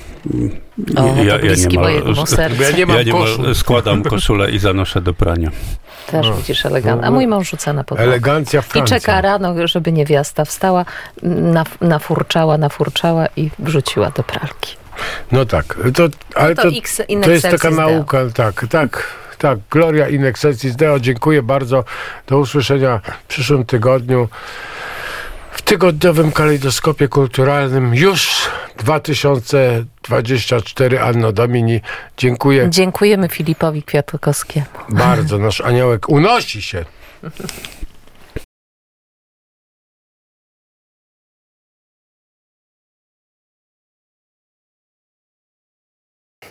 O, 0.95 1.15
to 1.29 1.39
bliski 1.41 1.79
mojemu 1.79 2.25
sercu. 2.25 2.61
Ja 2.61 2.71
nie 2.71 2.85
mam 2.85 2.97
ja 2.97 3.03
nie 3.03 3.11
koszul. 3.11 3.47
ma, 3.47 3.53
składam 3.53 4.03
koszulę 4.03 4.51
i 4.51 4.59
zanoszę 4.59 5.01
do 5.01 5.13
prania. 5.13 5.51
Też 6.07 6.31
widzisz 6.31 6.65
elegant. 6.65 7.03
A 7.03 7.11
mój 7.11 7.27
mąż 7.27 7.49
rzuca 7.49 7.73
na 7.73 7.83
podłogę. 7.83 8.03
Elegancja 8.11 8.59
I 8.59 8.63
Francja. 8.63 8.99
czeka 8.99 9.21
rano, 9.21 9.67
żeby 9.67 9.91
niewiasta 9.91 10.45
wstała, 10.45 10.85
naf- 11.23 11.81
nafurczała, 11.81 12.57
nafurczała 12.57 13.25
i 13.35 13.49
wrzuciła 13.59 14.09
do 14.09 14.23
pralki. 14.23 14.75
No 15.31 15.45
tak, 15.45 15.77
to, 15.95 16.03
ale 16.35 16.55
To 16.55 16.61
to, 16.61 16.67
X 16.77 17.01
to 17.23 17.29
jest 17.31 17.43
taka 17.43 17.55
excelsis 17.55 17.77
Deo. 17.77 17.89
nauka, 17.91 18.17
tak, 18.33 18.65
tak, 18.69 19.03
tak. 19.37 19.59
Gloria 19.71 20.07
in 20.07 20.25
excelsis 20.25 20.75
Deo, 20.75 20.99
dziękuję 20.99 21.41
bardzo. 21.43 21.83
Do 22.27 22.37
usłyszenia 22.37 23.01
w 23.23 23.27
przyszłym 23.27 23.65
tygodniu. 23.65 24.27
W 25.59 25.61
tygodniowym 25.61 26.31
kalejdoskopie 26.31 27.07
kulturalnym 27.07 27.95
już 27.95 28.31
2024 28.77 30.99
Anno 30.99 31.31
Domini. 31.31 31.81
Dziękuję 32.17 32.67
Dziękujemy 32.69 33.29
Filipowi 33.29 33.83
Kwiatkowskiemu. 33.83 34.65
bardzo. 34.89 35.37
Nasz 35.37 35.61
aniołek 35.61 36.09
unosi 36.09 36.61
się. 36.61 36.85